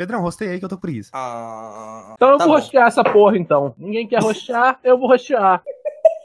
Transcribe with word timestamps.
Pedrão, 0.00 0.22
rostei 0.22 0.48
aí 0.48 0.58
que 0.58 0.64
eu 0.64 0.68
tô 0.70 0.78
por 0.78 0.88
isso. 0.88 1.10
Ah, 1.12 2.14
Então 2.14 2.30
eu 2.30 2.38
tá 2.38 2.46
vou 2.46 2.54
bom. 2.54 2.58
rostear 2.58 2.86
essa 2.88 3.04
porra, 3.04 3.36
então. 3.36 3.74
Ninguém 3.76 4.08
quer 4.08 4.22
rostear, 4.22 4.80
eu 4.82 4.96
vou 4.96 5.06
rostear. 5.06 5.62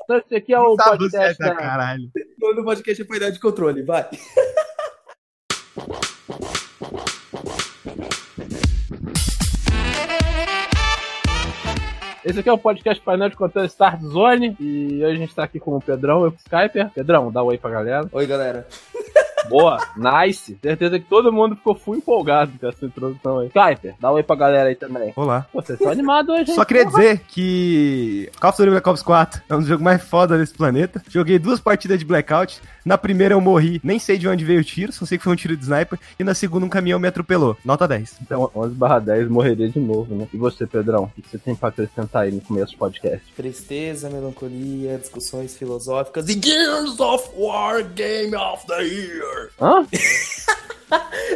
Então 0.06 0.16
esse 0.18 0.34
aqui 0.34 0.54
é 0.54 0.60
o 0.62 0.78
Tá 0.78 0.92
podcast 0.92 1.38
da... 1.38 1.54
caralho. 1.54 2.10
No 2.56 2.64
podcast 2.64 3.02
é 3.02 3.06
painel 3.06 3.32
de 3.34 3.40
controle, 3.42 3.84
vai. 3.84 4.08
Esse 12.24 12.40
aqui 12.40 12.50
é 12.50 12.54
o 12.54 12.58
podcast 12.58 13.04
painel 13.04 13.30
de 13.30 13.36
controle 13.36 13.68
Start 13.68 14.02
Zone. 14.02 14.56
E 14.60 15.04
hoje 15.04 15.16
a 15.16 15.20
gente 15.20 15.36
tá 15.36 15.44
aqui 15.44 15.60
com 15.60 15.76
o 15.76 15.82
Pedrão 15.82 16.26
e 16.26 16.30
o 16.30 16.34
Skyper. 16.38 16.90
Pedrão, 16.92 17.32
dá 17.32 17.44
um 17.44 17.48
oi 17.48 17.58
pra 17.58 17.70
galera. 17.70 18.08
Oi, 18.12 18.26
galera. 18.26 18.68
Boa, 19.50 19.80
nice. 19.96 20.58
Certeza 20.62 21.00
que 21.00 21.06
todo 21.06 21.32
mundo 21.32 21.56
ficou 21.56 21.76
full 21.76 21.96
empolgado 21.96 22.52
com 22.60 22.68
essa 22.68 22.86
introdução 22.86 23.40
aí. 23.40 23.48
Skyper, 23.48 23.96
dá 24.00 24.12
um 24.12 24.16
oi 24.16 24.24
pra 24.24 24.36
galera 24.36 24.70
aí 24.70 24.76
também. 24.76 25.14
Olá. 25.16 25.46
Pô, 25.52 25.62
vocês 25.62 25.80
estão 25.80 25.92
animados 25.92 26.34
hoje, 26.34 26.52
hein? 26.52 26.56
Só 26.56 26.66
queria 26.66 26.86
dizer 26.86 27.20
que 27.28 28.30
Call 28.40 28.50
of 28.50 28.58
Duty 28.58 28.72
Black 28.72 28.90
Ops 28.90 29.02
4 29.04 29.42
é 29.50 29.56
um 29.56 29.60
dos 29.60 29.68
jogos 29.68 29.84
mais 29.84 30.04
foda 30.04 30.38
desse 30.38 30.54
planeta. 30.54 31.02
Joguei 31.10 31.40
duas 31.40 31.60
partidas 31.60 32.00
de 32.00 32.06
Blackout. 32.06 32.62
Na 32.86 32.98
primeira 33.00 33.34
eu 33.34 33.42
morri, 33.42 33.82
nem 33.84 33.98
sei 33.98 34.16
de 34.16 34.28
onde 34.28 34.46
veio 34.46 34.62
o 34.62 34.64
tiro, 34.64 34.92
só 34.92 35.06
sei 35.06 35.18
que 35.18 35.24
foi 35.24 35.34
um 35.34 35.36
tiro 35.36 35.58
de 35.58 35.64
sniper. 35.64 35.98
E 36.20 36.24
na 36.24 36.36
segunda 36.36 36.66
um 36.66 36.70
caminhão 36.70 37.00
me 37.00 37.08
atropelou. 37.08 37.58
Nota 37.66 37.88
10. 37.88 38.18
Então, 38.22 38.52
11 38.56 38.76
barra 38.76 39.00
10 39.00 39.28
morreria 39.28 39.68
de 39.68 39.80
novo, 39.80 40.14
né? 40.14 40.28
E 40.32 40.38
você, 40.38 40.68
Pedrão? 40.68 41.12
O 41.18 41.22
que 41.22 41.30
você 41.30 41.40
tem 41.40 41.56
pra 41.56 41.70
acrescentar 41.70 42.24
aí 42.24 42.32
no 42.32 42.42
começo 42.42 42.74
do 42.74 42.78
podcast? 42.78 43.22
Tristeza, 43.36 44.10
melancolia, 44.10 44.98
discussões 44.98 45.58
filosóficas 45.58 46.30
e 46.30 46.34
Gears 46.34 47.00
of 47.00 47.30
War 47.36 47.84
Game 47.84 48.36
of 48.36 48.68
the 48.68 48.84
Year. 48.84 49.35
Hã? 49.60 49.86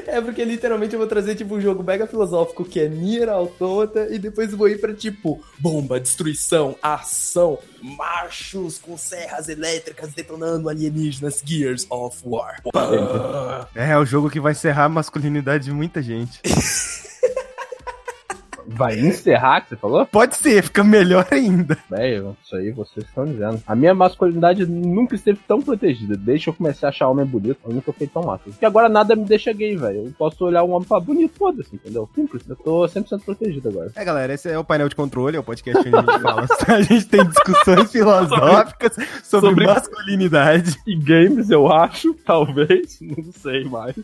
É 0.06 0.22
porque 0.22 0.44
literalmente 0.44 0.94
eu 0.94 1.00
vou 1.00 1.08
trazer 1.08 1.36
tipo 1.36 1.56
um 1.56 1.62
jogo 1.62 1.84
mega 1.84 2.06
filosófico 2.06 2.64
que 2.64 2.80
é 2.80 2.88
Nier 2.88 3.30
Automata 3.30 4.08
e 4.10 4.20
depois 4.20 4.52
vou 4.54 4.70
ir 4.70 4.80
pra 4.80 4.94
tipo 4.94 5.44
bomba, 5.58 6.00
destruição, 6.00 6.76
ação, 6.82 7.58
machos 7.82 8.78
com 8.78 8.98
serras 8.98 9.50
elétricas 9.50 10.14
detonando 10.14 10.70
alienígenas, 10.70 11.42
Gears 11.44 11.86
of 11.90 12.18
War. 12.24 12.62
É, 13.76 13.92
é 13.92 13.98
o 13.98 14.06
jogo 14.06 14.30
que 14.30 14.40
vai 14.40 14.52
encerrar 14.52 14.86
a 14.86 14.90
masculinidade 14.90 15.66
de 15.66 15.72
muita 15.72 16.02
gente. 16.02 16.40
Vai 18.72 19.00
encerrar, 19.00 19.62
que 19.62 19.70
você 19.70 19.76
falou? 19.76 20.06
Pode 20.06 20.36
ser, 20.38 20.64
fica 20.64 20.84
melhor 20.84 21.28
ainda. 21.32 21.78
Velho, 21.90 22.38
isso 22.44 22.56
aí 22.56 22.72
vocês 22.72 23.06
estão 23.06 23.26
dizendo. 23.26 23.62
A 23.66 23.76
minha 23.76 23.94
masculinidade 23.94 24.66
nunca 24.66 25.16
esteve 25.16 25.40
tão 25.48 25.62
protegida. 25.62 26.16
Desde 26.16 26.46
que 26.46 26.50
eu 26.50 26.54
comecei 26.54 26.86
a 26.86 26.90
achar 26.90 27.08
homem 27.08 27.26
bonito, 27.26 27.58
eu 27.66 27.74
nunca 27.74 27.92
fui 27.92 28.08
tão 28.08 28.24
macho. 28.24 28.44
Porque 28.46 28.66
agora 28.66 28.88
nada 28.88 29.16
me 29.16 29.26
deixa 29.26 29.52
gay, 29.52 29.76
velho. 29.76 30.06
Eu 30.06 30.14
posso 30.18 30.44
olhar 30.46 30.64
um 30.64 30.72
homem 30.72 30.88
pra 30.88 31.00
bonito, 31.00 31.38
foda-se, 31.38 31.76
entendeu? 31.76 32.08
Simples. 32.14 32.44
Eu 32.48 32.56
tô 32.56 32.82
100% 32.86 33.24
protegido 33.24 33.70
agora. 33.70 33.92
É, 33.96 34.06
galera, 34.06 34.34
esse 34.34 34.50
é 34.50 34.58
o 34.58 34.64
painel 34.64 34.88
de 34.90 34.96
controle, 34.96 35.36
é 35.36 35.40
o 35.40 35.44
podcast 35.44 35.80
onde 35.88 35.96
a 35.96 36.02
gente 36.02 36.22
fala. 36.22 36.48
a 36.68 36.82
gente 36.82 37.06
tem 37.08 37.26
discussões 37.26 37.92
filosóficas 37.92 38.94
sobre, 39.24 39.50
sobre- 39.50 39.66
masculinidade. 39.66 40.76
E 40.86 40.96
games, 40.96 41.50
eu 41.50 41.72
acho, 41.72 42.14
talvez, 42.26 43.00
não 43.02 43.32
sei 43.34 43.64
mais. 43.64 43.96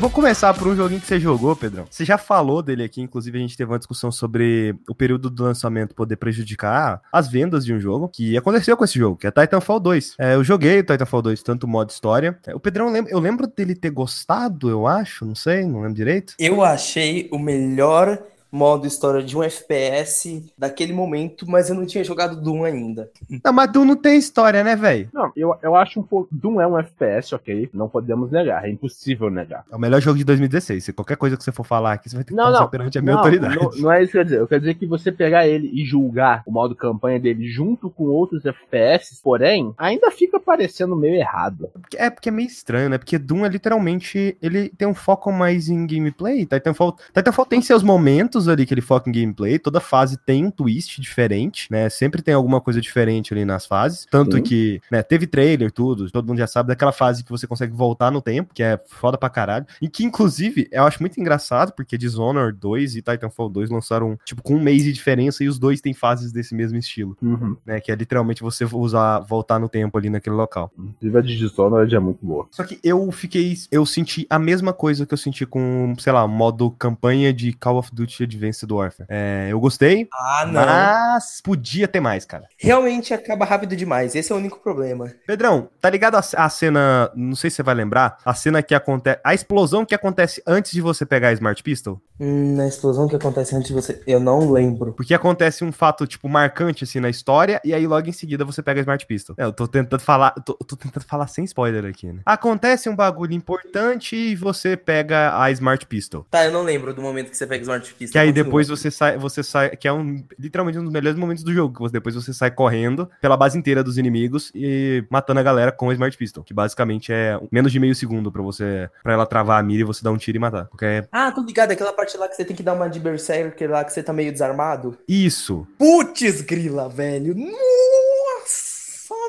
Eu 0.00 0.08
vou 0.08 0.10
começar 0.10 0.54
por 0.54 0.66
um 0.66 0.74
joguinho 0.74 0.98
que 0.98 1.06
você 1.06 1.20
jogou, 1.20 1.54
Pedrão. 1.54 1.84
Você 1.90 2.06
já 2.06 2.16
falou 2.16 2.62
dele 2.62 2.82
aqui, 2.82 3.02
inclusive 3.02 3.36
a 3.36 3.40
gente 3.42 3.54
teve 3.54 3.70
uma 3.70 3.78
discussão 3.78 4.10
sobre 4.10 4.74
o 4.88 4.94
período 4.94 5.28
do 5.28 5.44
lançamento 5.44 5.94
poder 5.94 6.16
prejudicar 6.16 7.02
as 7.12 7.28
vendas 7.28 7.66
de 7.66 7.74
um 7.74 7.78
jogo, 7.78 8.08
que 8.08 8.34
aconteceu 8.34 8.78
com 8.78 8.82
esse 8.82 8.98
jogo, 8.98 9.18
que 9.18 9.26
é 9.26 9.30
Titanfall 9.30 9.78
2. 9.78 10.14
É, 10.18 10.36
eu 10.36 10.42
joguei 10.42 10.80
o 10.80 10.84
Titanfall 10.84 11.20
2, 11.20 11.42
tanto 11.42 11.64
o 11.64 11.68
modo 11.68 11.90
história. 11.90 12.38
É, 12.46 12.54
o 12.54 12.58
Pedrão, 12.58 12.86
eu 12.86 12.92
lembro, 12.94 13.12
eu 13.12 13.18
lembro 13.18 13.46
dele 13.46 13.74
ter 13.74 13.90
gostado, 13.90 14.70
eu 14.70 14.86
acho, 14.86 15.26
não 15.26 15.34
sei, 15.34 15.66
não 15.66 15.82
lembro 15.82 15.96
direito. 15.96 16.32
Eu 16.38 16.64
achei 16.64 17.28
o 17.30 17.38
melhor 17.38 18.22
modo 18.50 18.86
história 18.86 19.22
de 19.22 19.36
um 19.36 19.42
FPS 19.42 20.44
daquele 20.56 20.92
momento, 20.92 21.48
mas 21.48 21.68
eu 21.68 21.74
não 21.74 21.86
tinha 21.86 22.02
jogado 22.04 22.40
Doom 22.40 22.64
ainda. 22.64 23.10
Não, 23.44 23.52
mas 23.52 23.70
tu 23.70 23.84
não 23.84 23.96
tem 23.96 24.18
história, 24.18 24.64
né, 24.64 24.74
velho? 24.76 25.08
Não, 25.12 25.32
eu, 25.36 25.54
eu 25.62 25.74
acho 25.76 26.00
um 26.00 26.02
pouco. 26.02 26.28
Doom 26.30 26.60
é 26.60 26.66
um 26.66 26.78
FPS, 26.78 27.34
ok? 27.34 27.70
Não 27.72 27.88
podemos 27.88 28.30
negar, 28.30 28.64
é 28.64 28.70
impossível 28.70 29.30
negar. 29.30 29.64
É 29.70 29.76
o 29.76 29.78
melhor 29.78 30.00
jogo 30.00 30.18
de 30.18 30.24
2016. 30.24 30.84
Se 30.84 30.92
qualquer 30.92 31.16
coisa 31.16 31.36
que 31.36 31.44
você 31.44 31.52
for 31.52 31.64
falar 31.64 31.92
aqui, 31.92 32.08
você 32.08 32.16
vai 32.16 32.24
ter 32.24 32.30
que 32.30 32.36
Não, 32.36 32.44
passar 32.44 32.60
não. 32.60 32.68
perante 32.68 32.98
a 32.98 33.02
minha 33.02 33.14
não, 33.14 33.20
autoridade. 33.20 33.56
Não, 33.56 33.70
não 33.70 33.92
é 33.92 34.02
isso 34.02 34.12
que 34.12 34.18
eu 34.18 34.20
quero 34.20 34.24
dizer. 34.24 34.40
Eu 34.40 34.48
quero 34.48 34.60
dizer 34.60 34.74
que 34.74 34.86
você 34.86 35.12
pegar 35.12 35.46
ele 35.46 35.70
e 35.72 35.84
julgar 35.84 36.42
o 36.46 36.52
modo 36.52 36.74
campanha 36.74 37.20
dele 37.20 37.48
junto 37.48 37.90
com 37.90 38.04
outros 38.04 38.44
FPS, 38.44 39.20
porém, 39.22 39.72
ainda 39.78 40.10
fica 40.10 40.40
parecendo 40.40 40.96
meio 40.96 41.14
errado. 41.14 41.68
É 41.96 42.10
porque 42.10 42.28
é 42.28 42.32
meio 42.32 42.48
estranho, 42.48 42.88
né? 42.88 42.98
Porque 42.98 43.18
Doom 43.18 43.44
é 43.44 43.48
literalmente. 43.48 44.36
Ele 44.42 44.68
tem 44.70 44.88
um 44.88 44.94
foco 44.94 45.32
mais 45.32 45.68
em 45.68 45.86
gameplay. 45.86 46.46
Titanfall, 46.46 46.96
Titanfall 47.14 47.46
tem 47.46 47.62
seus 47.62 47.82
momentos 47.82 48.39
ali 48.48 48.66
que 48.66 48.74
ele 48.74 48.80
foca 48.80 49.08
em 49.08 49.12
gameplay. 49.12 49.58
Toda 49.58 49.80
fase 49.80 50.16
tem 50.16 50.44
um 50.44 50.50
twist 50.50 51.00
diferente, 51.00 51.68
né? 51.70 51.88
Sempre 51.88 52.22
tem 52.22 52.34
alguma 52.34 52.60
coisa 52.60 52.80
diferente 52.80 53.32
ali 53.32 53.44
nas 53.44 53.66
fases. 53.66 54.06
Tanto 54.10 54.36
Sim. 54.36 54.42
que, 54.42 54.80
né, 54.90 55.02
teve 55.02 55.26
trailer, 55.26 55.70
tudo. 55.70 56.10
Todo 56.10 56.26
mundo 56.26 56.38
já 56.38 56.46
sabe 56.46 56.68
daquela 56.68 56.92
fase 56.92 57.24
que 57.24 57.30
você 57.30 57.46
consegue 57.46 57.72
voltar 57.72 58.10
no 58.10 58.20
tempo, 58.20 58.54
que 58.54 58.62
é 58.62 58.80
foda 58.86 59.16
pra 59.16 59.30
caralho. 59.30 59.66
E 59.80 59.88
que, 59.88 60.04
inclusive, 60.04 60.68
eu 60.70 60.84
acho 60.84 61.00
muito 61.00 61.20
engraçado, 61.20 61.72
porque 61.72 61.98
Dishonored 61.98 62.58
2 62.58 62.96
e 62.96 63.02
Titanfall 63.02 63.48
2 63.48 63.70
lançaram, 63.70 64.18
tipo, 64.24 64.42
com 64.42 64.54
um 64.54 64.60
mês 64.60 64.84
de 64.84 64.92
diferença 64.92 65.44
e 65.44 65.48
os 65.48 65.58
dois 65.58 65.80
têm 65.80 65.94
fases 65.94 66.32
desse 66.32 66.54
mesmo 66.54 66.78
estilo, 66.78 67.16
né? 67.64 67.80
Que 67.80 67.92
é 67.92 67.94
literalmente 67.94 68.42
você 68.42 68.64
usar, 68.64 69.20
voltar 69.20 69.58
no 69.58 69.68
tempo 69.68 69.96
ali 69.98 70.10
naquele 70.10 70.36
local. 70.36 70.70
Inclusive 70.78 71.18
a 71.18 71.20
de 71.20 71.36
Dishonored 71.36 71.94
é 71.94 71.98
muito 71.98 72.24
boa. 72.24 72.46
Só 72.50 72.64
que 72.64 72.78
eu 72.82 73.10
fiquei. 73.12 73.54
Eu 73.70 73.84
senti 73.84 74.26
a 74.28 74.38
mesma 74.38 74.72
coisa 74.72 75.06
que 75.06 75.14
eu 75.14 75.18
senti 75.18 75.44
com, 75.46 75.94
sei 75.98 76.12
lá, 76.12 76.26
modo 76.26 76.70
campanha 76.70 77.32
de 77.32 77.52
Call 77.52 77.78
of 77.78 77.90
Duty 77.94 78.26
Advanced 78.36 78.70
Warfare. 78.70 79.06
É, 79.08 79.48
eu 79.50 79.60
gostei, 79.60 80.08
Ah, 80.12 80.44
não. 80.46 80.64
mas 80.64 81.40
podia 81.42 81.86
ter 81.88 82.00
mais, 82.00 82.24
cara. 82.24 82.44
Realmente 82.58 83.12
acaba 83.12 83.44
rápido 83.44 83.74
demais. 83.76 84.14
Esse 84.14 84.32
é 84.32 84.34
o 84.34 84.38
único 84.38 84.58
problema. 84.60 85.12
Pedrão, 85.26 85.68
tá 85.80 85.90
ligado 85.90 86.14
a, 86.16 86.20
a 86.44 86.48
cena. 86.48 87.10
Não 87.14 87.34
sei 87.36 87.50
se 87.50 87.56
você 87.56 87.62
vai 87.62 87.74
lembrar. 87.74 88.18
A 88.24 88.34
cena 88.34 88.62
que 88.62 88.74
acontece. 88.74 89.20
A 89.24 89.34
explosão 89.34 89.84
que 89.84 89.94
acontece 89.94 90.42
antes 90.46 90.72
de 90.72 90.80
você 90.80 91.04
pegar 91.04 91.28
a 91.28 91.32
Smart 91.32 91.62
Pistol. 91.62 92.00
Hum, 92.18 92.54
na 92.56 92.66
explosão 92.68 93.08
que 93.08 93.16
acontece 93.16 93.54
antes 93.56 93.68
de 93.68 93.74
você. 93.74 94.02
Eu 94.06 94.20
não 94.20 94.50
lembro. 94.50 94.92
Porque 94.92 95.14
acontece 95.14 95.64
um 95.64 95.72
fato, 95.72 96.06
tipo, 96.06 96.28
marcante 96.28 96.84
assim 96.84 97.00
na 97.00 97.08
história, 97.08 97.60
e 97.64 97.72
aí 97.72 97.86
logo 97.86 98.08
em 98.08 98.12
seguida 98.12 98.44
você 98.44 98.62
pega 98.62 98.80
a 98.80 98.82
Smart 98.82 99.06
Pistol. 99.06 99.34
É, 99.38 99.44
eu 99.44 99.52
tô 99.52 99.66
tentando 99.66 100.00
falar. 100.00 100.30
Tô, 100.44 100.54
tô 100.54 100.76
tentando 100.76 101.04
falar 101.04 101.26
sem 101.28 101.44
spoiler 101.44 101.84
aqui, 101.86 102.12
né? 102.12 102.20
Acontece 102.26 102.88
um 102.88 102.96
bagulho 102.96 103.32
importante 103.32 104.14
e 104.16 104.34
você 104.36 104.76
pega 104.76 105.40
a 105.40 105.50
Smart 105.50 105.86
Pistol. 105.86 106.26
Tá, 106.30 106.44
eu 106.44 106.52
não 106.52 106.62
lembro 106.62 106.92
do 106.92 107.00
momento 107.00 107.30
que 107.30 107.36
você 107.36 107.46
pega 107.46 107.62
Smart 107.62 107.94
Pistol. 107.94 108.12
Que 108.12 108.18
aí 108.20 108.32
depois 108.32 108.68
você 108.68 108.90
sai, 108.90 109.18
você 109.18 109.42
sai, 109.42 109.70
que 109.76 109.86
é 109.88 109.92
um 109.92 110.24
literalmente 110.38 110.78
um 110.78 110.84
dos 110.84 110.92
melhores 110.92 111.18
momentos 111.18 111.42
do 111.44 111.52
jogo, 111.52 111.74
que 111.74 111.80
você, 111.80 111.92
depois 111.92 112.14
você 112.14 112.32
sai 112.32 112.50
correndo 112.50 113.10
pela 113.20 113.36
base 113.36 113.58
inteira 113.58 113.82
dos 113.82 113.98
inimigos 113.98 114.50
e 114.54 115.04
matando 115.10 115.40
a 115.40 115.42
galera 115.42 115.72
com 115.72 115.88
o 115.88 115.92
Smart 115.92 116.16
Pistol, 116.16 116.44
que 116.44 116.54
basicamente 116.54 117.12
é 117.12 117.38
menos 117.50 117.72
de 117.72 117.80
meio 117.80 117.94
segundo 117.94 118.30
pra 118.30 118.42
você 118.42 118.88
para 119.02 119.12
ela 119.12 119.26
travar 119.26 119.60
a 119.60 119.62
mira 119.62 119.82
e 119.82 119.84
você 119.84 120.02
dar 120.04 120.10
um 120.12 120.16
tiro 120.16 120.36
e 120.36 120.40
matar. 120.40 120.66
Porque 120.66 120.84
é 120.84 121.08
Ah, 121.12 121.32
tô 121.32 121.42
ligado. 121.42 121.72
Aquela 121.72 121.92
parte 121.92 122.16
lá 122.16 122.28
que 122.28 122.36
você 122.36 122.44
tem 122.44 122.56
que 122.56 122.62
dar 122.62 122.74
uma 122.74 122.88
de 122.88 123.00
Berserker 123.00 123.70
lá 123.70 123.84
que 123.84 123.92
você 123.92 124.02
tá 124.02 124.12
meio 124.12 124.32
desarmado. 124.32 124.96
isso. 125.08 125.66
Putz, 125.78 126.40
grila, 126.42 126.88
velho. 126.88 127.34
Nossa! 127.34 128.70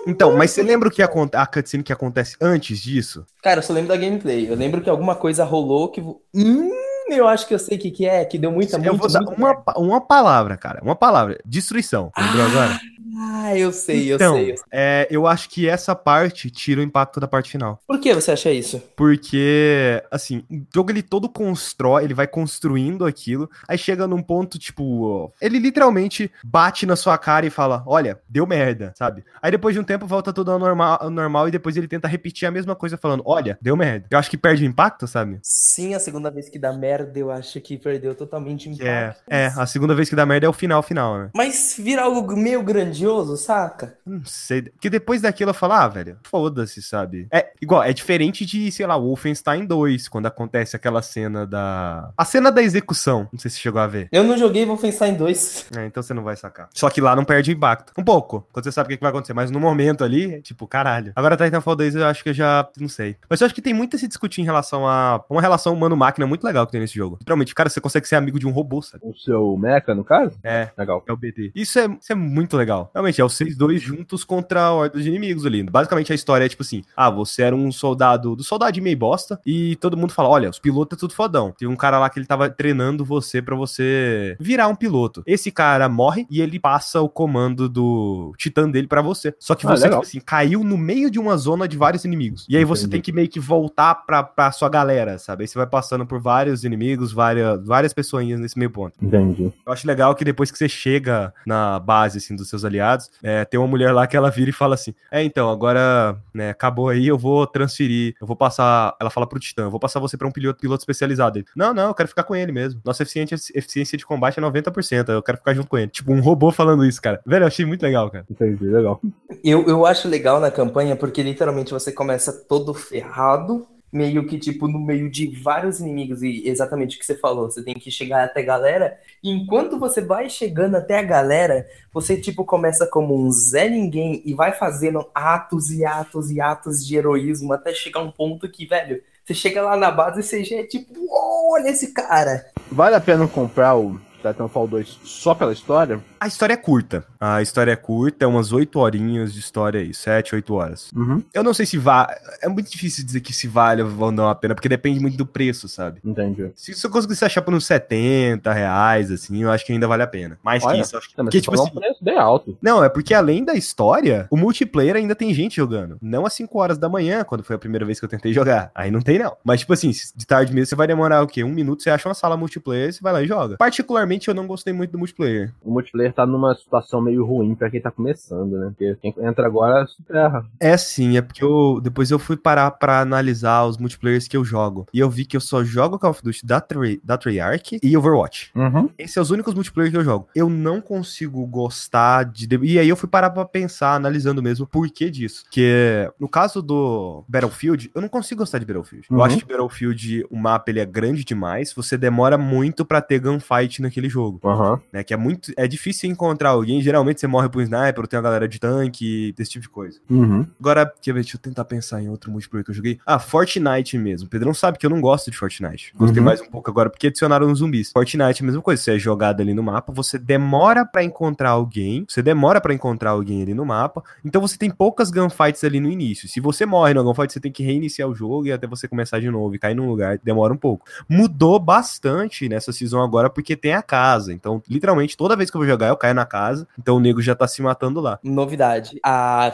Então, 0.08 0.36
mas 0.36 0.52
você 0.52 0.64
lembra 0.64 0.90
o 0.90 0.92
que 0.92 1.02
aconte 1.02 1.36
a 1.36 1.46
cutscene 1.46 1.84
que 1.84 1.94
acontece 1.94 2.36
antes 2.42 2.80
disso? 2.80 3.26
Cara, 3.42 3.60
eu 3.60 3.64
só 3.64 3.74
lembro 3.74 3.90
da 3.90 3.98
gameplay. 3.98 4.50
Eu 4.50 4.56
lembro 4.56 4.82
que 4.82 4.90
alguma 4.90 5.16
coisa 5.16 5.44
rolou 5.44 5.90
que. 5.90 6.02
Hum, 6.02 6.72
eu 7.18 7.28
acho 7.28 7.48
que 7.48 7.54
eu 7.54 7.60
sei 7.60 7.78
o 7.78 7.80
que, 7.80 7.92
que 7.92 8.06
é, 8.06 8.26
que 8.26 8.38
deu 8.38 8.52
muita, 8.52 8.78
Eu 8.78 8.94
muita, 8.94 8.98
vou 8.98 9.12
dar 9.12 9.22
uma, 9.22 9.64
uma 9.78 10.02
palavra, 10.02 10.58
cara, 10.58 10.82
uma 10.84 10.96
palavra, 10.96 11.40
destruição. 11.46 12.12
Lembrou 12.18 12.46
agora? 12.46 12.80
Ah, 13.18 13.58
eu 13.58 13.72
sei, 13.72 14.14
então, 14.14 14.38
eu 14.38 14.44
sei. 14.44 14.52
eu 14.54 14.58
sei. 14.58 14.66
É, 14.72 15.08
eu 15.10 15.28
acho 15.28 15.50
que 15.50 15.68
essa 15.68 15.96
parte 15.96 16.50
tira 16.50 16.82
o 16.82 16.84
impacto 16.84 17.20
da 17.20 17.28
parte 17.28 17.52
final. 17.52 17.80
Por 17.88 18.00
que 18.00 18.14
você 18.14 18.32
acha 18.32 18.52
isso? 18.52 18.82
Porque, 18.96 20.04
assim, 20.10 20.44
o 20.50 20.62
jogo 20.74 20.92
ele 20.92 21.02
todo 21.02 21.30
constrói, 21.30 22.04
ele 22.04 22.14
vai 22.14 22.28
construindo 22.28 23.06
aquilo, 23.06 23.50
aí 23.68 23.78
chega 23.78 24.08
num 24.08 24.22
ponto, 24.22 24.58
tipo, 24.58 25.32
ele 25.42 25.60
literalmente 25.60 26.32
bate 26.44 26.86
na 26.86 26.96
sua 26.96 27.18
cara 27.18 27.46
e 27.46 27.50
fala, 27.50 27.84
olha, 27.86 28.20
deu 28.30 28.46
merda, 28.46 28.94
sabe? 28.98 29.24
Aí 29.42 29.52
depois 29.52 29.74
de 29.74 29.80
um 29.80 29.84
tempo 29.84 30.06
volta 30.06 30.32
tudo 30.32 30.52
ao 30.52 30.60
normal, 30.60 30.98
ao 31.02 31.10
normal 31.10 31.48
e 31.48 31.52
depois 31.52 31.76
ele 31.76 31.88
tenta 31.88 32.08
repetir 32.08 32.48
a 32.48 32.52
mesma 32.52 32.76
coisa 32.76 32.98
falando, 32.98 33.24
olha, 33.26 33.58
deu 33.62 33.76
merda. 33.76 34.08
Eu 34.10 34.18
acho 34.18 34.30
que 34.30 34.38
perde 34.38 34.64
o 34.64 34.68
impacto, 34.68 35.08
sabe? 35.08 35.40
Sim, 35.42 35.94
a 35.94 36.00
segunda 36.00 36.30
vez 36.30 36.50
que 36.50 36.60
dá 36.60 36.74
merda, 36.74 37.18
eu 37.18 37.32
acho 37.32 37.60
que 37.62 37.78
perdeu 37.78 38.16
totalmente 38.16 38.70
o 38.70 38.72
é, 38.72 38.74
impacto. 38.74 39.24
é, 39.30 39.46
a 39.48 39.66
segunda 39.66 39.96
vez 39.96 40.10
que 40.10 40.16
dá 40.16 40.26
merda 40.26 40.46
é 40.46 40.50
o 40.50 40.54
final, 40.54 40.82
final, 40.82 41.18
né? 41.18 41.30
Mas 41.34 41.76
vira 41.78 42.04
algo 42.04 42.36
meio 42.36 42.62
grandioso, 42.64 43.01
corajoso, 43.02 43.38
saca? 43.38 43.98
Não 44.06 44.24
sei. 44.24 44.64
Porque 44.64 44.90
depois 44.90 45.22
daquilo 45.22 45.50
eu 45.50 45.56
falo, 45.56 45.74
ah, 45.74 45.88
velho, 45.88 46.18
foda-se, 46.24 46.82
sabe? 46.82 47.28
É 47.32 47.52
igual, 47.62 47.84
é 47.84 47.92
diferente 47.92 48.46
de, 48.46 48.72
sei 48.72 48.86
lá, 48.86 48.98
Wolfenstein 48.98 49.66
2, 49.66 50.08
quando 50.08 50.28
acontece 50.28 50.76
aquela 50.76 51.02
cena 51.02 51.46
da. 51.46 52.12
A 52.18 52.26
cena 52.26 52.52
da 52.52 52.62
execução. 52.62 53.28
Não 53.32 53.40
sei 53.40 53.50
se 53.50 53.58
você 53.58 53.64
chegou 53.64 53.82
a 53.82 53.88
ver. 53.88 54.08
Eu 54.12 54.24
não 54.24 54.38
joguei 54.38 54.66
Wolfenstein 54.66 55.16
2. 55.16 55.72
É, 55.82 55.86
então 55.86 56.04
você 56.04 56.14
não 56.14 56.24
vai 56.24 56.36
sacar. 56.36 56.70
Só 56.74 56.90
que 56.90 57.00
lá 57.00 57.16
não 57.16 57.24
perde 57.24 57.52
o 57.52 57.54
impacto. 57.54 57.94
Um 57.98 58.04
pouco. 58.04 58.46
Quando 58.52 58.66
você 58.66 58.72
sabe 58.72 58.94
o 58.94 58.98
que 58.98 59.02
vai 59.02 59.10
acontecer. 59.10 59.34
Mas 59.34 59.50
no 59.50 59.60
momento 59.60 60.04
ali, 60.04 60.36
é 60.36 60.42
tipo, 60.42 60.68
caralho. 60.68 61.14
Agora 61.16 61.38
Titanfall 61.38 61.76
2 61.78 61.96
eu 61.96 62.06
acho 62.06 62.22
que 62.22 62.30
eu 62.30 62.34
já. 62.34 62.68
Não 62.78 62.90
sei. 62.90 63.16
Mas 63.30 63.40
eu 63.40 63.46
acho 63.46 63.56
que 63.56 63.62
tem 63.62 63.74
muito 63.74 63.96
a 63.96 64.00
se 64.00 64.08
discutir 64.08 64.42
em 64.42 64.44
relação 64.44 64.86
a. 64.86 65.24
Uma 65.30 65.42
relação 65.42 65.74
humano-máquina 65.74 66.28
muito 66.28 66.44
legal 66.44 66.66
que 66.66 66.74
tem 66.74 66.82
nesse 66.82 66.96
jogo. 66.96 67.18
Literalmente, 67.22 67.56
cara, 67.56 67.70
você 67.70 67.80
consegue 67.80 68.08
ser 68.08 68.16
amigo 68.18 68.38
de 68.38 68.46
um 68.46 68.52
robô, 68.52 68.82
sabe? 68.82 69.02
O 69.06 69.16
seu 69.16 69.56
mecha, 69.58 69.96
no 69.96 70.04
caso? 70.04 70.38
É. 70.44 70.70
Legal. 70.78 71.04
É 71.08 71.14
o 71.14 71.18
BT. 71.18 71.54
Isso 71.56 71.80
é, 71.80 71.86
isso 71.86 72.12
é 72.12 72.16
muito 72.16 72.58
legal. 72.58 72.91
Realmente, 72.94 73.22
é 73.22 73.26
os 73.26 73.34
seis 73.34 73.56
dois 73.56 73.82
juntos 73.82 74.24
contra 74.24 74.62
a 74.64 74.72
horda 74.74 75.02
de 75.02 75.08
inimigos 75.08 75.46
ali. 75.46 75.64
Basicamente, 75.64 76.12
a 76.12 76.16
história 76.16 76.46
é 76.46 76.50
tipo 76.50 76.64
assim: 76.64 76.84
ah, 76.96 77.10
você 77.10 77.44
era 77.44 77.56
um 77.56 77.72
soldado 77.72 78.36
do 78.36 78.44
soldado 78.44 78.82
meio 78.82 78.98
bosta, 78.98 79.40
e 79.46 79.76
todo 79.78 79.98
mundo 79.98 80.14
fala: 80.14 80.30
olha, 80.30 80.50
os 80.50 80.60
pilotos 80.60 80.98
é 80.98 81.00
tudo 81.00 81.14
fodão. 81.14 81.54
Tem 81.58 81.68
um 81.68 81.76
cara 81.76 82.00
lá 82.00 82.10
que 82.10 82.20
ele 82.20 82.26
tava 82.26 82.50
treinando 82.50 83.04
você 83.06 83.42
pra 83.42 83.56
você 83.56 84.36
virar 84.40 84.68
um 84.68 84.76
piloto. 84.76 85.24
Esse 85.26 85.52
cara 85.52 85.88
morre 85.90 86.26
e 86.30 86.42
ele 86.42 86.60
passa 86.60 87.02
o 87.02 87.10
comando 87.10 87.68
do 87.70 88.34
titã 88.38 88.70
dele 88.70 88.88
pra 88.88 89.02
você. 89.02 89.34
Só 89.40 89.56
que 89.56 89.66
Ah, 89.68 89.72
você, 89.76 89.90
tipo 89.90 90.02
assim, 90.02 90.20
caiu 90.20 90.64
no 90.64 90.78
meio 90.78 91.10
de 91.12 91.20
uma 91.20 91.38
zona 91.38 91.68
de 91.68 91.78
vários 91.78 92.06
inimigos. 92.06 92.46
E 92.50 92.58
aí 92.58 92.66
você 92.66 92.84
Entendi. 92.84 92.92
tem 92.92 93.02
que 93.02 93.12
meio 93.12 93.28
que 93.30 93.40
voltar 93.40 93.96
pra, 93.96 94.24
pra 94.24 94.52
sua 94.52 94.70
galera, 94.70 95.18
sabe? 95.18 95.44
Aí 95.44 95.48
você 95.48 95.58
vai 95.58 95.68
passando 95.68 96.06
por 96.06 96.20
vários 96.20 96.64
inimigos, 96.64 97.12
várias, 97.12 97.66
várias 97.66 97.94
pessoinhas 97.94 98.40
nesse 98.40 98.58
meio 98.58 98.72
ponto. 98.72 98.94
Entendi. 99.02 99.52
Eu 99.66 99.74
acho 99.74 99.86
legal 99.88 100.16
que 100.16 100.24
depois 100.26 100.52
que 100.52 100.58
você 100.58 100.70
chega 100.70 101.34
na 101.46 101.80
base, 101.80 102.18
assim, 102.18 102.36
dos 102.36 102.50
seus 102.50 102.64
aliados, 102.66 102.81
é, 103.24 103.46
tem 103.46 103.60
uma 103.60 103.68
mulher 103.68 103.92
lá 103.92 104.08
que 104.08 104.18
ela 104.18 104.30
vira 104.30 104.50
e 104.50 104.54
fala 104.54 104.76
assim, 104.76 104.94
é, 105.12 105.24
então, 105.24 105.50
agora, 105.50 106.18
né, 106.34 106.50
acabou 106.50 106.90
aí, 106.90 107.08
eu 107.08 107.18
vou 107.18 107.46
transferir, 107.48 108.16
eu 108.20 108.28
vou 108.28 108.36
passar, 108.36 108.96
ela 109.00 109.10
fala 109.10 109.28
pro 109.28 109.40
Titã, 109.40 109.64
eu 109.64 109.72
vou 109.72 109.80
passar 109.80 110.00
você 110.00 110.18
pra 110.18 110.28
um 110.28 110.32
piloto, 110.32 110.60
piloto 110.60 110.82
especializado. 110.82 111.40
Ele, 111.40 111.46
não, 111.56 111.74
não, 111.74 111.88
eu 111.88 111.94
quero 111.94 112.10
ficar 112.10 112.24
com 112.24 112.36
ele 112.36 112.52
mesmo. 112.52 112.82
Nossa 112.84 113.04
eficiência, 113.04 113.36
eficiência 113.56 113.98
de 113.98 114.06
combate 114.06 114.40
é 114.40 114.42
90%, 114.42 115.10
eu 115.10 115.22
quero 115.24 115.38
ficar 115.38 115.54
junto 115.54 115.68
com 115.68 115.78
ele. 115.78 115.88
Tipo, 115.88 116.12
um 116.12 116.22
robô 116.22 116.52
falando 116.52 116.86
isso, 116.86 117.02
cara. 117.02 117.22
Velho, 117.26 117.44
eu 117.44 117.48
achei 117.48 117.66
muito 117.66 117.84
legal, 117.84 118.10
cara. 118.10 118.26
Entendi, 118.30 118.66
legal. 118.66 119.00
Eu, 119.44 119.68
eu 119.68 119.86
acho 119.86 120.08
legal 120.08 120.40
na 120.40 120.52
campanha 120.52 120.96
porque 120.96 121.24
literalmente 121.24 121.72
você 121.72 121.92
começa 121.92 122.32
todo 122.48 122.74
ferrado, 122.74 123.68
meio 123.92 124.26
que 124.26 124.38
tipo 124.40 124.68
no 124.68 124.80
meio 124.80 125.10
de 125.10 125.28
vários 125.28 125.80
inimigos, 125.80 126.24
e 126.24 126.48
exatamente 126.48 126.96
o 126.96 127.00
que 127.00 127.06
você 127.06 127.16
falou, 127.16 127.50
você 127.50 127.62
tem 127.64 127.74
que 127.74 127.92
chegar 127.92 128.24
até 128.24 128.40
a 128.40 128.46
galera, 128.46 128.98
e 129.22 129.30
enquanto 129.30 129.78
você 129.78 130.02
vai 130.02 130.30
chegando 130.30 130.76
até 130.76 130.98
a 130.98 131.04
galera, 131.04 131.68
você 131.94 132.16
tipo 132.16 132.46
começa 132.46 132.88
como 132.88 133.16
um 133.16 133.32
Zé 133.32 133.68
Ninguém 133.68 134.22
e 134.26 134.34
vai 134.34 134.54
fazendo 134.54 135.10
atos 135.14 135.72
e 135.72 135.86
atos 135.86 136.32
e 136.32 136.40
atos 136.40 136.86
de 136.86 136.96
heroísmo 136.96 137.54
até 137.54 137.74
chegar 137.74 138.00
um 138.02 138.12
ponto 138.12 138.50
que, 138.50 138.66
velho, 138.66 139.02
você 139.24 139.34
chega 139.34 139.62
lá 139.62 139.76
na 139.76 139.92
base 139.92 140.20
e 140.20 140.24
você 140.24 140.44
já 140.44 140.58
é 140.58 140.64
tipo, 140.64 140.94
"Uou, 140.98 141.54
olha 141.54 141.70
esse 141.70 141.94
cara. 141.94 142.46
Vale 142.72 142.96
a 142.96 143.02
pena 143.02 143.28
comprar 143.28 143.76
o 143.76 144.00
Titanfall 144.22 144.68
2 144.68 145.00
só 145.04 145.34
pela 145.34 145.54
história? 145.54 146.00
A 146.20 146.28
história 146.28 146.54
é 146.54 146.58
curta. 146.58 147.04
A 147.20 147.42
história 147.42 147.72
é 147.72 147.76
curta, 147.76 148.26
é 148.26 148.28
umas 148.28 148.52
8 148.52 148.80
horinhas 148.80 149.34
de 149.34 149.40
história 149.40 149.82
aí, 149.82 149.94
7, 149.94 150.36
8 150.36 150.54
horas. 150.54 150.92
Uhum. 150.96 151.24
Eu 151.34 151.44
não 151.44 151.54
sei 151.54 151.66
se 151.66 151.78
vale. 151.78 152.14
É 152.42 152.48
muito 152.48 152.70
difícil 152.72 153.06
dizer 153.06 153.22
que 153.22 153.34
se 153.34 153.48
vale 153.48 153.82
ou 153.82 154.12
não 154.12 154.30
a 154.30 154.36
pena, 154.36 154.54
porque 154.54 154.70
depende 154.70 155.00
muito 155.00 155.18
do 155.18 155.26
preço, 155.26 155.68
sabe? 155.68 156.00
Entendi. 156.04 156.52
Se 156.56 156.74
você 156.74 156.90
conseguisse 156.90 157.26
achar 157.26 157.42
por 157.42 157.54
uns 157.54 157.66
70 157.66 158.52
reais, 158.52 159.12
assim, 159.12 159.44
eu 159.44 159.52
acho 159.52 159.66
que 159.66 159.74
ainda 159.74 159.88
vale 159.88 160.04
a 160.04 160.08
pena. 160.08 160.38
Mais 160.44 160.64
Olha, 160.64 160.76
que 160.76 160.82
isso, 160.82 160.96
eu 160.96 161.00
acho 161.00 161.10
que. 161.10 161.16
Porque, 161.16 161.42
tipo 161.42 161.54
assim. 161.54 161.72
um 161.72 161.74
preço 161.76 162.04
bem 162.04 162.18
alto. 162.18 162.58
Não, 162.62 162.84
é 162.84 162.90
porque 162.90 163.14
além 163.14 163.44
da 163.44 163.56
história, 163.56 164.28
o 164.30 164.38
multiplayer 164.38 164.96
ainda 164.96 165.16
tem 165.16 165.34
gente 165.34 165.56
jogando. 165.56 165.98
Não 166.02 166.26
às 166.26 166.34
5 166.34 166.60
horas 166.60 166.78
da 166.78 166.90
manhã, 166.90 167.24
quando 167.24 167.44
foi 167.44 167.56
a 167.56 167.60
primeira 167.60 167.86
vez 167.86 168.00
que 168.00 168.06
eu 168.06 168.10
tentei 168.10 168.34
jogar. 168.34 168.72
Aí 168.76 168.92
não 168.92 169.02
tem, 169.02 169.18
não. 169.18 169.36
Mas, 169.44 169.62
tipo 169.62 169.74
assim, 169.74 169.92
de 170.16 170.28
tarde 170.28 170.54
mesmo, 170.54 170.68
você 170.68 170.76
vai 170.76 170.88
demorar 170.88 171.24
o 171.24 171.28
quê? 171.28 171.44
Um 171.44 171.52
minuto, 171.52 171.82
você 171.82 171.90
acha 171.90 172.08
uma 172.08 172.16
sala 172.16 172.38
multiplayer, 172.38 172.94
você 172.94 173.00
vai 173.02 173.14
lá 173.14 173.22
e 173.22 173.28
joga. 173.28 173.58
Particularmente, 173.58 174.11
eu 174.30 174.34
não 174.34 174.48
gostei 174.48 174.74
muito 174.74 174.92
do 174.92 174.98
multiplayer. 174.98 175.52
O 175.64 175.72
multiplayer 175.72 176.14
tá 176.14 176.26
numa 176.26 176.54
situação 176.56 177.02
meio 177.02 177.26
ruim 177.26 177.56
pra 177.56 177.70
quem 177.70 177.82
tá 177.82 177.92
começando, 177.92 178.58
né? 178.58 178.68
Porque 178.70 178.96
quem 179.02 179.14
entra 179.26 179.46
agora 179.46 179.86
se 179.88 180.02
ferra. 180.04 180.46
É 180.60 180.76
sim, 180.78 181.18
é 181.18 181.22
porque 181.22 181.44
eu 181.44 181.80
depois 181.82 182.12
eu 182.12 182.20
fui 182.20 182.36
parar 182.38 182.72
pra 182.72 183.00
analisar 183.02 183.66
os 183.66 183.78
multiplayers 183.78 184.28
que 184.28 184.36
eu 184.38 184.44
jogo. 184.44 184.88
E 184.94 185.00
eu 185.00 185.10
vi 185.10 185.26
que 185.26 185.36
eu 185.38 185.42
só 185.42 185.64
jogo 185.64 185.98
Call 186.00 186.12
of 186.12 186.24
Duty 186.24 186.46
da, 186.46 186.60
Trey- 186.62 187.00
da 187.04 187.18
Treyarch 187.18 187.80
e 187.82 187.98
Overwatch. 187.98 188.52
Uhum. 188.56 188.90
Esses 188.98 189.14
são 189.14 189.24
os 189.24 189.32
únicos 189.32 189.54
multiplayer 189.54 189.92
que 189.92 189.98
eu 189.98 190.04
jogo. 190.04 190.28
Eu 190.36 190.50
não 190.50 190.82
consigo 190.82 191.46
gostar 191.46 192.24
de. 192.26 192.48
E 192.64 192.80
aí 192.80 192.90
eu 192.90 192.96
fui 192.96 193.08
parar 193.10 193.30
pra 193.30 193.46
pensar, 193.46 193.96
analisando 193.96 194.42
mesmo, 194.42 194.66
por 194.68 194.88
que 194.90 195.10
disso. 195.10 195.44
Que 195.52 196.12
no 196.20 196.28
caso 196.28 196.62
do 196.62 197.24
Battlefield, 197.28 197.92
eu 197.94 198.02
não 198.02 198.10
consigo 198.10 198.40
gostar 198.40 198.60
de 198.60 198.66
Battlefield. 198.66 199.08
Eu 199.10 199.18
Uhum. 199.18 199.24
acho 199.24 199.38
que 199.38 199.46
Battlefield, 199.46 200.26
o 200.30 200.38
mapa 200.38 200.70
ele 200.72 200.80
é 200.80 200.86
grande 200.86 201.24
demais. 201.24 201.74
Você 201.74 201.98
demora 201.98 202.38
muito 202.38 202.84
pra 202.86 203.02
ter 203.02 203.20
gunfight 203.20 203.82
naquele 203.82 204.01
jogo. 204.10 204.40
Aham. 204.48 204.80
Né, 204.92 205.04
que 205.04 205.14
é 205.14 205.18
muito. 205.18 205.52
É 205.58 205.68
difícil 205.68 206.10
encontrar 206.10 206.50
alguém. 206.50 206.82
Geralmente 206.82 207.20
você 207.20 207.28
morre 207.28 207.50
pro 207.50 207.62
sniper, 207.62 208.00
ou 208.02 208.08
tem 208.08 208.18
uma 208.18 208.24
galera 208.24 208.48
de 208.48 208.60
tanque, 208.60 209.34
desse 209.38 209.52
tipo 209.52 209.64
de 209.64 209.70
coisa. 209.70 210.00
Uhum. 210.10 210.46
Agora, 210.60 210.92
quer 211.02 211.14
ver, 211.14 211.22
deixa 211.22 211.38
eu 211.38 211.42
tentar 211.42 211.66
pensar 211.66 212.02
em 212.02 212.10
outro 212.10 212.32
multiplayer 212.32 212.64
que 212.66 212.72
eu 212.72 212.76
joguei. 212.76 213.00
Ah, 213.06 213.20
Fortnite 213.20 213.98
mesmo. 213.98 214.28
O 214.28 214.30
Pedrão 214.30 214.54
sabe 214.54 214.78
que 214.78 214.86
eu 214.86 214.90
não 214.90 215.02
gosto 215.02 215.32
de 215.32 215.38
Fortnite. 215.38 215.94
Gostei 215.96 216.20
Uhum. 216.20 216.26
mais 216.26 216.42
um 216.42 216.46
pouco 216.50 216.70
agora 216.70 216.90
porque 216.90 217.08
adicionaram 217.08 217.52
os 217.52 217.60
zumbis. 217.60 217.92
Fortnite 217.92 218.42
é 218.42 218.44
a 218.44 218.46
mesma 218.46 218.62
coisa. 218.62 218.82
Você 218.82 218.96
é 218.96 219.00
jogado 219.00 219.42
ali 219.42 219.54
no 219.54 219.64
mapa, 219.64 219.92
você 219.94 220.18
demora 220.18 220.86
pra 220.86 221.04
encontrar 221.04 221.50
alguém. 221.52 222.06
Você 222.08 222.22
demora 222.22 222.60
pra 222.62 222.74
encontrar 222.74 223.12
alguém 223.12 223.42
ali 223.42 223.54
no 223.54 223.66
mapa. 223.66 224.04
Então 224.24 224.42
você 224.42 224.58
tem 224.58 224.70
poucas 224.70 225.10
gunfights 225.12 225.64
ali 225.64 225.80
no 225.80 225.90
início. 225.90 226.28
Se 226.28 226.40
você 226.40 226.66
morre 226.66 226.94
no 226.94 227.04
gunfight, 227.04 227.32
você 227.34 227.40
tem 227.40 227.52
que 227.52 227.64
reiniciar 227.64 228.08
o 228.10 228.16
jogo 228.16 228.46
e 228.48 228.52
até 228.52 228.68
você 228.68 228.88
começar 228.88 229.20
de 229.20 229.30
novo 229.30 229.56
e 229.56 229.60
cair 229.60 229.76
num 229.76 229.88
lugar. 229.88 230.18
Demora 230.24 230.54
um 230.54 230.58
pouco. 230.58 230.86
Mudou 231.10 231.60
bastante 231.60 232.48
nessa 232.50 232.72
season 232.72 233.02
agora 233.02 233.30
porque 233.30 233.56
tem 233.56 233.74
a 233.74 233.82
casa. 233.92 234.32
Então, 234.32 234.64
literalmente, 234.70 235.18
toda 235.18 235.36
vez 235.36 235.52
que 235.52 235.58
eu 235.58 235.60
vou 235.60 235.68
jogar, 235.68 235.88
eu 235.88 235.98
caio 235.98 236.16
na 236.16 236.26
casa. 236.26 236.66
Então 236.80 236.96
o 236.96 237.00
nego 237.02 237.22
já 237.22 237.36
tá 237.36 237.46
se 237.46 237.62
matando 237.62 238.00
lá. 238.00 238.18
Novidade. 238.24 238.98
A 239.06 239.52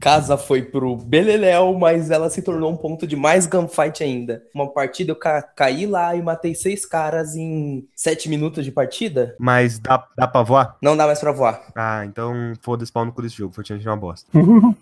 casa 0.00 0.36
foi 0.36 0.62
pro 0.62 0.96
Beleléu, 0.96 1.76
mas 1.78 2.10
ela 2.10 2.28
se 2.30 2.42
tornou 2.42 2.70
um 2.72 2.76
ponto 2.76 3.06
de 3.06 3.16
mais 3.16 3.46
gunfight 3.46 4.02
ainda. 4.02 4.42
Uma 4.54 4.70
partida 4.70 5.10
eu 5.12 5.16
ca- 5.16 5.42
caí 5.42 5.86
lá 5.86 6.14
e 6.14 6.22
matei 6.22 6.54
seis 6.54 6.84
caras 6.84 7.34
em 7.34 7.86
sete 7.94 8.28
minutos 8.28 8.64
de 8.64 8.70
partida. 8.70 9.34
Mas 9.38 9.78
dá, 9.78 10.06
dá 10.16 10.26
pra 10.28 10.42
voar? 10.42 10.76
Não 10.82 10.96
dá 10.96 11.06
mais 11.06 11.18
pra 11.18 11.32
voar. 11.32 11.62
Ah, 11.74 12.04
então 12.04 12.52
foda-se 12.60 12.92
pau 12.92 13.04
no 13.04 13.12
cu 13.12 13.22
desse 13.22 13.36
jogo. 13.36 13.54
Fortnite 13.54 13.86
é 13.86 13.90
uma 13.90 13.96
bosta. 13.96 14.28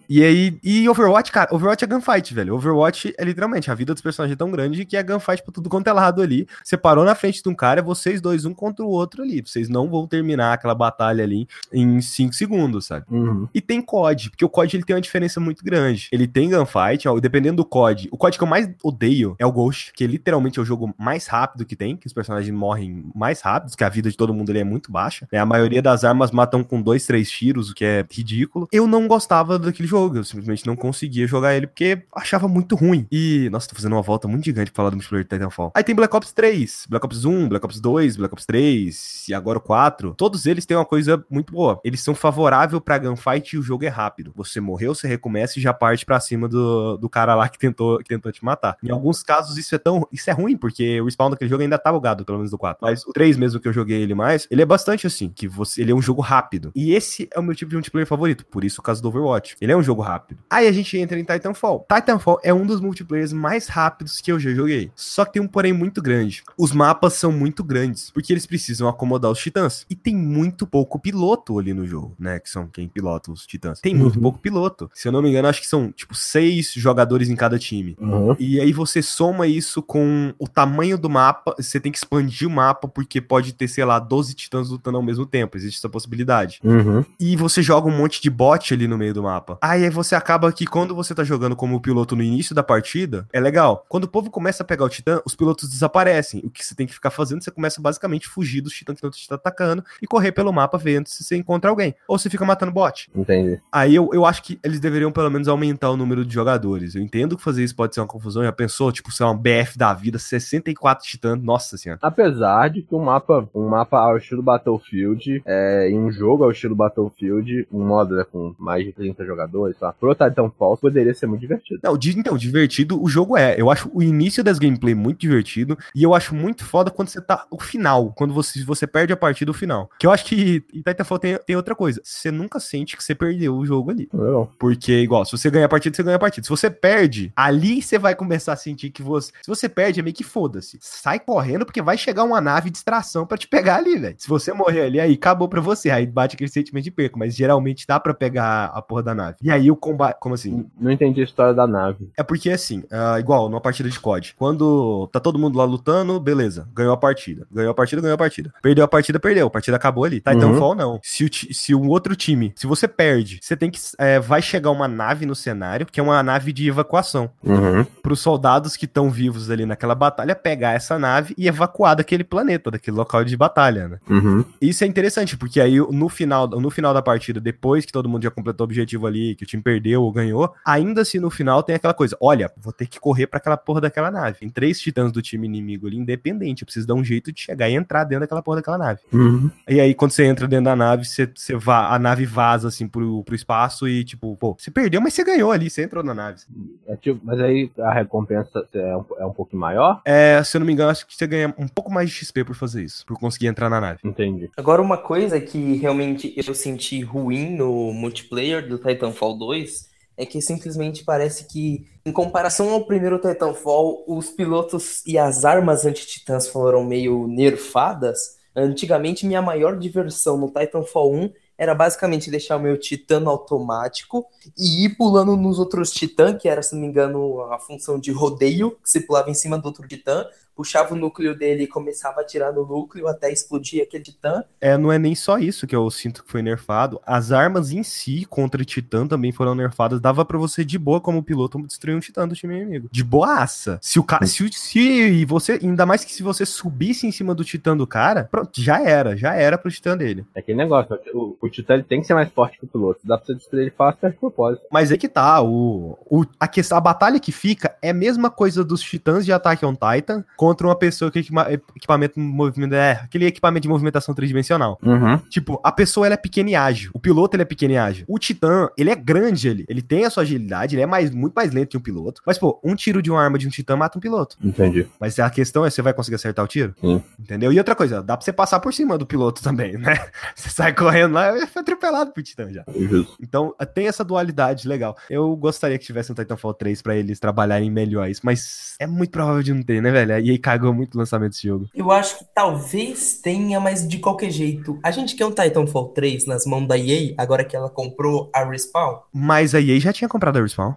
e 0.09 0.23
aí, 0.23 0.59
e 0.63 0.89
Overwatch, 0.89 1.31
cara, 1.33 1.55
Overwatch 1.55 1.85
é 1.85 1.87
gunfight, 1.87 2.35
velho. 2.35 2.55
Overwatch 2.55 3.15
é 3.17 3.25
literalmente, 3.25 3.71
a 3.71 3.75
vida 3.75 3.93
dos 3.95 4.03
personagens 4.03 4.35
é 4.35 4.39
tão 4.39 4.51
grande 4.51 4.85
que 4.85 4.97
é 4.97 5.03
gunfight 5.03 5.43
pra 5.43 5.53
tudo 5.53 5.69
quanto 5.71 5.87
é 5.89 5.93
lado 5.93 6.21
ali. 6.23 6.47
Você 6.63 6.77
parou 6.77 7.05
na 7.05 7.15
frente 7.15 7.43
de 7.43 7.49
um 7.49 7.55
cara, 7.55 7.81
é 7.81 7.83
vocês 7.83 8.21
dois, 8.21 8.45
um 8.45 8.53
contra 8.55 8.85
o 8.85 8.89
outro 8.89 9.23
ali. 9.23 9.41
Vocês 9.41 9.69
não 9.69 9.89
vão 9.89 10.07
terminar 10.07 10.53
aquela 10.55 10.75
batalha 10.75 11.23
ali 11.23 11.47
em 11.73 12.01
5 12.01 12.35
segundos, 12.35 12.87
sabe? 12.87 13.07
Uhum. 13.11 13.49
E 13.55 13.61
tem 13.61 13.81
COD, 13.81 14.31
porque 14.31 14.45
o 14.45 14.49
COD 14.49 14.77
ele 14.77 14.85
tem 14.85 14.97
uma 14.97 15.04
diferença 15.05 15.41
muito 15.41 15.65
grande. 15.65 16.09
Ele 16.13 16.27
tem 16.27 16.51
gunfight, 16.51 17.09
ó, 17.09 17.19
dependendo 17.21 17.57
do 17.59 17.65
COD. 17.65 18.09
O 18.11 18.17
COD 18.17 18.39
que 18.39 18.43
eu 18.45 18.49
mais 18.49 18.69
odeio 18.83 19.37
é 19.39 19.47
o 19.47 19.53
Ghost, 19.53 19.93
que 19.95 20.07
literalmente 20.07 20.59
é 20.59 20.63
o 20.63 20.65
jogo 20.65 20.93
mais 20.99 21.27
rápido 21.27 21.65
que 21.65 21.77
tem, 21.77 21.97
que 21.97 22.07
os 22.07 22.13
personagens 22.13 22.55
morrem 22.55 23.05
mais 23.15 23.41
rápidos, 23.41 23.75
que 23.75 23.85
a 23.85 23.89
vida 23.89 24.11
de 24.11 24.17
todo 24.17 24.35
mundo 24.35 24.51
ali 24.51 24.61
é 24.61 24.65
muito 24.65 24.91
baixa. 24.91 25.29
né? 25.31 25.39
A 25.39 25.47
maioria 25.47 25.81
das 25.81 26.05
armas 26.05 26.31
matam 26.31 26.65
com 26.65 26.81
dois, 26.83 27.07
três 27.07 27.31
tiros, 27.31 27.71
o 27.71 27.75
que 27.75 27.85
é 27.85 28.05
ridículo. 28.11 28.69
Eu 28.73 28.87
não 28.87 29.07
gostava 29.07 29.59
daquele 29.59 29.89
jogo, 29.89 30.17
eu 30.17 30.25
simplesmente 30.25 30.67
não 30.67 30.77
conseguia 30.77 31.27
jogar 31.27 31.55
ele 31.55 31.67
porque 31.67 32.03
achava 32.15 32.49
muito 32.49 32.75
ruim. 32.75 33.07
E, 33.11 33.49
nossa, 33.51 33.69
tô 33.69 33.75
fazendo 33.75 33.93
uma 33.93 34.03
volta 34.03 34.27
muito 34.27 34.45
gigante 34.45 34.71
pra 34.71 34.77
falar 34.77 34.91
do 34.91 34.97
multiplayer 34.97 35.25
de 35.25 35.31
Titanfall. 35.31 35.73
Aí 35.75 35.85
tem 35.85 35.95
Black 35.95 36.15
Ops 36.15 36.33
3, 36.33 36.87
Black 36.89 37.05
Ops 37.07 37.25
1, 37.25 37.49
Black 37.49 37.65
Ops 37.65 37.81
2, 37.81 38.17
Black 38.17 38.33
Ops 38.35 38.47
3 38.47 39.27
e 39.29 39.35
agora 39.35 39.59
o 39.59 39.61
4. 39.61 40.15
Todos 40.17 40.47
eles 40.47 40.67
têm 40.67 40.77
uma 40.77 40.85
coisa 40.85 41.25
muito 41.31 41.53
boa. 41.53 41.81
Eles 41.85 42.01
são 42.01 42.15
favoráveis 42.15 42.81
pra 42.85 42.99
gunfight 42.99 43.55
e 43.55 43.59
o 43.59 43.63
jogo 43.63 43.85
é 43.85 43.89
rápido. 43.89 44.33
Você 44.37 44.61
morreu, 44.61 44.94
você 44.95 45.07
recomeça 45.09 45.59
e 45.59 45.63
já 45.63 45.73
parte 45.73 46.05
pra 46.07 46.19
cima 46.21 46.49
do, 46.49 46.97
do 46.97 47.09
cara 47.09 47.35
lá 47.35 47.49
que 47.49 47.59
tentou, 47.59 47.99
que 47.99 48.05
tentou 48.05 48.31
te 48.33 48.45
matar. 48.45 48.77
Em 48.83 48.91
alguns 48.91 49.23
casos 49.23 49.57
isso 49.59 49.75
é 49.75 49.79
tão 49.79 50.07
isso 50.13 50.29
é 50.31 50.33
ruim, 50.33 50.57
porque 50.57 51.01
o 51.01 51.05
respawn 51.07 51.31
daquele 51.31 51.51
jogo 51.51 51.63
ainda 51.63 51.79
tá 51.79 51.93
bugado, 51.93 52.25
pelo 52.25 52.39
menos 52.39 52.51
do 52.51 52.59
4. 52.59 52.79
Mas 52.83 53.05
o 53.07 53.13
3 53.13 53.37
mesmo 53.37 53.61
que 53.61 53.69
eu 53.69 53.73
joguei 53.73 54.01
ele 54.03 54.15
mais, 54.15 54.47
ele 54.51 54.63
é 54.63 54.67
bastante 54.67 55.07
assim, 55.07 55.29
que 55.29 55.47
você, 55.49 55.83
ele 55.83 55.93
é 55.93 55.95
um 55.95 56.03
jogo 56.03 56.21
rápido. 56.23 56.71
E 56.75 56.93
esse 56.95 57.29
é 57.35 57.39
o 57.39 57.43
meu 57.43 57.55
tipo 57.55 57.71
de 57.71 57.77
multiplayer 57.77 58.07
favorito, 58.07 58.45
por 58.47 58.65
isso 58.65 58.81
o 58.81 58.85
caso 58.85 59.03
do 59.03 59.09
Overwatch. 59.09 59.57
Ele 59.61 59.73
é 59.73 59.77
um 59.77 59.83
jogo 59.83 60.03
rápido. 60.03 60.39
Aí 60.51 60.67
a 60.67 60.73
gente 60.73 60.97
entra 60.99 61.19
em 61.19 61.25
Titanfall. 61.25 61.87
Titanfall 61.93 62.41
é 62.43 62.53
um 62.53 62.67
dos 62.67 62.81
multiplayers 62.81 63.33
mais 63.33 63.67
rápidos 63.67 64.21
que 64.21 64.31
eu 64.31 64.39
já 64.39 64.51
joguei. 64.53 64.91
Só 64.95 65.25
que 65.25 65.33
tem 65.35 65.43
um 65.43 65.49
porém 65.49 65.73
muito 65.73 66.01
grande. 66.03 66.43
Os 66.59 66.73
mapas 66.73 67.15
são 67.15 67.33
muito 67.33 67.63
grandes, 67.65 68.11
porque 68.11 68.33
eles 68.33 68.47
precisam 68.47 68.89
acomodar 68.89 69.31
os 69.31 69.39
titãs. 69.39 69.87
E 69.89 69.95
tem 69.97 70.15
muito 70.15 70.67
pouco 70.67 70.99
piloto 70.99 71.59
ali 71.59 71.73
no 71.75 71.87
jogo, 71.87 72.15
né? 72.19 72.39
Que 72.39 72.49
são 72.51 72.67
quem 72.69 72.89
pilota 72.89 73.31
os 73.33 73.47
titãs. 73.47 73.81
Tem 73.81 73.95
muito 73.95 74.17
Uhum. 74.17 74.23
pouco 74.23 74.39
piloto. 74.39 74.84
Se 74.93 75.09
eu 75.09 75.13
não 75.13 75.23
me 75.23 75.31
engano, 75.31 75.49
acho 75.49 75.61
que 75.61 75.67
são, 75.67 75.91
tipo, 75.91 76.15
seis 76.15 76.73
jogadores 76.73 77.29
em 77.29 77.37
cada 77.37 77.59
time. 77.59 77.97
Uhum. 78.01 78.37
E 78.39 78.61
aí 78.61 78.73
você 78.73 79.03
soma 79.03 79.47
isso 79.47 79.83
com 79.83 80.35
o 80.39 80.49
tamanho 80.49 80.99
do 80.99 81.09
mapa, 81.09 81.55
você 81.59 81.81
tem 81.81 81.93
que 81.93 81.99
expandir 81.99 82.49
o 82.49 82.51
mapa, 82.51 82.89
porque 82.89 83.21
pode 83.21 83.53
ter, 83.53 83.69
sei 83.69 83.85
lá, 83.85 83.99
12 83.99 84.35
titãs 84.35 84.71
lutando 84.71 84.97
ao 84.97 85.03
mesmo 85.03 85.27
tempo, 85.27 85.57
existe 85.57 85.79
essa 85.79 85.89
possibilidade. 85.89 86.61
Uhum. 86.63 87.05
E 87.19 87.37
você 87.37 87.63
joga 87.63 87.89
um 87.89 87.97
monte 87.97 88.21
de 88.21 88.31
bot 88.31 88.73
ali 88.73 88.87
no 88.87 88.99
meio 88.99 89.15
do 89.15 89.23
mapa. 89.23 89.59
Aí 89.61 89.89
você 89.91 90.15
acaba 90.15 90.53
que 90.53 90.67
quando 90.67 90.95
você 90.95 91.15
tá 91.15 91.25
jogando 91.25 91.57
como 91.57 91.81
piloto 91.81 92.17
no 92.17 92.23
início 92.23 92.55
da 92.55 92.63
partida, 92.63 93.27
é 93.33 93.41
legal. 93.41 93.85
Quando 93.89 94.05
o 94.05 94.09
povo 94.09 94.31
começa 94.31 94.63
a 94.63 94.67
pegar 94.67 94.85
o 94.85 94.89
titã, 94.89 95.21
os 95.25 95.35
pilotos 95.35 95.69
desaparecem. 95.69 96.41
O 96.45 96.51
que 96.51 96.65
você 96.65 96.75
tem 96.75 96.87
que 96.87 96.95
ficar 96.95 97.11
fazendo, 97.11 97.43
você 97.43 97.51
começa 97.51 97.81
basicamente 97.81 98.27
a 98.27 98.31
fugir 98.31 98.61
dos 98.61 98.73
titãs 98.73 98.99
que 98.99 99.07
estão 99.07 99.11
te 99.11 99.33
atacando 99.33 99.85
e 100.01 100.07
correr 100.07 100.33
pelo 100.33 100.53
mapa 100.53 100.79
vendo 100.79 101.09
se 101.09 101.23
você 101.23 101.37
encontra 101.37 101.71
alguém. 101.71 101.95
Ou 102.09 102.19
você 102.19 102.31
fica 102.31 102.45
matando 102.45 102.73
bot. 102.73 103.11
Entendi. 103.15 103.61
Aí 103.71 103.95
eu, 103.95 104.11
eu 104.13 104.25
acho 104.25 104.43
que 104.43 104.59
eles 104.75 104.81
deveriam 104.81 105.11
pelo 105.13 105.31
menos 105.31 105.49
aumentar 105.49 105.91
o 105.91 105.97
número 105.97 106.25
de 106.25 106.35
jogadores. 106.35 106.95
Eu 106.95 107.03
entendo 107.03 107.37
que 107.37 107.43
fazer 107.43 107.65
isso 107.65 107.75
pode 107.75 107.95
ser 107.95 108.01
uma 108.01 108.07
confusão. 108.07 108.43
Já 108.43 108.53
pensou, 108.53 108.93
tipo, 108.93 109.11
sei 109.13 109.25
lá, 109.25 109.33
um 109.33 109.39
BF 109.39 109.79
da 109.79 109.95
vida, 109.95 110.19
64 110.19 111.07
titãs, 111.07 111.41
nossa 111.41 111.77
senhora. 111.77 111.99
Apesar 112.03 112.69
de 112.69 112.83
que 112.83 112.95
um 112.95 113.05
mapa, 113.05 113.49
um 113.55 113.69
mapa 113.69 113.99
ao 113.99 114.17
estilo 114.17 114.43
Battlefield, 114.43 115.43
é, 115.47 115.89
em 115.91 115.99
um 115.99 116.11
jogo 116.11 116.45
ao 116.45 116.51
estilo 116.51 116.75
Battlefield, 116.75 117.67
um 117.73 117.85
modo 117.85 118.17
né, 118.17 118.25
com 118.31 118.55
mais 118.59 118.85
de 118.85 118.93
30 118.93 119.25
jogadores, 119.25 119.77
tá? 119.79 119.93
Pro 119.93 120.15
Titanfall 120.15 120.77
poderia 120.77 121.15
ser 121.15 121.27
muito 121.27 121.41
divertido. 121.41 121.81
Não, 121.83 121.99
então, 122.17 122.37
divertido 122.37 123.03
o 123.03 123.09
jogo 123.09 123.37
é. 123.37 123.55
Eu 123.59 123.71
acho 123.71 123.91
o 123.93 124.03
início 124.03 124.43
das 124.43 124.59
gameplay 124.59 124.95
muito 124.95 125.19
divertido. 125.19 125.77
E 125.95 126.03
eu 126.03 126.15
acho 126.15 126.35
muito 126.35 126.65
foda 126.65 126.91
quando 126.91 127.09
você 127.09 127.21
tá. 127.21 127.47
O 127.51 127.61
final. 127.61 128.13
Quando 128.17 128.33
você, 128.33 128.63
você 128.65 128.87
perde 128.87 129.13
a 129.13 129.17
partida 129.17 129.51
do 129.51 129.55
final. 129.55 129.91
Que 129.99 130.07
eu 130.07 130.11
acho 130.11 130.25
que 130.25 130.65
em 130.73 130.83
Titanfall 130.83 131.19
tem, 131.19 131.39
tem 131.39 131.57
outra 131.57 131.75
coisa. 131.75 132.01
Você 132.03 132.31
nunca 132.31 132.59
sente 132.61 132.97
que 132.97 133.05
você 133.05 133.15
perdeu 133.15 133.57
o 133.57 133.67
jogo 133.67 133.91
ali. 133.91 134.09
Não. 134.13 134.49
Porque, 134.65 135.01
igual, 135.01 135.27
se 135.27 135.33
você 135.33 135.51
ganha 135.51 135.67
a 135.67 135.69
partida, 135.69 135.95
você 135.95 136.03
ganha 136.03 136.17
a 136.17 136.19
partida. 136.19 136.43
Se 136.43 136.49
você 136.49 136.71
perde, 136.71 137.31
ali 137.37 137.83
você 137.83 137.99
vai 137.99 138.15
começar 138.15 138.55
a 138.55 138.57
sentir 138.57 138.89
que 138.89 139.03
você. 139.03 139.31
Se 139.43 139.47
você 139.47 139.69
perde, 139.69 140.01
é 140.01 140.03
meio 140.03 140.17
que 140.17 140.25
foda-se. 140.25 140.79
Sai 140.81 141.21
correndo, 141.21 141.67
porque 141.67 141.83
vai 141.83 141.99
chegar 141.99 142.25
uma 142.25 142.41
nave 142.41 142.71
de 142.71 142.73
distração 142.73 143.27
pra 143.27 143.37
te 143.37 143.47
pegar 143.47 143.77
ali, 143.77 143.99
velho. 143.99 144.15
Se 144.17 144.27
você 144.27 144.55
morrer 144.55 144.87
ali, 144.87 144.99
aí 144.99 145.13
acabou 145.13 145.51
pra 145.51 145.61
você. 145.61 145.91
Aí 145.91 146.07
bate 146.07 146.35
aquele 146.35 146.49
sentimento 146.49 146.85
de 146.85 146.91
perco. 146.91 147.19
Mas 147.19 147.37
geralmente 147.37 147.87
dá 147.87 148.01
pra 148.01 148.15
pegar 148.15 148.73
a 148.75 148.81
porra 148.81 149.03
da 149.03 149.15
nave. 149.15 149.37
E 149.43 149.51
aí 149.51 149.71
o 149.71 149.77
combate. 149.77 150.17
Como 150.19 150.35
assim? 150.35 150.65
Não 150.81 150.91
entendi 150.91 151.21
a 151.21 151.25
história 151.25 151.53
da 151.53 151.67
nave. 151.67 152.11
É 152.17 152.23
porque 152.23 152.49
assim, 152.49 152.85
ah, 152.91 153.21
igual 153.21 153.51
numa 153.51 153.61
partida 153.61 153.91
de 153.91 154.01
COD, 154.01 154.35
quando 154.39 155.07
tá 155.09 155.21
todo 155.21 155.39
mundo 155.39 155.59
lá 155.59 155.65
lutando, 155.67 156.19
beleza, 156.19 156.67
ganhou 156.73 156.95
a 156.95 156.97
partida. 156.97 157.47
Ganhou 157.53 157.71
a 157.71 157.75
partida, 157.75 158.01
ganhou 158.01 158.15
a 158.15 158.19
partida. 158.19 158.51
Perdeu 158.63 158.83
a 158.83 158.89
partida, 158.89 159.21
perdeu. 159.21 159.47
A 159.47 159.51
partida 159.51 159.77
acabou 159.77 160.05
ali. 160.05 160.21
Titanfall 160.21 160.75
não. 160.75 160.99
Se, 161.03 161.23
o 161.27 161.29
se 161.31 161.75
um 161.75 161.87
outro 161.91 162.17
time, 162.17 162.55
se 162.57 162.67
você 162.67 162.89
perde, 162.89 163.41
você 163.43 163.55
tem 163.55 163.71
que. 163.71 163.79
é, 163.99 164.19
vai 164.19 164.41
chegar 164.41 164.54
uma 164.71 164.89
nave 164.89 165.27
no 165.27 165.35
cenário, 165.35 165.87
que 165.87 166.01
é 166.01 166.03
uma 166.03 166.23
nave 166.23 166.53
de 166.53 166.69
evacuação. 166.69 167.31
Uhum. 167.43 167.85
Para 168.03 168.13
os 168.13 168.21
soldados 168.21 168.77
que 168.77 168.85
estão 168.85 169.11
vivos 169.11 169.51
ali 169.51 169.67
naquela 169.67 169.95
batalha 169.95 170.35
pegar 170.35 170.73
essa 170.73 170.99
nave 170.99 171.35
e 171.37 171.49
evacuar 171.49 171.97
daquele 171.97 172.25
planeta, 172.25 172.71
daquele 172.71 172.97
local 172.97 173.25
de 173.25 173.37
batalha, 173.37 173.89
né? 173.89 173.99
Uhum. 174.09 174.45
Isso 174.61 174.85
é 174.85 174.87
interessante, 174.87 175.37
porque 175.37 175.61
aí 175.61 175.79
no 175.79 176.09
final, 176.09 176.49
no 176.49 176.71
final 176.71 176.93
da 176.93 177.03
partida, 177.03 177.41
depois 177.41 177.85
que 177.85 177.93
todo 177.93 178.09
mundo 178.09 178.23
já 178.23 178.31
completou 178.31 178.65
o 178.65 178.69
objetivo 178.69 179.07
ali, 179.07 179.35
que 179.35 179.45
o 179.45 179.47
time 179.47 179.63
perdeu 179.63 180.03
ou 180.03 180.13
ganhou, 180.13 180.53
ainda 180.65 181.03
assim 181.03 181.19
no 181.19 181.31
final 181.31 181.63
tem 181.63 181.75
aquela 181.75 181.95
coisa: 181.95 182.17
olha, 182.21 182.51
vou 182.57 182.73
ter 182.73 182.87
que 182.87 183.01
correr 183.01 183.27
pra 183.27 183.39
aquela 183.39 183.57
porra 183.57 183.81
daquela 183.81 184.11
nave. 184.11 184.39
Tem 184.39 184.49
três 184.49 184.81
titãs 184.81 185.13
do 185.13 185.23
time 185.23 185.47
inimigo 185.47 185.87
ali, 185.87 185.97
independente. 185.97 186.63
Eu 186.63 186.67
preciso 186.67 186.87
dar 186.87 186.95
um 186.95 187.05
jeito 187.05 187.33
de 187.33 187.41
chegar 187.41 187.69
e 187.69 187.75
entrar 187.75 188.05
dentro 188.05 188.21
daquela 188.21 188.43
porra 188.43 188.57
daquela 188.57 188.79
nave. 188.79 189.01
Uhum. 189.13 189.51
E 189.69 189.81
aí, 189.81 189.95
quando 189.95 190.13
você 190.13 190.25
entra 190.25 190.47
dentro 190.47 190.65
da 190.65 190.77
nave, 190.77 191.05
você, 191.05 191.31
você 191.35 191.57
va, 191.57 191.95
a 191.95 191.99
nave 191.99 192.25
vaza 192.25 192.69
assim 192.69 192.87
pro, 192.87 193.23
pro 193.25 193.35
espaço 193.35 193.89
e, 193.89 194.05
tipo, 194.05 194.37
pô, 194.45 194.55
você 194.59 194.71
perdeu, 194.71 195.01
mas 195.01 195.15
você 195.15 195.25
ganhou 195.25 195.51
ali, 195.51 195.71
você 195.71 195.85
entrou 195.85 196.05
na 196.05 196.13
nave. 196.13 196.43
É 196.87 196.95
tipo, 196.97 197.19
mas 197.25 197.41
aí 197.41 197.71
a 197.79 197.95
recompensa 197.95 198.69
é 198.75 198.95
um, 198.95 199.05
é 199.21 199.25
um 199.25 199.33
pouquinho 199.33 199.61
maior? 199.61 200.03
É, 200.05 200.43
se 200.45 200.55
eu 200.55 200.59
não 200.59 200.67
me 200.67 200.75
engano, 200.75 200.91
acho 200.91 201.07
que 201.07 201.17
você 201.17 201.27
ganha 201.27 201.55
um 201.57 201.67
pouco 201.67 201.91
mais 201.91 202.11
de 202.11 202.17
XP 202.17 202.45
por 202.45 202.55
fazer 202.55 202.83
isso, 202.83 203.07
por 203.07 203.19
conseguir 203.19 203.47
entrar 203.47 203.71
na 203.71 203.81
nave. 203.81 204.01
Entendi. 204.05 204.51
Agora, 204.55 204.83
uma 204.83 204.99
coisa 204.99 205.41
que 205.41 205.77
realmente 205.77 206.35
eu 206.37 206.55
senti 206.55 207.01
ruim 207.01 207.57
no 207.57 207.91
multiplayer 207.95 208.69
do 208.69 208.77
Titanfall 208.77 209.39
2 209.39 209.89
é 210.15 210.27
que 210.27 210.43
simplesmente 210.43 211.05
parece 211.05 211.47
que, 211.47 211.87
em 212.05 212.13
comparação 212.13 212.69
ao 212.69 212.85
primeiro 212.85 213.19
Titanfall, 213.19 214.05
os 214.07 214.29
pilotos 214.29 215.03
e 215.07 215.17
as 215.17 215.47
armas 215.47 215.87
anti-titãs 215.87 216.49
foram 216.49 216.85
meio 216.85 217.27
nerfadas. 217.27 218.39
Antigamente, 218.55 219.27
minha 219.27 219.41
maior 219.41 219.79
diversão 219.79 220.37
no 220.37 220.49
Titanfall 220.49 221.15
1 221.15 221.33
era 221.57 221.75
basicamente 221.75 222.31
deixar 222.31 222.57
o 222.57 222.61
meu 222.61 222.79
titã 222.79 223.21
no 223.21 223.31
automático 223.31 224.27
e 224.59 224.85
ir 224.85 224.97
pulando 224.97 225.37
nos 225.37 225.59
outros 225.59 225.91
titãs, 225.91 226.41
que 226.41 226.49
era, 226.49 226.63
se 226.63 226.75
não 226.75 226.83
me 226.83 226.89
engano, 226.89 227.41
a 227.43 227.59
função 227.59 227.99
de 227.99 228.11
rodeio, 228.11 228.73
que 228.83 228.91
você 228.91 229.01
pulava 229.01 229.31
em 229.31 229.35
cima 229.35 229.59
do 229.59 229.67
outro 229.67 229.87
titã, 229.87 230.27
puxava 230.55 230.95
o 230.95 230.97
núcleo 230.97 231.37
dele 231.37 231.65
e 231.65 231.67
começava 231.67 232.21
a 232.21 232.23
atirar 232.23 232.53
no 232.53 232.67
núcleo 232.67 233.09
até 233.09 233.33
explodir 233.33 233.83
aquele 233.83 234.05
titã. 234.05 234.45
É, 234.61 234.77
não 234.79 234.91
é 234.93 234.99
nem 234.99 235.15
só 235.15 235.39
isso 235.39 235.67
que 235.67 235.75
eu 235.75 235.89
sinto 235.91 236.25
que 236.25 236.31
foi 236.31 236.43
nerfado. 236.43 237.01
As 237.07 237.33
armas 237.33 237.71
em 237.73 237.83
si 237.83 238.25
contra 238.25 238.65
Titã 238.65 239.07
também 239.07 239.33
foram 239.33 239.55
nerfadas. 239.55 240.01
Dava 240.01 240.25
pra 240.25 240.39
você 240.39 240.65
de 240.65 240.79
boa 240.79 241.01
como 241.01 241.23
piloto 241.23 241.61
destruir 241.67 241.97
um 241.97 242.01
Titã 242.01 242.27
do 242.27 242.35
time 242.35 242.57
inimigo. 242.57 242.89
De 242.91 243.03
boaça. 243.03 243.79
Se 243.81 243.99
o 243.99 244.05
cara, 244.05 244.27
se, 244.27 244.49
se 244.53 245.25
você, 245.25 245.59
ainda 245.63 245.87
mais 245.87 246.05
que 246.05 246.13
se 246.13 246.23
você 246.23 246.47
subisse 246.47 247.07
em 247.07 247.13
cima 247.13 247.35
do 247.35 247.45
Titã 247.45 247.77
do 247.77 247.87
cara, 247.87 248.25
pronto, 248.31 248.61
já 248.61 248.81
era, 248.81 249.17
já 249.17 249.35
era 249.35 249.59
pro 249.59 249.71
Titã 249.71 249.97
dele. 249.97 250.25
É 250.35 250.41
aquele 250.41 250.59
negócio, 250.59 250.99
o, 251.13 251.37
o 251.41 251.49
Titã 251.49 251.75
ele 251.75 251.83
tem 251.83 252.01
que 252.01 252.07
ser 252.07 252.15
mais 252.15 252.31
forte 252.31 252.59
que 252.59 252.65
o 252.65 252.69
piloto. 252.69 253.01
Dá 253.05 253.17
pra 253.17 253.27
você 253.27 253.35
destruir 253.35 253.63
ele 253.63 253.71
fácil 253.71 254.11
de 254.11 254.17
propósito. 254.17 254.65
Mas 254.71 254.93
é 254.93 254.97
que 254.97 255.09
tá, 255.09 255.43
o, 255.43 255.99
o 256.07 256.25
a, 256.39 256.49
questão, 256.49 256.79
a 256.79 256.81
batalha 256.81 257.21
que 257.21 257.33
fica 257.33 257.77
é 257.83 257.91
a 257.91 257.95
mesma 257.95 258.31
coisa 258.31 258.65
dos 258.65 258.81
Titãs 258.81 259.25
de 259.25 259.33
Attack 259.33 259.65
on 259.65 259.75
Titan 259.75 260.25
contra 260.45 260.67
uma 260.67 260.77
pessoa 260.77 261.11
que 261.11 261.21
equipa- 261.21 261.51
equipamento 261.51 262.21
movimento 262.21 262.75
é 262.75 262.93
aquele 263.03 263.25
equipamento 263.25 263.63
de 263.63 263.69
movimentação 263.69 264.15
tridimensional. 264.15 264.79
Uhum. 264.83 265.17
Tipo, 265.31 265.59
a 265.65 265.73
pessoa 265.73 266.05
ela 266.07 266.15
é 266.15 266.19
pequena 266.19 266.51
e 266.51 266.55
ágil. 266.55 266.91
O 266.93 266.99
piloto 267.01 267.35
ele 267.35 267.43
é 267.43 267.47
pequeno 267.47 267.73
e 267.73 267.79
ágil. 267.79 268.05
O 268.07 268.19
Titã, 268.19 268.69
ele 268.77 268.91
é 268.91 268.95
grande, 268.95 269.49
ele. 269.49 269.65
Ele 269.69 269.81
tem 269.81 270.05
a 270.05 270.11
sua 270.11 270.23
agilidade, 270.23 270.75
ele 270.75 270.83
é 270.83 270.87
mais, 270.87 271.11
muito 271.11 271.33
mais 271.33 271.51
lento 271.53 271.71
que 271.71 271.77
um 271.79 271.81
piloto. 271.81 272.21
Mas, 272.27 272.37
pô, 272.37 272.61
um 272.63 272.75
tiro 272.75 273.01
de 273.01 273.11
uma 273.11 273.23
arma 273.23 273.39
de 273.39 273.47
um 273.47 273.51
Titã 273.51 273.75
mata 273.75 273.97
um 273.97 274.01
piloto. 274.01 274.37
Entendi. 274.45 274.87
Mas 275.01 275.19
a 275.19 275.31
questão 275.31 275.65
é, 275.65 275.71
você 275.71 275.81
vai 275.81 275.95
conseguir 275.95 276.17
acertar 276.17 276.45
o 276.45 276.49
tiro? 276.49 276.75
Sim. 276.79 277.03
Entendeu? 277.19 277.51
E 277.51 277.57
outra 277.59 277.75
coisa, 277.75 278.03
dá 278.03 278.17
pra 278.17 278.25
você 278.25 278.33
passar 278.33 278.61
por 278.61 278.75
cima 278.75 278.99
do 278.99 279.07
piloto 279.07 279.43
também, 279.43 279.79
né? 279.79 279.95
Você 280.35 280.49
sai 280.51 280.73
correndo 280.75 281.15
lá 281.15 281.37
e 281.39 281.47
foi 281.47 281.63
atropelado 281.63 282.13
pro 282.13 282.23
Titã 282.23 282.51
já. 282.53 282.65
Justo. 282.77 283.17
Então, 283.23 283.55
tem 283.73 283.87
essa 283.87 284.05
dualidade 284.05 284.67
legal. 284.69 284.97
Eu 285.09 285.35
gostaria 285.37 285.79
que 285.79 285.85
tivesse 285.87 286.11
um 286.13 286.15
Titanfall 286.15 286.53
3 286.55 286.83
pra 286.83 286.97
eles 286.97 287.19
trabalharem 287.21 287.71
melhor 287.71 288.09
isso, 288.11 288.21
mas 288.25 288.75
é 288.81 288.87
muito 288.87 289.11
provável 289.11 289.43
de 289.43 289.53
não 289.55 289.63
ter, 289.63 289.81
né, 289.81 289.91
velho? 289.91 290.19
E 290.19 290.31
cagou 290.39 290.73
muito 290.73 290.95
o 290.95 290.99
lançamento 290.99 291.33
desse 291.33 291.47
jogo. 291.47 291.69
Eu 291.75 291.91
acho 291.91 292.19
que 292.19 292.25
talvez 292.35 293.21
tenha, 293.21 293.61
mas 293.61 293.87
de 293.87 293.99
qualquer 293.99 294.31
jeito. 294.31 294.79
A 294.83 294.91
gente 294.91 295.15
quer 295.15 295.27
um 295.27 295.33
Titanfall 295.33 295.89
3 295.89 296.27
nas 296.27 296.45
mãos 296.47 296.67
da 296.67 296.79
EA, 296.79 297.15
agora 297.19 297.45
que 297.45 297.57
ela 297.57 297.71
comprou 297.71 298.31
a 298.35 298.45
Respawn. 298.45 299.01
Mas 299.13 299.55
a 299.55 299.61
EA 299.61 299.79
já 299.81 299.93
tinha 299.93 300.09
comprado 300.09 300.39
a 300.39 300.43
Respawn. 300.43 300.75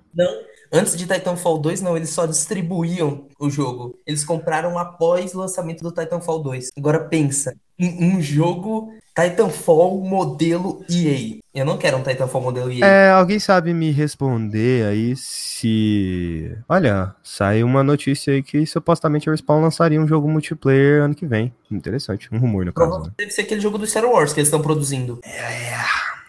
Antes 0.71 0.97
de 0.97 1.05
Titanfall 1.05 1.59
2, 1.59 1.81
não, 1.81 1.95
eles 1.95 2.09
só 2.09 2.25
distribuíam 2.25 3.27
o 3.39 3.49
jogo. 3.49 3.97
Eles 4.05 4.23
compraram 4.23 4.77
após 4.77 5.33
o 5.33 5.39
lançamento 5.39 5.81
do 5.81 5.91
Titanfall 5.91 6.39
2. 6.43 6.69
Agora 6.77 6.99
pensa, 6.99 7.55
um 7.79 8.21
jogo 8.21 8.91
Titanfall 9.15 9.99
modelo 9.99 10.83
EA. 10.89 11.37
Eu 11.53 11.65
não 11.65 11.77
quero 11.77 11.97
um 11.97 12.03
Titanfall 12.03 12.41
modelo 12.41 12.71
EA. 12.71 12.85
É, 12.85 13.11
alguém 13.11 13.39
sabe 13.39 13.73
me 13.73 13.91
responder 13.91 14.85
aí 14.85 15.15
se. 15.15 16.55
Olha, 16.69 17.15
saiu 17.23 17.65
uma 17.65 17.83
notícia 17.83 18.33
aí 18.33 18.43
que 18.43 18.65
supostamente 18.65 19.27
a 19.27 19.31
Respawn 19.31 19.61
lançaria 19.61 19.99
um 19.99 20.07
jogo 20.07 20.29
multiplayer 20.29 21.01
ano 21.01 21.15
que 21.15 21.25
vem. 21.25 21.53
Interessante, 21.71 22.29
um 22.31 22.37
rumor 22.37 22.65
no 22.65 22.73
caso. 22.73 23.05
Né? 23.05 23.11
Deve 23.17 23.31
ser 23.31 23.41
aquele 23.41 23.61
jogo 23.61 23.77
do 23.77 23.87
Star 23.87 24.05
Wars 24.05 24.33
que 24.33 24.39
eles 24.39 24.47
estão 24.47 24.61
produzindo. 24.61 25.19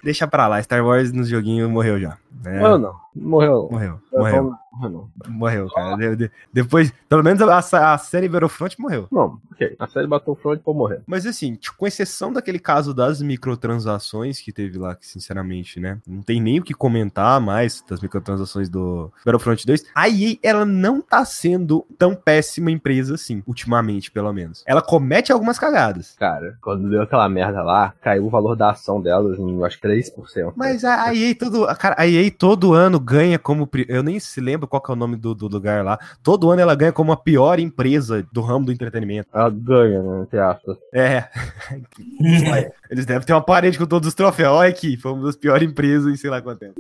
Deixa 0.03 0.27
pra 0.27 0.47
lá, 0.47 0.63
Star 0.63 0.85
Wars 0.85 1.13
nos 1.13 1.29
joguinhos 1.29 1.69
morreu 1.71 2.01
já. 2.01 2.17
É, 2.45 2.59
Morreu 2.59 2.79
não. 2.79 2.95
Morreu. 3.21 3.69
morreu, 3.71 4.01
Eu 4.13 4.19
morreu, 4.21 4.57
Morreu 5.29 5.69
cara. 5.71 5.97
De- 5.97 6.17
de- 6.17 6.31
depois, 6.53 6.93
pelo 7.09 7.23
menos 7.23 7.41
a, 7.43 7.93
a 7.95 7.99
série 7.99 8.29
Battlefront 8.29 8.81
morreu. 8.81 9.09
Não, 9.11 9.39
ok. 9.53 9.75
A 9.79 9.87
série 9.89 10.07
Battlefront 10.07 10.63
pode 10.63 10.79
morrer. 10.79 11.01
Mas 11.07 11.27
assim, 11.27 11.55
tipo, 11.55 11.77
com 11.77 11.87
exceção 11.87 12.33
daquele 12.33 12.59
caso 12.59 12.95
das 12.95 13.21
microtransações 13.21 14.41
que 14.41 14.53
teve 14.53 14.79
lá, 14.79 14.95
que 14.95 15.07
sinceramente, 15.07 15.81
né, 15.81 15.99
não 16.07 16.23
tem 16.23 16.41
nem 16.41 16.61
o 16.61 16.63
que 16.63 16.75
comentar 16.75 17.41
mais 17.41 17.83
das 17.89 18.01
microtransações 18.01 18.69
do 18.69 19.13
Battlefront 19.25 19.67
2, 19.67 19.85
a 19.95 20.09
EA, 20.09 20.37
ela 20.43 20.65
não 20.65 21.01
tá 21.01 21.25
sendo 21.25 21.85
tão 21.99 22.15
péssima 22.15 22.71
empresa 22.71 23.15
assim, 23.15 23.43
ultimamente, 23.47 24.11
pelo 24.11 24.33
menos. 24.33 24.63
Ela 24.67 24.83
comete 24.83 25.33
algumas 25.33 25.59
cagadas. 25.59 26.15
Cara, 26.19 26.57
quando 26.61 26.89
deu 26.89 27.03
aquela 27.03 27.29
merda 27.29 27.63
lá, 27.63 27.95
caiu 28.01 28.27
o 28.27 28.31
valor 28.31 28.55
da 28.57 28.71
ação 28.71 29.01
delas 29.01 29.39
em, 29.39 29.65
acho, 29.65 29.81
3%. 29.81 30.53
Mas 30.57 30.85
a, 30.85 31.13
EA 31.15 31.35
todo, 31.35 31.67
cara, 31.77 31.97
a 31.99 32.07
EA 32.07 32.31
todo 32.31 32.73
ano 32.73 33.01
ganha 33.09 33.39
como, 33.39 33.67
pri- 33.67 33.87
eu 33.89 34.03
nem 34.03 34.21
se 34.21 34.41
lembro 34.41 34.69
qual 34.69 34.83
que 34.83 34.91
é 34.91 34.95
o 34.95 34.97
nome 34.97 35.17
do, 35.17 35.35
do 35.35 35.49
lugar 35.49 35.85
lá, 35.85 35.99
todo 36.23 36.51
ano 36.51 36.61
ela 36.61 36.75
ganha 36.75 36.93
como 36.93 37.11
a 37.13 37.17
pior 37.17 37.59
empresa 37.59 38.27
do 38.33 38.41
ramo 38.41 38.67
do 38.67 38.73
entretenimento. 38.73 39.29
Ela 39.33 39.51
ganha, 39.51 40.03
né? 40.03 40.23
Entre 40.23 40.39
aspas. 40.39 40.77
É, 40.93 41.25
Eles 42.91 43.07
devem 43.07 43.27
ter 43.27 43.33
uma 43.33 43.41
parede 43.45 43.79
com 43.79 43.87
todos 43.87 44.09
os 44.09 44.15
troféus. 44.15 44.53
Olha 44.53 44.69
aqui, 44.69 44.97
fomos 44.97 45.25
das 45.25 45.37
piores 45.37 45.69
empresas 45.69 46.13
em 46.13 46.17
sei 46.17 46.31
lá 46.31 46.41
quanto 46.43 46.59
tempo. 46.61 46.75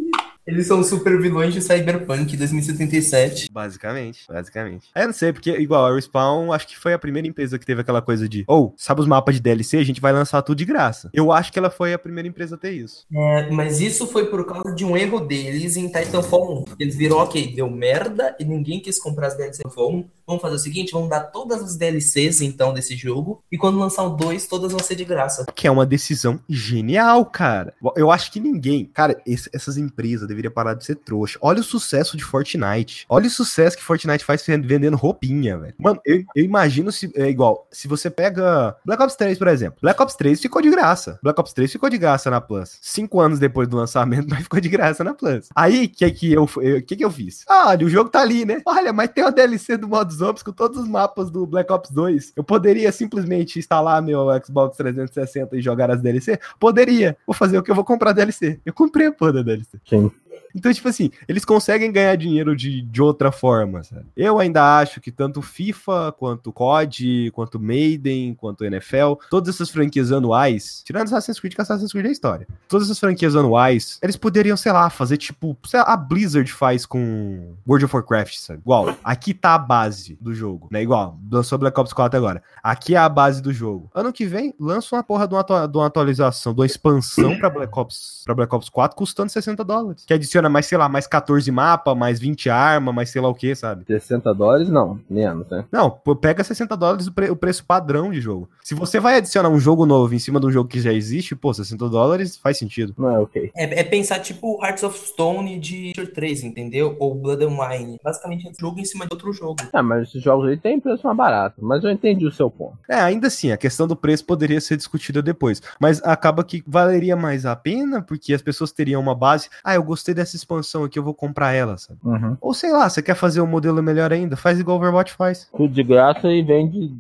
Eles 0.49 0.67
são 0.67 0.83
super 0.83 1.21
vilões 1.21 1.53
de 1.53 1.61
Cyberpunk 1.61 2.35
2077. 2.35 3.51
Basicamente, 3.53 4.21
basicamente. 4.27 4.89
É, 4.95 5.05
não 5.05 5.13
sei, 5.13 5.31
porque 5.31 5.51
igual 5.59 5.85
a 5.85 5.95
Respawn, 5.95 6.51
acho 6.55 6.67
que 6.67 6.79
foi 6.79 6.95
a 6.95 6.99
primeira 6.99 7.29
empresa 7.29 7.59
que 7.59 7.67
teve 7.67 7.83
aquela 7.83 8.01
coisa 8.01 8.27
de, 8.27 8.45
ou, 8.49 8.69
oh, 8.69 8.75
sabe 8.75 9.03
os 9.03 9.07
mapas 9.07 9.35
de 9.35 9.43
DLC? 9.43 9.77
A 9.77 9.85
gente 9.85 10.01
vai 10.01 10.11
lançar 10.11 10.41
tudo 10.41 10.57
de 10.57 10.65
graça. 10.65 11.11
Eu 11.13 11.31
acho 11.31 11.53
que 11.53 11.59
ela 11.59 11.69
foi 11.69 11.93
a 11.93 11.99
primeira 11.99 12.27
empresa 12.27 12.55
a 12.55 12.59
ter 12.59 12.73
isso. 12.73 13.05
É, 13.15 13.51
mas 13.51 13.83
isso 13.83 14.07
foi 14.07 14.25
por 14.25 14.47
causa 14.47 14.75
de 14.75 14.87
um 14.87 14.97
erro 14.97 15.21
deles 15.21 15.77
em 15.77 15.87
Titanfall 15.89 16.65
1. 16.71 16.77
Eles 16.79 16.97
viram, 16.97 17.19
ok, 17.19 17.55
deu 17.55 17.71
merda 17.71 18.35
e 18.41 18.45
ninguém 18.47 18.81
quis 18.81 18.99
comprar 18.99 19.27
as 19.27 19.37
DLCs 19.37 19.59
Titanfall 19.59 19.97
1. 19.97 20.05
Vamos 20.27 20.43
fazer 20.43 20.57
o 20.57 20.59
seguinte, 20.59 20.93
vamos 20.93 21.09
dar 21.09 21.21
todas 21.21 21.63
as 21.63 21.77
DLCs, 21.77 22.41
então, 22.43 22.73
desse 22.75 22.95
jogo, 22.95 23.43
e 23.51 23.57
quando 23.57 23.79
lançar 23.79 24.05
o 24.05 24.11
2, 24.11 24.47
todas 24.47 24.73
vão 24.73 24.81
ser 24.81 24.95
de 24.95 25.05
graça. 25.05 25.47
Que 25.55 25.67
é 25.67 25.71
uma 25.71 25.87
decisão 25.87 26.39
genial, 26.49 27.25
cara. 27.25 27.75
Eu 27.97 28.11
acho 28.11 28.31
que 28.31 28.39
ninguém, 28.39 28.85
cara, 28.85 29.21
essas 29.27 29.79
empresas 29.79 30.29
deveriam 30.39 30.53
parar 30.53 30.75
de 30.75 30.85
ser 30.85 30.95
trouxa. 30.95 31.39
Olha 31.43 31.61
o 31.61 31.65
sucesso 31.65 32.17
de 32.17 32.25
Fortnite. 32.25 33.05
Olha 33.09 33.27
o 33.27 33.31
sucesso 33.31 33.77
que 33.77 33.83
Fortnite 33.83 34.25
faz 34.25 34.45
vendendo 34.47 34.97
roupinha, 34.97 35.59
velho. 35.59 35.75
Mano, 35.79 36.01
eu, 36.05 36.23
eu, 36.35 36.45
imagino 36.45 36.91
se 36.93 37.11
é 37.15 37.29
igual, 37.29 37.67
se 37.71 37.89
você 37.89 38.09
pega 38.09 38.77
Black 38.85 39.03
Ops 39.03 39.17
3, 39.17 39.39
por 39.39 39.49
exemplo. 39.49 39.79
Black 39.83 40.01
Ops 40.01 40.15
3 40.15 40.41
ficou 40.41 40.63
de 40.63 40.71
graça. 40.71 41.19
Black 41.23 41.39
Ops 41.41 41.53
3 41.53 41.73
ficou 41.73 41.91
de 41.91 41.99
graça 41.99 42.31
na 42.31 42.41
Plus. 42.41 42.79
Cinco 42.81 43.21
anos 43.21 43.39
depois 43.39 43.69
do 43.69 43.77
lançamento, 43.77 44.29
mas 44.31 44.43
ficou 44.45 44.61
de 44.61 44.69
graça 44.69 45.03
na 45.03 45.15
Plus. 45.15 45.49
Aí, 45.55 45.89
que 45.89 46.09
que 46.11 46.33
eu, 46.33 46.47
que 46.87 46.97
que 46.97 47.05
eu 47.05 47.11
fiz? 47.11 47.45
Ah, 47.49 47.77
o 47.81 47.89
jogo 47.89 48.09
tá 48.09 48.21
ali, 48.21 48.45
né? 48.45 48.63
Olha, 48.65 48.93
mas 48.93 49.11
tem 49.11 49.25
uma 49.25 49.33
DLC 49.33 49.77
do 49.77 49.89
modo 49.89 50.13
Zombies 50.13 50.43
com 50.43 50.53
todos 50.53 50.79
os 50.79 50.89
mapas 50.89 51.31
do 51.31 51.47
Black 51.47 51.73
Ops 51.73 51.91
2. 51.91 52.33
Eu 52.37 52.45
poderia 52.45 52.91
simplesmente 52.93 53.59
instalar 53.59 54.01
meu 54.01 54.27
Xbox 54.45 54.77
360 54.77 55.57
e 55.57 55.61
jogar 55.61 55.91
as 55.91 56.01
DLC? 56.01 56.39
Poderia. 56.59 57.17
Vou 57.27 57.35
fazer 57.35 57.59
o 57.59 57.63
que 57.63 57.71
eu 57.71 57.75
vou 57.75 57.85
comprar 57.85 58.13
DLC. 58.13 58.61
Eu 58.65 58.73
comprei 58.73 59.09
a 59.09 59.13
porra 59.13 59.33
da 59.35 59.43
DLC. 59.43 59.79
Sim. 59.89 60.11
Então, 60.59 60.73
tipo 60.73 60.89
assim, 60.89 61.11
eles 61.29 61.45
conseguem 61.45 61.93
ganhar 61.93 62.17
dinheiro 62.17 62.57
de, 62.57 62.83
de 62.83 63.03
outra 63.03 63.31
forma, 63.31 63.83
sabe? 63.85 64.07
Eu 64.17 64.39
ainda 64.39 64.79
acho 64.79 65.01
que 65.01 65.13
tanto 65.13 65.41
FIFA, 65.41 66.13
quanto 66.19 66.53
COD, 66.53 67.31
quanto 67.33 67.61
Maiden, 67.61 68.35
quanto 68.35 68.65
NFL, 68.65 69.15
todas 69.31 69.55
essas 69.55 69.71
franquias 69.71 70.11
anuais, 70.11 70.83
tirando 70.85 71.07
Assassin's 71.07 71.39
Creed, 71.39 71.55
que 71.55 71.61
Assassin's 71.61 71.93
Creed 71.93 72.07
é 72.07 72.11
história, 72.11 72.47
todas 72.69 72.89
essas 72.89 72.99
franquias 72.99 73.37
anuais, 73.37 73.99
eles 74.03 74.17
poderiam, 74.17 74.57
sei 74.57 74.73
lá, 74.73 74.91
fazer 74.91 75.17
tipo, 75.17 75.57
sei 75.65 75.79
lá, 75.81 75.87
a 75.87 75.97
Blizzard 75.97 76.51
faz 76.53 76.85
com 76.85 77.55
World 77.67 77.85
of 77.85 77.95
Warcraft, 77.95 78.35
sabe? 78.37 78.61
Igual, 78.61 78.97
aqui 79.05 79.33
tá 79.33 79.55
a 79.55 79.59
base 79.59 80.19
do 80.21 80.35
jogo, 80.35 80.69
né? 80.73 80.83
Igual, 80.83 81.19
lançou 81.31 81.57
Black 81.57 81.79
Ops 81.79 81.93
4 81.93 82.19
agora. 82.19 82.43
Aqui 82.63 82.95
é 82.95 82.99
a 82.99 83.09
base 83.09 83.41
do 83.41 83.53
jogo. 83.53 83.91
Ano 83.95 84.13
que 84.13 84.27
vem, 84.27 84.53
lança 84.59 84.97
uma 84.97 85.05
porra 85.05 85.29
de 85.29 85.35
uma, 85.35 85.43
de 85.43 85.79
uma 85.79 85.87
atualização, 85.87 86.53
de 86.53 86.61
uma 86.61 86.67
expansão 86.67 87.39
pra 87.39 87.49
Black 87.49 87.79
Ops, 87.79 88.23
pra 88.25 88.35
Black 88.35 88.55
Ops 88.55 88.69
4, 88.69 88.97
custando 88.97 89.31
60 89.31 89.65
dólares. 89.65 90.05
Que 90.05 90.15
adiciona 90.15 90.48
mais, 90.49 90.67
sei 90.67 90.79
lá, 90.79 90.89
mais 90.89 91.07
14 91.07 91.51
mapa, 91.51 91.95
mais 91.95 92.19
20 92.19 92.51
arma, 92.51 92.93
mais 92.93 93.11
sei 93.11 93.21
lá 93.21 93.29
o 93.29 93.35
que, 93.35 93.55
sabe? 93.55 93.85
60 93.87 94.35
dólares 94.35 94.69
não, 94.69 95.01
menos, 95.09 95.49
né? 95.49 95.65
Não, 95.71 95.91
pega 95.91 96.45
60 96.45 96.77
dólares 96.77 97.07
o, 97.07 97.13
pre 97.13 97.31
o, 97.31 97.37
preço 97.37 97.65
padrão 97.65 98.11
de 98.11 98.21
jogo. 98.21 98.49
Se 98.63 98.75
você 98.75 99.01
vai 99.01 99.17
adicionar 99.17 99.49
um 99.49 99.59
jogo 99.59 99.87
novo 99.87 100.15
em 100.15 100.19
cima 100.19 100.41
de 100.41 100.47
um 100.47 100.51
jogo 100.51 100.69
que 100.69 100.81
já 100.81 100.93
existe, 100.93 101.35
pô, 101.35 101.53
60 101.53 101.89
dólares 101.89 102.37
faz 102.37 102.59
sentido. 102.59 102.95
Não 102.99 103.11
é 103.11 103.19
ok. 103.19 103.51
É, 103.55 103.81
é 103.81 103.85
pensar 103.85 104.21
tipo 104.21 104.63
Hearts 104.65 104.83
of 104.83 104.99
Stone 104.99 105.59
de 105.59 105.93
Tier 105.93 106.13
3, 106.13 106.45
entendeu? 106.45 106.97
Ou 106.99 107.15
Blood 107.15 107.45
and 107.45 107.57
Wine. 107.59 108.01
Basicamente 108.03 108.47
é 108.47 108.51
um 108.51 108.55
jogo 108.59 108.81
em 108.81 108.85
cima 108.85 109.07
de 109.07 109.13
outro 109.13 109.33
jogo. 109.33 109.57
Ah, 109.73 109.83
mas 109.83 110.09
esses 110.09 110.23
jogos 110.23 110.49
aí 110.49 110.57
tem 110.57 110.81
preço 110.81 111.07
mais 111.07 111.17
barato. 111.17 111.57
Mas 111.61 111.83
eu 111.83 111.91
entendi 111.91 112.27
o 112.27 112.33
seu 112.33 112.51
ponto. 112.51 112.79
É, 112.89 112.97
ainda 112.97 113.29
assim, 113.29 113.51
a 113.51 113.57
questão 113.57 113.87
do 113.87 113.97
preço 113.97 114.25
poderia 114.25 114.61
ser 114.61 114.77
discutida 114.77 115.23
depois. 115.23 115.63
Mas 115.81 116.03
acaba 116.03 116.45
que 116.45 116.63
valeria 116.67 117.17
mais 117.17 117.47
a 117.47 117.57
pena, 117.57 118.03
porque 118.03 118.35
as 118.35 118.43
pessoas 118.43 118.73
teriam 118.73 119.01
uma 119.01 119.15
base. 119.15 119.49
Ah, 119.63 119.75
eu 119.75 119.83
gostei 119.83 120.15
dessa 120.15 120.28
expansão 120.37 120.85
aqui, 120.85 120.99
eu 120.99 121.03
vou 121.03 121.15
comprar 121.15 121.53
ela, 121.53 121.77
sabe? 121.79 121.99
Uhum. 122.05 122.37
Ou 122.41 122.55
sei 122.55 122.73
lá, 122.73 122.89
você 122.89 123.03
quer 123.03 123.15
fazer 123.15 123.41
um 123.41 123.47
modelo 123.47 123.83
melhor 123.83 124.13
ainda? 124.13 124.37
Faz 124.37 124.59
igual 124.59 124.77
o 124.77 124.81
Overwatch 124.81 125.13
faz. 125.13 125.49
Tudo 125.57 125.73
de 125.73 125.83
graça 125.83 126.29
e 126.29 126.43
vende 126.43 126.93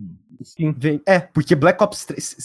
Sim. 0.43 0.75
É, 1.07 1.19
porque 1.21 1.55
Black 1.55 1.83
Ops 1.83 2.05
3. 2.05 2.37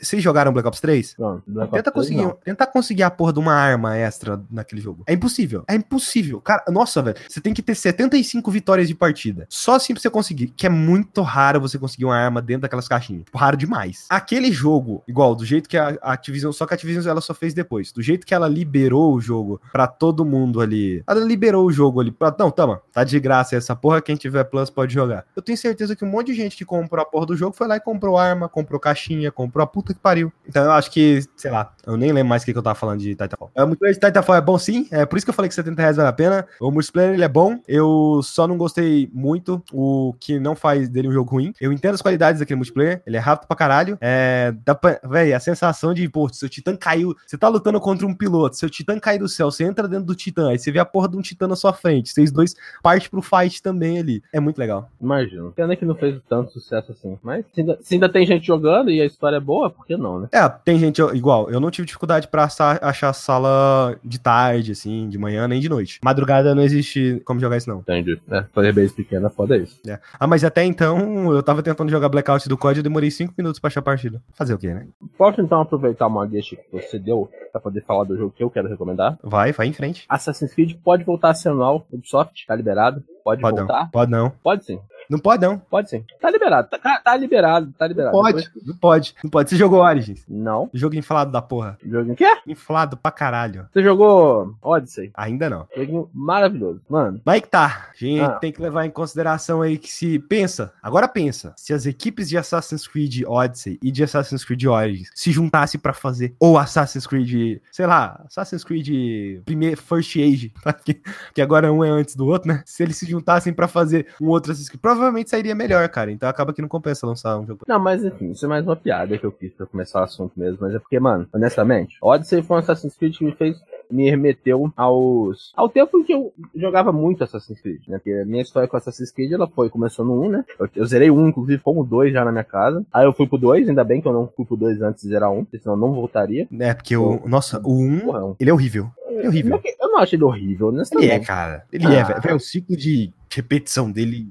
Vocês 0.00 0.22
jogaram 0.22 0.52
Black 0.52 0.66
Ops 0.66 0.80
3? 0.80 1.16
Não, 1.18 1.42
Black 1.46 1.72
tenta, 1.72 1.90
Ops 1.90 1.94
conseguir, 1.94 2.22
3, 2.22 2.34
tenta 2.44 2.66
conseguir 2.66 3.02
a 3.02 3.10
porra 3.10 3.32
de 3.32 3.38
uma 3.38 3.54
arma 3.54 3.96
extra 3.96 4.42
naquele 4.50 4.80
jogo. 4.80 5.04
É 5.06 5.12
impossível. 5.12 5.64
É 5.68 5.74
impossível. 5.74 6.40
Cara, 6.40 6.64
nossa, 6.68 7.02
velho. 7.02 7.16
Você 7.28 7.40
tem 7.40 7.52
que 7.52 7.62
ter 7.62 7.74
75 7.74 8.50
vitórias 8.50 8.88
de 8.88 8.94
partida. 8.94 9.46
Só 9.48 9.74
assim 9.74 9.92
pra 9.92 10.00
você 10.00 10.10
conseguir. 10.10 10.48
Que 10.48 10.66
é 10.66 10.70
muito 10.70 11.22
raro 11.22 11.60
você 11.60 11.78
conseguir 11.78 12.04
uma 12.04 12.16
arma 12.16 12.40
dentro 12.40 12.62
daquelas 12.62 12.88
caixinhas. 12.88 13.24
Tipo, 13.24 13.38
raro 13.38 13.56
demais. 13.56 14.06
Aquele 14.08 14.52
jogo, 14.52 15.02
igual, 15.06 15.34
do 15.34 15.44
jeito 15.44 15.68
que 15.68 15.76
a 15.76 15.98
Activision. 16.02 16.52
Só 16.52 16.66
que 16.66 16.74
a 16.74 16.76
Activision 16.76 17.06
ela 17.06 17.20
só 17.20 17.34
fez 17.34 17.54
depois. 17.54 17.92
Do 17.92 18.02
jeito 18.02 18.26
que 18.26 18.34
ela 18.34 18.48
liberou 18.48 19.14
o 19.14 19.20
jogo 19.20 19.60
pra 19.72 19.86
todo 19.86 20.24
mundo 20.24 20.60
ali. 20.60 21.02
Ela 21.06 21.20
liberou 21.20 21.66
o 21.66 21.72
jogo 21.72 22.00
ali. 22.00 22.10
Pra, 22.10 22.34
não, 22.38 22.50
toma. 22.50 22.80
Tá 22.92 23.04
de 23.04 23.18
graça 23.20 23.56
essa 23.56 23.74
porra. 23.74 24.00
Quem 24.00 24.16
tiver 24.16 24.44
Plus 24.44 24.70
pode 24.70 24.94
jogar. 24.94 25.24
Eu 25.34 25.42
tenho 25.42 25.58
certeza 25.58 25.96
que 25.96 26.04
um 26.04 26.08
monte 26.08 26.28
de 26.28 26.34
gente 26.34 26.56
que 26.56 26.64
comprou 26.64 27.02
a 27.02 27.06
porra 27.06 27.26
do 27.26 27.36
jogo 27.36 27.41
foi 27.50 27.66
lá 27.66 27.76
e 27.76 27.80
comprou 27.80 28.18
arma, 28.18 28.48
comprou 28.48 28.78
caixinha, 28.78 29.32
comprou 29.32 29.64
a 29.64 29.66
puta 29.66 29.94
que 29.94 30.00
pariu. 30.00 30.30
Então 30.46 30.62
eu 30.64 30.72
acho 30.72 30.90
que, 30.90 31.24
sei 31.34 31.50
lá, 31.50 31.72
eu 31.86 31.96
nem 31.96 32.12
lembro 32.12 32.28
mais 32.28 32.42
o 32.42 32.44
que, 32.44 32.52
que 32.52 32.58
eu 32.58 32.62
tava 32.62 32.74
falando 32.74 33.00
de 33.00 33.14
Titanfall. 33.14 33.50
É, 33.54 33.64
o 33.64 33.66
multiplayer 33.66 33.94
de 33.94 34.06
Titanfall 34.06 34.36
é 34.36 34.40
bom 34.40 34.58
sim, 34.58 34.86
é 34.90 35.06
por 35.06 35.16
isso 35.16 35.24
que 35.24 35.30
eu 35.30 35.34
falei 35.34 35.48
que 35.48 35.54
70 35.54 35.80
reais 35.80 35.96
vale 35.96 36.08
a 36.08 36.12
pena. 36.12 36.46
O 36.60 36.70
multiplayer 36.70 37.14
ele 37.14 37.24
é 37.24 37.28
bom, 37.28 37.58
eu 37.66 38.20
só 38.22 38.46
não 38.46 38.58
gostei 38.58 39.10
muito, 39.12 39.62
o 39.72 40.14
que 40.20 40.38
não 40.38 40.54
faz 40.54 40.88
dele 40.88 41.08
um 41.08 41.12
jogo 41.12 41.30
ruim. 41.30 41.54
Eu 41.60 41.72
entendo 41.72 41.94
as 41.94 42.02
qualidades 42.02 42.40
daquele 42.40 42.58
multiplayer, 42.58 43.02
ele 43.06 43.16
é 43.16 43.20
rápido 43.20 43.48
pra 43.48 43.56
caralho. 43.56 43.96
É, 44.00 44.54
dá 44.64 44.74
pra, 44.74 45.00
véi, 45.04 45.32
a 45.32 45.40
sensação 45.40 45.94
de, 45.94 46.08
pô, 46.08 46.28
seu 46.28 46.48
titã 46.48 46.76
caiu, 46.76 47.14
você 47.26 47.38
tá 47.38 47.48
lutando 47.48 47.80
contra 47.80 48.06
um 48.06 48.14
piloto, 48.14 48.56
seu 48.56 48.68
titã 48.68 48.98
cai 48.98 49.18
do 49.18 49.28
céu, 49.28 49.50
você 49.50 49.64
entra 49.64 49.88
dentro 49.88 50.04
do 50.04 50.14
titã, 50.14 50.50
aí 50.50 50.58
você 50.58 50.70
vê 50.70 50.78
a 50.78 50.84
porra 50.84 51.08
de 51.08 51.16
um 51.16 51.22
titã 51.22 51.46
na 51.46 51.56
sua 51.56 51.72
frente, 51.72 52.10
vocês 52.10 52.30
dois 52.30 52.54
partem 52.82 53.08
pro 53.08 53.22
fight 53.22 53.62
também 53.62 53.98
ali. 53.98 54.22
É 54.32 54.40
muito 54.40 54.58
legal. 54.58 54.90
Imagino. 55.00 55.52
Pena 55.52 55.76
que 55.76 55.84
não 55.84 55.94
fez 55.94 56.20
tanto 56.28 56.52
sucesso 56.52 56.92
assim, 56.92 57.18
mas 57.22 57.31
se 57.54 57.60
ainda, 57.60 57.78
se 57.80 57.94
ainda 57.94 58.08
tem 58.08 58.26
gente 58.26 58.46
jogando 58.46 58.90
e 58.90 59.00
a 59.00 59.06
história 59.06 59.36
é 59.36 59.40
boa, 59.40 59.70
por 59.70 59.86
que 59.86 59.96
não, 59.96 60.20
né? 60.20 60.28
É, 60.32 60.48
tem 60.48 60.78
gente 60.78 61.00
igual. 61.14 61.50
Eu 61.50 61.60
não 61.60 61.70
tive 61.70 61.86
dificuldade 61.86 62.28
pra 62.28 62.44
achar 62.44 63.12
sala 63.12 63.96
de 64.04 64.18
tarde, 64.18 64.72
assim, 64.72 65.08
de 65.08 65.18
manhã, 65.18 65.48
nem 65.48 65.60
de 65.60 65.68
noite. 65.68 66.00
Madrugada 66.04 66.54
não 66.54 66.62
existe 66.62 67.22
como 67.24 67.40
jogar 67.40 67.56
isso, 67.56 67.68
não. 67.70 67.78
Entendi. 67.78 68.20
É, 68.30 68.44
fazer 68.52 68.72
base 68.72 68.92
pequena, 68.92 69.30
foda 69.30 69.56
isso. 69.56 69.80
É. 69.86 69.98
Ah, 70.18 70.26
mas 70.26 70.44
até 70.44 70.64
então, 70.64 71.32
eu 71.32 71.42
tava 71.42 71.62
tentando 71.62 71.90
jogar 71.90 72.08
Blackout 72.08 72.48
do 72.48 72.58
COD 72.58 72.80
e 72.80 72.82
demorei 72.82 73.10
5 73.10 73.34
minutos 73.36 73.60
pra 73.60 73.68
achar 73.68 73.80
a 73.80 73.84
partida. 73.84 74.22
Fazer 74.34 74.54
o 74.54 74.58
quê, 74.58 74.74
né? 74.74 74.86
Posso 75.16 75.40
então 75.40 75.60
aproveitar 75.60 76.06
uma 76.06 76.26
deixa 76.26 76.56
que 76.56 76.62
você 76.72 76.98
deu 76.98 77.30
pra 77.50 77.60
poder 77.60 77.82
falar 77.82 78.04
do 78.04 78.16
jogo 78.16 78.34
que 78.36 78.42
eu 78.42 78.50
quero 78.50 78.68
recomendar? 78.68 79.18
Vai, 79.22 79.52
vai 79.52 79.66
em 79.66 79.72
frente. 79.72 80.04
Assassin's 80.08 80.54
Creed 80.54 80.76
pode 80.82 81.04
voltar 81.04 81.30
a 81.30 81.34
ser 81.34 81.50
anual, 81.50 81.86
Ubisoft, 81.92 82.46
tá 82.46 82.54
liberado. 82.54 83.02
Pode, 83.24 83.40
pode 83.40 83.56
voltar? 83.56 83.84
Não. 83.84 83.90
Pode 83.90 84.10
não. 84.10 84.30
Pode 84.42 84.64
sim. 84.64 84.80
Não 85.12 85.18
pode, 85.18 85.42
não. 85.42 85.58
Pode 85.58 85.90
sim. 85.90 86.02
Tá 86.18 86.30
liberado. 86.30 86.70
Tá, 86.70 87.00
tá 87.04 87.16
liberado, 87.18 87.70
tá 87.76 87.86
liberado. 87.86 88.16
Não 88.16 88.22
pode, 88.22 88.44
Depois... 88.44 88.66
não 88.66 88.76
pode. 88.76 89.14
Não 89.22 89.30
pode. 89.30 89.50
Você 89.50 89.56
jogou 89.56 89.80
Origins? 89.80 90.24
Não. 90.26 90.70
Jogo 90.72 90.96
inflado 90.96 91.30
da 91.30 91.42
porra. 91.42 91.76
Jogo 91.84 92.12
em 92.12 92.14
quê? 92.14 92.34
Inflado 92.46 92.96
pra 92.96 93.10
caralho. 93.10 93.68
Você 93.70 93.82
jogou 93.82 94.54
Odyssey? 94.62 95.10
Ainda 95.14 95.50
não. 95.50 95.68
Joguinho 95.76 96.08
maravilhoso. 96.14 96.80
Mano. 96.88 97.20
Vai 97.26 97.42
que 97.42 97.48
tá. 97.48 97.90
A 97.90 97.94
gente 97.94 98.22
ah. 98.22 98.30
tem 98.38 98.50
que 98.50 98.62
levar 98.62 98.86
em 98.86 98.90
consideração 98.90 99.60
aí 99.60 99.76
que 99.76 99.92
se 99.92 100.18
pensa, 100.18 100.72
agora 100.82 101.06
pensa, 101.06 101.52
se 101.58 101.74
as 101.74 101.84
equipes 101.84 102.30
de 102.30 102.38
Assassin's 102.38 102.88
Creed 102.88 103.22
Odyssey 103.26 103.78
e 103.82 103.90
de 103.90 104.02
Assassin's 104.02 104.46
Creed 104.46 104.64
Origins 104.64 105.10
se 105.14 105.30
juntassem 105.30 105.78
para 105.78 105.92
fazer 105.92 106.34
ou 106.40 106.56
Assassin's 106.56 107.06
Creed, 107.06 107.60
sei 107.70 107.86
lá, 107.86 108.24
Assassin's 108.26 108.64
Creed 108.64 109.42
primeiro 109.44 109.76
First 109.76 110.16
Age, 110.16 110.54
que 111.34 111.42
agora 111.42 111.70
um 111.70 111.84
é 111.84 111.90
antes 111.90 112.16
do 112.16 112.26
outro, 112.26 112.48
né? 112.48 112.62
Se 112.64 112.82
eles 112.82 112.96
se 112.96 113.04
juntassem 113.04 113.52
para 113.52 113.68
fazer 113.68 114.06
um 114.18 114.28
outro 114.28 114.52
Assassin's 114.52 114.70
Creed, 114.70 114.80
provavelmente 115.02 115.30
sairia 115.30 115.54
melhor, 115.54 115.88
cara. 115.88 116.12
Então 116.12 116.28
acaba 116.28 116.52
que 116.52 116.62
não 116.62 116.68
compensa 116.68 117.06
lançar 117.06 117.36
um 117.38 117.46
jogo. 117.46 117.64
Não, 117.66 117.78
mas 117.78 118.04
enfim, 118.04 118.30
isso 118.30 118.44
é 118.44 118.48
mais 118.48 118.64
uma 118.64 118.76
piada 118.76 119.18
que 119.18 119.26
eu 119.26 119.32
fiz 119.32 119.52
pra 119.52 119.66
começar 119.66 120.00
o 120.00 120.04
assunto 120.04 120.32
mesmo, 120.36 120.58
mas 120.60 120.74
é 120.74 120.78
porque, 120.78 120.98
mano, 121.00 121.26
honestamente, 121.32 121.96
Odyssey 122.00 122.42
foi 122.42 122.56
um 122.56 122.60
Assassin's 122.60 122.96
Creed 122.96 123.16
que 123.16 123.24
me 123.24 123.32
fez 123.32 123.56
me 123.92 124.08
remeteu 124.08 124.72
aos 124.76 125.52
ao 125.56 125.68
tempo 125.68 125.98
em 125.98 126.04
que 126.04 126.12
eu 126.12 126.32
jogava 126.54 126.92
muito 126.92 127.22
Assassin's 127.22 127.60
Creed, 127.60 127.82
né? 127.88 127.98
Porque 127.98 128.12
a 128.12 128.24
minha 128.24 128.42
história 128.42 128.68
com 128.68 128.76
Assassin's 128.76 129.10
Creed 129.10 129.32
ela 129.32 129.46
foi 129.46 129.68
começou 129.68 130.04
no 130.04 130.22
1, 130.22 130.28
né? 130.30 130.44
Eu, 130.58 130.68
eu 130.74 130.86
zerei 130.86 131.10
o 131.10 131.16
1, 131.16 131.28
inclusive 131.28 131.62
como 131.62 131.84
2 131.84 132.12
já 132.12 132.24
na 132.24 132.32
minha 132.32 132.44
casa. 132.44 132.84
Aí 132.92 133.04
eu 133.04 133.12
fui 133.12 133.26
pro 133.26 133.38
2, 133.38 133.68
ainda 133.68 133.84
bem 133.84 134.00
que 134.00 134.08
eu 134.08 134.12
não 134.12 134.30
fui 134.34 134.44
pro 134.44 134.56
2 134.56 134.82
antes 134.82 135.02
de 135.02 135.08
zerar 135.08 135.30
1, 135.30 135.46
senão 135.60 135.74
eu 135.74 135.80
não 135.80 135.92
voltaria. 135.92 136.48
É, 136.58 136.74
porque 136.74 136.96
o 136.96 137.22
nossa, 137.26 137.60
o 137.64 137.80
1, 137.80 138.00
Porra, 138.00 138.36
ele 138.40 138.50
é 138.50 138.52
horrível. 138.52 138.90
É 139.20 139.28
horrível. 139.28 139.60
Eu 139.80 139.88
não 139.88 139.98
acho 139.98 140.14
ele 140.14 140.24
horrível, 140.24 140.68
honestamente. 140.68 141.10
Ele 141.10 141.14
é, 141.14 141.24
cara. 141.24 141.64
Ele 141.72 141.86
é, 141.86 141.88
ah. 141.88 142.14
é, 142.16 142.20
velho. 142.20 142.36
O 142.36 142.40
ciclo 142.40 142.76
de 142.76 143.12
repetição 143.30 143.90
dele. 143.90 144.28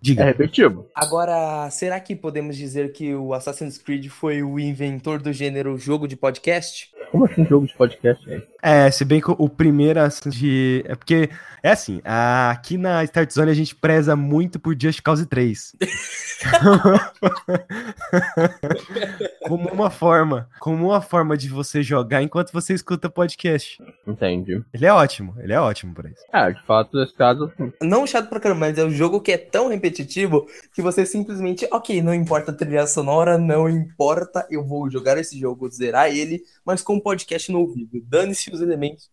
Diga. 0.00 0.22
É 0.22 0.26
repetitivo. 0.26 0.86
Agora, 0.94 1.68
será 1.70 1.98
que 2.00 2.14
podemos 2.14 2.56
dizer 2.56 2.92
que 2.92 3.14
o 3.14 3.32
Assassin's 3.32 3.78
Creed 3.78 4.08
foi 4.08 4.42
o 4.42 4.58
inventor 4.58 5.20
do 5.20 5.32
gênero 5.32 5.76
jogo 5.78 6.06
de 6.06 6.16
podcast? 6.16 6.90
Como 7.10 7.24
assim 7.24 7.44
jogo 7.44 7.66
de 7.66 7.74
podcast, 7.74 8.24
velho? 8.26 8.46
É, 8.62 8.90
se 8.90 9.04
bem 9.04 9.20
que 9.20 9.30
o 9.30 9.48
primeiro 9.48 10.00
de. 10.26 10.84
É 10.86 10.94
porque. 10.94 11.30
É 11.60 11.72
assim, 11.72 12.00
aqui 12.04 12.78
na 12.78 13.02
Start 13.02 13.32
Zone 13.32 13.50
a 13.50 13.54
gente 13.54 13.74
preza 13.74 14.14
muito 14.14 14.60
por 14.60 14.80
Just 14.80 15.02
Cause 15.02 15.26
3. 15.26 15.74
como 19.42 19.68
uma 19.70 19.90
forma, 19.90 20.48
como 20.60 20.86
uma 20.86 21.00
forma 21.00 21.36
de 21.36 21.48
você 21.48 21.82
jogar 21.82 22.22
enquanto 22.22 22.52
você 22.52 22.74
escuta 22.74 23.10
podcast. 23.10 23.82
Entendi. 24.06 24.62
Ele 24.72 24.86
é 24.86 24.92
ótimo, 24.92 25.34
ele 25.40 25.52
é 25.52 25.60
ótimo 25.60 25.94
pra 25.94 26.08
isso. 26.08 26.22
É, 26.32 26.52
de 26.52 26.62
fato, 26.64 26.96
nesse 26.96 27.14
caso, 27.14 27.52
Não 27.82 28.06
chato 28.06 28.28
pra 28.28 28.38
caramba, 28.38 28.60
mas 28.60 28.78
é 28.78 28.84
um 28.84 28.90
jogo 28.90 29.20
que 29.20 29.32
é 29.32 29.38
tão 29.38 29.68
repetitivo 29.68 30.46
que 30.72 30.80
você 30.80 31.04
simplesmente, 31.04 31.66
ok, 31.72 32.00
não 32.00 32.14
importa 32.14 32.52
a 32.52 32.54
trilha 32.54 32.86
sonora, 32.86 33.36
não 33.36 33.68
importa, 33.68 34.46
eu 34.48 34.64
vou 34.64 34.88
jogar 34.88 35.18
esse 35.18 35.36
jogo, 35.38 35.68
zerar 35.68 36.08
ele, 36.08 36.42
mas 36.64 36.82
com 36.82 36.94
um 36.94 37.00
podcast 37.00 37.50
no 37.50 37.60
ouvido. 37.60 38.00
Dane-se 38.06 38.47
os 38.54 38.60
elementos 38.62 39.10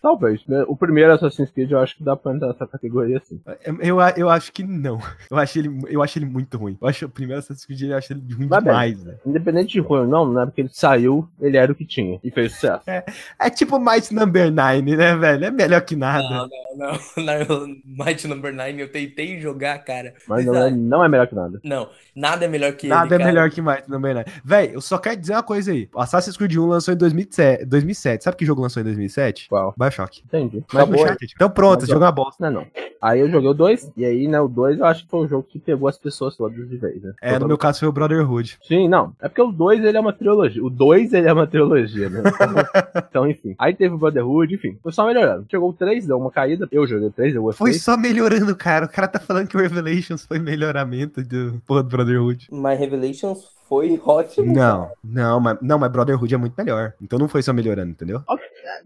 talvez. 0.00 0.40
né? 0.46 0.64
O 0.68 0.76
primeiro 0.76 1.12
Assassin's 1.12 1.50
Creed 1.50 1.70
eu 1.70 1.78
acho 1.78 1.96
que 1.96 2.04
dá 2.04 2.16
pra 2.16 2.32
entrar 2.34 2.48
nessa 2.48 2.66
categoria 2.66 3.18
assim. 3.18 3.40
Eu, 3.80 3.98
eu 4.16 4.28
acho 4.30 4.52
que 4.52 4.62
não. 4.62 5.00
Eu 5.30 5.36
acho 5.36 5.58
ele, 5.58 5.70
eu 5.88 6.02
acho 6.02 6.18
ele 6.18 6.26
muito 6.26 6.56
ruim. 6.58 6.76
Eu 6.80 6.88
acho 6.88 7.06
o 7.06 7.08
primeiro 7.08 7.40
Assassin's 7.40 7.64
Creed 7.64 7.82
eu 7.82 7.96
acho 7.96 8.12
ele 8.12 8.20
ruim 8.34 8.46
Mas 8.48 8.62
bem. 8.64 8.72
demais, 8.72 9.02
velho. 9.02 9.18
Independente 9.26 9.72
de 9.72 9.80
ruim 9.80 10.00
ou 10.00 10.06
não, 10.06 10.32
na 10.32 10.42
época 10.42 10.54
que 10.56 10.60
ele 10.62 10.70
saiu, 10.72 11.28
ele 11.40 11.56
era 11.56 11.70
o 11.70 11.74
que 11.74 11.84
tinha. 11.86 12.18
E 12.22 12.30
fez 12.30 12.52
sucesso. 12.52 12.82
É 13.38 13.50
tipo 13.50 13.78
Might 13.78 14.12
Number 14.14 14.50
9, 14.52 14.96
né, 14.96 15.16
velho? 15.16 15.44
É 15.44 15.50
melhor 15.50 15.80
que 15.82 15.96
nada. 15.96 16.22
Não, 16.28 16.48
não, 16.76 16.92
não. 17.26 17.76
Might 18.06 18.26
Number 18.26 18.52
9 18.54 18.80
eu 18.82 18.90
tentei 18.90 19.40
jogar, 19.40 19.78
cara. 19.84 20.14
Mas 20.28 20.44
não 20.46 20.56
é, 20.56 20.70
não 20.70 21.04
é 21.04 21.08
melhor 21.08 21.26
que 21.26 21.34
nada. 21.34 21.60
não, 21.64 21.88
nada 22.14 22.44
é 22.44 22.48
melhor 22.48 22.72
que 22.74 22.86
Nada 22.88 23.06
ele, 23.06 23.14
é 23.14 23.18
cara. 23.18 23.30
melhor 23.32 23.50
que 23.50 23.60
Might 23.62 23.88
Number 23.88 24.14
9. 24.14 24.30
Véi, 24.44 24.70
eu 24.74 24.80
só 24.80 24.98
quero 24.98 25.16
dizer 25.20 25.32
uma 25.34 25.42
coisa 25.42 25.72
aí. 25.72 25.88
O 25.94 26.00
Assassin's 26.00 26.36
Creed 26.36 26.56
1 26.56 26.66
lançou 26.66 26.94
em 26.94 26.96
2007. 26.96 27.64
2007. 27.66 28.24
Sabe 28.24 28.36
que 28.36 28.44
jogo 28.46 28.62
lançou 28.62 28.80
em 28.80 28.84
2007? 28.84 29.41
Qual? 29.48 29.74
Bioshock. 29.76 30.22
Entendi. 30.24 30.64
Mas 30.72 30.82
Acabou. 30.82 31.06
Então 31.34 31.50
pronto, 31.50 31.74
Mas, 31.74 31.84
esse 31.84 31.92
jogo 31.92 32.04
é 32.04 32.06
uma 32.06 32.12
bosta. 32.12 32.50
Não, 32.50 32.60
não. 32.60 32.66
Aí 33.00 33.18
eu 33.18 33.28
joguei 33.28 33.48
o 33.48 33.54
2, 33.54 33.92
e 33.96 34.04
aí, 34.04 34.28
né, 34.28 34.40
o 34.40 34.46
2 34.46 34.78
eu 34.78 34.86
acho 34.86 35.04
que 35.04 35.10
foi 35.10 35.20
o 35.24 35.28
jogo 35.28 35.46
que 35.48 35.58
pegou 35.58 35.88
as 35.88 35.98
pessoas 35.98 36.36
todas 36.36 36.56
de 36.56 36.76
vez, 36.76 37.02
né? 37.02 37.12
É, 37.20 37.36
no 37.36 37.48
meu 37.48 37.58
caso 37.58 37.80
foi 37.80 37.88
o 37.88 37.92
Brotherhood. 37.92 38.58
Sim, 38.62 38.88
não. 38.88 39.12
É 39.20 39.28
porque 39.28 39.42
o 39.42 39.50
2 39.50 39.84
ele 39.84 39.96
é 39.96 40.00
uma 40.00 40.12
trilogia. 40.12 40.64
O 40.64 40.70
2 40.70 41.12
ele 41.12 41.26
é 41.26 41.32
uma 41.32 41.46
trilogia, 41.46 42.08
né? 42.08 42.22
Então, 42.24 42.54
então, 43.10 43.28
enfim. 43.28 43.54
Aí 43.58 43.74
teve 43.74 43.94
o 43.94 43.98
Brotherhood, 43.98 44.54
enfim. 44.54 44.78
Foi 44.82 44.92
só 44.92 45.04
melhorando. 45.04 45.46
Chegou 45.50 45.70
o 45.70 45.72
3, 45.72 46.06
deu 46.06 46.18
uma 46.18 46.30
caída. 46.30 46.68
Eu 46.70 46.86
joguei 46.86 47.08
o 47.08 47.12
3, 47.12 47.34
eu 47.34 47.42
gostei. 47.42 47.66
Foi 47.66 47.74
só 47.74 47.96
melhorando, 47.96 48.54
cara. 48.54 48.86
O 48.86 48.88
cara 48.88 49.08
tá 49.08 49.18
falando 49.18 49.48
que 49.48 49.56
o 49.56 49.60
Revelations 49.60 50.24
foi 50.24 50.38
melhoramento 50.38 51.22
do 51.24 51.60
porra 51.66 51.82
do 51.82 51.88
Brotherhood. 51.88 52.48
My 52.52 52.74
Revelations 52.74 53.44
foi 53.72 53.98
ótimo. 54.04 54.52
Não, 54.52 54.90
não, 55.02 55.40
mas, 55.40 55.56
não, 55.62 55.78
mas 55.78 55.90
Brotherhood 55.90 56.34
é 56.34 56.36
muito 56.36 56.52
melhor. 56.58 56.92
Então 57.00 57.18
não 57.18 57.26
foi 57.26 57.42
só 57.42 57.54
melhorando, 57.54 57.92
entendeu? 57.92 58.22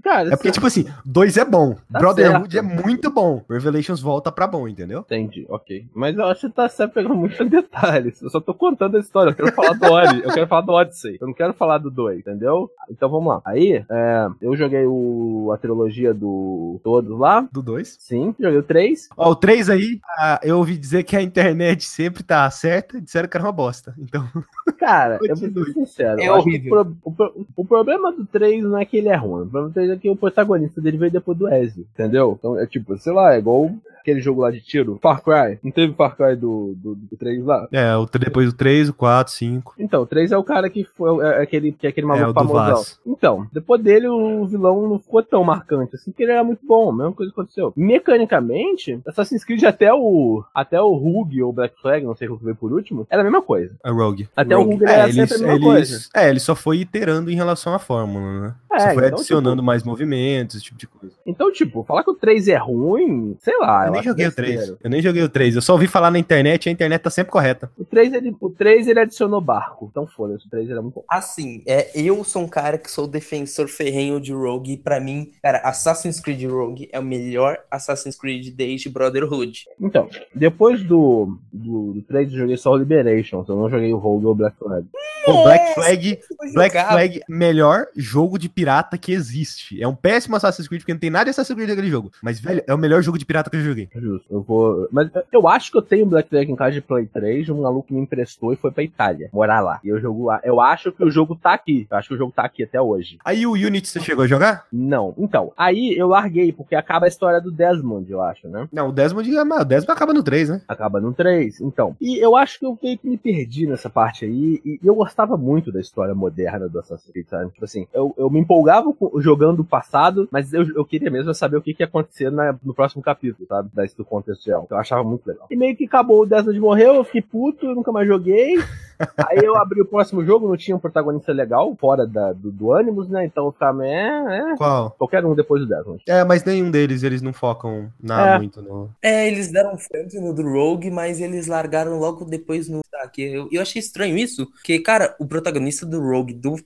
Cara, 0.01 0.29
É 0.29 0.37
porque, 0.37 0.53
tipo 0.53 0.65
assim, 0.67 0.87
dois 1.05 1.37
é 1.37 1.45
bom. 1.45 1.75
Tá 1.93 1.99
Brotherhood 1.99 2.55
certo. 2.55 2.65
é 2.65 2.83
muito 2.85 3.11
bom. 3.11 3.43
Revelations 3.51 4.01
volta 4.01 4.31
pra 4.31 4.47
bom, 4.47 4.69
entendeu? 4.69 5.01
Entendi, 5.01 5.45
ok. 5.49 5.89
Mas 5.93 6.17
eu 6.17 6.25
acho 6.27 6.49
que 6.49 6.55
tá 6.55 6.69
sempre 6.69 7.03
pegando 7.03 7.17
muitos 7.17 7.39
detalhes. 7.51 8.23
Eu 8.23 8.31
só 8.31 8.41
tô 8.41 8.55
contando 8.55 8.97
a 8.97 9.01
história. 9.01 9.31
Eu 9.31 9.35
quero 9.35 9.53
falar 9.53 9.73
do 9.73 9.93
Odyssey. 9.93 10.23
Eu 10.25 10.33
quero 10.33 10.47
falar 10.47 10.61
do 10.63 10.73
Odyssey. 10.73 11.19
Eu 11.21 11.27
não 11.27 11.35
quero 11.35 11.55
falar 11.55 11.79
do 11.79 11.91
2, 11.91 12.21
entendeu? 12.21 12.71
Então 12.89 13.09
vamos 13.09 13.27
lá. 13.27 13.43
Aí, 13.45 13.85
é, 13.91 14.27
eu 14.41 14.55
joguei 14.55 14.87
o, 14.87 15.51
a 15.53 15.59
trilogia 15.59 16.15
do 16.15 16.81
todos 16.85 17.19
lá. 17.19 17.47
Do 17.53 17.61
dois. 17.61 17.97
Sim, 17.99 18.35
joguei 18.39 18.59
o 18.59 18.63
3. 18.63 19.09
Ó, 19.17 19.31
o 19.31 19.35
3 19.35 19.69
aí, 19.69 20.01
ah, 20.17 20.39
eu 20.45 20.59
ouvi 20.59 20.77
dizer 20.77 21.03
que 21.03 21.17
a 21.17 21.23
internet 21.23 21.85
sempre 21.85 22.23
tá 22.23 22.49
certa, 22.51 23.01
disseram 23.01 23.29
que 23.29 23.37
era 23.37 23.45
uma 23.45 23.53
bosta. 23.53 23.95
Então, 23.99 24.25
Cara, 24.79 25.19
eu 25.23 25.37
vou 25.37 25.65
ser 25.65 25.73
sincero. 25.73 26.21
É 26.21 26.31
horrível. 26.33 26.81
O, 26.81 26.85
pro- 26.85 26.97
o 27.05 27.13
pro- 27.13 27.47
o 27.57 27.65
problema 27.65 28.13
do 28.13 28.25
3 28.27 28.63
não 28.65 28.79
é 28.79 28.85
que 28.85 28.97
ele 28.97 29.09
é 29.09 29.17
ruim. 29.17 29.43
O 29.43 29.47
problema 29.47 29.69
do 29.69 29.75
3 29.75 29.91
é 29.91 29.97
que 29.97 30.11
o 30.11 30.17
protagonista 30.17 30.81
dele 30.81 30.97
veio 30.99 31.11
depois 31.13 31.37
do 31.39 31.49
Ezio, 31.49 31.87
entendeu? 31.95 32.37
Então 32.39 32.59
é 32.59 32.67
tipo, 32.67 32.97
sei 32.99 33.13
lá, 33.13 33.35
é 33.35 33.39
igual 33.39 33.71
aquele 34.01 34.21
jogo 34.21 34.41
lá 34.43 34.53
de 34.53 34.61
tiro, 34.61 35.01
Far 35.03 35.21
Cry. 35.21 35.59
Não 35.65 35.73
teve 35.73 35.93
Far 35.95 36.17
Cry 36.17 36.37
do, 36.37 36.75
do, 36.77 36.95
do 36.95 37.17
3 37.17 37.45
lá? 37.45 37.67
é, 37.73 37.97
o, 37.97 38.07
depois 38.07 38.53
do 38.53 38.57
3, 38.57 38.89
o 38.91 38.95
4, 38.95 39.33
5. 39.33 39.75
Então, 39.81 40.03
o 40.03 40.07
3 40.07 40.31
é 40.31 40.39
o 40.39 40.45
cara 40.45 40.71
que 40.71 40.85
foi 40.85 41.25
é 41.27 41.43
aquele, 41.43 41.73
que 41.73 41.89
é 41.89 41.91
aquele 41.91 42.07
maluco 42.07 42.27
É, 42.27 42.31
o 42.31 42.33
do 42.33 42.39
famosão. 42.39 42.85
Então, 43.05 43.47
depois 43.53 43.83
dele 43.83 44.07
o 44.07 44.47
vilão 44.47 44.89
não 44.89 45.01
ficou 45.01 45.21
tão 45.25 45.43
marcante 45.43 45.97
assim, 45.97 46.13
porque 46.13 46.23
ele 46.23 46.31
era 46.31 46.45
muito 46.45 46.65
bom, 46.65 46.91
a 46.91 46.97
mesma 46.97 47.13
coisa 47.15 47.33
aconteceu. 47.33 47.73
Mecanicamente, 48.21 49.01
Assassin's 49.07 49.45
Creed 49.45 49.65
até 49.65 49.93
o 49.93 50.43
até 50.55 50.81
o 50.81 50.93
Rogue 50.95 51.43
ou 51.43 51.53
Black 51.53 51.75
Flag, 51.81 52.05
não 52.05 52.15
sei 52.15 52.29
qual 52.29 52.39
que 52.39 52.45
veio 52.45 52.57
por 52.57 52.73
último, 52.73 53.07
era 53.11 53.23
a 53.23 53.25
mesma 53.25 53.43
coisa. 53.43 53.75
A 53.83 53.91
Rogue. 53.91 54.29
Até 54.37 54.55
Rogue. 54.55 54.66
O 54.67 54.87
É, 54.89 54.93
era 54.93 55.03
eles, 55.09 55.15
sempre 55.15 55.35
a 55.35 55.39
mesma 55.39 55.53
eles- 55.55 55.65
coisa. 55.91 56.09
é, 56.15 56.29
ele 56.31 56.41
só 56.41 56.55
foi 56.55 56.79
iterando 56.79 57.31
em 57.31 57.35
relação 57.35 57.75
à 57.75 57.79
fórmula, 57.79 58.41
né? 58.41 58.55
É, 58.73 58.79
só 58.79 58.85
foi 58.95 59.07
então, 59.07 59.19
adicionando 59.19 59.57
tipo- 59.57 59.65
mais 59.67 59.83
movimentos, 59.83 60.57
esse 60.57 60.65
tipo 60.67 60.79
de 60.79 60.87
coisa. 60.87 61.15
Então, 61.27 61.51
tipo, 61.51 61.83
falar 61.85 62.05
que 62.05 62.11
o 62.11 62.15
3 62.15 62.47
é 62.49 62.57
ruim, 62.57 63.37
sei 63.41 63.57
lá. 63.59 63.87
eu 63.87 63.93
nem 63.93 64.01
acho 64.01 64.09
joguei 64.11 64.27
o 64.27 64.29
besteira. 64.29 64.53
3. 64.67 64.77
Eu 64.85 64.91
nem 64.91 65.01
joguei 65.03 65.23
o 65.23 65.29
3. 65.29 65.55
Eu 65.57 65.63
só 65.63 65.73
ouvi 65.73 65.87
falar 65.87 66.11
na 66.11 66.19
internet 66.19 66.67
e 66.67 66.69
a 66.69 66.73
internet 66.73 67.01
tá 67.01 67.11
sempre 67.11 67.33
correta. 67.33 67.71
O 67.79 67.85
3, 67.85 68.13
ele, 68.13 68.37
o 68.41 68.51
3 68.51 68.87
ele 68.87 69.01
adicionou 69.01 69.41
barco. 69.41 69.89
Então 69.91 70.07
foda-se, 70.07 70.47
o 70.47 70.51
3 70.51 70.69
era 70.71 70.83
muito 70.83 70.95
bom. 70.97 71.05
Assim, 71.09 71.63
é, 71.67 71.91
eu 71.99 72.23
sou 72.25 72.43
um 72.43 72.49
cara 72.49 72.77
que 72.77 72.91
sou 72.91 73.07
defensor 73.07 73.67
ferrenho 73.69 74.21
de 74.21 74.33
Rogue. 74.33 74.73
E 74.73 74.77
pra 74.77 75.01
mim, 75.01 75.31
cara, 75.43 75.59
Assassin's 75.59 76.21
Creed 76.21 76.45
Rogue 76.45 76.89
é 76.93 77.01
o 77.01 77.03
melhor 77.05 77.59
Assassin's 77.71 78.17
Creed 78.17 78.55
desde 78.55 78.89
Brotherhood. 78.91 79.65
Então, 79.81 80.09
depois 80.35 80.83
do, 80.83 81.39
do, 81.53 81.93
do 81.95 82.03
3 82.03 82.31
eu 82.33 82.39
joguei 82.41 82.57
só 82.57 82.73
o 82.73 82.77
Liberations, 82.77 83.49
eu 83.49 83.57
não 83.57 83.71
joguei 83.71 83.93
o 83.93 83.97
Rogue 83.97 84.27
ou 84.27 84.33
o 84.33 84.35
Black 84.47 84.59
Flag. 84.59 84.87
Pô, 85.25 85.43
Black 85.43 85.75
Flag, 85.75 86.21
Black 86.55 86.73
Flag, 86.73 87.21
melhor 87.29 87.87
jogo 87.97 88.39
de 88.39 88.49
pirata 88.49 88.97
que 88.97 89.11
existe. 89.11 89.83
É 89.83 89.89
um 89.89 89.95
péssimo 89.95 90.37
Assassin's 90.37 90.69
Creed, 90.69 90.83
porque 90.83 90.93
não 90.93 91.01
tem 91.01 91.11
nada 91.11 91.25
de 91.25 91.31
Assassin's 91.31 91.57
Creed 91.57 91.69
naquele 91.69 91.91
jogo. 91.91 92.13
Mas, 92.23 92.39
velho, 92.39 92.63
é 92.67 92.73
o 92.73 92.79
melhor 92.79 93.03
jogo 93.03 93.19
de 93.19 93.25
pirata 93.25 93.51
que 93.51 93.57
eu 93.57 93.61
joguei. 93.61 93.89
Justo. 93.95 94.27
Eu 94.31 94.43
vou. 94.43 94.89
Mas 94.93 95.11
eu 95.33 95.49
acho 95.49 95.73
que 95.73 95.79
eu 95.79 95.83
tenho 95.83 96.07
Black 96.07 96.29
Flag 96.29 96.51
em 96.51 96.55
casa 96.55 96.73
de 96.73 96.81
Play 96.81 97.07
3, 97.07 97.49
um 97.49 97.63
maluco 97.63 97.93
me 97.93 98.01
emprestou 98.01 98.53
e 98.53 98.57
foi 98.57 98.71
pra 98.71 98.85
Itália, 98.85 99.29
morar 99.33 99.61
lá. 99.61 99.81
E 99.83 99.89
eu 99.89 100.01
jogo 100.01 100.27
lá. 100.27 100.41
Eu 100.45 100.61
acho 100.61 100.93
que 100.93 101.03
o 101.03 101.11
jogo 101.11 101.35
tá 101.35 101.55
aqui. 101.55 101.87
Eu 101.91 101.97
acho 101.97 102.09
que 102.09 102.15
o 102.15 102.19
jogo 102.19 102.33
tá 102.35 102.45
aqui 102.45 102.63
até 102.63 102.81
hoje. 102.81 103.19
Aí 103.25 103.47
o 103.47 103.53
Unity 103.53 103.89
você 103.89 104.01
chegou 104.01 104.25
a 104.25 104.29
jogar? 104.29 104.67
Não. 104.73 105.15
Então, 105.19 105.53
aí 105.57 105.97
eu 105.97 106.09
larguei, 106.09 106.53
porque 106.53 106.77
acaba 106.77 107.07
a 107.07 107.09
história 107.09 107.41
do 107.41 107.51
Desmond, 107.51 108.11
eu 108.11 108.23
acho, 108.23 108.49
né? 108.49 108.69
Não, 108.73 108.91
o 108.91 108.93
Desmond, 108.93 109.29
ah, 109.37 109.61
o 109.61 109.65
Desmond 109.65 109.93
acaba 109.93 110.15
no 110.15 110.23
3, 110.23 110.51
né? 110.51 110.63
Acaba 110.69 111.01
no 111.01 111.13
3, 111.13 111.61
então. 111.61 111.97
E 112.01 112.19
eu 112.19 112.37
acho 112.37 112.59
que 112.59 112.67
eu 112.67 112.79
meio 112.81 112.99
que 112.99 113.09
me 113.09 113.17
perdi 113.17 113.67
nessa 113.67 113.91
parte 113.91 114.25
aí. 114.25 114.36
E 114.65 114.81
eu 114.85 114.95
gostava 114.95 115.37
muito 115.37 115.73
da 115.73 115.81
história 115.81 116.15
moderna 116.15 116.69
do 116.69 116.79
Assassin's 116.79 117.11
Creed, 117.13 117.27
sabe? 117.29 117.51
Tipo 117.53 117.65
assim, 117.65 117.87
eu, 117.93 118.15
eu 118.17 118.29
me 118.31 118.39
empolgava 118.41 118.93
com- 118.93 119.21
jogando 119.21 119.61
o 119.61 119.65
passado, 119.65 120.29
mas 120.31 120.53
eu, 120.53 120.63
eu 120.75 120.85
queria 120.85 121.11
mesmo 121.11 121.33
saber 121.35 121.57
o 121.57 121.63
que, 121.63 121.73
que 121.75 121.83
ia 121.83 121.87
acontecer 121.87 122.31
na- 122.31 122.57
no 122.63 122.75
próximo 122.75 123.03
capítulo, 123.03 123.47
sabe? 123.49 123.71
Da 123.73 123.85
do 123.97 124.05
contextual. 124.05 124.67
Eu 124.71 124.77
achava 124.77 125.03
muito 125.05 125.27
legal. 125.27 125.47
E 125.51 125.57
meio 125.57 125.77
que 125.77 125.85
acabou 125.85 126.23
o 126.23 126.27
Desmond 126.27 126.59
morreu, 126.61 126.95
eu 126.97 127.05
fiquei 127.05 127.23
puto, 127.23 127.67
eu 127.67 127.75
nunca 127.75 127.93
mais 127.93 128.07
joguei. 128.07 128.57
Aí 129.31 129.39
eu 129.45 129.57
abri 129.57 129.81
o 129.81 129.87
próximo 129.87 130.25
jogo, 130.25 130.49
não 130.49 130.57
tinha 130.57 130.77
um 130.77 130.81
protagonista 130.81 131.33
legal, 131.33 131.75
fora 131.79 132.07
da, 132.07 132.33
do, 132.33 132.51
do 132.51 132.73
Animus, 132.73 133.09
né? 133.09 133.25
Então 133.27 133.47
eu 133.47 133.53
ficava, 133.53 133.87
é, 133.87 134.53
é. 134.53 134.57
Qual? 134.57 134.91
Qualquer 134.99 135.25
um 135.25 135.35
depois 135.35 135.63
do 135.63 135.69
Desmond. 135.69 136.03
É, 136.09 136.25
mas 136.25 136.43
nenhum 136.45 136.71
deles, 136.71 137.03
eles 137.03 137.23
não 137.23 137.33
focam 137.33 137.89
nada 138.03 138.35
É. 138.35 138.39
muito 138.39 138.61
no... 138.61 138.91
É, 139.03 139.27
eles 139.29 139.53
deram 139.53 139.77
frente 139.79 140.19
no 140.19 140.33
do 140.33 140.43
Rogue, 140.43 140.91
mas 140.91 141.21
eles 141.21 141.47
largaram 141.47 141.99
logo 141.99 142.25
depois 142.25 142.69
no. 142.69 142.81
Tá, 142.91 143.07
que 143.09 143.23
eu, 143.23 143.49
eu 143.53 143.61
achei 143.61 143.79
estranho 143.79 144.17
isso, 144.17 144.26
porque, 144.35 144.79
cara, 144.81 145.15
o 145.21 145.27
protagonista 145.27 145.87
do 145.87 146.01
Rogue 146.01 146.35
do, 146.35 146.57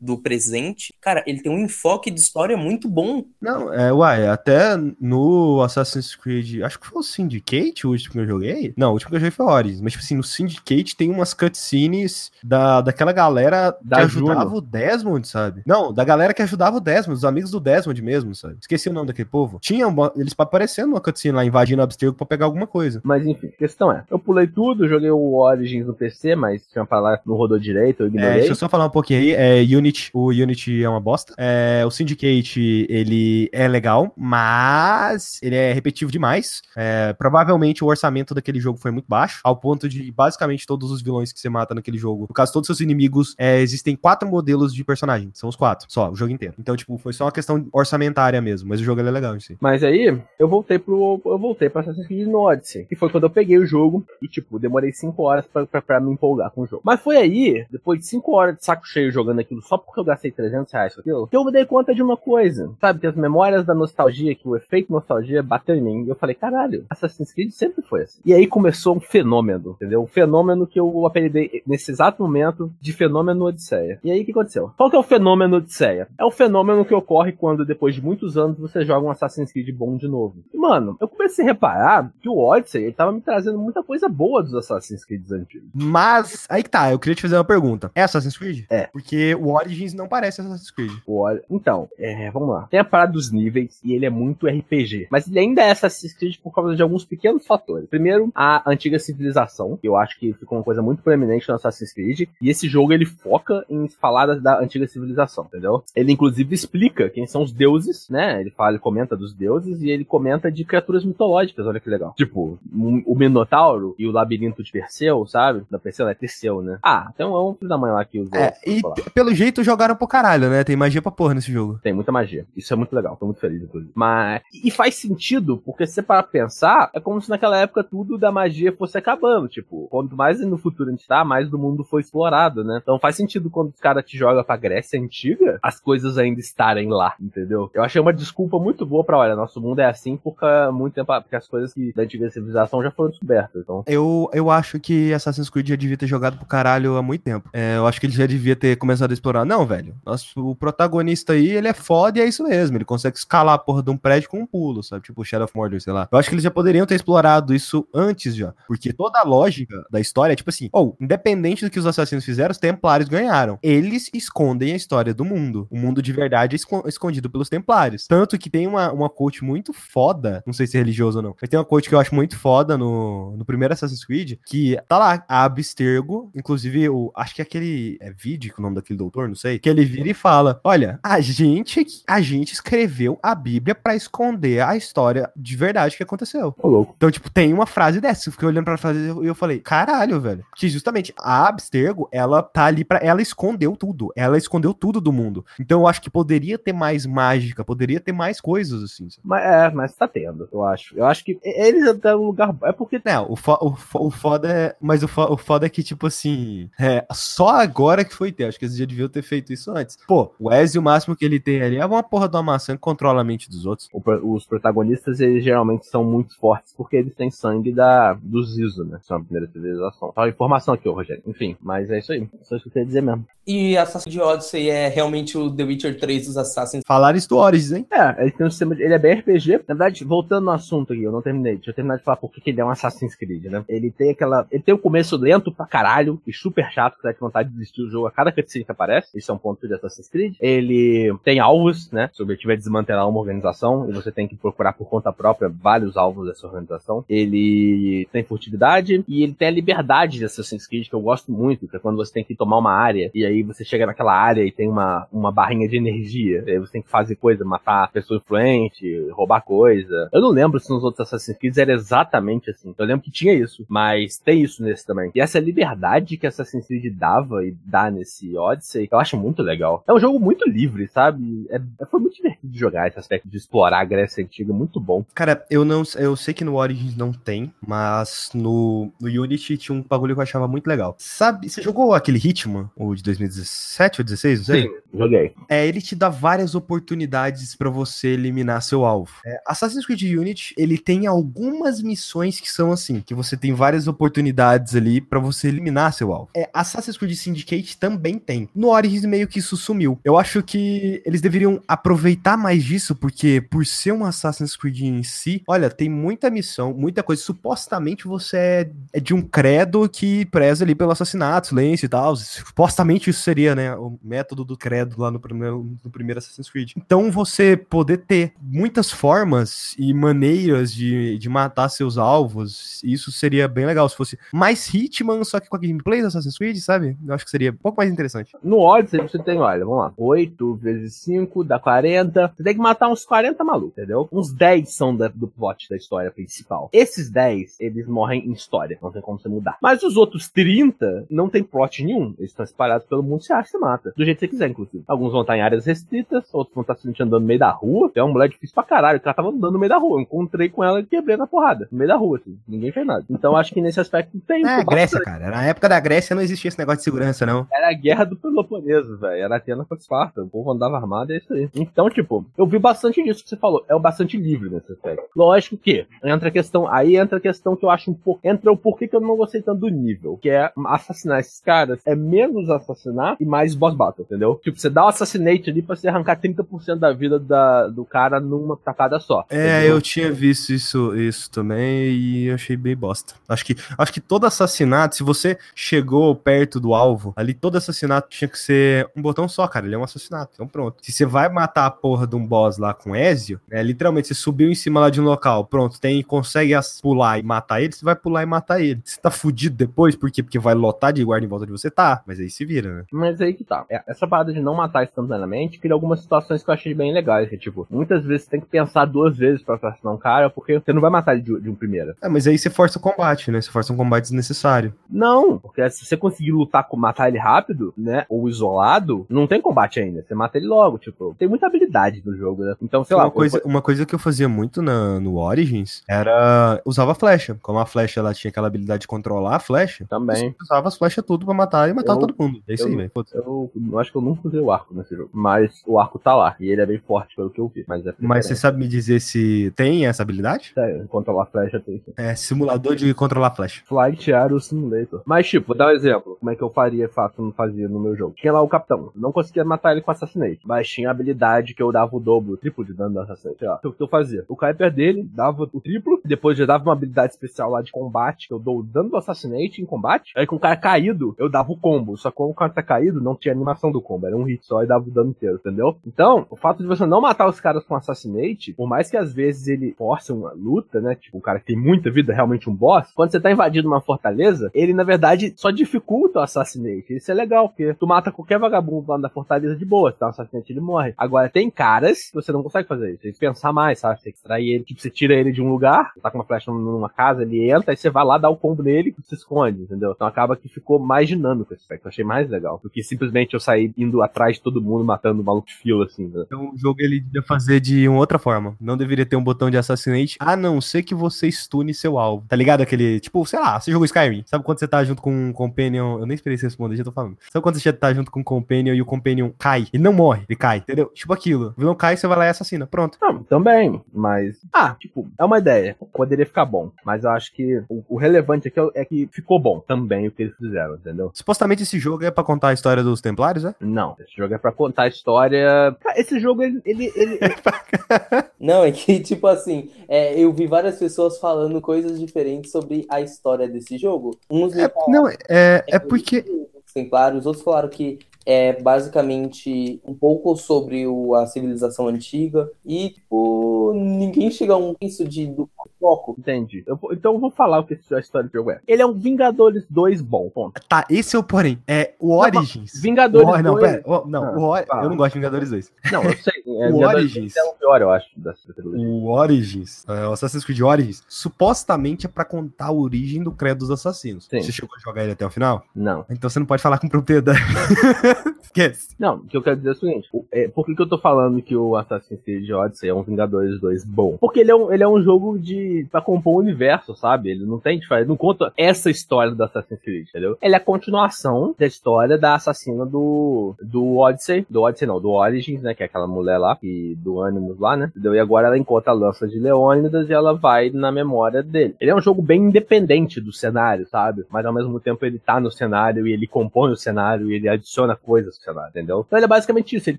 do 0.00 0.18
presente, 0.18 0.92
cara, 1.00 1.22
ele 1.26 1.40
tem 1.42 1.50
um 1.50 1.58
enfoque 1.64 2.10
de 2.10 2.20
história 2.20 2.56
muito 2.56 2.88
bom. 2.88 3.24
Não, 3.40 3.72
é, 3.72 3.92
uai, 3.92 4.26
até 4.28 4.76
no 5.00 5.62
Assassin's 5.62 6.14
Creed, 6.14 6.62
acho 6.62 6.78
que 6.78 6.86
foi 6.86 7.00
o 7.00 7.02
Syndicate, 7.02 7.86
o 7.86 7.90
último 7.90 8.12
que 8.12 8.18
eu 8.20 8.26
joguei. 8.26 8.74
Não, 8.76 8.90
o 8.90 8.92
último 8.94 9.10
que 9.10 9.16
eu 9.16 9.20
joguei 9.20 9.30
foi 9.30 9.46
o 9.46 9.48
Origins, 9.50 9.80
mas 9.80 9.92
tipo 9.92 10.04
assim, 10.04 10.16
no 10.16 10.22
Syndicate 10.24 10.96
tem 10.96 11.10
umas 11.10 11.32
cutscenes 11.34 12.30
da, 12.42 12.80
daquela 12.80 13.12
galera 13.12 13.76
Da 13.82 13.98
que 13.98 14.02
ajudava 14.04 14.44
Juno. 14.44 14.56
o 14.56 14.60
Desmond, 14.60 15.26
sabe? 15.28 15.62
Não, 15.66 15.92
da 15.92 16.04
galera 16.04 16.34
que 16.34 16.42
ajudava 16.42 16.76
o 16.76 16.80
Desmond, 16.80 17.16
os 17.16 17.24
amigos 17.24 17.50
do 17.50 17.60
Desmond 17.60 18.02
mesmo, 18.02 18.34
sabe? 18.34 18.56
Esqueci 18.60 18.88
o 18.88 18.92
nome 18.92 19.06
daquele 19.08 19.28
povo. 19.28 19.58
Tinha 19.60 19.86
uma- 19.86 20.12
eles 20.16 20.34
aparecendo 20.36 20.88
numa 20.88 21.00
cutscene 21.00 21.34
lá, 21.36 21.44
invadindo 21.44 21.80
o 21.80 21.84
Abstergo 21.84 22.16
pra 22.16 22.26
pegar 22.26 22.46
alguma 22.46 22.66
coisa. 22.66 23.00
Mas 23.04 23.26
enfim, 23.26 23.48
a 23.48 23.52
questão 23.58 23.92
é, 23.92 24.04
eu 24.10 24.18
pulei 24.18 24.46
tudo, 24.46 24.88
joguei 24.88 25.10
o 25.10 25.34
Origins 25.38 25.86
no 25.86 25.94
PC, 25.94 26.34
mas 26.34 26.66
tinha 26.66 26.84
lá, 27.00 27.18
não 27.26 27.34
rodou 27.34 27.58
direito, 27.58 28.00
eu 28.02 28.06
É, 28.06 28.08
ignorei. 28.08 28.34
deixa 28.34 28.50
eu 28.52 28.56
só 28.56 28.68
falar 28.68 28.86
um 28.86 28.90
pouquinho 28.90 29.20
aí. 29.20 29.32
É, 29.32 29.76
Unity, 29.76 30.10
o 30.14 30.28
Unity 30.28 30.82
é 30.82 30.88
uma 30.88 31.00
bosta. 31.00 31.34
É, 31.38 31.82
o 31.86 31.90
Syndicate, 31.90 32.86
ele 32.88 33.48
é 33.52 33.66
legal, 33.68 34.12
mas 34.16 35.38
ele 35.42 35.54
é 35.56 35.72
repetitivo 35.72 36.10
demais. 36.10 36.62
É, 36.76 37.12
provavelmente 37.14 37.82
o 37.84 37.86
orçamento 37.88 38.34
daquele 38.34 38.60
jogo 38.60 38.78
foi 38.78 38.90
muito 38.90 39.06
baixo, 39.08 39.40
ao 39.44 39.56
ponto 39.56 39.88
de 39.88 40.10
basicamente 40.12 40.66
todos 40.66 40.90
os 40.90 41.02
vilões 41.02 41.32
que 41.32 41.40
você 41.40 41.48
mata 41.48 41.74
naquele 41.74 41.98
jogo, 41.98 42.26
no 42.28 42.34
caso, 42.34 42.52
todos 42.52 42.68
os 42.68 42.76
seus 42.76 42.84
inimigos, 42.84 43.34
é, 43.38 43.60
existem 43.60 43.96
quatro 43.96 44.28
modelos 44.28 44.74
de 44.74 44.84
personagem. 44.84 45.30
São 45.34 45.48
os 45.48 45.56
quatro, 45.56 45.86
só, 45.88 46.10
o 46.10 46.16
jogo 46.16 46.32
inteiro. 46.32 46.54
Então, 46.58 46.76
tipo, 46.76 46.96
foi 46.98 47.12
só 47.12 47.24
uma 47.24 47.32
questão 47.32 47.66
orçamentária 47.72 48.40
mesmo, 48.40 48.68
mas 48.68 48.80
o 48.80 48.84
jogo 48.84 49.00
é 49.00 49.10
legal 49.10 49.34
em 49.36 49.40
si. 49.40 49.56
Mas 49.60 49.82
aí, 49.82 50.16
eu 50.38 50.48
voltei 50.48 50.78
pro. 50.78 51.20
Eu 51.24 51.38
voltei 51.38 51.68
pra 51.68 51.80
Assassin's 51.82 52.06
Creed 52.06 52.28
Odyssey. 52.28 52.84
Que 52.86 52.96
foi 52.96 53.08
quando 53.10 53.24
eu 53.24 53.30
peguei 53.30 53.58
o 53.58 53.66
jogo 53.66 54.04
e, 54.22 54.28
tipo, 54.28 54.58
demorei 54.58 54.92
5 54.92 55.22
horas 55.22 55.44
pra 55.46 55.66
pra, 55.66 55.82
pra 55.82 56.00
me 56.00 56.10
empolgar 56.12 56.50
com 56.50 56.62
o 56.62 56.66
jogo. 56.66 56.82
Mas 56.90 57.00
foi 57.00 57.18
aí, 57.18 57.64
depois 57.70 58.00
de 58.00 58.06
5 58.06 58.32
horas 58.32 58.56
de 58.56 58.64
saco 58.64 58.84
cheio 58.84 59.12
jogando 59.12 59.38
aquilo 59.38 59.62
só 59.62 59.78
porque 59.78 60.00
eu 60.00 60.04
gastei 60.04 60.32
300 60.32 60.72
reais 60.72 60.92
com 60.92 61.00
aquilo, 61.02 61.28
que 61.28 61.36
eu 61.36 61.44
me 61.44 61.52
dei 61.52 61.64
conta 61.64 61.94
de 61.94 62.02
uma 62.02 62.16
coisa. 62.16 62.72
Sabe, 62.80 62.98
que 62.98 63.06
as 63.06 63.14
memórias 63.14 63.64
da 63.64 63.72
nostalgia, 63.72 64.34
que 64.34 64.48
o 64.48 64.56
efeito 64.56 64.92
nostalgia 64.92 65.40
bateu 65.40 65.76
em 65.76 65.80
mim. 65.80 66.04
E 66.04 66.08
eu 66.08 66.16
falei, 66.16 66.34
caralho, 66.34 66.84
Assassin's 66.90 67.32
Creed 67.32 67.52
sempre 67.52 67.80
foi 67.82 68.02
assim. 68.02 68.20
E 68.26 68.34
aí 68.34 68.44
começou 68.44 68.96
um 68.96 69.00
fenômeno, 69.00 69.76
entendeu? 69.76 70.02
Um 70.02 70.06
fenômeno 70.08 70.66
que 70.66 70.80
eu 70.80 71.06
apelidei 71.06 71.62
nesse 71.64 71.92
exato 71.92 72.20
momento 72.20 72.72
de 72.80 72.92
fenômeno 72.92 73.44
Odisseia. 73.44 74.00
E 74.02 74.10
aí 74.10 74.22
o 74.22 74.24
que 74.24 74.32
aconteceu? 74.32 74.72
Qual 74.76 74.90
que 74.90 74.96
é 74.96 74.98
o 74.98 75.04
fenômeno 75.04 75.58
Odisseia? 75.58 76.08
É 76.18 76.24
o 76.24 76.30
fenômeno 76.32 76.84
que 76.84 76.94
ocorre 76.94 77.30
quando 77.30 77.64
depois 77.64 77.94
de 77.94 78.02
muitos 78.02 78.36
anos 78.36 78.58
você 78.58 78.84
joga 78.84 79.06
um 79.06 79.10
Assassin's 79.10 79.52
Creed 79.52 79.72
bom 79.72 79.96
de 79.96 80.08
novo. 80.08 80.42
E, 80.52 80.58
mano, 80.58 80.96
eu 81.00 81.06
comecei 81.06 81.44
a 81.44 81.48
reparar 81.48 82.12
que 82.20 82.28
o 82.28 82.36
Odyssey 82.36 82.82
ele 82.82 82.92
tava 82.92 83.12
me 83.12 83.20
trazendo 83.20 83.58
muita 83.58 83.82
coisa 83.84 84.08
boa 84.08 84.42
dos 84.42 84.54
Assassin's 84.54 85.04
Creed 85.04 85.30
antigos. 85.30 85.68
Mas, 85.72 86.46
aí 86.48 86.62
que 86.62 86.70
tá, 86.70 86.79
eu 86.88 86.98
queria 86.98 87.14
te 87.14 87.22
fazer 87.22 87.36
uma 87.36 87.44
pergunta. 87.44 87.90
É 87.94 88.02
Assassin's 88.02 88.36
Creed? 88.38 88.64
É. 88.70 88.86
Porque 88.86 89.34
o 89.34 89.52
Origins 89.52 89.92
não 89.94 90.08
parece 90.08 90.40
Assassin's 90.40 90.70
Creed. 90.70 90.90
O 91.06 91.20
Ori- 91.20 91.42
Então, 91.50 91.88
é, 91.98 92.30
vamos 92.30 92.48
lá. 92.48 92.66
Tem 92.70 92.80
a 92.80 92.84
parada 92.84 93.12
dos 93.12 93.30
níveis 93.30 93.80
e 93.84 93.92
ele 93.92 94.06
é 94.06 94.10
muito 94.10 94.46
RPG. 94.46 95.08
Mas 95.10 95.26
ele 95.28 95.38
ainda 95.38 95.62
é 95.62 95.70
Assassin's 95.70 96.14
Creed 96.14 96.36
por 96.42 96.52
causa 96.54 96.74
de 96.74 96.82
alguns 96.82 97.04
pequenos 97.04 97.46
fatores. 97.46 97.88
Primeiro, 97.88 98.30
a 98.34 98.68
antiga 98.70 98.98
civilização, 98.98 99.76
que 99.76 99.86
eu 99.88 99.96
acho 99.96 100.18
que 100.18 100.32
ficou 100.34 100.58
uma 100.58 100.64
coisa 100.64 100.80
muito 100.82 101.02
proeminente 101.02 101.48
no 101.48 101.54
Assassin's 101.56 101.92
Creed. 101.92 102.28
E 102.40 102.48
esse 102.50 102.68
jogo 102.68 102.92
ele 102.92 103.04
foca 103.04 103.64
em 103.68 103.88
falar 103.88 104.26
da, 104.26 104.34
da 104.34 104.60
antiga 104.60 104.86
civilização, 104.86 105.44
entendeu? 105.44 105.82
Ele 105.94 106.12
inclusive 106.12 106.54
explica 106.54 107.08
quem 107.10 107.26
são 107.26 107.42
os 107.42 107.52
deuses, 107.52 108.08
né? 108.08 108.40
Ele 108.40 108.50
fala, 108.50 108.70
ele 108.70 108.78
comenta 108.78 109.16
dos 109.16 109.34
deuses 109.34 109.82
e 109.82 109.90
ele 109.90 110.04
comenta 110.04 110.50
de 110.50 110.64
criaturas 110.64 111.04
mitológicas, 111.04 111.66
olha 111.66 111.80
que 111.80 111.90
legal. 111.90 112.14
Tipo, 112.16 112.58
o 112.72 113.14
Minotauro 113.14 113.94
e 113.98 114.06
o 114.06 114.12
labirinto 114.12 114.62
de 114.62 114.70
Perseu, 114.72 115.26
sabe? 115.26 115.62
Da 115.70 115.78
Perseu, 115.78 116.06
né? 116.06 116.14
Teseu, 116.14 116.62
né? 116.62 116.69
Ah, 116.82 117.10
então 117.14 117.34
é 117.34 117.42
um 117.42 117.54
filho 117.54 117.68
da 117.68 117.78
mãe 117.78 117.90
lá 117.90 118.04
que 118.04 118.20
usou. 118.20 118.38
É, 118.38 118.54
e 118.66 118.80
pelo 119.14 119.34
jeito 119.34 119.62
jogaram 119.62 119.96
pro 119.96 120.06
caralho, 120.06 120.48
né? 120.50 120.64
Tem 120.64 120.76
magia 120.76 121.02
pra 121.02 121.10
porra 121.10 121.34
nesse 121.34 121.52
jogo. 121.52 121.78
Tem 121.82 121.92
muita 121.92 122.12
magia. 122.12 122.46
Isso 122.56 122.72
é 122.72 122.76
muito 122.76 122.94
legal. 122.94 123.16
Tô 123.16 123.26
muito 123.26 123.40
feliz, 123.40 123.62
inclusive. 123.62 123.92
Mas. 123.94 124.42
E 124.64 124.70
faz 124.70 124.94
sentido, 124.96 125.58
porque 125.64 125.86
se 125.86 125.94
você 125.94 126.02
parar 126.02 126.22
pra 126.22 126.32
pensar, 126.32 126.90
é 126.94 127.00
como 127.00 127.20
se 127.20 127.30
naquela 127.30 127.56
época 127.58 127.84
tudo 127.84 128.18
da 128.18 128.30
magia 128.32 128.74
fosse 128.76 128.96
acabando. 128.98 129.48
Tipo, 129.48 129.88
quanto 129.88 130.16
mais 130.16 130.40
no 130.40 130.58
futuro 130.58 130.88
a 130.88 130.92
gente 130.92 131.06
tá, 131.06 131.24
mais 131.24 131.48
do 131.48 131.58
mundo 131.58 131.84
foi 131.84 132.00
explorado, 132.00 132.64
né? 132.64 132.80
Então 132.82 132.98
faz 132.98 133.16
sentido 133.16 133.50
quando 133.50 133.70
os 133.70 133.80
caras 133.80 134.04
te 134.04 134.16
jogam 134.16 134.42
pra 134.42 134.56
Grécia 134.56 135.00
Antiga, 135.00 135.58
as 135.62 135.80
coisas 135.80 136.18
ainda 136.18 136.40
estarem 136.40 136.88
lá, 136.88 137.14
entendeu? 137.20 137.70
Eu 137.74 137.82
achei 137.82 138.00
uma 138.00 138.12
desculpa 138.12 138.58
muito 138.58 138.86
boa 138.86 139.04
pra, 139.04 139.18
olha, 139.18 139.36
nosso 139.36 139.60
mundo 139.60 139.80
é 139.80 139.86
assim 139.86 140.16
porque 140.16 140.46
muito 140.72 140.94
tempo, 140.94 141.12
porque 141.20 141.36
as 141.36 141.46
coisas 141.48 141.72
que 141.72 141.92
da 141.92 142.02
antiga 142.02 142.30
civilização 142.30 142.82
já 142.82 142.90
foram 142.90 143.10
descobertas. 143.10 143.62
Então, 143.62 143.84
Eu, 143.86 144.28
eu 144.32 144.50
acho 144.50 144.78
que 144.80 145.12
Assassin's 145.12 145.50
Creed 145.50 145.68
já 145.68 145.76
devia 145.76 145.96
ter 145.96 146.06
jogado 146.06 146.36
pro 146.36 146.46
caralho 146.60 146.96
há 146.96 147.02
muito 147.02 147.22
tempo. 147.22 147.48
É, 147.54 147.76
eu 147.76 147.86
acho 147.86 147.98
que 147.98 148.06
ele 148.06 148.12
já 148.12 148.26
devia 148.26 148.54
ter 148.54 148.76
começado 148.76 149.10
a 149.10 149.14
explorar. 149.14 149.44
Não, 149.46 149.64
velho. 149.64 149.94
Nosso, 150.04 150.48
o 150.48 150.54
protagonista 150.54 151.32
aí, 151.32 151.48
ele 151.50 151.68
é 151.68 151.72
foda 151.72 152.18
e 152.18 152.22
é 152.22 152.26
isso 152.26 152.44
mesmo. 152.44 152.76
Ele 152.76 152.84
consegue 152.84 153.16
escalar 153.16 153.54
a 153.54 153.58
porra 153.58 153.82
de 153.82 153.90
um 153.90 153.96
prédio 153.96 154.28
com 154.28 154.40
um 154.40 154.46
pulo, 154.46 154.82
sabe? 154.82 155.02
Tipo 155.02 155.24
Shadow 155.24 155.46
of 155.46 155.56
Mordor, 155.56 155.80
sei 155.80 155.92
lá. 155.92 156.06
Eu 156.12 156.18
acho 156.18 156.28
que 156.28 156.34
eles 156.34 156.44
já 156.44 156.50
poderiam 156.50 156.84
ter 156.86 156.94
explorado 156.96 157.54
isso 157.54 157.86
antes 157.94 158.36
já. 158.36 158.52
Porque 158.68 158.92
toda 158.92 159.18
a 159.18 159.22
lógica 159.24 159.74
da 159.90 159.98
história 160.00 160.34
é 160.34 160.36
tipo 160.36 160.50
assim: 160.50 160.68
ou, 160.72 160.96
independente 161.00 161.64
do 161.64 161.70
que 161.70 161.78
os 161.78 161.86
assassinos 161.86 162.24
fizeram, 162.24 162.52
os 162.52 162.58
templários 162.58 163.08
ganharam. 163.08 163.58
Eles 163.62 164.10
escondem 164.12 164.72
a 164.72 164.76
história 164.76 165.14
do 165.14 165.24
mundo. 165.24 165.66
O 165.70 165.78
mundo 165.78 166.02
de 166.02 166.12
verdade 166.12 166.54
é 166.54 166.56
esco- 166.56 166.86
escondido 166.86 167.30
pelos 167.30 167.48
templários. 167.48 168.06
Tanto 168.06 168.38
que 168.38 168.50
tem 168.50 168.66
uma, 168.66 168.92
uma 168.92 169.08
quote 169.08 169.42
muito 169.42 169.72
foda, 169.72 170.42
não 170.46 170.52
sei 170.52 170.66
se 170.66 170.76
é 170.76 170.80
religioso 170.80 171.18
ou 171.18 171.22
não, 171.22 171.34
mas 171.40 171.48
tem 171.48 171.58
uma 171.58 171.64
quote 171.64 171.88
que 171.88 171.94
eu 171.94 172.00
acho 172.00 172.14
muito 172.14 172.36
foda 172.36 172.76
no, 172.76 173.34
no 173.36 173.44
primeiro 173.44 173.72
Assassin's 173.72 174.04
Creed, 174.04 174.34
que 174.44 174.78
tá 174.88 174.98
lá, 174.98 175.24
a 175.28 175.44
Abstergo, 175.44 176.30
inclusive, 176.34 176.49
o, 176.88 177.12
acho 177.14 177.34
que 177.34 177.42
é 177.42 177.44
aquele, 177.44 177.98
é 178.00 178.10
Vide, 178.10 178.52
o 178.56 178.62
nome 178.62 178.76
daquele 178.76 178.98
doutor, 178.98 179.28
não 179.28 179.34
sei, 179.34 179.58
que 179.58 179.68
ele 179.68 179.84
vira 179.84 180.08
e 180.08 180.14
fala, 180.14 180.60
olha, 180.64 180.98
a 181.02 181.20
gente, 181.20 181.86
a 182.06 182.20
gente 182.20 182.52
escreveu 182.52 183.18
a 183.22 183.34
Bíblia 183.34 183.74
pra 183.74 183.94
esconder 183.94 184.62
a 184.62 184.76
história 184.76 185.30
de 185.36 185.56
verdade 185.56 185.96
que 185.96 186.02
aconteceu. 186.02 186.54
ô 186.58 186.68
louco. 186.68 186.94
Então, 186.96 187.10
tipo, 187.10 187.30
tem 187.30 187.52
uma 187.52 187.66
frase 187.66 188.00
dessa. 188.00 188.28
Eu 188.28 188.32
fiquei 188.32 188.48
olhando 188.48 188.64
pra 188.64 188.76
frase 188.76 188.98
e 188.98 189.26
eu, 189.26 189.34
falei, 189.34 189.60
caralho, 189.60 190.20
velho. 190.20 190.44
Que 190.56 190.68
justamente 190.68 191.12
a 191.18 191.48
Abstergo, 191.48 192.08
ela 192.12 192.42
tá 192.42 192.66
ali 192.66 192.84
pra. 192.84 192.98
Ela 192.98 193.22
escondeu 193.22 193.76
tudo. 193.76 194.12
Ela 194.16 194.38
escondeu 194.38 194.74
tudo 194.74 195.00
do 195.00 195.12
mundo. 195.12 195.44
Então 195.58 195.80
eu 195.80 195.86
acho 195.86 196.02
que 196.02 196.10
poderia 196.10 196.58
ter 196.58 196.72
mais 196.72 197.06
mágica, 197.06 197.64
poderia 197.64 198.00
ter 198.00 198.12
mais 198.12 198.40
coisas, 198.40 198.82
assim. 198.82 199.08
Mas 199.22 199.42
é, 199.42 199.70
mas 199.70 199.94
tá 199.94 200.06
tendo, 200.06 200.48
eu 200.52 200.64
acho. 200.64 200.96
Eu 200.96 201.06
acho 201.06 201.24
que 201.24 201.38
eles 201.42 201.86
até 201.86 202.14
um 202.14 202.26
lugar. 202.26 202.54
É 202.62 202.72
porque 202.72 203.00
Não, 203.04 203.30
o, 203.30 203.36
fo 203.36 203.56
o, 203.60 203.74
fo 203.74 204.06
o 204.06 204.10
foda 204.10 204.48
é. 204.48 204.76
Mas 204.80 205.02
o, 205.02 205.08
fo 205.08 205.22
o 205.32 205.36
foda 205.36 205.66
é 205.66 205.68
que, 205.68 205.82
tipo 205.82 206.06
assim. 206.06 206.29
É 206.78 207.04
só 207.12 207.48
agora 207.48 208.04
que 208.04 208.14
foi 208.14 208.32
ter. 208.32 208.44
Acho 208.44 208.58
que 208.58 208.64
eles 208.64 208.76
já 208.76 208.84
deviam 208.84 209.08
ter 209.08 209.22
feito 209.22 209.52
isso 209.52 209.70
antes. 209.70 209.96
Pô, 210.06 210.32
o 210.38 210.52
Ezio, 210.52 210.80
o 210.80 210.84
máximo 210.84 211.16
que 211.16 211.24
ele 211.24 211.40
tem 211.40 211.62
ali 211.62 211.76
é 211.76 211.86
uma 211.86 212.02
porra 212.02 212.28
de 212.28 212.36
uma 212.36 212.42
maçã 212.42 212.74
que 212.74 212.80
controla 212.80 213.20
a 213.20 213.24
mente 213.24 213.50
dos 213.50 213.66
outros. 213.66 213.88
o 213.92 214.00
os 214.30 214.46
protagonistas, 214.46 215.20
eles 215.20 215.44
geralmente 215.44 215.86
são 215.86 216.04
muito 216.04 216.36
fortes 216.38 216.72
porque 216.76 216.96
eles 216.96 217.14
têm 217.14 217.30
sangue 217.30 217.72
da, 217.72 218.14
do 218.14 218.42
Zizo, 218.42 218.84
né? 218.84 218.98
São 219.02 219.16
a 219.16 219.20
primeira 219.20 219.46
civilização. 219.50 220.12
Só 220.14 220.28
informação 220.28 220.74
aqui, 220.74 220.88
ô 220.88 220.92
Rogério. 220.92 221.22
Enfim, 221.26 221.56
mas 221.60 221.90
é 221.90 221.98
isso 221.98 222.12
aí. 222.12 222.28
Só 222.42 222.56
isso 222.56 222.64
que 222.64 222.68
eu 222.68 222.72
queria 222.72 222.86
dizer 222.86 223.02
mesmo. 223.02 223.26
E 223.46 223.76
Assassin's 223.76 224.14
Creed 224.14 224.26
Odyssey 224.26 224.70
é 224.70 224.88
realmente 224.88 225.36
o 225.36 225.50
The 225.50 225.64
Witcher 225.64 225.98
3 225.98 226.26
dos 226.26 226.36
Assassins. 226.36 226.82
Falaram 226.86 227.18
isso 227.18 227.28
do 227.28 227.36
Origins, 227.36 227.72
hein? 227.72 227.86
É, 227.90 228.22
ele 228.22 228.30
tem 228.30 228.46
um 228.46 228.50
sistema 228.50 228.74
de, 228.74 228.82
Ele 228.82 228.94
é 228.94 228.98
bem 228.98 229.14
RPG. 229.14 229.62
Na 229.66 229.74
verdade, 229.74 230.04
voltando 230.04 230.44
no 230.44 230.50
assunto 230.52 230.92
aqui, 230.92 231.02
eu 231.02 231.12
não 231.12 231.22
terminei. 231.22 231.56
Deixa 231.56 231.70
eu 231.70 231.74
terminar 231.74 231.96
de 231.96 232.04
falar 232.04 232.16
por 232.16 232.30
que 232.30 232.40
que 232.40 232.50
ele 232.50 232.60
é 232.60 232.64
um 232.64 232.70
Assassin's 232.70 233.14
Creed, 233.14 233.46
né? 233.46 233.64
Ele 233.68 233.90
tem 233.90 234.10
aquela. 234.10 234.46
Ele 234.50 234.62
tem 234.62 234.74
um 234.74 234.78
começo 234.78 235.16
lento 235.16 235.50
pra 235.52 235.66
caralho 235.66 236.19
e 236.26 236.32
super 236.32 236.70
chato, 236.70 236.96
que 236.96 237.02
dá 237.02 237.12
de 237.12 237.18
vontade 237.18 237.48
de 237.48 237.54
desistir 237.54 237.82
do 237.82 237.90
jogo 237.90 238.06
a 238.06 238.10
cada 238.10 238.32
cutscene 238.32 238.64
que 238.64 238.72
aparece. 238.72 239.16
Isso 239.16 239.30
é 239.30 239.34
um 239.34 239.38
ponto 239.38 239.66
de 239.66 239.74
Assassin's 239.74 240.08
Creed. 240.08 240.34
Ele 240.40 241.14
tem 241.24 241.38
alvos, 241.38 241.90
né? 241.90 242.10
Se 242.12 242.22
o 242.22 242.24
objetivo 242.24 242.52
é 242.52 242.56
desmantelar 242.56 243.08
uma 243.08 243.18
organização 243.18 243.88
e 243.88 243.92
você 243.92 244.10
tem 244.10 244.26
que 244.26 244.36
procurar 244.36 244.72
por 244.72 244.88
conta 244.88 245.12
própria 245.12 245.48
vários 245.48 245.96
alvos 245.96 246.28
dessa 246.28 246.46
organização. 246.46 247.04
Ele 247.08 248.08
tem 248.12 248.24
furtividade 248.24 249.04
e 249.06 249.22
ele 249.22 249.34
tem 249.34 249.48
a 249.48 249.50
liberdade 249.50 250.18
de 250.18 250.24
Assassin's 250.24 250.66
Creed, 250.66 250.88
que 250.88 250.94
eu 250.94 251.00
gosto 251.00 251.32
muito, 251.32 251.68
que 251.68 251.76
é 251.76 251.78
quando 251.78 251.96
você 251.96 252.12
tem 252.12 252.24
que 252.24 252.34
tomar 252.34 252.58
uma 252.58 252.72
área 252.72 253.10
e 253.14 253.24
aí 253.24 253.42
você 253.42 253.64
chega 253.64 253.86
naquela 253.86 254.14
área 254.14 254.42
e 254.42 254.52
tem 254.52 254.68
uma, 254.68 255.06
uma 255.12 255.32
barrinha 255.32 255.68
de 255.68 255.76
energia. 255.76 256.42
E 256.46 256.52
aí 256.52 256.58
você 256.58 256.72
tem 256.72 256.82
que 256.82 256.90
fazer 256.90 257.16
coisa, 257.16 257.44
matar 257.44 257.90
pessoa 257.90 258.18
influente, 258.18 259.08
roubar 259.10 259.42
coisa. 259.42 260.08
Eu 260.12 260.20
não 260.20 260.30
lembro 260.30 260.60
se 260.60 260.70
nos 260.70 260.82
outros 260.82 261.06
Assassin's 261.06 261.38
Creed 261.38 261.56
era 261.56 261.72
exatamente 261.72 262.50
assim. 262.50 262.74
Eu 262.76 262.86
lembro 262.86 263.02
que 263.02 263.10
tinha 263.10 263.34
isso, 263.34 263.64
mas 263.68 264.18
tem 264.18 264.42
isso 264.42 264.62
nesse 264.62 264.86
também. 264.86 265.10
E 265.14 265.20
essa 265.20 265.38
liberdade 265.38 266.09
que 266.16 266.26
Assassin's 266.26 266.66
Creed 266.66 266.94
dava 266.96 267.44
e 267.44 267.54
dá 267.64 267.90
nesse 267.90 268.36
Odyssey, 268.36 268.88
eu 268.90 268.98
acho 268.98 269.16
muito 269.16 269.42
legal. 269.42 269.82
É 269.86 269.92
um 269.92 270.00
jogo 270.00 270.18
muito 270.18 270.48
livre, 270.48 270.88
sabe? 270.88 271.46
É, 271.50 271.60
é- 271.80 271.86
foi 271.86 272.00
muito 272.00 272.16
divertido 272.16 272.56
jogar 272.56 272.88
esse 272.88 272.98
aspecto 272.98 273.28
de 273.28 273.36
explorar 273.36 273.80
a 273.80 273.84
Grécia 273.84 274.22
Antiga, 274.22 274.52
muito 274.52 274.80
bom. 274.80 275.04
Cara, 275.14 275.44
eu 275.50 275.64
não 275.64 275.82
eu 275.96 276.16
sei 276.16 276.34
que 276.34 276.44
no 276.44 276.56
Origins 276.56 276.96
não 276.96 277.12
tem, 277.12 277.52
mas 277.66 278.30
no, 278.34 278.92
no 279.00 279.08
Unity 279.08 279.56
tinha 279.56 279.76
um 279.76 279.82
bagulho 279.82 280.14
que 280.14 280.20
eu 280.20 280.22
achava 280.22 280.46
muito 280.48 280.66
legal. 280.66 280.94
Sabe, 280.98 281.48
você 281.48 281.62
jogou 281.62 281.94
aquele 281.94 282.18
Hitman, 282.18 282.70
o 282.76 282.94
de 282.94 283.02
2017 283.02 284.00
ou 284.00 284.04
16, 284.04 284.38
não 284.40 284.46
sei? 284.46 284.70
joguei. 284.92 285.32
É, 285.48 285.66
ele 285.66 285.80
te 285.80 285.94
dá 285.94 286.08
várias 286.08 286.54
oportunidades 286.54 287.54
pra 287.54 287.70
você 287.70 288.08
eliminar 288.08 288.62
seu 288.62 288.84
alvo. 288.84 289.12
É, 289.24 289.40
Assassin's 289.46 289.86
Creed 289.86 290.02
Unity, 290.02 290.54
ele 290.56 290.78
tem 290.78 291.06
algumas 291.06 291.80
missões 291.82 292.40
que 292.40 292.50
são 292.50 292.72
assim, 292.72 293.00
que 293.00 293.14
você 293.14 293.36
tem 293.36 293.52
várias 293.52 293.86
oportunidades 293.86 294.74
ali 294.74 295.00
pra 295.00 295.18
você 295.18 295.48
eliminar 295.48 295.92
seu 296.00 296.12
alvo. 296.12 296.30
É, 296.34 296.48
Assassin's 296.52 296.96
Creed 296.96 297.14
Syndicate 297.14 297.76
também 297.76 298.18
tem. 298.18 298.48
No 298.54 298.68
Origins 298.68 299.04
meio 299.04 299.28
que 299.28 299.38
isso 299.38 299.56
sumiu. 299.56 299.98
Eu 300.02 300.18
acho 300.18 300.42
que 300.42 301.02
eles 301.04 301.20
deveriam 301.20 301.60
aproveitar 301.68 302.36
mais 302.36 302.64
disso, 302.64 302.94
porque 302.94 303.40
por 303.40 303.66
ser 303.66 303.92
um 303.92 304.04
Assassin's 304.04 304.56
Creed 304.56 304.80
em 304.80 305.02
si, 305.02 305.42
olha, 305.46 305.68
tem 305.70 305.88
muita 305.88 306.30
missão, 306.30 306.72
muita 306.72 307.02
coisa. 307.02 307.22
Supostamente 307.22 308.06
você 308.06 308.36
é, 308.36 308.70
é 308.94 309.00
de 309.00 309.12
um 309.14 309.20
credo 309.20 309.88
que 309.88 310.24
preza 310.26 310.64
ali 310.64 310.74
pelo 310.74 310.92
assassinato, 310.92 311.48
silêncio 311.48 311.86
e 311.86 311.88
tal. 311.88 312.16
Supostamente 312.16 313.10
isso 313.10 313.22
seria, 313.22 313.54
né, 313.54 313.74
o 313.76 313.98
método 314.02 314.44
do 314.44 314.56
credo 314.56 315.00
lá 315.00 315.10
no 315.10 315.20
primeiro, 315.20 315.76
no 315.84 315.90
primeiro 315.90 316.18
Assassin's 316.18 316.48
Creed. 316.48 316.72
Então 316.76 317.10
você 317.10 317.56
poder 317.56 317.98
ter 317.98 318.32
muitas 318.40 318.90
formas 318.90 319.74
e 319.78 319.92
maneiras 319.92 320.72
de, 320.72 321.18
de 321.18 321.28
matar 321.28 321.68
seus 321.68 321.98
alvos, 321.98 322.80
isso 322.82 323.12
seria 323.12 323.46
bem 323.46 323.66
legal 323.66 323.88
se 323.88 323.96
fosse 323.96 324.18
mais 324.32 324.72
Hitman, 324.72 325.22
só 325.24 325.38
que 325.38 325.48
com 325.48 325.56
a 325.56 325.60
gameplay 325.60 325.89
do 326.00 326.06
Assassin's 326.06 326.38
Creed, 326.38 326.56
sabe? 326.58 326.96
Eu 327.06 327.14
acho 327.14 327.24
que 327.24 327.30
seria 327.30 327.50
um 327.50 327.56
pouco 327.56 327.78
mais 327.78 327.90
interessante. 327.90 328.32
No 328.42 328.58
Odyssey 328.60 329.00
você 329.00 329.18
tem, 329.18 329.38
olha, 329.40 329.64
vamos 329.64 329.80
lá, 329.80 329.92
8 329.96 330.54
vezes 330.56 330.94
5 330.96 331.42
dá 331.44 331.58
40. 331.58 332.32
Você 332.36 332.42
tem 332.44 332.54
que 332.54 332.60
matar 332.60 332.88
uns 332.88 333.04
40 333.04 333.42
malucos, 333.42 333.72
entendeu? 333.76 334.08
Uns 334.12 334.32
10 334.32 334.72
são 334.74 334.94
da- 334.96 335.08
do 335.08 335.26
plot 335.26 335.68
da 335.68 335.76
história 335.76 336.10
principal. 336.10 336.68
Esses 336.72 337.10
10, 337.10 337.56
eles 337.58 337.86
morrem 337.86 338.26
em 338.28 338.32
história, 338.32 338.78
não 338.80 338.92
tem 338.92 339.02
como 339.02 339.18
você 339.18 339.28
mudar. 339.28 339.56
Mas 339.60 339.82
os 339.82 339.96
outros 339.96 340.28
30 340.28 341.06
não 341.10 341.28
tem 341.28 341.42
plot 341.42 341.84
nenhum. 341.84 342.14
Eles 342.18 342.30
estão 342.30 342.44
espalhados 342.44 342.86
pelo 342.86 343.02
mundo, 343.02 343.22
você 343.22 343.32
acha 343.32 343.44
que 343.44 343.50
você 343.50 343.58
mata. 343.58 343.92
Do 343.96 344.04
jeito 344.04 344.18
que 344.18 344.26
você 344.26 344.28
quiser, 344.28 344.48
inclusive. 344.50 344.84
Alguns 344.86 345.12
vão 345.12 345.22
estar 345.22 345.36
em 345.36 345.40
áreas 345.42 345.66
restritas, 345.66 346.24
outros 346.32 346.54
vão 346.54 346.62
estar 346.62 346.74
simplesmente 346.74 347.02
andando 347.02 347.20
no 347.22 347.26
meio 347.26 347.38
da 347.40 347.50
rua. 347.50 347.90
Tem 347.92 348.02
uma 348.02 348.12
mulher 348.12 348.28
difícil 348.28 348.54
pra 348.54 348.64
caralho, 348.64 348.98
o 348.98 349.00
cara 349.00 349.14
tava 349.16 349.28
andando 349.28 349.52
no 349.52 349.58
meio 349.58 349.70
da 349.70 349.78
rua. 349.78 349.98
Eu 349.98 350.02
encontrei 350.02 350.48
com 350.48 350.62
ela 350.62 350.80
e 350.80 350.84
quebrei 350.84 351.16
na 351.16 351.26
porrada. 351.26 351.68
No 351.70 351.78
meio 351.78 351.88
da 351.88 351.96
rua, 351.96 352.18
assim. 352.18 352.38
Ninguém 352.46 352.72
fez 352.72 352.86
nada. 352.86 353.04
Então 353.10 353.36
acho 353.36 353.52
que 353.52 353.60
nesse 353.60 353.80
aspecto 353.80 354.18
tem. 354.26 354.46
É, 354.46 354.64
Grécia, 354.64 355.00
cara. 355.00 355.30
Na 355.30 355.44
época 355.44 355.68
da 355.68 355.79
Grécia 355.80 356.14
não 356.14 356.22
existia 356.22 356.48
esse 356.48 356.58
negócio 356.58 356.78
de 356.78 356.84
segurança, 356.84 357.26
não. 357.26 357.46
Era 357.52 357.70
a 357.70 357.74
guerra 357.74 358.04
do 358.04 358.16
Peloponeso, 358.16 358.96
velho. 358.98 359.22
Era 359.22 359.36
Atena 359.36 359.64
com 359.64 359.74
Esparta. 359.74 360.22
O 360.22 360.28
povo 360.28 360.50
andava 360.52 360.76
armado, 360.76 361.12
é 361.12 361.16
isso 361.16 361.32
aí. 361.32 361.48
Então, 361.54 361.88
tipo, 361.90 362.24
eu 362.36 362.46
vi 362.46 362.58
bastante 362.58 363.02
disso 363.02 363.22
que 363.22 363.30
você 363.30 363.36
falou. 363.36 363.64
É 363.68 363.78
bastante 363.78 364.16
livre 364.16 364.50
nesse 364.50 364.72
aspecto. 364.72 365.04
Lógico 365.16 365.56
que 365.56 365.86
entra 366.04 366.28
a 366.28 366.32
questão. 366.32 366.68
Aí 366.68 366.96
entra 366.96 367.18
a 367.18 367.20
questão 367.20 367.56
que 367.56 367.64
eu 367.64 367.70
acho 367.70 367.90
um 367.90 367.94
pouco. 367.94 368.20
Entra 368.24 368.52
o 368.52 368.56
porquê 368.56 368.86
que 368.86 368.96
eu 368.96 369.00
não 369.00 369.16
gostei 369.16 369.42
tanto 369.42 369.60
do 369.60 369.68
nível. 369.68 370.18
Que 370.20 370.30
é 370.30 370.52
assassinar 370.66 371.20
esses 371.20 371.40
caras. 371.40 371.80
É 371.84 371.94
menos 371.94 372.50
assassinar 372.50 373.16
e 373.20 373.24
mais 373.24 373.54
boss 373.54 373.74
battle, 373.74 374.04
entendeu? 374.04 374.38
Tipo, 374.42 374.58
você 374.58 374.70
dá 374.70 374.84
o 374.84 374.88
assassinate 374.88 375.50
ali 375.50 375.62
pra 375.62 375.76
você 375.76 375.88
arrancar 375.88 376.20
30% 376.20 376.76
da 376.76 376.92
vida 376.92 377.18
da, 377.18 377.68
do 377.68 377.84
cara 377.84 378.20
numa 378.20 378.56
tacada 378.56 378.98
só. 379.00 379.24
É, 379.30 379.58
entendeu? 379.58 379.74
eu 379.76 379.82
tinha 379.82 380.12
visto 380.12 380.50
isso, 380.50 380.94
isso 380.96 381.30
também 381.30 381.90
e 381.90 382.30
achei 382.30 382.56
bem 382.56 382.76
bosta. 382.76 383.14
Acho 383.28 383.44
que, 383.44 383.56
acho 383.76 383.92
que 383.92 384.00
todo 384.00 384.26
assassinato, 384.26 384.96
se 384.96 385.02
você 385.02 385.38
chegou 385.70 386.16
perto 386.16 386.58
do 386.58 386.74
alvo, 386.74 387.12
ali 387.16 387.32
todo 387.32 387.56
assassinato 387.56 388.08
tinha 388.08 388.28
que 388.28 388.38
ser 388.38 388.90
um 388.96 389.00
botão 389.00 389.28
só, 389.28 389.46
cara. 389.46 389.66
Ele 389.66 389.76
é 389.76 389.78
um 389.78 389.84
assassinato. 389.84 390.32
Então 390.34 390.48
pronto. 390.48 390.78
Se 390.82 390.90
você 390.90 391.06
vai 391.06 391.28
matar 391.28 391.66
a 391.66 391.70
porra 391.70 392.06
de 392.06 392.16
um 392.16 392.26
boss 392.26 392.58
lá 392.58 392.74
com 392.74 392.96
Ezio, 392.96 393.40
né, 393.48 393.62
literalmente 393.62 394.08
você 394.08 394.14
subiu 394.14 394.50
em 394.50 394.54
cima 394.54 394.80
lá 394.80 394.90
de 394.90 395.00
um 395.00 395.04
local, 395.04 395.44
pronto, 395.44 395.80
tem 395.80 396.02
consegue 396.02 396.54
pular 396.82 397.18
e 397.18 397.22
matar 397.22 397.60
ele, 397.60 397.72
você 397.72 397.84
vai 397.84 397.94
pular 397.94 398.22
e 398.22 398.26
matar 398.26 398.60
ele. 398.60 398.80
Você 398.84 399.00
tá 399.00 399.10
fudido 399.10 399.56
depois, 399.56 399.94
por 399.94 400.10
quê? 400.10 400.22
Porque 400.22 400.38
vai 400.38 400.54
lotar 400.54 400.92
de 400.92 401.04
guarda 401.04 401.24
em 401.24 401.28
volta 401.28 401.46
de 401.46 401.52
você, 401.52 401.70
tá. 401.70 402.02
Mas 402.06 402.18
aí 402.18 402.28
se 402.28 402.44
vira, 402.44 402.74
né? 402.74 402.84
Mas 402.90 403.20
aí 403.20 403.32
que 403.34 403.44
tá. 403.44 403.64
É, 403.70 403.82
Essa 403.86 404.08
parada 404.08 404.32
de 404.32 404.40
não 404.40 404.54
matar 404.54 404.82
instantaneamente 404.82 405.58
cria 405.58 405.72
algumas 405.72 406.00
situações 406.00 406.42
que 406.42 406.50
eu 406.50 406.54
achei 406.54 406.74
bem 406.74 406.92
legais. 406.92 407.28
Que, 407.28 407.38
tipo, 407.38 407.66
muitas 407.70 408.04
vezes 408.04 408.24
você 408.24 408.30
tem 408.30 408.40
que 408.40 408.46
pensar 408.46 408.86
duas 408.86 409.16
vezes 409.16 409.42
pra 409.42 409.54
assassinar 409.54 409.94
um 409.94 409.98
cara, 409.98 410.28
porque 410.30 410.58
você 410.58 410.72
não 410.72 410.80
vai 410.80 410.90
matar 410.90 411.14
ele 411.14 411.22
de, 411.22 411.40
de 411.40 411.50
um 411.50 411.54
primeira. 411.54 411.96
É, 412.02 412.08
mas 412.08 412.26
aí 412.26 412.36
você 412.36 412.50
força 412.50 412.78
o 412.78 412.82
combate, 412.82 413.30
né? 413.30 413.40
Você 413.40 413.50
força 413.50 413.72
um 413.72 413.76
combate 413.76 414.02
desnecessário. 414.02 414.74
Não, 414.88 415.38
porque 415.38 415.59
se 415.68 415.84
você 415.84 415.96
conseguir 415.96 416.32
lutar 416.32 416.66
com 416.66 416.76
matar 416.76 417.08
ele 417.08 417.18
rápido, 417.18 417.72
né? 417.76 418.06
Ou 418.08 418.28
isolado, 418.28 419.06
não 419.08 419.26
tem 419.26 419.40
combate 419.40 419.80
ainda. 419.80 420.02
Você 420.06 420.14
mata 420.14 420.38
ele 420.38 420.46
logo, 420.46 420.78
tipo, 420.78 421.14
tem 421.18 421.28
muita 421.28 421.46
habilidade 421.46 422.02
no 422.04 422.16
jogo, 422.16 422.42
né? 422.44 422.54
Então, 422.62 422.84
sei 422.84 422.96
lá, 422.96 423.04
uma, 423.04 423.10
coisa, 423.10 423.42
uma 423.44 423.62
coisa 423.62 423.84
que 423.84 423.94
eu 423.94 423.98
fazia 423.98 424.28
muito 424.28 424.62
na, 424.62 424.98
no 425.00 425.18
Origins 425.18 425.82
era 425.88 426.60
usava 426.64 426.94
flecha. 426.94 427.36
Como 427.42 427.58
a 427.58 427.66
flecha 427.66 428.00
ela 428.00 428.14
tinha 428.14 428.30
aquela 428.30 428.46
habilidade 428.46 428.82
de 428.82 428.88
controlar 428.88 429.36
a 429.36 429.40
flecha, 429.40 429.84
também. 429.88 430.28
eu 430.28 430.34
usava 430.40 430.68
as 430.68 430.76
flechas 430.76 431.04
tudo 431.04 431.24
pra 431.26 431.34
matar 431.34 431.68
e 431.68 431.72
matar 431.72 431.94
Eu- 431.94 431.98
todo 431.98 432.14
mundo. 432.18 432.40
É 432.48 432.54
isso 432.54 432.66
aí, 432.66 432.72
eu- 432.72 432.78
velho. 432.78 432.92
Eu, 433.14 433.50
eu 433.72 433.78
acho 433.78 433.90
que 433.90 433.98
eu 433.98 434.02
nunca 434.02 434.28
usei 434.28 434.40
o 434.40 434.50
arco 434.50 434.74
nesse 434.74 434.94
jogo. 434.94 435.10
Mas 435.12 435.62
o 435.66 435.78
arco 435.78 435.98
tá 435.98 436.14
lá. 436.14 436.36
E 436.40 436.48
ele 436.50 436.60
é 436.60 436.66
bem 436.66 436.78
forte, 436.78 437.14
pelo 437.16 437.30
que 437.30 437.40
eu 437.40 437.48
vi. 437.54 437.64
Mas 437.66 437.86
é 437.86 437.94
Mas 437.98 438.26
você 438.26 438.36
sabe 438.36 438.58
me 438.58 438.68
dizer 438.68 439.00
se 439.00 439.52
tem 439.56 439.86
essa 439.86 440.02
habilidade? 440.02 440.52
Sério, 440.54 440.86
controlar 440.88 441.24
a 441.24 441.26
flecha 441.26 441.60
tem. 441.60 441.82
É 441.96 442.14
simulador 442.14 442.74
de 442.76 442.92
controlar 442.94 443.28
a 443.28 443.34
flecha. 443.34 443.62
Flight 443.66 444.12
Arrow 444.12 444.40
Simulator. 444.40 445.02
Mas, 445.04 445.28
tipo, 445.28 445.39
vou 445.46 445.56
dar 445.56 445.68
um 445.68 445.70
exemplo. 445.70 446.16
Como 446.18 446.30
é 446.30 446.36
que 446.36 446.42
eu 446.42 446.50
faria, 446.50 446.88
faço, 446.88 447.22
não 447.22 447.32
fazia 447.32 447.68
no 447.68 447.80
meu 447.80 447.96
jogo. 447.96 448.14
Tinha 448.16 448.32
lá 448.32 448.40
o 448.42 448.48
capitão. 448.48 448.90
Não 448.94 449.12
conseguia 449.12 449.44
matar 449.44 449.72
ele 449.72 449.80
com 449.80 449.90
Assassinate. 449.90 450.40
Mas 450.44 450.68
tinha 450.68 450.88
a 450.88 450.90
habilidade 450.90 451.54
que 451.54 451.62
eu 451.62 451.72
dava 451.72 451.96
o 451.96 452.00
dobro, 452.00 452.32
o 452.32 452.36
triplo 452.36 452.64
de 452.64 452.72
dano 452.72 452.94
do 452.94 453.00
Assassinate. 453.00 453.44
Ó, 453.44 453.58
o 453.64 453.72
que 453.72 453.82
eu 453.82 453.88
fazia? 453.88 454.24
O 454.28 454.36
perto 454.36 454.74
dele, 454.74 455.08
dava 455.14 455.48
o 455.52 455.60
triplo. 455.60 456.00
Depois 456.04 456.36
já 456.36 456.46
dava 456.46 456.64
uma 456.64 456.72
habilidade 456.72 457.12
especial 457.12 457.50
lá 457.50 457.62
de 457.62 457.72
combate, 457.72 458.28
que 458.28 458.34
eu 458.34 458.38
dou 458.38 458.58
o 458.58 458.62
dano 458.62 458.90
do 458.90 458.96
Assassinate 458.96 459.60
em 459.60 459.66
combate. 459.66 460.12
Aí 460.16 460.26
com 460.26 460.36
o 460.36 460.40
cara 460.40 460.56
caído, 460.56 461.14
eu 461.18 461.28
dava 461.28 461.52
o 461.52 461.56
combo. 461.56 461.96
Só 461.96 462.10
que 462.10 462.16
quando 462.16 462.30
o 462.30 462.34
cara 462.34 462.52
tá 462.52 462.62
caído, 462.62 463.00
não 463.00 463.14
tinha 463.14 463.32
animação 463.32 463.70
do 463.70 463.80
combo. 463.80 464.06
Era 464.06 464.16
um 464.16 464.24
hit 464.24 464.44
só 464.44 464.62
e 464.62 464.66
dava 464.66 464.86
o 464.86 464.90
dano 464.90 465.10
inteiro, 465.10 465.36
entendeu? 465.36 465.76
Então, 465.86 466.26
o 466.30 466.36
fato 466.36 466.58
de 466.58 466.66
você 466.66 466.86
não 466.86 467.00
matar 467.00 467.28
os 467.28 467.40
caras 467.40 467.64
com 467.64 467.74
Assassinate, 467.74 468.52
por 468.54 468.68
mais 468.68 468.90
que 468.90 468.96
às 468.96 469.12
vezes 469.12 469.48
ele 469.48 469.74
force 469.76 470.12
uma 470.12 470.32
luta, 470.32 470.80
né? 470.80 470.94
Tipo, 470.94 471.18
o 471.18 471.20
cara 471.20 471.38
que 471.38 471.46
tem 471.46 471.56
muita 471.56 471.90
vida, 471.90 472.12
realmente 472.12 472.48
um 472.48 472.54
boss. 472.54 472.92
Quando 472.94 473.10
você 473.10 473.20
tá 473.20 473.30
invadindo 473.30 473.68
uma 473.68 473.80
fortaleza, 473.80 474.50
ele 474.54 474.72
na 474.72 474.84
verdade 474.84 475.29
só 475.36 475.50
dificulta 475.50 476.20
o 476.20 476.22
Assassinate. 476.22 476.96
Isso 476.96 477.10
é 477.10 477.14
legal, 477.14 477.48
porque 477.48 477.74
tu 477.74 477.86
mata 477.86 478.12
qualquer 478.12 478.38
vagabundo 478.38 478.90
lá 478.90 478.98
na 478.98 479.08
fortaleza 479.08 479.56
de 479.56 479.64
boa. 479.64 479.92
Tá 479.92 480.06
um 480.06 480.10
Assassinate, 480.10 480.52
ele 480.52 480.60
morre. 480.60 480.94
Agora, 480.96 481.28
tem 481.28 481.50
caras 481.50 482.08
que 482.08 482.14
você 482.14 482.32
não 482.32 482.42
consegue 482.42 482.68
fazer 482.68 482.92
isso. 482.92 483.02
Tem 483.02 483.12
que 483.12 483.18
pensar 483.18 483.52
mais, 483.52 483.78
sabe? 483.78 483.98
Você 483.98 484.04
tem 484.04 484.12
que 484.12 484.18
extrair 484.18 484.54
ele. 484.54 484.64
Tipo, 484.64 484.80
você 484.80 484.90
tira 484.90 485.14
ele 485.14 485.32
de 485.32 485.42
um 485.42 485.50
lugar, 485.50 485.92
tá 486.02 486.10
com 486.10 486.18
uma 486.18 486.24
flecha 486.24 486.50
numa 486.50 486.88
casa, 486.88 487.22
ele 487.22 487.50
entra, 487.50 487.72
aí 487.72 487.76
você 487.76 487.90
vai 487.90 488.04
lá, 488.04 488.18
dá 488.18 488.28
o 488.28 488.36
combo 488.36 488.62
nele 488.62 488.94
e 488.98 489.02
se 489.02 489.14
esconde, 489.14 489.62
entendeu? 489.62 489.92
Então 489.92 490.06
acaba 490.06 490.36
que 490.36 490.48
ficou 490.48 490.78
mais 490.78 491.08
dinâmico 491.08 491.52
esse 491.52 491.62
aspecto. 491.62 491.86
Eu 491.86 491.88
achei 491.90 492.04
mais 492.04 492.28
legal. 492.28 492.60
Do 492.62 492.70
que 492.70 492.82
simplesmente 492.82 493.34
eu 493.34 493.40
sair 493.40 493.72
indo 493.76 494.02
atrás 494.02 494.36
de 494.36 494.42
todo 494.42 494.60
mundo, 494.60 494.84
matando 494.84 495.22
o 495.22 495.24
maluco 495.24 495.46
de 495.48 495.54
fila, 495.54 495.84
assim, 495.84 496.06
né? 496.06 496.24
Então 496.26 496.50
o 496.52 496.58
jogo 496.58 496.80
ele 496.80 497.00
devia 497.00 497.22
fazer 497.22 497.60
de 497.60 497.88
uma 497.88 497.98
outra 497.98 498.18
forma. 498.18 498.56
Não 498.60 498.76
deveria 498.76 499.06
ter 499.06 499.16
um 499.16 499.24
botão 499.24 499.50
de 499.50 499.56
assassinate, 499.56 500.16
a 500.18 500.36
não 500.36 500.60
ser 500.60 500.82
que 500.82 500.94
você 500.94 501.30
stune 501.30 501.74
seu 501.74 501.98
alvo. 501.98 502.24
Tá 502.28 502.36
ligado? 502.36 502.60
Aquele, 502.60 503.00
tipo, 503.00 503.24
sei 503.26 503.38
lá, 503.38 503.60
você 503.60 503.70
jogou 503.70 503.84
Skyrim. 503.84 504.22
Sabe 504.26 504.44
quando 504.44 504.58
você 504.58 504.68
tá 504.68 504.82
junto 504.84 505.02
com 505.02 505.10
um 505.28 505.32
companion. 505.32 505.98
Eu 506.00 506.06
nem 506.06 506.14
esperei 506.14 506.36
você 506.38 506.46
responder, 506.46 506.76
já 506.76 506.84
tô 506.84 506.92
falando. 506.92 507.16
Sabe 507.32 507.42
quando 507.42 507.58
você 507.60 507.72
tá 507.72 507.92
junto 507.92 508.10
com 508.10 508.20
um 508.20 508.24
companion 508.24 508.74
e 508.74 508.82
o 508.82 508.86
companion 508.86 509.30
cai? 509.38 509.66
Ele 509.72 509.82
não 509.82 509.92
morre, 509.92 510.24
ele 510.28 510.36
cai, 510.36 510.58
entendeu? 510.58 510.86
Tipo 510.94 511.12
aquilo. 511.12 511.54
O 511.56 511.60
vilão 511.60 511.74
cai, 511.74 511.96
você 511.96 512.06
vai 512.06 512.18
lá 512.18 512.26
e 512.26 512.28
assassina. 512.30 512.66
Pronto. 512.66 512.98
Não, 513.00 513.22
também, 513.24 513.82
mas. 513.92 514.36
Ah, 514.52 514.74
tipo, 514.78 515.06
é 515.18 515.24
uma 515.24 515.38
ideia. 515.38 515.76
Poderia 515.92 516.26
ficar 516.26 516.44
bom. 516.44 516.70
Mas 516.84 517.04
eu 517.04 517.10
acho 517.10 517.32
que 517.34 517.62
o, 517.68 517.82
o 517.88 517.96
relevante 517.96 518.48
aqui 518.48 518.58
é, 518.60 518.68
é 518.74 518.84
que 518.84 519.08
ficou 519.12 519.38
bom 519.38 519.60
também 519.60 520.08
o 520.08 520.10
que 520.12 520.22
eles 520.22 520.36
fizeram, 520.36 520.74
entendeu? 520.74 521.10
Supostamente 521.14 521.62
esse 521.62 521.78
jogo 521.78 522.04
é 522.04 522.10
pra 522.10 522.24
contar 522.24 522.48
a 522.48 522.52
história 522.52 522.82
dos 522.82 523.00
Templários, 523.00 523.44
né? 523.44 523.54
Não, 523.60 523.96
esse 524.00 524.16
jogo 524.16 524.34
é 524.34 524.38
pra 524.38 524.52
contar 524.52 524.84
a 524.84 524.88
história. 524.88 525.76
Cara, 525.80 526.00
esse 526.00 526.18
jogo, 526.20 526.42
ele. 526.42 526.60
ele, 526.64 526.92
ele- 526.94 527.18
Não, 528.38 528.64
é 528.64 528.72
que, 528.72 529.00
tipo 529.00 529.26
assim, 529.26 529.70
é, 529.88 530.18
eu 530.18 530.32
vi 530.32 530.46
várias 530.46 530.78
pessoas 530.78 531.18
falando 531.18 531.60
coisas 531.60 531.98
diferentes 532.00 532.50
sobre 532.50 532.86
a 532.90 533.00
história 533.00 533.48
desse 533.48 533.76
jogo. 533.76 534.18
Uns 534.30 534.56
É, 534.56 534.70
não, 534.88 535.06
é, 535.28 535.64
é 535.68 535.78
porque. 535.78 536.24
Templários, 536.72 537.26
outros 537.26 537.42
falaram 537.44 537.68
que 537.68 537.98
é 538.24 538.52
basicamente 538.62 539.80
um 539.84 539.94
pouco 539.94 540.36
sobre 540.36 540.86
o- 540.86 541.14
a 541.14 541.26
civilização 541.26 541.88
antiga 541.88 542.48
e, 542.64 542.90
tipo, 542.90 543.72
ninguém 543.74 544.30
chega 544.30 544.52
a 544.52 544.56
um 544.56 544.76
isso 544.80 545.04
de 545.04 545.26
do 545.26 545.48
foco. 545.80 546.14
Entendi. 546.18 546.62
Eu 546.66 546.78
então 546.92 547.14
eu 547.14 547.18
vou 547.18 547.30
falar 547.30 547.58
o 547.60 547.64
que 547.64 547.76
a 547.92 547.98
história 547.98 548.28
do 548.28 548.32
jogo 548.32 548.50
é. 548.52 548.60
Ele 548.68 548.82
é 548.82 548.86
um 548.86 548.92
Vingadores 548.92 549.64
2 549.68 550.00
bom, 550.02 550.28
ponto. 550.30 550.60
Tá, 550.68 550.84
esse 550.90 551.16
é 551.16 551.18
o 551.18 551.24
porém. 551.24 551.58
É 551.66 551.94
o 551.98 552.08
Não, 552.10 552.18
Origins. 552.18 552.80
Vingadores 552.80 553.26
O 553.28 553.42
não, 553.42 553.54
2. 553.54 553.64
pera. 553.70 553.82
o- 553.86 554.06
não, 554.06 554.24
Ah, 554.24 554.38
o 554.80 554.84
eu 554.84 554.90
não 554.90 554.96
gosto 554.96 555.12
de 555.14 555.18
Vingadores 555.18 555.50
2. 555.50 555.72
Não, 555.90 556.04
eu 556.04 556.16
sei. 556.18 556.29
É, 556.60 556.70
O 556.70 556.76
Origins. 556.76 557.34
2 557.34 557.36
é 557.36 557.42
o 557.44 557.54
pior, 557.54 557.80
eu 557.80 557.90
acho, 557.90 558.08
dessa 558.16 558.52
trilogia. 558.52 558.86
O 558.86 559.06
Origins, 559.10 559.84
é, 559.88 560.06
o 560.06 560.12
Assassin's 560.12 560.44
Creed 560.44 560.60
Origins, 560.60 561.02
supostamente 561.08 562.06
é 562.06 562.08
pra 562.08 562.24
contar 562.24 562.66
a 562.66 562.72
origem 562.72 563.22
do 563.22 563.32
credo 563.32 563.60
dos 563.60 563.70
assassinos. 563.70 564.26
Sim. 564.26 564.40
Você 564.40 564.52
chegou 564.52 564.74
a 564.76 564.80
jogar 564.80 565.02
ele 565.02 565.12
até 565.12 565.24
o 565.24 565.30
final? 565.30 565.62
Não. 565.74 566.04
Então 566.10 566.28
você 566.28 566.38
não 566.38 566.46
pode 566.46 566.62
falar 566.62 566.78
com 566.78 566.88
propriedade. 566.88 567.40
Esquece. 568.42 568.96
Não, 568.98 569.16
o 569.16 569.26
que 569.26 569.36
eu 569.36 569.42
quero 569.42 569.56
dizer 569.56 569.68
é 569.68 569.72
o 569.72 569.76
seguinte: 569.76 570.08
é, 570.32 570.48
por 570.48 570.66
que, 570.66 570.74
que 570.74 570.82
eu 570.82 570.88
tô 570.88 570.98
falando 570.98 571.40
que 571.40 571.54
o 571.56 571.76
Assassin's 571.76 572.20
Creed 572.22 572.50
Odyssey 572.50 572.88
é 572.88 572.94
um 572.94 573.02
Vingadores 573.02 573.60
2 573.60 573.84
bom? 573.84 574.16
Porque 574.18 574.40
ele 574.40 574.50
é 574.50 574.54
um, 574.54 574.72
ele 574.72 574.82
é 574.82 574.88
um 574.88 575.00
jogo 575.02 575.38
de. 575.38 575.86
pra 575.90 576.00
compor 576.00 576.34
o 576.34 576.38
universo, 576.38 576.94
sabe? 576.96 577.30
Ele 577.30 577.44
não 577.44 577.60
tem 577.60 577.78
diferença, 577.78 578.08
não 578.08 578.16
conta 578.16 578.52
essa 578.56 578.90
história 578.90 579.32
do 579.32 579.42
Assassin's 579.42 579.80
Creed, 579.80 580.08
entendeu? 580.08 580.36
Ele 580.42 580.54
é 580.54 580.58
a 580.58 580.60
continuação 580.60 581.54
da 581.58 581.66
história 581.66 582.18
da 582.18 582.34
assassina 582.34 582.84
do. 582.84 583.54
do 583.62 583.98
Odyssey. 583.98 584.44
Do 584.50 584.62
Odyssey 584.62 584.88
não, 584.88 585.00
do 585.00 585.10
Origins, 585.10 585.62
né? 585.62 585.74
Que 585.74 585.84
é 585.84 585.86
aquela 585.86 586.06
mulher 586.06 586.38
lá, 586.38 586.49
e 586.62 586.94
do 586.96 587.22
Animus 587.22 587.58
lá, 587.58 587.76
né? 587.76 587.86
Entendeu? 587.90 588.14
E 588.14 588.18
agora 588.18 588.46
ela 588.46 588.58
encontra 588.58 588.90
a 588.92 588.94
lança 588.94 589.26
de 589.26 589.38
Leônidas 589.38 590.08
e 590.08 590.12
ela 590.12 590.32
vai 590.34 590.70
na 590.70 590.90
memória 590.92 591.42
dele. 591.42 591.74
Ele 591.80 591.90
é 591.90 591.94
um 591.94 592.00
jogo 592.00 592.22
bem 592.22 592.40
independente 592.44 593.20
do 593.20 593.32
cenário, 593.32 593.86
sabe? 593.88 594.24
Mas 594.30 594.44
ao 594.46 594.52
mesmo 594.52 594.78
tempo 594.80 595.04
ele 595.04 595.18
tá 595.18 595.40
no 595.40 595.50
cenário 595.50 596.06
e 596.06 596.12
ele 596.12 596.26
compõe 596.26 596.70
o 596.72 596.76
cenário 596.76 597.30
e 597.30 597.34
ele 597.34 597.48
adiciona 597.48 597.96
coisas 597.96 598.36
no 598.36 598.42
cenário, 598.42 598.70
entendeu? 598.70 599.04
Então 599.06 599.18
ele 599.18 599.24
é 599.24 599.28
basicamente 599.28 599.76
isso, 599.76 599.90
ele 599.90 599.98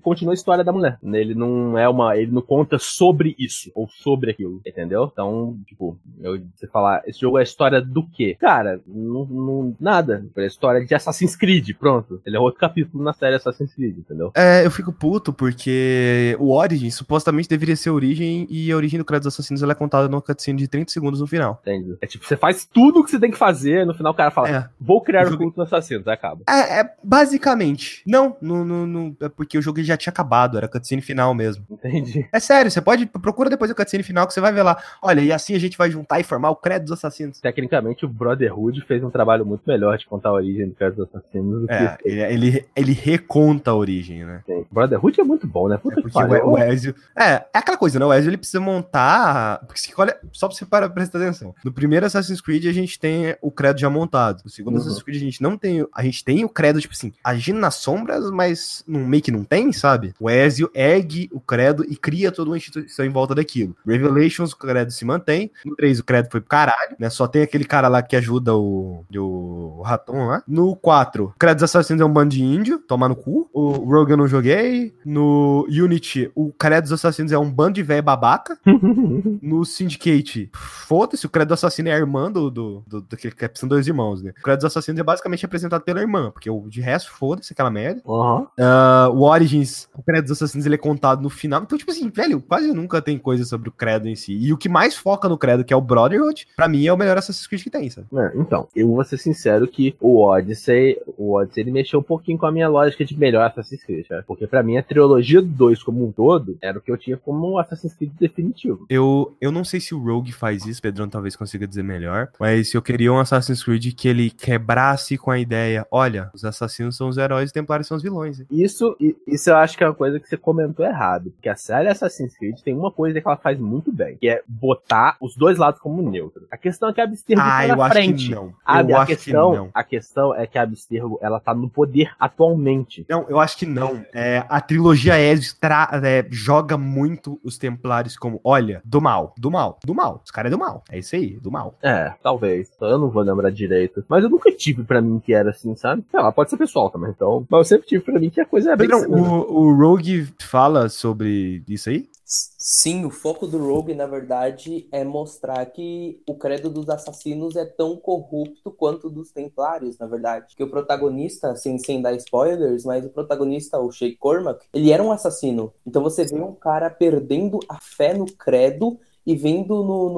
continua 0.00 0.32
a 0.32 0.34
história 0.34 0.64
da 0.64 0.72
mulher. 0.72 0.98
Ele 1.02 1.34
não 1.34 1.76
é 1.78 1.88
uma. 1.88 2.16
Ele 2.16 2.32
não 2.32 2.42
conta 2.42 2.78
sobre 2.78 3.34
isso, 3.38 3.70
ou 3.74 3.88
sobre 3.88 4.30
aquilo, 4.30 4.60
entendeu? 4.66 5.08
Então, 5.12 5.56
tipo, 5.66 5.96
eu 6.20 6.40
você 6.54 6.66
falar, 6.66 7.02
esse 7.06 7.20
jogo 7.20 7.38
é 7.38 7.40
a 7.40 7.44
história 7.44 7.80
do 7.80 8.02
quê? 8.06 8.36
Cara, 8.38 8.80
não, 8.86 9.24
não- 9.26 9.76
nada. 9.80 10.24
É 10.36 10.42
a 10.42 10.46
história 10.46 10.84
de 10.84 10.94
Assassin's 10.94 11.36
Creed, 11.36 11.70
pronto. 11.78 12.20
Ele 12.24 12.36
é 12.36 12.40
outro 12.40 12.60
capítulo 12.60 13.02
na 13.02 13.12
série 13.12 13.36
Assassin's 13.36 13.74
Creed, 13.74 13.98
entendeu? 13.98 14.32
É, 14.34 14.64
eu 14.64 14.70
fico 14.70 14.92
puto 14.92 15.32
porque 15.32 16.36
o 16.44 16.52
Origins 16.56 16.94
supostamente 16.94 17.48
deveria 17.48 17.76
ser 17.76 17.90
a 17.90 17.92
origem 17.92 18.46
e 18.50 18.70
a 18.72 18.76
origem 18.76 18.98
do 18.98 19.04
credo 19.04 19.22
dos 19.22 19.34
assassinos 19.34 19.62
ela 19.62 19.72
é 19.72 19.74
contada 19.74 20.08
numa 20.08 20.20
cutscene 20.22 20.58
de 20.58 20.68
30 20.68 20.90
segundos 20.92 21.20
no 21.20 21.26
final. 21.26 21.60
Entende? 21.62 21.96
É 22.00 22.06
tipo, 22.06 22.24
você 22.26 22.36
faz 22.36 22.64
tudo 22.64 23.00
o 23.00 23.04
que 23.04 23.10
você 23.10 23.18
tem 23.20 23.30
que 23.30 23.38
fazer, 23.38 23.86
no 23.86 23.94
final 23.94 24.12
o 24.12 24.16
cara 24.16 24.30
fala, 24.30 24.48
É. 24.48 24.68
vou 24.80 25.00
criar 25.00 25.22
O 25.24 25.26
o 25.26 25.30
jogo- 25.30 25.42
culto 25.44 25.56
dos 25.56 25.66
assassinos, 25.72 26.06
aí 26.08 26.14
acaba. 26.14 26.42
É, 26.48 26.80
é, 26.80 26.90
basicamente. 27.02 28.02
Não 28.06 28.36
Não, 28.40 28.64
não, 28.64 28.64
não, 28.64 28.86
não, 28.86 29.16
é 29.20 29.28
porque 29.28 29.56
o 29.58 29.62
jogo 29.62 29.82
já 29.82 29.96
tinha 29.96 30.10
acabado, 30.12 30.56
era 30.56 30.68
cutscene 30.68 31.02
final 31.02 31.34
mesmo. 31.34 31.64
Entendi. 31.70 32.26
É 32.32 32.38
sério, 32.40 32.70
você 32.70 32.80
pode, 32.80 33.06
procura 33.06 33.48
depois 33.50 33.70
o 33.70 33.74
cutscene 33.74 34.02
final 34.02 34.26
que 34.26 34.32
você 34.34 34.40
vai 34.40 34.52
ver 34.52 34.62
lá. 34.62 34.76
Olha, 35.02 35.20
e 35.20 35.32
assim 35.32 35.54
a 35.54 35.58
gente 35.58 35.76
vai 35.78 35.90
juntar 35.90 36.20
e 36.20 36.24
formar 36.24 36.50
o 36.50 36.56
credo 36.56 36.82
dos 36.84 36.92
assassinos. 36.92 37.40
Tecnicamente, 37.40 38.04
o 38.04 38.08
Brotherhood 38.08 38.80
fez 38.86 39.02
um 39.02 39.10
trabalho 39.10 39.44
muito 39.46 39.62
melhor 39.66 39.96
de 39.98 40.06
contar 40.06 40.28
a 40.30 40.32
origem 40.32 40.68
do 40.68 40.74
Credo 40.74 40.96
dos 40.96 41.08
Assassinos 41.14 41.62
do 41.62 41.70
É, 41.70 41.96
ele, 42.04 42.20
ele, 42.46 42.64
ele 42.76 42.92
reconta 42.92 43.70
a 43.70 43.74
origem, 43.74 44.24
né? 44.24 44.42
que 44.46 44.64
Brotherhood 44.70 45.20
é 45.20 45.24
muito 45.24 45.46
bom, 45.46 45.68
né? 45.68 45.76
É 45.76 45.78
Puta 45.78 45.96
que 45.96 46.02
porque 46.02 46.18
o, 46.24 46.58
Ezio. 46.58 46.94
É, 47.16 47.24
é 47.32 47.46
aquela 47.54 47.76
coisa, 47.76 47.98
né? 47.98 48.04
O 48.04 48.12
Ezio 48.12 48.30
ele 48.30 48.36
precisa 48.36 48.60
montar. 48.60 49.60
Porque 49.66 49.80
se 49.80 49.92
olha, 49.96 50.16
só 50.32 50.48
pra 50.48 50.56
você 50.56 50.64
parar 50.64 50.86
pra 50.86 50.94
prestar 50.94 51.18
atenção. 51.18 51.54
No 51.64 51.72
primeiro 51.72 52.06
Assassin's 52.06 52.40
Creed 52.40 52.66
a 52.66 52.72
gente 52.72 52.98
tem 52.98 53.36
o 53.40 53.50
credo 53.50 53.80
já 53.80 53.90
montado. 53.90 54.42
No 54.44 54.50
segundo 54.50 54.74
Uhum. 54.74 54.80
Assassin's 54.80 55.02
Creed 55.02 55.16
a 55.16 55.24
gente 55.24 55.42
não 55.42 55.56
tem. 55.56 55.86
A 55.94 56.02
gente 56.02 56.24
tem 56.24 56.44
o 56.44 56.48
credo, 56.48 56.80
tipo 56.80 56.94
assim, 56.94 57.12
agindo 57.22 57.58
nas 57.58 57.76
sombras, 57.76 58.30
mas 58.30 58.82
não, 58.86 59.00
meio 59.00 59.22
que 59.22 59.30
não 59.30 59.44
tem, 59.44 59.72
sabe? 59.72 60.14
O 60.18 60.30
Ezio 60.30 60.70
ergue 60.74 61.28
o 61.32 61.40
credo 61.40 61.84
e 61.88 61.96
cria 61.96 62.32
toda 62.32 62.50
uma 62.50 62.56
instituição 62.56 63.04
em 63.04 63.10
volta 63.10 63.34
daquilo. 63.34 63.76
Revelations, 63.86 64.52
o 64.52 64.56
credo 64.56 64.90
se 64.90 65.04
mantém. 65.04 65.50
No 65.64 65.76
3, 65.76 66.00
o 66.00 66.04
credo 66.04 66.28
foi 66.30 66.40
pro 66.40 66.48
caralho, 66.48 66.96
né? 66.98 67.10
Só 67.10 67.26
tem 67.26 67.42
aquele 67.42 67.64
cara 67.64 67.88
lá 67.88 68.02
que 68.02 68.16
ajuda 68.16 68.54
o, 68.54 69.04
o, 69.14 69.78
o 69.78 69.82
Raton 69.82 70.26
lá. 70.26 70.42
No 70.46 70.74
4, 70.76 71.24
o 71.24 71.38
credo 71.38 71.56
dos 71.56 71.64
assassinos 71.64 72.00
é 72.00 72.04
um 72.04 72.12
bando 72.12 72.30
de 72.30 72.42
índio, 72.42 72.78
tomar 72.78 73.08
no 73.08 73.16
cu. 73.16 73.48
O 73.52 73.72
Rogue 73.72 74.12
eu 74.12 74.16
não 74.16 74.28
joguei. 74.28 74.94
No 75.04 75.66
Unity, 75.68 76.11
o 76.34 76.52
credo 76.52 76.84
dos 76.84 76.92
assassinos 76.92 77.32
é 77.32 77.38
um 77.38 77.50
bando 77.50 77.74
de 77.74 77.82
velho 77.82 78.02
babaca. 78.02 78.58
No 79.42 79.64
Syndicate, 79.64 80.50
foda-se, 80.52 81.26
o 81.26 81.30
credo 81.30 81.48
do 81.48 81.54
assassino 81.54 81.88
é 81.88 81.92
a 81.92 81.98
irmã 81.98 82.30
do, 82.30 82.50
do, 82.50 82.84
do, 82.86 83.00
do 83.00 83.16
que 83.16 83.30
que 83.30 83.58
são 83.58 83.68
dois 83.68 83.86
irmãos, 83.86 84.22
né? 84.22 84.32
O 84.38 84.42
credo 84.42 84.58
dos 84.58 84.66
assassinos 84.66 85.00
é 85.00 85.02
basicamente 85.02 85.44
apresentado 85.44 85.82
pela 85.82 86.00
irmã, 86.00 86.30
porque 86.30 86.48
o 86.48 86.68
de 86.68 86.80
resto, 86.80 87.10
foda-se 87.10 87.52
aquela 87.52 87.70
merda. 87.70 88.02
Aham. 88.06 88.46
Ah, 88.58 89.08
o 89.12 89.22
Origins, 89.22 89.88
o 89.94 90.02
credo 90.02 90.24
dos 90.24 90.32
assassinos, 90.32 90.66
ele 90.66 90.76
é 90.76 90.78
contado 90.78 91.22
no 91.22 91.30
final. 91.30 91.62
Então, 91.62 91.78
tipo 91.78 91.90
assim, 91.90 92.08
velho, 92.10 92.40
quase 92.40 92.72
nunca 92.72 93.00
tem 93.02 93.18
coisa 93.18 93.44
sobre 93.44 93.68
o 93.68 93.72
credo 93.72 94.08
em 94.08 94.14
si. 94.14 94.36
E 94.36 94.52
o 94.52 94.56
que 94.56 94.68
mais 94.68 94.96
foca 94.96 95.28
no 95.28 95.38
credo, 95.38 95.64
que 95.64 95.72
é 95.72 95.76
o 95.76 95.80
Brotherhood, 95.80 96.46
pra 96.56 96.68
mim 96.68 96.86
é 96.86 96.92
o 96.92 96.96
melhor 96.96 97.18
Assassin's 97.18 97.46
Creed 97.46 97.62
que 97.62 97.70
tem, 97.70 97.90
sabe? 97.90 98.06
É, 98.14 98.32
então, 98.36 98.68
eu 98.74 98.88
vou 98.88 99.04
ser 99.04 99.18
sincero 99.18 99.66
que 99.66 99.94
o 100.00 100.22
Odyssey, 100.22 100.98
o 101.16 101.34
Odyssey, 101.34 101.62
ele 101.62 101.72
mexeu 101.72 102.00
um 102.00 102.04
pouquinho 102.04 102.38
com 102.38 102.46
a 102.46 102.52
minha 102.52 102.68
lógica 102.68 103.04
de 103.04 103.18
melhor 103.18 103.46
Assassin's 103.46 103.84
Creed, 103.84 104.06
cara. 104.06 104.24
Porque 104.26 104.46
pra 104.46 104.62
mim 104.62 104.76
a 104.76 104.82
trilogia 104.82 105.40
do 105.40 105.48
2 105.48 105.82
como 105.82 106.01
um 106.04 106.12
todo 106.12 106.56
era 106.60 106.78
o 106.78 106.80
que 106.80 106.90
eu 106.90 106.96
tinha 106.98 107.16
como 107.16 107.52
um 107.52 107.58
Assassin's 107.58 107.94
Creed 107.94 108.12
definitivo. 108.18 108.86
Eu, 108.88 109.34
eu 109.40 109.50
não 109.52 109.64
sei 109.64 109.80
se 109.80 109.94
o 109.94 109.98
Rogue 110.02 110.32
faz 110.32 110.66
isso, 110.66 110.80
Pedrão 110.82 111.08
talvez 111.08 111.36
consiga 111.36 111.66
dizer 111.66 111.82
melhor, 111.82 112.28
mas 112.38 112.72
eu 112.74 112.82
queria 112.82 113.12
um 113.12 113.18
Assassin's 113.18 113.62
Creed 113.62 113.94
que 113.94 114.08
ele 114.08 114.30
quebrasse 114.30 115.16
com 115.18 115.30
a 115.30 115.38
ideia, 115.38 115.86
olha, 115.90 116.30
os 116.34 116.44
assassinos 116.44 116.96
são 116.96 117.08
os 117.08 117.16
heróis 117.18 117.44
e 117.44 117.46
os 117.46 117.52
templários 117.52 117.86
são 117.86 117.96
os 117.96 118.02
vilões. 118.02 118.40
hein? 118.40 118.46
Isso, 118.50 118.96
isso 119.26 119.50
eu 119.50 119.56
acho 119.56 119.76
que 119.76 119.84
é 119.84 119.86
uma 119.88 119.94
coisa 119.94 120.18
que 120.20 120.28
você 120.28 120.36
comentou 120.36 120.84
errado. 120.84 121.30
Porque 121.32 121.48
a 121.48 121.56
série 121.56 121.88
Assassin's 121.88 122.36
Creed 122.36 122.58
tem 122.60 122.74
uma 122.74 122.90
coisa 122.90 123.20
que 123.20 123.26
ela 123.26 123.36
faz 123.36 123.58
muito 123.58 123.92
bem, 123.92 124.16
que 124.16 124.28
é 124.28 124.42
botar 124.46 125.16
os 125.20 125.36
dois 125.36 125.58
lados 125.58 125.80
como 125.80 126.02
neutro. 126.08 126.46
A 126.50 126.56
questão 126.56 126.88
é 126.88 126.92
que 126.92 127.00
a 127.00 127.04
Abstergo 127.04 127.40
Ah, 127.42 127.44
tá 127.58 127.66
eu 127.68 127.76
na 127.76 127.84
acho 127.84 127.92
frente. 127.94 128.28
que 128.28 128.34
não. 128.34 128.54
A, 128.64 128.82
eu 128.82 128.96
a 128.96 129.02
acho 129.02 129.06
questão, 129.16 129.50
que 129.50 129.56
não. 129.56 129.70
a 129.74 129.84
questão 129.84 130.34
é 130.34 130.46
que 130.46 130.58
a 130.58 130.62
Abstergo, 130.62 131.18
ela 131.22 131.40
tá 131.40 131.54
no 131.54 131.68
poder 131.68 132.10
atualmente. 132.18 133.06
Não, 133.08 133.26
eu 133.28 133.38
acho 133.38 133.56
que 133.56 133.66
não. 133.66 134.04
É, 134.12 134.44
a 134.48 134.60
trilogia 134.60 135.18
Ezio 135.20 135.54
tra- 135.60 135.91
é, 135.92 136.26
joga 136.30 136.78
muito 136.78 137.40
os 137.42 137.58
Templários 137.58 138.16
como, 138.16 138.40
olha, 138.44 138.80
do 138.84 139.00
mal, 139.00 139.34
do 139.36 139.50
mal, 139.50 139.78
do 139.84 139.94
mal. 139.94 140.22
Os 140.24 140.30
caras 140.30 140.50
é 140.50 140.54
do 140.54 140.58
mal. 140.58 140.82
É 140.90 140.98
isso 140.98 141.14
aí, 141.16 141.38
do 141.38 141.50
mal. 141.50 141.76
É, 141.82 142.12
talvez. 142.22 142.70
Eu 142.80 142.98
não 142.98 143.10
vou 143.10 143.22
lembrar 143.22 143.50
direito. 143.50 144.04
Mas 144.08 144.24
eu 144.24 144.30
nunca 144.30 144.50
tive 144.50 144.82
pra 144.84 145.00
mim 145.00 145.20
que 145.20 145.34
era 145.34 145.50
assim, 145.50 145.74
sabe? 145.74 146.04
Sei 146.10 146.20
lá, 146.20 146.32
pode 146.32 146.50
ser 146.50 146.56
pessoal 146.56 146.90
também. 146.90 147.10
Então, 147.10 147.46
mas 147.50 147.58
eu 147.58 147.64
sempre 147.64 147.86
tive 147.86 148.04
pra 148.04 148.18
mim 148.18 148.30
que 148.30 148.40
a 148.40 148.46
coisa 148.46 148.72
é 148.72 148.76
bem 148.76 148.88
Pedrão, 148.88 149.10
o, 149.10 149.64
o 149.64 149.74
Rogue 149.76 150.28
fala 150.40 150.88
sobre 150.88 151.62
isso 151.68 151.90
aí? 151.90 152.08
Sim, 152.34 153.04
o 153.04 153.10
foco 153.10 153.46
do 153.46 153.58
Rogue, 153.58 153.94
na 153.94 154.06
verdade, 154.06 154.88
é 154.90 155.04
mostrar 155.04 155.66
que 155.66 156.22
o 156.26 156.34
credo 156.34 156.70
dos 156.70 156.88
assassinos 156.88 157.56
é 157.56 157.66
tão 157.66 157.94
corrupto 157.94 158.70
quanto 158.70 159.08
o 159.08 159.10
dos 159.10 159.30
templários, 159.30 159.98
na 159.98 160.06
verdade. 160.06 160.56
Que 160.56 160.62
o 160.62 160.70
protagonista, 160.70 161.54
sem, 161.56 161.76
sem 161.76 162.00
dar 162.00 162.14
spoilers, 162.14 162.86
mas 162.86 163.04
o 163.04 163.10
protagonista, 163.10 163.78
o 163.78 163.92
Sheik 163.92 164.16
Cormac, 164.16 164.64
ele 164.72 164.90
era 164.90 165.02
um 165.02 165.12
assassino. 165.12 165.74
Então 165.86 166.02
você 166.02 166.24
vê 166.24 166.40
um 166.40 166.54
cara 166.54 166.88
perdendo 166.88 167.58
a 167.68 167.78
fé 167.78 168.14
no 168.14 168.24
credo 168.24 168.98
e 169.26 169.36
vendo 169.36 169.82
no, 169.84 170.10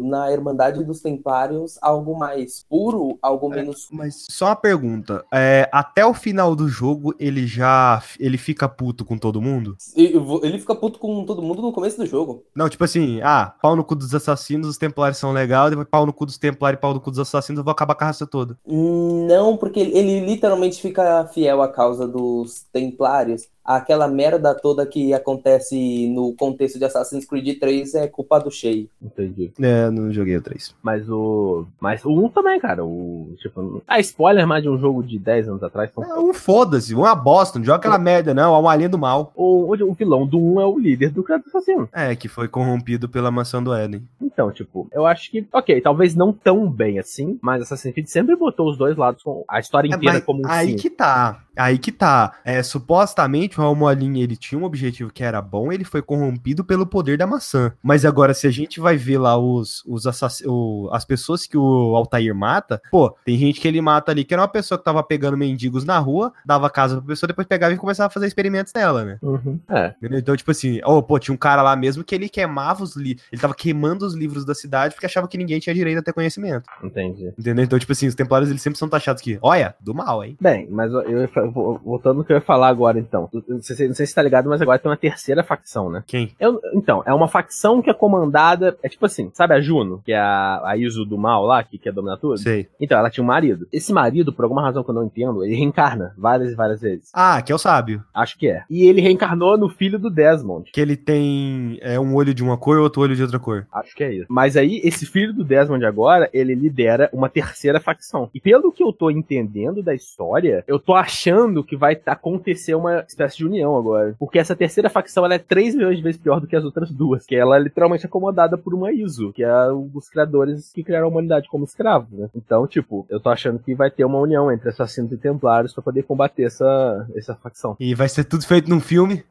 no- 0.00 0.08
na 0.08 0.32
Irmandade 0.32 0.82
dos 0.84 1.00
Templários 1.00 1.78
algo 1.82 2.18
mais 2.18 2.64
puro, 2.68 3.18
algo 3.20 3.52
É. 3.52 3.56
menos. 3.56 3.88
Mas 3.92 4.26
só 4.30 4.46
uma 4.46 4.56
pergunta. 4.56 5.24
É, 5.32 5.68
até 5.72 6.04
o 6.06 6.14
final 6.14 6.54
do 6.56 6.68
jogo, 6.68 7.14
ele 7.18 7.46
já 7.46 8.02
ele 8.18 8.38
fica 8.38 8.68
puto 8.68 9.04
com 9.04 9.18
todo 9.18 9.40
mundo? 9.42 9.76
Ele 9.94 10.58
fica 10.58 10.74
puto 10.74 10.98
com 10.98 11.24
todo 11.24 11.42
mundo 11.42 11.60
no 11.62 11.72
começo 11.72 11.96
do 11.98 12.06
jogo. 12.06 12.44
Não, 12.54 12.68
tipo 12.68 12.84
assim, 12.84 13.20
ah, 13.22 13.54
pau 13.60 13.76
no 13.76 13.84
cu 13.84 13.94
dos 13.94 14.14
assassinos, 14.14 14.68
os 14.68 14.78
templários 14.78 15.18
são 15.18 15.32
legal, 15.32 15.68
depois 15.68 15.88
pau 15.90 16.06
no 16.06 16.12
cu 16.12 16.24
dos 16.26 16.38
templários 16.38 16.78
e 16.78 16.80
pau 16.80 16.94
no 16.94 17.00
cu 17.00 17.10
dos 17.10 17.20
assassinos, 17.20 17.58
eu 17.58 17.64
vou 17.64 17.72
acabar 17.72 17.94
com 17.94 18.04
a 18.04 18.06
raça 18.08 18.26
toda. 18.26 18.56
Não, 18.66 19.56
porque 19.56 19.80
ele, 19.80 19.96
ele 19.98 20.20
literalmente 20.26 20.80
fica 20.80 21.26
fiel 21.26 21.60
à 21.62 21.68
causa 21.68 22.06
dos 22.06 22.64
Templários. 22.72 23.48
Aquela 23.66 24.06
merda 24.08 24.54
toda 24.54 24.86
que 24.86 25.12
acontece 25.12 26.08
no 26.08 26.32
contexto 26.34 26.78
de 26.78 26.84
Assassin's 26.84 27.24
Creed 27.24 27.58
3 27.58 27.94
é 27.96 28.06
culpa 28.06 28.38
do 28.38 28.50
Shea. 28.50 28.86
Entendi. 29.02 29.52
É, 29.60 29.90
não 29.90 30.12
joguei 30.12 30.36
o 30.36 30.42
3. 30.42 30.74
Mas 30.82 31.08
o. 31.08 31.66
Mas 31.80 32.04
o 32.04 32.10
1 32.10 32.28
também, 32.30 32.60
cara. 32.60 32.84
O. 32.84 33.34
Tipo. 33.38 33.82
Ah, 33.86 33.98
spoiler 34.00 34.46
mais 34.46 34.62
de 34.62 34.68
um 34.68 34.78
jogo 34.78 35.02
de 35.02 35.18
10 35.18 35.48
anos 35.48 35.62
atrás. 35.62 35.90
Então, 35.90 36.04
É, 36.04 36.18
um 36.18 36.32
foda-se, 36.32 36.94
uma 36.94 37.14
bosta, 37.14 37.58
não 37.58 37.66
joga 37.66 37.78
aquela 37.78 37.98
merda, 37.98 38.32
não, 38.32 38.54
é 38.54 38.58
uma 38.58 38.76
linha 38.76 38.88
do 38.88 38.98
mal. 38.98 39.32
o, 39.34 39.72
o 39.74 39.94
vilão 39.94 40.26
do 40.26 40.38
1 40.38 40.60
é 40.60 40.66
o 40.66 40.78
líder 40.78 41.10
do 41.10 41.22
Kratos 41.22 41.48
Assassino. 41.54 41.88
É, 41.92 42.14
que 42.14 42.28
foi 42.28 42.48
corrompido 42.48 43.08
pela 43.08 43.30
maçã 43.30 43.62
do 43.62 43.74
Éden. 43.74 44.02
Então, 44.20 44.50
tipo, 44.52 44.86
eu 44.92 45.06
acho 45.06 45.30
que, 45.30 45.46
ok, 45.52 45.80
talvez 45.80 46.14
não 46.14 46.32
tão 46.32 46.70
bem 46.70 46.98
assim, 46.98 47.38
mas 47.42 47.62
Assassin's 47.62 47.94
Creed 47.94 48.06
sempre 48.06 48.36
botou 48.36 48.68
os 48.70 48.76
dois 48.76 48.96
lados 48.96 49.22
com 49.22 49.44
a 49.48 49.58
história 49.58 49.88
É, 49.88 49.96
inteira 49.96 50.14
mas 50.16 50.24
como 50.24 50.42
um 50.42 50.48
aí 50.50 50.70
sim. 50.70 50.76
que 50.76 50.90
tá. 50.90 51.42
Aí 51.56 51.78
que 51.78 51.90
tá. 51.92 52.34
É, 52.44 52.62
supostamente 52.62 53.60
o 53.60 53.62
Almoalin 53.64 54.18
ele 54.20 54.36
tinha 54.36 54.58
um 54.58 54.64
objetivo 54.64 55.12
que 55.12 55.22
era 55.24 55.40
bom, 55.42 55.72
ele 55.72 55.84
foi 55.84 56.00
corrompido 56.02 56.64
pelo 56.64 56.86
poder 56.86 57.18
da 57.18 57.26
maçã. 57.26 57.72
Mas 57.82 58.04
agora, 58.04 58.32
se 58.34 58.46
a 58.46 58.50
gente 58.50 58.80
vai 58.80 58.96
ver 58.96 59.18
lá 59.18 59.36
os, 59.38 59.82
os 59.86 60.06
assass- 60.06 60.42
o- 60.46 60.88
as 60.92 61.04
pessoas 61.04 61.46
que 61.46 61.56
o 61.56 61.94
Altair 61.96 62.34
mata, 62.34 62.80
pô, 62.90 63.10
tem 63.24 63.36
gente 63.38 63.60
que 63.60 63.66
ele 63.68 63.80
mata 63.80 64.12
ali 64.12 64.24
que 64.24 64.32
era 64.34 64.42
uma 64.42 64.48
pessoa 64.48 64.78
que 64.78 64.84
tava 64.84 65.02
pegando 65.02 65.36
mendigos 65.36 65.84
na 65.84 65.98
rua, 65.98 66.32
dava 66.44 66.68
casa 66.70 66.96
pra 66.98 67.06
pessoa, 67.06 67.28
depois 67.28 67.46
pegava 67.46 67.72
e 67.74 67.76
começava 67.76 68.06
a 68.08 68.10
fazer 68.10 68.26
experimentos 68.26 68.72
nela, 68.74 69.04
né? 69.04 69.18
Uhum. 69.22 69.58
É? 69.68 69.94
Então, 70.02 70.36
tipo 70.36 70.50
assim, 70.50 70.80
oh, 70.84 71.02
pô, 71.02 71.18
tinha 71.18 71.34
um 71.34 71.38
cara 71.38 71.62
lá 71.62 71.74
mesmo 71.76 72.04
que 72.04 72.14
ele 72.14 72.28
queimava 72.28 72.82
os 72.82 72.96
livros. 72.96 73.24
Ele 73.32 73.40
tava 73.40 73.54
queimando 73.54 74.04
os 74.06 74.14
livros 74.14 74.44
da 74.44 74.54
cidade 74.54 74.94
porque 74.94 75.06
achava 75.06 75.28
que 75.28 75.38
ninguém 75.38 75.58
tinha 75.58 75.74
direito 75.74 75.98
a 75.98 76.02
ter 76.02 76.12
conhecimento. 76.12 76.64
entendi. 76.82 77.32
Entendeu? 77.38 77.64
Então, 77.64 77.78
tipo 77.78 77.92
assim, 77.92 78.06
os 78.06 78.14
templários 78.14 78.50
eles 78.50 78.62
sempre 78.62 78.78
são 78.78 78.88
taxados 78.88 79.22
que, 79.22 79.38
olha, 79.42 79.74
do 79.80 79.94
mal, 79.94 80.24
hein? 80.24 80.36
Bem, 80.40 80.68
mas 80.70 80.92
eu, 80.92 81.20
ia 81.22 81.28
voltando 81.50 82.18
no 82.18 82.24
que 82.24 82.32
eu 82.32 82.36
ia 82.36 82.40
falar 82.40 82.68
agora, 82.68 82.98
então. 82.98 83.28
Não 83.48 83.60
sei, 83.62 83.76
se- 83.76 83.88
não 83.88 83.94
sei 83.94 84.06
se 84.06 84.14
tá 84.14 84.22
ligado, 84.22 84.48
mas 84.48 84.60
agora 84.62 84.78
tem 84.78 84.90
uma 84.90 84.96
terceira 84.96 85.42
facção, 85.42 85.90
né? 85.90 86.02
Quem? 86.06 86.32
Eu- 86.40 86.60
então, 86.74 87.02
é 87.06 87.12
uma 87.12 87.28
facção 87.28 87.80
que 87.82 87.90
é 87.90 87.94
comandada. 87.94 88.76
É 88.82 88.88
tipo 88.88 89.04
assim, 89.06 89.30
sabe 89.34 89.54
a 89.54 89.60
Juno, 89.60 90.00
que 90.04 90.12
é 90.12 90.18
a, 90.18 90.62
a 90.64 90.76
Iso 90.76 91.04
do 91.04 91.18
mal 91.18 91.44
lá, 91.44 91.62
que 91.62 91.78
quer 91.78 91.92
dominar 91.92 92.16
tudo? 92.16 92.38
Sei. 92.38 92.68
Então, 92.80 92.98
ela 92.98 93.10
tinha 93.10 93.22
um 93.24 93.26
marido. 93.26 93.66
Esse 93.72 93.92
marido, 93.92 94.32
por 94.32 94.44
alguma 94.44 94.62
razão 94.62 94.82
que 94.82 94.90
eu 94.90 94.94
não 94.94 95.04
entendo, 95.04 95.44
ele 95.44 95.54
reencarna 95.54 96.14
várias 96.16 96.52
e 96.52 96.54
várias 96.54 96.80
vezes. 96.80 97.10
Ah, 97.14 97.40
que 97.42 97.52
é 97.52 97.54
o 97.54 97.58
sábio. 97.58 98.02
Acho 98.14 98.38
que 98.38 98.48
é. 98.48 98.62
E 98.70 98.84
ele 98.88 99.00
reencarnou 99.00 99.56
no 99.58 99.68
filho 99.68 99.98
do 99.98 100.10
Desmond. 100.10 100.70
Que 100.72 100.80
ele 100.80 100.96
tem 100.96 101.78
é, 101.82 101.98
um 101.98 102.14
olho 102.14 102.34
de 102.34 102.42
uma 102.42 102.56
cor 102.56 102.76
e 102.76 102.80
outro 102.80 103.02
olho 103.02 103.14
de 103.16 103.22
outra 103.22 103.38
cor. 103.38 103.66
Acho 103.72 103.94
que 103.94 104.04
é 104.04 104.12
isso. 104.12 104.26
Mas 104.28 104.56
aí, 104.56 104.80
esse 104.84 105.06
filho 105.06 105.32
do 105.32 105.44
Desmond 105.44 105.84
agora, 105.84 106.28
ele 106.32 106.54
lidera 106.54 107.08
uma 107.12 107.28
terceira 107.28 107.80
facção. 107.80 108.30
E 108.34 108.40
pelo 108.40 108.72
que 108.72 108.82
eu 108.82 108.92
tô 108.92 109.10
entendendo 109.10 109.82
da 109.82 109.94
história, 109.94 110.64
eu 110.66 110.78
tô 110.78 110.94
achando 110.94 111.35
que 111.64 111.76
vai 111.76 112.00
acontecer 112.06 112.74
uma 112.74 113.00
espécie 113.06 113.38
de 113.38 113.46
união 113.46 113.76
agora. 113.76 114.14
Porque 114.18 114.38
essa 114.38 114.56
terceira 114.56 114.88
facção, 114.90 115.24
ela 115.24 115.34
é 115.34 115.38
3 115.38 115.74
milhões 115.74 115.96
de 115.96 116.02
vezes 116.02 116.20
pior 116.20 116.40
do 116.40 116.46
que 116.46 116.56
as 116.56 116.64
outras 116.64 116.90
duas. 116.90 117.24
Que 117.26 117.36
ela 117.36 117.56
é 117.56 117.60
literalmente 117.60 118.06
acomodada 118.06 118.56
por 118.58 118.74
uma 118.74 118.92
ISO, 118.92 119.32
que 119.32 119.44
é 119.44 119.48
dos 119.92 120.08
criadores 120.08 120.72
que 120.72 120.82
criaram 120.82 121.06
a 121.06 121.10
humanidade 121.10 121.48
como 121.48 121.64
escravos, 121.64 122.10
né? 122.18 122.28
Então, 122.34 122.66
tipo, 122.66 123.06
eu 123.10 123.20
tô 123.20 123.28
achando 123.28 123.58
que 123.58 123.74
vai 123.74 123.90
ter 123.90 124.04
uma 124.04 124.18
união 124.18 124.50
entre 124.50 124.68
assassinos 124.70 125.12
e 125.12 125.16
templários 125.16 125.72
pra 125.72 125.82
poder 125.82 126.02
combater 126.02 126.44
essa, 126.44 127.06
essa 127.14 127.34
facção. 127.34 127.76
E 127.80 127.94
vai 127.94 128.08
ser 128.08 128.24
tudo 128.24 128.46
feito 128.46 128.68
num 128.70 128.80
filme 128.80 129.24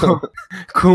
com, 0.00 0.20
com 0.80 0.88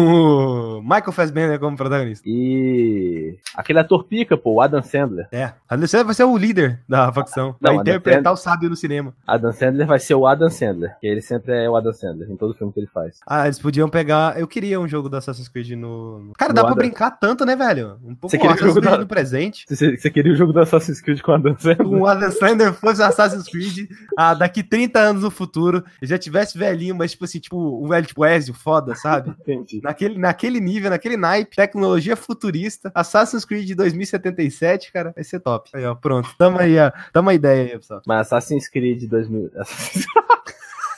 o 0.77 0.81
Michael 0.81 1.11
Fassbender 1.11 1.59
como 1.59 1.77
protagonista. 1.77 2.27
E 2.27 3.37
aquele 3.55 3.79
ator 3.79 4.03
pica, 4.05 4.37
pô, 4.37 4.53
o 4.55 4.61
Adam 4.61 4.81
Sandler. 4.81 5.27
É. 5.31 5.45
A 5.69 5.75
Alessandra 5.75 6.05
vai 6.05 6.15
ser 6.15 6.23
o 6.23 6.37
líder 6.37 6.79
da 6.87 7.11
facção. 7.11 7.55
Não, 7.61 7.71
Vai 7.71 7.77
a 7.77 7.81
interpretar 7.81 8.27
Alessandra- 8.27 8.33
o 8.33 8.37
sábio 8.37 8.69
no 8.69 8.75
cinema. 8.75 9.13
Adam 9.25 9.51
Sandler 9.51 9.87
vai 9.87 9.99
ser 9.99 10.15
o 10.15 10.25
Adam 10.25 10.49
Sandler. 10.57 10.95
Que 10.99 11.07
ele 11.07 11.21
sempre 11.21 11.53
é 11.53 11.69
o 11.69 11.75
Adam 11.75 11.93
Sandler, 11.93 12.29
em 12.29 12.35
todo 12.35 12.53
filme 12.53 12.73
que 12.73 12.79
ele 12.79 12.87
faz. 12.87 13.19
Ah, 13.27 13.45
eles 13.45 13.59
podiam 13.59 13.87
pegar. 13.89 14.39
Eu 14.39 14.47
queria 14.47 14.79
um 14.79 14.87
jogo 14.87 15.07
do 15.09 15.17
Assassin's 15.17 15.47
Creed 15.47 15.71
no. 15.71 16.31
Cara, 16.37 16.49
No 16.49 16.55
dá 16.55 16.61
pra 16.61 16.71
Adam- 16.71 16.77
brincar 16.83 17.11
tanto, 17.11 17.45
né, 17.45 17.55
velho? 17.55 17.97
Um 18.03 18.15
pouco 18.15 18.29
Você 18.29 18.37
com 18.37 18.41
queria 18.43 18.55
Assassin's 18.55 18.73
jogo 18.75 18.81
Creed 18.81 18.93
da- 18.95 18.97
no 19.01 19.07
presente. 19.07 19.65
Você, 19.67 19.95
você 19.97 20.09
queria 20.09 20.33
o 20.33 20.35
jogo 20.35 20.51
do 20.53 20.59
Assassin's 20.59 21.01
Creed 21.01 21.21
com 21.21 21.31
o 21.31 21.35
Adam 21.35 21.55
Sandler? 21.57 21.87
O 21.87 22.05
Adam 22.07 22.31
Sandler 22.31 22.73
fosse 22.73 23.01
Assassin's 23.03 23.47
Creed 23.47 23.89
ah, 24.17 24.33
daqui 24.33 24.63
30 24.63 24.99
anos 24.99 25.23
no 25.23 25.31
futuro, 25.31 25.83
ele 26.01 26.09
já 26.09 26.17
tivesse 26.17 26.57
velhinho, 26.57 26.95
mas 26.95 27.11
tipo 27.11 27.25
assim, 27.25 27.39
tipo, 27.39 27.83
um 27.83 27.87
velho 27.87 28.05
tipo 28.05 28.25
Ezio, 28.25 28.53
foda, 28.53 28.95
sabe? 28.95 29.29
Entendi. 29.41 29.79
Naquele, 29.83 30.17
naquele 30.17 30.59
nível, 30.59 30.89
naquele 30.89 31.17
naipe, 31.17 31.55
tecnologia 31.55 32.15
futurista, 32.15 32.91
Assassin's 32.95 33.45
Creed 33.45 33.65
de 33.67 33.75
2077, 33.75 34.91
cara, 34.91 35.11
vai 35.13 35.23
ser 35.23 35.39
top. 35.39 35.69
Aí, 35.73 35.85
ó, 35.85 35.93
pronto. 35.95 36.29
Tamo 36.37 36.57
aí, 36.59 36.77
ó. 36.79 36.91
Tamo 37.13 37.29
a 37.29 37.33
ideia 37.33 37.63
aí, 37.73 37.77
pessoal. 37.77 38.01
Mas 38.07 38.27
Assassin's 38.27 38.67
Creed 38.67 39.07
2000. 39.09 39.51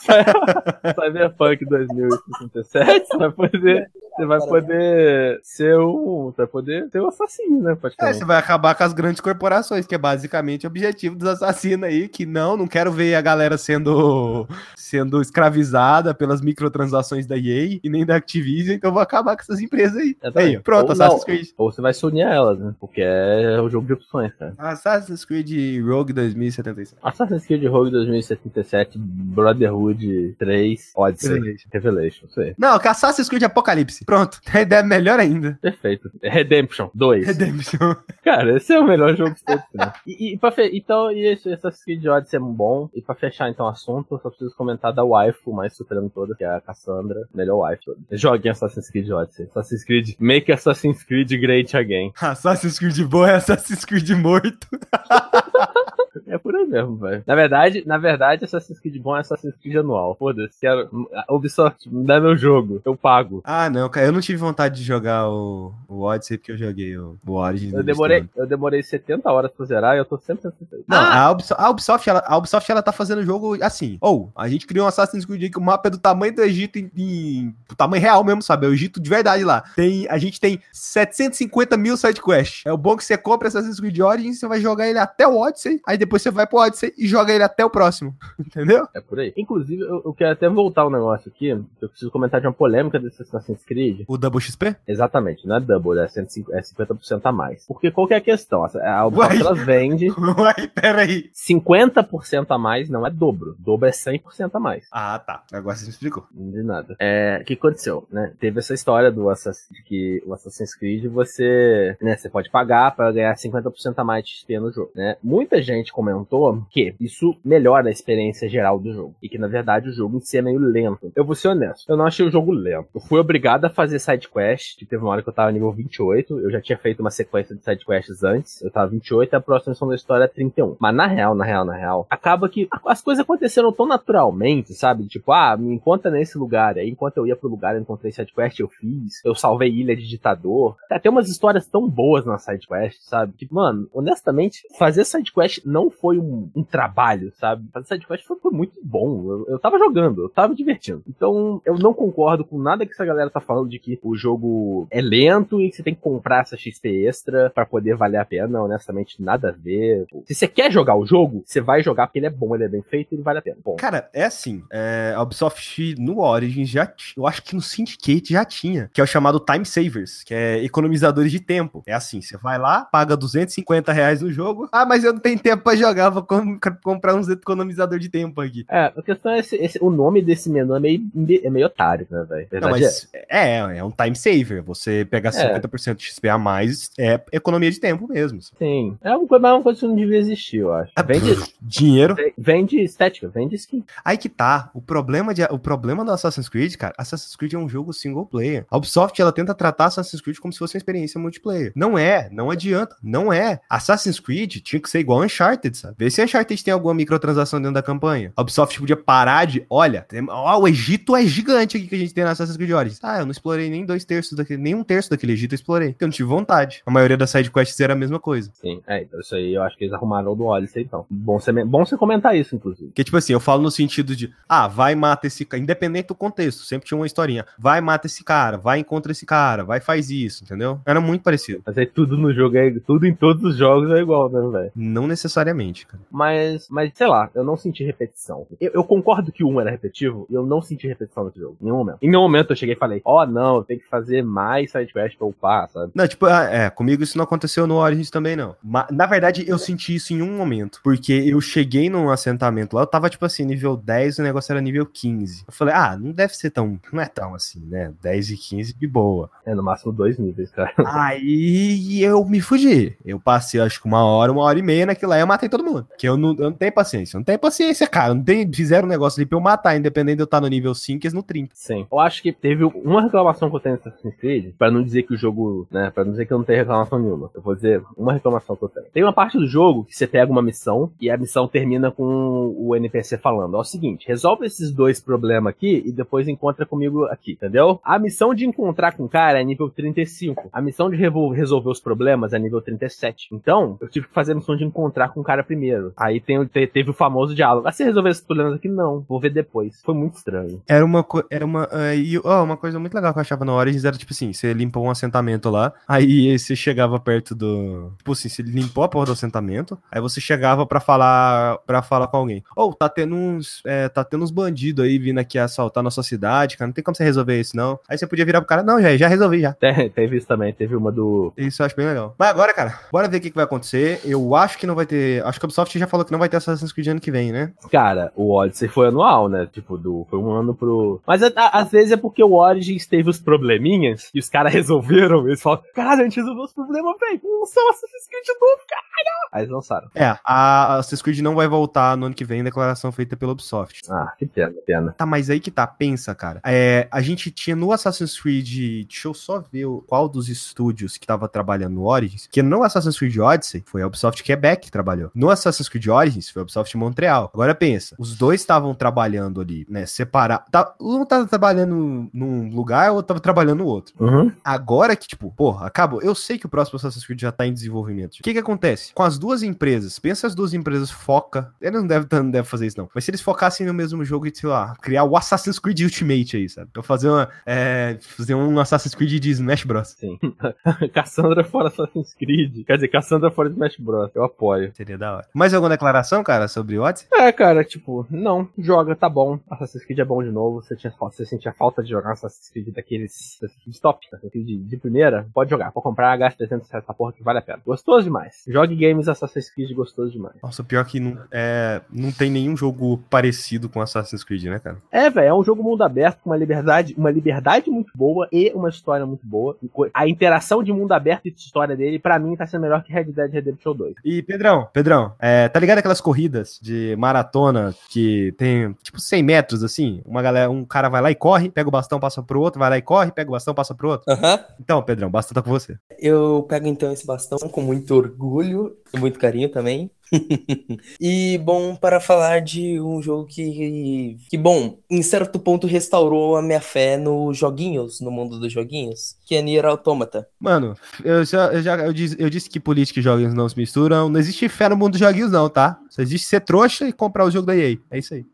Cyberpunk 0.96 1.66
2067, 1.66 3.08
você 3.08 3.18
vai 3.18 3.32
poder. 3.32 3.92
Você 4.20 4.26
vai 4.26 4.40
poder 4.40 5.40
ser 5.42 5.80
um. 5.80 6.26
Você 6.26 6.38
vai 6.38 6.48
poder 6.48 6.90
ser 6.90 7.02
um 7.02 7.08
assassino, 7.08 7.62
né? 7.62 7.78
É, 8.02 8.14
você 8.14 8.26
vai 8.26 8.38
acabar 8.38 8.76
com 8.76 8.84
as 8.84 8.92
grandes 8.92 9.22
corporações, 9.22 9.86
que 9.88 9.96
é 9.96 9.98
basicamente 9.98 10.66
o 10.66 10.70
objetivo 10.70 11.16
dos 11.16 11.30
assassinos 11.30 11.88
aí, 11.88 12.10
que 12.10 12.26
não, 12.26 12.58
não 12.58 12.68
quero 12.68 12.92
ver 12.92 13.16
a 13.16 13.22
galera 13.22 13.58
sendo, 13.58 14.46
sendo 14.76 15.22
escravizada 15.22 16.14
pelas 16.14 16.42
microtransações 16.42 17.26
da 17.26 17.38
EA 17.38 17.80
e 17.82 17.90
nem 17.90 18.06
da 18.06 18.18
Activision, 18.18 18.76
então 18.76 18.90
eu 18.90 18.94
vou 18.94 19.02
acabar 19.02 19.38
com 19.38 19.42
essas 19.42 19.62
empresas 19.62 19.96
aí. 19.96 20.18
Exatamente. 20.22 20.58
Aí, 20.58 20.64
pronto, 20.64 20.88
Ou 20.88 20.92
Assassin's 20.92 21.20
não, 21.20 21.26
Creed. 21.26 21.48
Ou 21.58 21.72
você 21.72 21.82
vai 21.82 21.94
se 21.94 22.06
unir 22.06 22.24
a 22.24 22.34
elas, 22.34 22.60
né? 22.60 22.76
Porque 22.78 23.02
é 23.02 23.62
o 23.62 23.70
jogo 23.70 23.88
de 23.88 23.94
opções, 23.94 24.34
cara. 24.34 24.54
Assassin's 24.58 25.24
Creed 25.24 25.82
Rogue 25.82 26.12
2077. 26.12 27.00
Assassin's 27.02 27.46
Creed 27.46 27.66
Rogue 27.66 27.92
2077, 27.92 28.98
Brotherhood 28.98 29.99
3, 30.38 30.92
Odyssey, 30.96 31.30
Revelation. 31.30 31.70
Revelation, 31.72 32.26
não 32.26 32.30
sei. 32.30 32.56
Não, 32.58 32.80
que 32.80 32.88
Assassin's 32.88 33.30
Creed 33.30 33.44
Apocalipse. 33.44 34.06
Pronto, 34.06 34.40
a 34.52 34.62
ideia 34.62 34.80
é 34.80 34.84
melhor 34.84 35.20
ainda. 35.20 35.58
Perfeito. 35.62 36.12
Redemption 36.22 36.90
2. 36.94 37.28
Redemption. 37.28 37.96
Cara, 38.24 38.58
esse 38.58 38.74
é 38.74 38.80
o 38.80 38.86
melhor 38.86 39.16
jogo 39.16 39.36
de 39.36 39.44
todos, 39.44 39.64
né? 39.74 39.94
E, 40.06 40.34
e 40.34 40.38
pra 40.38 40.52
fe... 40.52 40.70
Então, 40.74 41.12
e 41.12 41.26
esse 41.28 41.52
Assassin's 41.52 41.84
Creed 41.84 42.06
Odyssey 42.06 42.38
é 42.38 42.40
bom. 42.42 42.90
E 42.94 43.02
pra 43.02 43.16
fechar 43.16 43.50
então 43.50 43.66
o 43.66 43.70
assunto, 43.70 44.16
eu 44.16 44.20
só 44.20 44.30
preciso 44.30 44.56
comentar 44.56 44.94
da 44.94 45.04
waifu 45.04 45.52
mais 45.54 45.76
superando 45.76 46.10
toda, 46.10 46.36
que 46.36 46.44
é 46.44 46.48
a 46.48 46.62
Cassandra, 46.62 47.28
melhor 47.34 47.58
waifu. 47.58 47.96
Joguem 48.12 48.52
Assassin's 48.52 48.90
Creed 48.90 49.10
Odyssey. 49.10 49.46
Assassin's 49.46 49.84
Creed, 49.84 50.16
make 50.20 50.52
Assassin's 50.52 51.04
Creed 51.04 51.30
great 51.40 51.76
again. 51.76 52.12
Assassin's 52.22 52.80
Creed 52.80 53.04
bom 53.08 53.26
é 53.26 53.36
Assassin's 53.36 53.86
Creed 53.86 54.10
morto. 54.12 54.68
É 56.28 56.38
por 56.38 56.56
aí 56.56 56.66
mesmo, 56.66 56.96
velho. 56.98 57.24
Na 57.26 57.36
verdade, 57.36 57.84
na 57.86 57.98
verdade, 57.98 58.46
Assassin's 58.46 58.80
Creed 58.80 58.98
bom 59.02 59.16
é 59.16 59.22
Assassin's 59.22 59.56
Creed 59.62 59.78
anual. 59.78 60.16
Foda-se, 60.18 60.60
quero... 60.60 60.90
Ubisoft, 61.30 61.88
me 61.92 62.06
dá 62.06 62.20
meu 62.20 62.36
jogo, 62.38 62.82
eu 62.86 62.96
pago. 62.96 63.42
Ah, 63.44 63.70
não, 63.70 63.88
cara, 63.90 64.08
eu 64.08 64.12
não 64.12 64.22
tive 64.22 64.38
vontade 64.38 64.78
de 64.78 64.84
jogar 64.84 65.30
o, 65.30 65.74
o 65.88 66.02
Odyssey 66.02 66.38
porque 66.38 66.52
eu 66.52 66.58
joguei 66.58 66.98
o, 66.98 67.16
o 67.26 67.34
Origins. 67.34 67.74
Eu 67.74 67.84
demorei, 67.84 68.26
eu 68.36 68.48
demorei 68.48 68.82
70 68.84 69.30
horas 69.32 69.52
pra 69.52 69.66
zerar 69.66 69.96
e 69.96 70.00
eu 70.00 70.06
tô 70.06 70.18
sempre. 70.18 70.50
Não, 70.88 70.98
Ah! 70.98 71.26
a, 71.26 71.32
Ubisoft, 71.32 71.62
a, 71.62 71.70
Ubisoft, 71.70 72.10
ela, 72.10 72.24
a 72.26 72.38
Ubisoft, 72.38 72.72
ela 72.72 72.82
tá 72.82 72.92
fazendo 72.92 73.24
jogo 73.24 73.62
assim. 73.64 73.98
Ou, 74.02 74.32
a 74.36 74.48
gente 74.48 74.66
criou 74.66 74.86
um 74.86 74.90
Assassin's 74.90 75.26
Creed 75.26 75.52
que 75.52 75.58
o 75.60 75.62
mapa 75.62 75.88
é 75.88 75.92
do 75.92 75.98
tamanho 75.98 76.34
do 76.36 76.42
Egito 76.42 76.78
em, 76.80 76.90
em- 76.96 77.56
do 77.68 77.76
tamanho 77.76 78.02
real 78.02 78.24
mesmo, 78.24 78.42
sabe? 78.42 78.66
É 78.66 78.70
o 78.70 78.74
Egito 78.74 79.00
de 79.00 79.10
verdade 79.10 79.44
lá. 79.44 79.64
Tem, 79.76 80.08
a 80.10 80.18
gente 80.18 80.40
tem 80.40 80.60
750 80.72 81.78
mil 81.78 81.96
sidequests. 81.98 82.62
É 82.66 82.72
o 82.72 82.78
bom 82.78 82.96
que 82.96 83.04
você 83.04 83.18
compra 83.18 83.48
Assassin's 83.48 83.80
Creed 83.80 84.00
Origins, 84.00 84.40
você 84.40 84.48
vai 84.48 84.60
jogar 84.60 84.88
ele 84.88 85.00
até 85.00 85.28
o 85.28 85.38
Odyssey, 85.38 85.80
aí 85.86 85.98
depois 85.98 86.19
você 86.20 86.32
vai 86.32 86.46
pro 86.46 86.60
Odyssey 86.60 86.94
e 86.98 87.08
joga 87.08 87.34
ele 87.34 87.44
até 87.44 87.64
o 87.66 87.70
próximo. 87.70 88.16
Entendeu? 88.40 88.88
É 88.94 89.02
por 89.02 89.20
aí. 89.20 89.34
Inclusive, 89.38 89.82
eu, 89.82 90.02
eu 90.06 90.14
quero 90.14 90.32
até 90.32 90.50
voltar 90.50 90.86
um 90.86 90.92
negócio 90.92 91.32
aqui. 91.34 91.48
Eu 91.48 91.90
preciso 91.90 92.12
comentar 92.12 92.42
de 92.42 92.48
uma 92.48 92.54
polêmica 92.54 93.00
desse 93.00 93.22
Assassin's 93.22 93.64
Creed. 93.66 94.04
O 94.08 94.18
Double 94.18 94.42
XP? 94.42 94.76
Exatamente, 94.88 95.48
não 95.48 95.56
é 95.56 95.60
double, 95.60 96.00
é, 96.00 96.08
150, 96.08 96.58
é 96.58 96.62
50% 96.62 97.22
a 97.24 97.32
mais. 97.32 97.66
Porque 97.66 97.92
qual 97.92 98.08
que 98.08 98.14
é 98.14 98.18
a 98.18 98.22
questão? 98.22 98.64
A 98.64 99.06
Ubisoft 99.06 99.40
ela 99.40 99.56
vende 99.56 100.08
Uai, 100.38 100.68
peraí. 100.68 101.30
50% 101.34 102.46
a 102.50 102.58
mais, 102.58 102.90
não 102.90 103.06
é 103.06 103.10
dobro. 103.10 103.56
Dobro 103.60 103.88
é 103.88 103.92
100% 103.92 104.52
a 104.54 104.60
mais. 104.60 104.88
Ah, 104.92 105.20
tá. 105.20 105.44
Agora 105.52 105.76
você 105.76 105.86
me 105.86 105.92
explicou. 105.92 106.26
Não 106.34 106.52
de 106.52 106.64
nada. 106.64 106.96
É, 107.00 107.40
o 107.42 107.46
que 107.46 107.54
aconteceu, 107.54 108.08
né? 108.12 108.34
Teve 108.40 108.60
essa 108.60 108.74
história 108.74 109.12
do 109.12 109.30
Assassin, 109.30 109.74
de 109.74 109.84
que 109.84 110.24
o 110.26 110.34
Assassin's 110.34 110.76
Creed 110.76 111.06
você, 111.12 111.98
né, 112.02 112.16
você 112.16 112.30
pode 112.30 112.50
pagar 112.50 112.96
para 112.96 113.12
ganhar 113.12 113.34
50% 113.36 113.94
a 113.98 114.04
mais 114.04 114.24
de 114.26 114.32
XP 114.32 114.60
no 114.60 114.72
jogo, 114.72 114.92
né? 114.96 115.18
Muita 115.24 115.62
gente 115.62 115.92
comentou 116.00 116.64
que 116.72 116.96
isso 116.98 117.36
melhora 117.44 117.90
a 117.90 117.92
experiência 117.92 118.48
geral 118.48 118.80
do 118.80 118.94
jogo 118.94 119.16
e 119.22 119.28
que 119.28 119.38
na 119.38 119.50
verdade 119.50 119.90
o 119.90 119.92
jogo 119.92 120.16
em 120.16 120.22
si 120.22 120.38
é 120.38 120.42
meio 120.42 120.58
lento. 120.58 121.12
Eu 121.14 121.26
vou 121.26 121.36
ser 121.36 121.50
honesto, 121.50 121.90
eu 121.90 121.98
não 121.98 122.06
achei 122.06 122.26
o 122.26 122.32
jogo 122.32 122.54
lento. 122.54 122.88
Eu 122.96 123.02
fui 123.02 123.20
obrigado 123.20 123.66
a 123.66 123.70
fazer 123.70 124.00
side 124.00 124.30
quest, 124.30 124.78
que 124.78 124.86
teve 124.86 125.04
uma 125.04 125.12
hora 125.12 125.22
que 125.22 125.28
eu 125.28 125.34
tava 125.34 125.52
nível 125.52 125.74
28, 125.74 126.40
eu 126.40 126.50
já 126.50 126.62
tinha 126.62 126.78
feito 126.78 127.02
uma 127.02 127.12
sequência 127.12 127.54
de 127.54 127.62
side 127.62 127.86
quests 127.86 128.24
antes, 128.24 128.62
eu 128.62 128.72
tava 128.72 128.88
28 128.88 129.34
e 129.34 129.36
a 129.36 129.42
próxima 129.42 129.72
missão 129.72 129.90
da 129.90 129.96
história 129.96 130.24
é 130.24 130.28
31. 130.28 130.78
Mas 130.80 130.96
na 130.96 131.06
real, 131.06 131.36
na 131.36 131.44
real, 131.44 131.66
na 131.66 131.76
real, 131.76 132.08
acaba 132.10 132.48
que 132.48 132.70
as 132.86 133.02
coisas 133.02 133.22
aconteceram 133.22 133.74
tão 133.74 133.86
naturalmente, 133.86 134.74
sabe? 134.74 135.06
Tipo, 135.06 135.34
ah, 135.34 135.58
me 135.58 135.74
encontra 135.74 136.10
nesse 136.10 136.38
lugar. 136.38 136.78
Aí 136.78 136.90
enquanto 136.90 137.18
eu 137.18 137.28
ia 137.28 137.36
pro 137.36 137.50
lugar, 137.50 137.76
eu 137.76 137.82
encontrei 137.82 138.12
side 138.14 138.34
quest, 138.34 138.58
eu 138.60 138.70
fiz. 138.70 139.24
Eu 139.26 139.36
salvei 139.36 139.70
ilha 139.70 139.96
de 139.98 140.08
ditador. 140.08 140.78
Tem 141.02 141.12
umas 141.12 141.28
histórias 141.28 141.68
tão 141.68 141.90
boas 141.90 142.26
na 142.26 142.38
side 142.38 142.66
quest, 142.66 143.02
sabe? 143.02 143.34
Tipo, 143.34 143.56
mano, 143.56 143.90
honestamente, 143.94 144.62
fazer 144.78 145.04
side 145.04 145.34
quest 145.34 145.66
não 145.90 145.92
foi 145.92 146.20
um, 146.20 146.50
um 146.56 146.64
trabalho, 146.64 147.34
sabe? 147.40 147.68
Fazer 147.74 147.88
side 147.88 148.08
quest 148.08 148.26
foi, 148.26 148.38
foi 148.38 148.52
muito 148.52 148.80
bom. 148.84 149.32
Eu, 149.32 149.46
eu 149.50 149.60
tava 149.60 149.78
jogando, 149.80 150.24
eu 150.24 150.30
tava 150.30 150.50
me 150.50 150.56
divertindo. 150.56 151.04
Então, 151.08 151.62
eu 151.66 151.78
não 151.78 151.94
concordo 151.94 152.46
com 152.46 152.60
nada 152.60 152.86
que 152.86 152.94
essa 152.94 153.06
galera 153.06 153.30
tá 153.30 153.42
falando 153.42 153.70
de 153.70 153.80
que 153.80 154.00
o 154.04 154.16
jogo 154.16 154.88
é 154.92 155.02
lento 155.02 155.60
e 155.60 155.70
que 155.70 155.76
você 155.76 155.84
tem 155.84 155.96
que 155.96 156.02
comprar 156.02 156.42
essa 156.42 156.56
XP 156.56 157.08
extra 157.08 157.50
pra 157.50 157.66
poder 157.66 157.96
valer 157.96 158.18
a 158.18 158.26
pena. 158.26 158.62
Honestamente, 158.62 159.22
nada 159.22 159.50
a 159.50 159.52
ver. 159.52 160.06
Se 160.26 160.36
você 160.36 160.48
quer 160.48 160.72
jogar 160.72 160.96
o 160.96 161.06
jogo, 161.06 161.44
você 161.46 161.60
vai 161.60 161.82
jogar 161.82 162.08
porque 162.08 162.20
ele 162.20 162.28
é 162.28 162.30
bom, 162.30 162.54
ele 162.54 162.66
é 162.66 162.70
bem 162.70 162.84
feito 162.84 163.12
e 163.12 163.16
ele 163.16 163.24
vale 163.24 163.40
a 163.40 163.42
pena. 163.42 163.58
Bom, 163.64 163.76
Cara, 163.76 164.10
é 164.14 164.26
assim, 164.26 164.64
é, 164.72 165.14
a 165.16 165.22
Ubisoft 165.22 165.96
no 165.98 166.20
Origins 166.20 166.70
já, 166.70 166.92
eu 167.18 167.26
acho 167.26 167.42
que 167.42 167.56
no 167.56 167.62
Syndicate 167.62 168.34
já 168.34 168.46
tinha, 168.46 168.90
que 168.94 169.02
é 169.02 169.04
o 169.04 169.08
chamado 169.08 169.40
Time 169.40 169.66
Savers, 169.66 170.24
que 170.24 170.34
é 170.34 170.64
economizadores 170.64 171.32
de 171.32 171.40
tempo. 171.40 171.82
É 171.88 171.94
assim, 171.94 172.22
você 172.22 172.38
vai 172.38 172.58
lá, 172.58 172.86
paga 172.86 173.18
250 173.18 173.92
reais 173.92 174.22
no 174.22 174.32
jogo, 174.32 174.68
ah, 174.72 174.86
mas 174.86 175.04
eu 175.04 175.14
não 175.14 175.20
tenho 175.20 175.40
tempo 175.40 175.64
pra 175.64 175.76
jogar, 175.80 176.10
vou 176.10 176.24
com- 176.24 176.60
comprar 176.84 177.16
uns 177.16 177.28
economizador 177.30 177.98
de 178.00 178.10
tempo 178.10 178.42
aqui. 178.42 178.66
É, 178.70 178.92
a 178.96 179.02
questão 179.02 179.32
é 179.32 179.40
esse, 179.40 179.56
esse- 179.56 179.80
o 179.82 179.90
nome 179.90 180.22
desse 180.22 180.50
menu 180.50 180.76
é 180.76 180.80
meio, 180.80 181.02
é 181.44 181.50
meio 181.50 181.66
otário, 181.68 182.06
né, 182.10 182.26
velho? 182.30 182.48
Mas 182.70 183.08
é, 183.30 183.78
é 183.78 183.84
um 183.84 183.92
time 183.92 184.16
saver. 184.16 184.62
Você 184.62 185.06
pegar 185.10 185.32
50% 185.32 185.96
de 185.96 186.04
XP 186.06 186.30
a 186.30 186.38
mais 186.38 186.92
é 186.98 187.20
economia 187.32 187.72
de 187.72 187.80
tempo 187.80 188.08
mesmo. 188.08 188.40
é. 188.40 188.42
Sim. 188.58 188.98
É 189.02 189.16
uma 189.16 189.28
coisa, 189.28 189.42
mas 189.42 189.52
é 189.52 189.54
uma 189.56 189.64
coisa 189.64 189.80
que 189.80 189.88
não 189.88 189.96
devia 189.96 190.18
existir, 190.18 190.58
eu 190.58 190.74
acho. 190.74 190.92
Ah, 190.96 191.02
Vende, 191.02 191.36
Dinheiro. 191.62 192.16
vende 192.38 192.80
estética, 192.82 193.28
vende 193.28 193.56
skin. 193.56 193.84
Aí 194.04 194.18
que 194.18 194.30
tá. 194.30 194.70
O 194.74 194.82
problema, 194.82 195.34
de, 195.34 195.44
o 195.46 195.58
problema 195.60 196.04
do 196.06 196.12
Assassin's 196.12 196.50
Creed, 196.50 196.76
cara, 196.76 196.94
Assassin's 196.98 197.36
Creed 197.36 197.54
é 197.54 197.58
um 197.58 197.70
jogo 197.70 197.94
single 197.94 198.26
player. 198.26 198.66
A 198.70 198.78
Ubisoft, 198.78 199.20
ela 199.22 199.32
tenta 199.32 199.54
tratar 199.54 199.86
Assassin's 199.86 200.22
Creed 200.22 200.38
como 200.40 200.52
se 200.54 200.60
fosse 200.60 200.76
uma 200.76 200.80
experiência 200.80 201.20
multiplayer. 201.20 201.72
Não 201.76 201.98
é, 201.98 202.30
não 202.32 202.50
adianta, 202.52 202.96
não 203.02 203.32
é. 203.32 203.60
Assassin's 203.70 204.20
Creed 204.20 204.58
tinha 204.62 204.80
que 204.82 204.90
ser 204.90 205.00
igual 205.00 205.22
Uncharted, 205.22 205.69
sabe? 205.78 205.96
Vê 205.98 206.10
se 206.10 206.24
Uncharted 206.24 206.64
tem 206.64 206.74
alguma 206.74 206.94
microtransação 206.94 207.60
dentro 207.60 207.74
da 207.74 207.82
campanha. 207.82 208.32
A 208.36 208.42
Ubisoft 208.42 208.80
podia 208.80 208.96
parar 208.98 209.46
de, 209.46 209.66
olha, 209.70 210.02
tem- 210.08 210.26
ó, 210.30 210.60
o 210.60 210.68
Egito 210.68 211.16
é 211.16 211.26
gigante 211.26 211.78
aqui 211.78 211.88
que 211.88 211.96
a 211.96 212.00
gente 212.00 212.14
tem 212.14 212.24
na 212.24 212.32
Assassin's 212.32 212.58
Creed 212.58 212.72
Origins. 212.72 213.00
Ah, 213.04 213.20
eu 213.20 213.26
não 213.26 213.32
explorei 213.32 213.70
nem 213.70 213.86
dois 213.86 214.06
terços 214.06 214.38
daquele, 214.38 214.62
nem 214.62 214.76
um 214.76 214.84
terço 214.84 215.10
daquele 215.10 215.34
Egito 215.34 215.54
eu 215.54 215.58
explorei. 215.58 215.90
Porque 215.90 216.04
eu 216.04 216.08
não 216.08 216.14
tive 216.14 216.30
vontade. 216.30 216.82
A 216.86 216.92
maioria 216.92 217.18
das 217.18 217.30
sidequests 217.30 217.80
era 217.80 217.94
a 217.94 217.96
mesma 217.96 218.20
coisa. 218.20 218.52
Sim, 218.54 218.82
é, 218.88 219.04
então 219.04 219.20
isso 219.20 219.36
aí 219.36 219.54
eu 219.54 219.64
acho 219.64 219.78
que 219.78 219.84
eles 219.86 219.94
arrumaram 219.94 220.36
do 220.36 220.46
Odyssey, 220.46 220.84
então. 220.84 221.06
Bom 221.10 221.40
você, 221.40 221.52
bom 221.52 221.86
você 221.86 221.98
comentar 221.98 222.36
isso, 222.36 222.56
inclusive. 222.56 222.88
Porque, 222.90 223.04
tipo 223.04 223.18
assim, 223.18 223.34
eu 223.34 223.40
falo 223.40 223.62
no 223.62 223.72
sentido 223.72 224.16
de, 224.16 224.34
ah, 224.48 224.68
vai 224.68 224.96
mata 224.96 225.28
esse 225.28 225.46
cara, 225.46 225.62
independente 225.62 226.08
do 226.08 226.16
contexto, 226.16 226.64
sempre 226.64 226.88
tinha 226.88 226.98
uma 226.98 227.06
historinha. 227.06 227.46
Vai 227.58 227.82
mata 227.82 228.08
esse 228.08 228.24
cara, 228.24 228.58
vai 228.58 228.80
encontra 228.80 229.12
esse 229.12 229.26
cara, 229.26 229.64
vai 229.64 229.80
faz 229.80 230.10
isso, 230.10 230.44
entendeu? 230.44 230.80
Era 230.86 231.00
muito 231.02 231.22
parecido. 231.24 231.62
Mas 231.66 231.78
aí 231.78 231.86
tudo 231.86 232.18
no 232.18 232.34
jogo 232.34 232.58
é. 232.58 232.70
Tudo 232.86 233.06
em 233.06 233.14
todos 233.14 233.44
os 233.44 233.58
jogos 233.58 233.92
é 233.92 234.00
igual, 234.02 234.30
né, 234.30 234.40
velho? 234.60 234.72
Não 234.76 235.08
necessariamente, 235.08 235.59
cara. 235.86 236.02
Mas, 236.12 236.68
mas, 236.70 236.92
sei 236.96 237.08
lá, 237.08 237.30
eu 237.34 237.44
não 237.44 237.58
senti 237.58 237.84
repetição. 237.84 238.46
Eu, 238.60 238.72
eu 238.76 238.84
concordo 238.84 239.32
que 239.32 239.44
o 239.44 239.50
1 239.50 239.62
era 239.62 239.72
repetitivo 239.72 240.26
e 240.30 240.34
eu 240.34 240.46
não 240.46 240.62
senti 240.62 240.88
repetição 240.88 241.26
nesse 241.26 241.40
jogo. 241.40 241.58
Em 241.62 241.66
nenhum 241.66 241.78
momento. 241.78 241.98
Em 242.02 242.08
nenhum 242.10 242.22
momento 242.22 242.52
eu 242.52 242.56
cheguei 242.56 242.76
e 242.76 242.78
falei, 242.78 243.02
ó, 243.06 243.26
não, 243.26 243.58
eu 243.58 243.64
tenho 243.64 243.80
que 243.80 243.88
fazer 243.88 244.24
mais 244.24 244.72
sidequest 244.72 245.18
pra 245.18 245.28
upar, 245.28 245.70
sabe? 245.70 245.92
Não, 245.96 246.08
tipo, 246.08 246.26
ah, 246.26 246.44
é, 246.46 246.70
comigo 246.70 247.04
isso 247.04 247.18
não 247.18 247.24
aconteceu 247.24 247.66
no 247.68 247.76
Origins 247.76 248.10
também, 248.10 248.36
não. 248.36 248.56
Ma- 248.64 248.88
na 248.92 249.06
verdade, 249.06 249.44
eu 249.48 249.58
senti 249.58 249.96
isso 249.96 250.14
em 250.14 250.22
um 250.22 250.38
momento. 250.38 250.80
Porque 250.84 251.14
eu 251.14 251.40
cheguei 251.42 251.90
num 251.90 252.10
assentamento 252.10 252.76
lá, 252.76 252.84
eu 252.84 252.88
tava, 252.88 253.10
tipo 253.10 253.26
assim, 253.26 253.46
nível 253.46 253.76
10, 253.76 254.20
o 254.20 254.24
negócio 254.24 254.52
era 254.52 254.62
nível 254.62 254.86
15. 254.86 255.44
Eu 255.48 255.54
falei, 255.54 255.74
ah, 255.74 255.98
não 255.98 256.12
deve 256.12 256.36
ser 256.36 256.50
tão. 256.52 256.80
Não 256.92 257.02
é 257.02 257.06
tão 257.08 257.34
assim, 257.36 257.60
né? 257.66 257.92
10 258.02 258.32
e 258.32 258.38
15 258.38 258.74
de 258.74 258.88
boa. 258.88 259.30
É 259.46 259.54
no 259.54 259.64
máximo 259.64 259.92
dois 259.92 260.18
níveis, 260.18 260.52
cara. 260.52 260.74
Aí 260.86 262.02
eu 262.02 262.24
me 262.26 262.40
fugi. 262.42 262.96
Eu 263.06 263.20
passei, 263.20 263.60
acho 263.60 263.82
que 263.82 263.88
uma 263.88 264.04
hora, 264.04 264.32
uma 264.32 264.44
hora 264.44 264.60
e 264.60 264.62
meia 264.62 264.86
naquilo 264.86 265.10
lá. 265.12 265.20
Eu 265.20 265.28
matei 265.28 265.49
todo 265.50 265.60
todo 265.60 265.72
mundo. 265.72 265.88
Que 265.98 266.08
eu 266.08 266.18
não, 266.18 266.30
eu 266.32 266.50
não 266.50 266.54
tenho 266.54 266.72
paciência. 266.72 267.16
Eu 267.16 267.20
não 267.20 267.26
tenho 267.26 267.40
paciência, 267.40 267.88
cara. 267.88 268.14
Não 268.14 268.24
tem, 268.24 268.52
fizeram 268.52 268.88
um 268.88 268.90
negócio 268.90 269.20
ali 269.20 269.26
pra 269.28 269.38
eu 269.38 269.42
matar, 269.42 269.78
independente 269.78 270.18
de 270.18 270.22
eu 270.22 270.26
estar 270.26 270.42
no 270.42 270.48
nível 270.48 270.74
5 270.74 271.06
e 271.06 271.10
no 271.12 271.22
30. 271.22 271.52
Sim. 271.54 271.86
Eu 271.92 272.00
acho 272.00 272.22
que 272.22 272.32
teve 272.32 272.64
uma 272.64 273.02
reclamação 273.02 273.50
que 273.50 273.56
eu 273.56 273.60
tenho 273.60 273.76
no 273.76 273.82
Assassin's 273.82 274.16
Creed, 274.16 274.54
pra 274.58 274.72
não 274.72 274.84
dizer 274.84 275.04
que 275.04 275.14
o 275.14 275.18
jogo, 275.18 275.68
né, 275.70 275.92
pra 275.94 276.04
não 276.04 276.12
dizer 276.12 276.26
que 276.26 276.34
eu 276.34 276.38
não 276.38 276.46
tenho 276.46 276.60
reclamação 276.60 277.00
nenhuma. 277.00 277.30
Eu 277.34 277.42
vou 277.42 277.56
dizer 277.56 277.84
uma 277.98 278.14
reclamação 278.14 278.56
que 278.56 278.64
eu 278.64 278.70
tenho. 278.70 278.88
Tem 278.94 279.04
uma 279.04 279.14
parte 279.14 279.38
do 279.38 279.46
jogo 279.46 279.84
que 279.84 279.96
você 279.96 280.08
pega 280.08 280.32
uma 280.32 280.42
missão 280.42 280.92
e 281.00 281.10
a 281.10 281.18
missão 281.18 281.48
termina 281.48 281.92
com 281.92 282.56
o 282.58 282.76
NPC 282.76 283.18
falando: 283.18 283.56
ó, 283.56 283.58
é 283.60 283.62
o 283.62 283.64
seguinte, 283.64 284.08
resolve 284.08 284.46
esses 284.46 284.72
dois 284.72 285.00
problemas 285.00 285.52
aqui 285.52 285.84
e 285.86 285.92
depois 285.92 286.28
encontra 286.28 286.66
comigo 286.66 287.06
aqui, 287.06 287.34
entendeu? 287.34 287.80
A 287.84 288.00
missão 288.00 288.34
de 288.34 288.46
encontrar 288.46 288.94
com 288.96 289.06
o 289.06 289.10
cara 289.10 289.42
é 289.42 289.44
nível 289.44 289.70
35. 289.70 290.50
A 290.52 290.62
missão 290.62 290.90
de 290.90 290.96
resolver 290.96 291.70
os 291.70 291.80
problemas 291.80 292.34
é 292.34 292.40
nível 292.40 292.62
37. 292.62 293.30
Então, 293.32 293.78
eu 293.82 293.88
tive 293.88 294.08
que 294.08 294.14
fazer 294.14 294.34
a 294.34 294.36
missão 294.36 294.56
de 294.56 294.64
encontrar 294.64 295.10
com 295.10 295.22
o 295.22 295.24
cara 295.24 295.39
primeiro. 295.44 295.94
Aí 295.96 296.20
tem, 296.20 296.46
teve 296.46 296.90
o 296.90 296.94
famoso 296.94 297.36
diálogo. 297.36 297.68
Ah, 297.68 297.72
você 297.72 297.84
resolveu 297.84 298.12
esses 298.12 298.24
problemas 298.24 298.56
aqui? 298.56 298.68
Não. 298.68 299.06
Vou 299.08 299.20
ver 299.20 299.32
depois. 299.32 299.82
Foi 299.84 299.96
muito 299.96 300.16
estranho. 300.16 300.62
Era 300.68 300.86
uma, 300.86 301.06
era 301.30 301.46
uma, 301.46 301.66
uh, 301.66 301.94
e, 301.96 302.18
oh, 302.18 302.44
uma 302.44 302.58
coisa 302.58 302.80
muito 302.80 302.94
legal 302.94 303.14
que 303.14 303.20
eu 303.20 303.22
achava 303.22 303.46
na 303.46 303.54
Origins 303.54 303.86
era 303.86 303.98
tipo 303.98 304.14
assim: 304.14 304.34
você 304.34 304.54
limpa 304.54 304.80
um 304.80 304.90
assentamento 304.90 305.50
lá, 305.50 305.74
aí 305.88 306.38
você 306.38 306.56
chegava 306.56 307.00
perto 307.00 307.36
do. 307.36 307.92
Tipo 307.98 308.12
assim, 308.12 308.30
você 308.30 308.42
limpou 308.42 308.84
a 308.84 308.90
porra 308.90 309.08
do 309.08 309.12
assentamento, 309.12 309.78
aí 309.92 310.02
você 310.02 310.20
chegava 310.20 310.66
para 310.66 310.80
falar 310.80 311.58
para 311.66 311.82
falar 311.82 312.08
com 312.08 312.18
alguém. 312.18 312.44
Ou 312.56 312.70
oh, 312.70 312.74
tá 312.74 312.90
tendo 312.90 313.16
uns. 313.16 313.62
É, 313.66 313.90
tá 313.90 314.04
tendo 314.04 314.24
uns 314.24 314.32
bandidos 314.32 314.86
aí 314.86 314.98
vindo 314.98 315.20
aqui 315.20 315.38
assaltar 315.38 315.84
nossa 315.84 316.04
cidade, 316.04 316.58
cara. 316.58 316.68
Não 316.68 316.74
tem 316.74 316.84
como 316.84 316.96
você 316.96 317.04
resolver 317.04 317.40
isso, 317.40 317.56
não. 317.56 317.80
Aí 317.88 317.98
você 317.98 318.08
podia 318.08 318.26
virar 318.26 318.42
pro 318.42 318.48
cara, 318.48 318.64
não, 318.64 318.82
já, 318.82 318.96
já 318.96 319.08
resolvi 319.08 319.42
já. 319.42 319.56
É, 319.70 319.88
teve 319.88 320.18
isso 320.18 320.28
também, 320.28 320.52
teve 320.52 320.76
uma 320.76 320.92
do. 320.92 321.32
Isso 321.38 321.62
eu 321.62 321.66
acho 321.66 321.76
bem 321.76 321.86
legal. 321.86 322.16
Mas 322.18 322.30
agora, 322.30 322.54
cara, 322.54 322.80
bora 322.92 323.08
ver 323.08 323.18
o 323.18 323.22
que, 323.22 323.30
que 323.30 323.36
vai 323.36 323.46
acontecer. 323.46 324.02
Eu 324.04 324.36
acho 324.36 324.58
que 324.58 324.66
não 324.66 324.74
vai 324.74 324.86
ter. 324.86 325.24
Acho 325.30 325.40
que 325.40 325.46
a 325.46 325.48
Ubisoft 325.48 325.78
já 325.78 325.88
falou 325.88 326.06
que 326.06 326.12
não 326.12 326.20
vai 326.20 326.28
ter 326.28 326.38
Assassin's 326.38 326.72
Creed 326.72 326.88
ano 326.88 327.00
que 327.00 327.12
vem, 327.12 327.32
né? 327.32 327.54
Cara, 327.72 328.12
o 328.16 328.34
Odyssey 328.34 328.68
foi 328.68 328.88
anual, 328.88 329.30
né? 329.30 329.48
Tipo, 329.52 329.78
do, 329.78 330.06
foi 330.10 330.20
um 330.20 330.32
ano 330.32 330.56
pro. 330.56 331.00
Mas 331.06 331.22
a, 331.22 331.32
a, 331.36 331.60
às 331.60 331.70
vezes 331.70 331.92
é 331.92 331.98
porque 331.98 332.24
o 332.24 332.34
Origins 332.34 332.88
teve 332.88 333.10
os 333.10 333.20
probleminhas 333.20 334.10
e 334.14 334.20
os 334.20 334.28
caras 334.28 334.52
resolveram. 334.54 335.28
Eles 335.28 335.42
falam, 335.42 335.62
caralho, 335.74 336.02
a 336.02 336.04
gente 336.06 336.18
resolveu 336.18 336.44
os 336.44 336.54
problemas, 336.54 336.96
velho. 337.00 337.22
Não 337.24 337.46
são 337.46 337.70
Assassin's 337.70 338.08
Creed 338.08 338.26
novo, 338.42 338.62
caralho. 338.68 338.89
Aí 339.32 339.42
eles 339.42 339.52
lançaram. 339.52 339.90
É, 339.94 340.18
a 340.26 340.76
Assassin's 340.76 341.02
Creed 341.02 341.20
não 341.20 341.36
vai 341.36 341.48
voltar 341.48 341.96
no 341.96 342.08
ano 342.08 342.16
que 342.16 342.26
vem, 342.26 342.44
declaração 342.44 342.92
feita 342.92 343.16
pela 343.16 343.32
Ubisoft. 343.32 343.82
Ah, 343.90 344.14
que 344.18 344.26
pena, 344.26 344.54
pena. 344.66 344.96
Tá, 344.98 345.06
mas 345.06 345.30
aí 345.30 345.40
que 345.40 345.52
tá, 345.52 345.68
pensa, 345.68 346.16
cara. 346.16 346.42
É, 346.44 346.88
a 346.92 347.02
gente 347.02 347.30
tinha 347.32 347.56
no 347.56 347.72
Assassin's 347.72 348.20
Creed. 348.20 348.88
Deixa 348.88 349.08
eu 349.08 349.14
só 349.14 349.44
ver 349.52 349.68
qual 349.88 350.10
dos 350.10 350.30
estúdios 350.30 350.98
que 350.98 351.06
tava 351.06 351.28
trabalhando 351.28 351.76
no 351.76 351.86
Origins. 351.86 352.28
Que 352.32 352.42
no 352.42 352.64
Assassin's 352.64 352.98
Creed 352.98 353.18
Odyssey 353.18 353.64
foi 353.66 353.82
a 353.82 353.88
Ubisoft 353.88 354.24
Quebec 354.24 354.66
que 354.66 354.72
trabalhou. 354.72 355.12
No 355.14 355.30
Assassin's 355.30 355.70
Creed 355.70 355.88
Origins 355.88 356.30
foi 356.30 356.42
a 356.42 356.44
Ubisoft 356.44 356.76
Montreal. 356.76 357.30
Agora 357.34 357.54
pensa, 357.54 357.96
os 358.00 358.18
dois 358.18 358.42
estavam 358.42 358.74
trabalhando 358.74 359.42
ali, 359.42 359.66
né? 359.70 359.86
Separar. 359.86 360.46
Tá, 360.52 360.74
um 360.80 361.06
tava 361.06 361.28
trabalhando 361.28 362.10
num 362.12 362.50
lugar, 362.50 362.92
o 362.92 362.96
outro 362.96 363.10
tava 363.10 363.20
trabalhando 363.20 363.60
no 363.60 363.66
outro. 363.66 363.94
Uhum. 364.00 364.32
Agora 364.44 364.96
que, 364.96 365.08
tipo, 365.08 365.32
porra, 365.32 365.68
acabou. 365.68 366.02
Eu 366.02 366.16
sei 366.16 366.38
que 366.38 366.46
o 366.46 366.50
próximo 366.50 366.78
Assassin's 366.78 367.06
Creed 367.06 367.22
já 367.22 367.32
tá 367.32 367.46
em 367.46 367.54
desenvolvimento. 367.54 368.16
O 368.20 368.24
que 368.24 368.34
que 368.34 368.40
acontece? 368.40 368.89
Com 368.94 369.04
as 369.04 369.18
duas 369.18 369.44
empresas, 369.44 370.00
pensa 370.00 370.28
as 370.28 370.36
duas 370.36 370.54
empresas 370.54 370.92
foca. 370.92 371.54
Eles 371.62 371.80
não 371.80 371.88
devem, 371.88 372.08
não 372.12 372.32
devem 372.32 372.50
fazer 372.50 372.68
isso, 372.68 372.78
não. 372.78 372.90
Mas 372.94 373.04
se 373.04 373.12
eles 373.12 373.22
focassem 373.22 373.66
no 373.66 373.74
mesmo 373.74 374.04
jogo 374.04 374.28
e, 374.28 374.36
sei 374.36 374.50
lá, 374.50 374.76
criar 374.82 375.04
o 375.04 375.16
Assassin's 375.16 375.60
Creed 375.60 375.82
Ultimate 375.82 376.38
aí, 376.38 376.50
sabe? 376.50 376.70
Pra 376.72 376.84
fazer 376.84 377.10
uma. 377.10 377.30
É, 377.46 377.98
fazer 378.02 378.36
um 378.36 378.60
Assassin's 378.60 378.96
Creed 378.96 379.22
de 379.22 379.30
Smash 379.32 379.64
Bros. 379.64 379.96
Sim. 380.00 380.18
Cassandra 380.94 381.44
fora 381.44 381.68
Assassin's 381.68 382.14
Creed. 382.14 382.66
Quer 382.66 382.76
dizer, 382.76 382.88
Cassandra 382.88 383.32
fora 383.32 383.50
Smash 383.50 383.78
Bros. 383.78 384.12
Eu 384.14 384.24
apoio. 384.24 384.72
Seria 384.76 384.98
da 384.98 385.16
hora. 385.16 385.28
Mais 385.34 385.54
alguma 385.54 385.70
declaração, 385.70 386.24
cara, 386.24 386.48
sobre 386.48 386.78
o 386.78 386.84
Odyssey? 386.84 387.08
É, 387.14 387.32
cara, 387.32 387.64
tipo, 387.64 388.06
não, 388.10 388.50
joga, 388.58 388.96
tá 388.96 389.10
bom. 389.10 389.40
Assassin's 389.50 389.86
Creed 389.86 390.00
é 390.00 390.06
bom 390.06 390.24
de 390.24 390.32
novo. 390.32 390.62
Você, 390.62 390.76
tinha, 390.76 390.94
você 391.00 391.26
sentia 391.26 391.54
falta 391.54 391.84
de 391.84 391.90
jogar 391.90 392.14
Assassin's 392.14 392.50
Creed 392.50 392.74
daqueles 392.74 393.38
Assassin's 393.44 393.80
top, 393.80 394.06
Assassin's 394.08 394.32
Creed 394.32 394.46
de, 394.46 394.58
de, 394.58 394.78
primeira, 394.78 395.28
pode 395.34 395.50
jogar. 395.50 395.72
Pode 395.72 395.84
comprar, 395.84 396.16
gasta 396.18 396.38
300 396.38 396.74
essa 396.74 396.94
porra 396.94 397.14
que 397.14 397.24
vale 397.24 397.40
a 397.40 397.42
pena. 397.42 397.62
Gostoso 397.66 398.04
demais. 398.04 398.44
Jogue 398.48 398.76
games 398.80 399.08
Assassin's 399.08 399.50
Creed 399.50 399.72
gostoso 399.74 400.12
demais. 400.12 400.36
Nossa, 400.42 400.64
pior 400.64 400.86
que 400.86 401.00
não, 401.00 401.18
é, 401.32 401.82
não 401.92 402.12
tem 402.12 402.30
nenhum 402.30 402.56
jogo 402.56 402.98
parecido 403.10 403.70
com 403.70 403.82
Assassin's 403.82 404.24
Creed, 404.24 404.46
né, 404.46 404.60
cara? 404.60 404.78
É, 404.92 405.10
velho, 405.10 405.28
é 405.28 405.34
um 405.34 405.44
jogo 405.44 405.64
mundo 405.64 405.84
aberto 405.84 406.22
com 406.24 406.30
uma 406.30 406.38
liberdade, 406.38 406.96
uma 406.98 407.12
liberdade 407.12 407.70
muito 407.70 407.92
boa 407.96 408.28
e 408.32 408.52
uma 408.54 408.70
história 408.70 409.06
muito 409.06 409.26
boa. 409.26 409.58
A 409.94 410.08
interação 410.08 410.64
de 410.64 410.72
mundo 410.72 410.92
aberto 410.92 411.28
e 411.28 411.32
de 411.32 411.40
história 411.40 411.76
dele, 411.76 412.00
para 412.00 412.18
mim, 412.20 412.36
tá 412.36 412.48
sendo 412.48 412.62
melhor 412.62 412.84
que 412.84 412.92
Red 412.92 413.06
Dead 413.06 413.32
Redemption 413.32 413.76
2. 413.76 413.96
E, 414.04 414.22
Pedrão, 414.22 414.68
Pedrão, 414.72 415.14
é, 415.20 415.50
tá 415.50 415.60
ligado 415.60 415.80
aquelas 415.80 416.02
corridas 416.02 416.60
de 416.62 416.96
maratona 416.98 417.74
que 417.90 418.34
tem, 418.38 418.74
tipo, 418.84 419.00
100 419.00 419.24
metros, 419.24 419.64
assim? 419.64 420.02
Uma 420.06 420.22
galera, 420.22 420.50
um 420.50 420.66
cara 420.66 420.90
vai 420.90 421.02
lá 421.02 421.12
e 421.12 421.16
corre, 421.16 421.50
pega 421.50 421.68
o 421.68 421.72
bastão, 421.72 422.00
passa 422.00 422.22
pro 422.22 422.40
outro, 422.40 422.60
vai 422.60 422.70
lá 422.70 422.78
e 422.78 422.82
corre, 422.82 423.12
pega 423.12 423.30
o 423.30 423.34
bastão, 423.34 423.54
passa 423.54 423.76
pro 423.76 423.90
outro. 423.90 424.12
Uhum. 424.12 424.40
Então, 424.60 424.82
Pedrão, 424.82 425.10
bastão 425.10 425.36
tá 425.36 425.42
com 425.42 425.50
você. 425.50 425.78
Eu 426.00 426.46
pego, 426.48 426.68
então, 426.68 426.92
esse 426.92 427.06
bastão 427.06 427.38
com 427.50 427.62
muito 427.62 427.94
orgulho 427.96 428.59
muito 428.98 429.20
carinho 429.20 429.50
também. 429.52 429.92
e 431.00 431.38
bom, 431.40 431.76
para 431.76 432.00
falar 432.00 432.42
de 432.42 432.80
um 432.82 433.02
jogo 433.02 433.26
que, 433.26 434.18
que, 434.30 434.38
bom, 434.38 434.80
em 434.90 435.02
certo 435.02 435.40
ponto 435.40 435.68
restaurou 435.68 436.36
a 436.36 436.42
minha 436.42 436.62
fé 436.62 436.98
nos 436.98 437.38
joguinhos, 437.38 438.00
no 438.02 438.12
mundo 438.12 438.40
dos 438.40 438.52
joguinhos, 438.52 439.16
que 439.26 439.36
é 439.36 439.42
Nier 439.42 439.66
Automata. 439.66 440.28
Mano, 440.40 440.76
eu 441.04 441.24
já, 441.24 441.48
eu 441.48 441.62
já 441.62 441.78
eu 441.78 441.94
disse, 441.94 442.16
eu 442.20 442.30
disse 442.30 442.50
que 442.50 442.60
política 442.60 443.00
e 443.00 443.04
joguinhos 443.04 443.34
não 443.34 443.48
se 443.48 443.58
misturam. 443.58 444.10
Não 444.10 444.20
existe 444.20 444.50
fé 444.50 444.70
no 444.70 444.78
mundo 444.78 444.92
dos 444.92 445.00
joguinhos, 445.00 445.32
não, 445.32 445.50
tá? 445.50 445.80
Só 445.90 446.02
existe 446.02 446.28
ser 446.28 446.42
trouxa 446.42 446.88
e 446.88 446.94
comprar 446.94 447.26
o 447.26 447.32
jogo 447.32 447.48
da 447.48 447.56
EA. 447.56 447.78
É 447.92 448.00
isso 448.00 448.14
aí. 448.14 448.26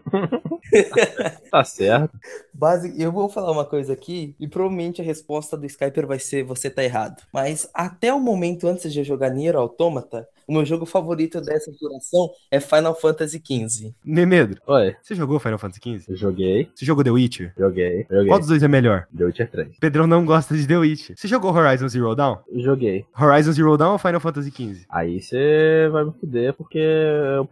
tá 1.50 1.64
certo. 1.64 2.18
Base, 2.52 2.94
eu 3.00 3.12
vou 3.12 3.28
falar 3.28 3.50
uma 3.52 3.64
coisa 3.64 3.92
aqui 3.92 4.34
e 4.38 4.48
provavelmente 4.48 5.00
a 5.00 5.04
resposta 5.04 5.56
do 5.56 5.66
Skyper 5.66 6.06
vai 6.06 6.18
ser 6.18 6.44
você 6.44 6.70
tá 6.70 6.82
errado. 6.82 7.22
Mas 7.32 7.68
até 7.74 8.12
o 8.12 8.20
momento 8.20 8.66
antes 8.66 8.92
de 8.92 9.00
eu 9.00 9.04
jogar 9.04 9.30
Nier 9.30 9.56
Automata, 9.56 10.26
o 10.52 10.54
meu 10.54 10.66
jogo 10.66 10.84
favorito 10.84 11.40
dessa 11.40 11.72
duração 11.80 12.30
é 12.50 12.60
Final 12.60 12.94
Fantasy 12.94 13.42
XV. 13.42 13.94
Nemedro. 14.04 14.60
Oi. 14.66 14.94
Você 15.00 15.14
jogou 15.14 15.40
Final 15.40 15.58
Fantasy 15.58 15.80
XV? 15.80 16.12
Eu 16.12 16.16
joguei. 16.16 16.68
Você 16.74 16.84
jogou 16.84 17.02
The 17.02 17.10
Witcher? 17.10 17.52
Joguei. 17.56 18.06
joguei. 18.10 18.26
Qual 18.26 18.38
dos 18.38 18.48
dois 18.48 18.62
é 18.62 18.68
melhor? 18.68 19.06
The 19.16 19.24
Witcher 19.24 19.50
3. 19.50 19.78
Pedrão 19.80 20.06
não 20.06 20.26
gosta 20.26 20.54
de 20.54 20.66
The 20.66 20.76
Witcher. 20.76 21.16
Você 21.16 21.26
jogou 21.26 21.54
Horizon 21.54 21.88
Zero 21.88 22.14
Dawn? 22.14 22.36
Joguei. 22.56 23.06
Horizon 23.18 23.52
Zero 23.52 23.76
Dawn 23.78 23.92
ou 23.92 23.98
Final 23.98 24.20
Fantasy 24.20 24.50
XV? 24.50 24.84
Aí 24.90 25.22
você 25.22 25.88
vai 25.90 26.04
me 26.04 26.12
fuder 26.12 26.52
porque 26.52 26.78
eu, 26.78 27.48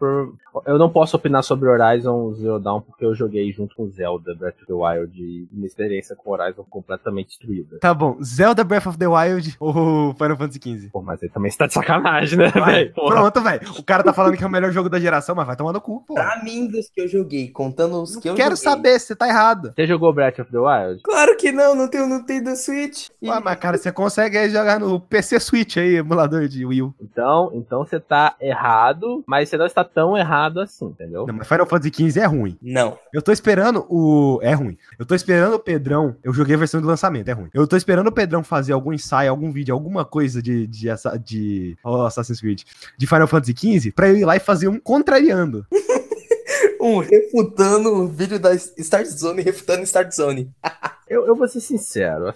eu 0.67 0.79
não 0.79 0.91
posso 0.91 1.17
opinar 1.17 1.43
sobre 1.43 1.69
Horizon 1.71 2.35
Zero 2.35 2.59
Dawn 2.59 2.83
porque 2.83 3.05
eu 3.05 3.15
joguei 3.15 3.51
junto 3.51 3.75
com 3.75 3.89
Zelda 3.89 4.35
Breath 4.35 4.57
of 4.57 4.67
the 4.67 4.75
Wild 4.75 5.19
e 5.19 5.49
minha 5.51 5.67
experiência 5.67 6.15
com 6.15 6.33
Horizon 6.33 6.65
completamente 6.69 7.29
destruída. 7.29 7.79
Tá 7.81 7.95
bom. 7.95 8.23
Zelda 8.23 8.63
Breath 8.63 8.87
of 8.87 8.99
the 8.99 9.09
Wild 9.09 9.57
ou 9.59 10.13
Final 10.15 10.37
Fantasy 10.37 10.61
XV? 10.63 10.91
Pô, 10.93 11.01
mas 11.01 11.23
aí 11.23 11.31
também 11.31 11.49
está 11.49 11.67
de 11.67 11.73
sacanagem, 11.73 12.39
né, 12.39 12.51
velho? 12.51 12.90
Pronto, 12.95 13.41
velho. 13.41 13.61
O 13.79 13.83
cara 13.83 14.03
tá 14.03 14.13
falando 14.13 14.37
que 14.37 14.45
é 14.45 14.47
o 14.47 14.51
melhor 14.51 14.73
jogo 14.73 14.89
da 14.89 14.99
geração, 15.01 15.35
mas 15.35 15.47
vai 15.47 15.57
tomar 15.57 15.73
no 15.73 15.81
cu, 15.81 16.05
pô. 16.07 16.15
Pra 16.15 16.43
mim, 16.43 16.67
dos 16.67 16.89
que 16.91 17.01
eu 17.01 17.09
joguei, 17.09 17.49
contando 17.49 18.01
os 18.03 18.15
não 18.15 18.21
que 18.21 18.29
eu 18.29 18.35
quero 18.35 18.57
joguei. 18.57 18.71
saber, 18.71 18.99
você 18.99 19.17
tá 19.17 19.29
errado. 19.29 19.73
Você 19.75 19.87
jogou 19.87 20.13
Breath 20.13 20.39
of 20.39 20.51
the 20.51 20.59
Wild? 20.59 21.03
Claro 21.03 21.37
que 21.37 21.53
não, 21.53 21.75
não 21.75 21.89
tem, 21.89 22.07
não 22.09 22.25
tem 22.25 22.43
do 22.43 22.55
Switch. 22.57 23.09
Ué, 23.23 23.41
mas 23.41 23.57
cara, 23.59 23.77
você 23.79 23.93
consegue 23.93 24.39
aí 24.39 24.51
jogar 24.51 24.79
no 24.81 25.01
PC 25.01 25.41
Switch 25.41 25.77
aí, 25.77 25.97
emulador 25.97 26.49
de 26.49 26.65
Wii 26.65 26.83
U. 26.83 26.95
Então, 27.01 27.51
então 27.55 27.85
você 27.85 28.01
tá 28.01 28.35
errado, 28.41 29.23
mas 29.27 29.49
você 29.49 29.57
não 29.57 29.67
está 29.67 29.85
tão 29.85 30.17
errado 30.17 30.61
assim, 30.61 30.87
entendeu? 30.87 31.27
Não, 31.27 31.35
mas 31.35 31.49
Final 31.49 31.67
Fantasy 31.67 32.11
XV 32.11 32.21
é 32.21 32.27
ruim. 32.27 32.57
Não. 32.63 32.99
Eu 33.13 33.23
tô 33.23 33.33
esperando 33.33 33.87
o... 33.89 34.39
É 34.43 34.53
ruim. 34.55 34.77
Eu 34.99 35.07
tô 35.07 35.15
esperando 35.15 35.55
o 35.55 35.59
Pedrão... 35.59 36.17
Eu 36.23 36.33
joguei 36.33 36.55
a 36.55 36.59
versão 36.59 36.81
de 36.81 36.87
lançamento, 36.87 37.29
é 37.29 37.33
ruim. 37.33 37.49
Eu 37.53 37.67
tô 37.67 37.77
esperando 37.77 38.09
o 38.09 38.13
Pedrão 38.13 38.43
fazer 38.43 38.73
algum 38.73 38.93
ensaio, 38.93 39.31
algum 39.31 39.51
vídeo, 39.51 39.75
alguma 39.75 40.05
coisa 40.05 40.43
de, 40.43 40.67
de, 40.67 40.89
de, 40.89 41.19
de 41.25 41.79
oh, 41.85 42.03
Assassin's 42.03 42.41
Creed, 42.41 42.63
de 42.97 43.07
Final 43.07 43.27
Fantasy 43.27 43.55
XV, 43.57 43.93
pra 43.93 44.09
eu 44.09 44.17
ir 44.17 44.25
lá 44.25 44.37
e 44.37 44.41
fazer 44.41 44.69
um 44.69 44.79
contrariando. 44.79 45.67
um 46.81 46.99
refutando 46.99 47.91
o 47.91 48.09
vídeo 48.09 48.39
da 48.39 48.55
Start 48.55 49.07
Zone, 49.07 49.43
refutando 49.43 49.83
Start 49.83 50.13
Zone. 50.13 50.51
eu, 51.11 51.27
eu 51.27 51.35
vou 51.35 51.49
ser 51.49 51.61
sincero. 51.61 52.33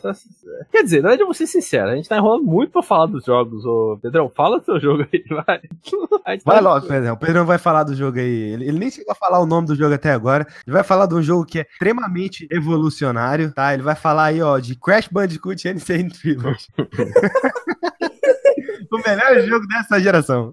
Quer 0.73 0.83
dizer, 0.83 1.03
não 1.03 1.11
é 1.11 1.17
de 1.17 1.23
eu 1.23 1.27
vou 1.27 1.35
ser 1.35 1.47
sincero. 1.47 1.91
A 1.91 1.95
gente 1.97 2.09
tá 2.09 2.17
enrolando 2.17 2.45
muito 2.45 2.73
pra 2.73 2.83
falar 2.83 3.07
dos 3.07 3.25
jogos. 3.25 3.65
Ô, 3.65 3.99
Pedrão, 4.03 4.29
fala 4.29 4.59
do 4.59 4.65
seu 4.65 4.81
jogo 4.81 5.07
aí, 5.13 5.25
vai. 5.31 5.61
Vai 6.45 6.57
tá... 6.57 6.61
logo, 6.61 6.87
Pedrão. 6.87 7.15
O 7.15 7.17
Pedrão 7.19 7.47
vai 7.47 7.57
falar 7.57 7.85
do 7.85 7.95
jogo 7.95 8.19
aí. 8.19 8.53
Ele, 8.53 8.69
ele, 8.69 8.79
nem 8.79 8.91
chegou 8.91 9.13
a 9.13 9.15
falar 9.15 9.39
o 9.41 9.47
nome 9.47 9.69
do 9.69 9.77
jogo 9.77 9.95
até 9.95 10.11
agora. 10.11 10.47
Ele 10.67 10.75
vai 10.75 10.83
falar 10.83 11.07
de 11.07 11.15
um 11.15 11.23
jogo 11.23 11.47
que 11.47 11.61
é 11.61 11.67
extremamente 11.71 12.49
evolucionário, 12.51 13.53
tá? 13.53 13.73
Ele 13.73 13.83
vai 13.83 13.95
falar 13.95 14.25
aí, 14.25 14.43
ó, 14.43 14.59
de 14.59 14.75
Crash 14.75 15.09
Bandicoot 15.09 15.69
Insane 15.69 16.11
Trilogy. 16.11 16.67
O 18.95 19.03
melhor 19.07 19.41
jogo 19.43 19.67
dessa 19.67 20.01
geração. 20.01 20.53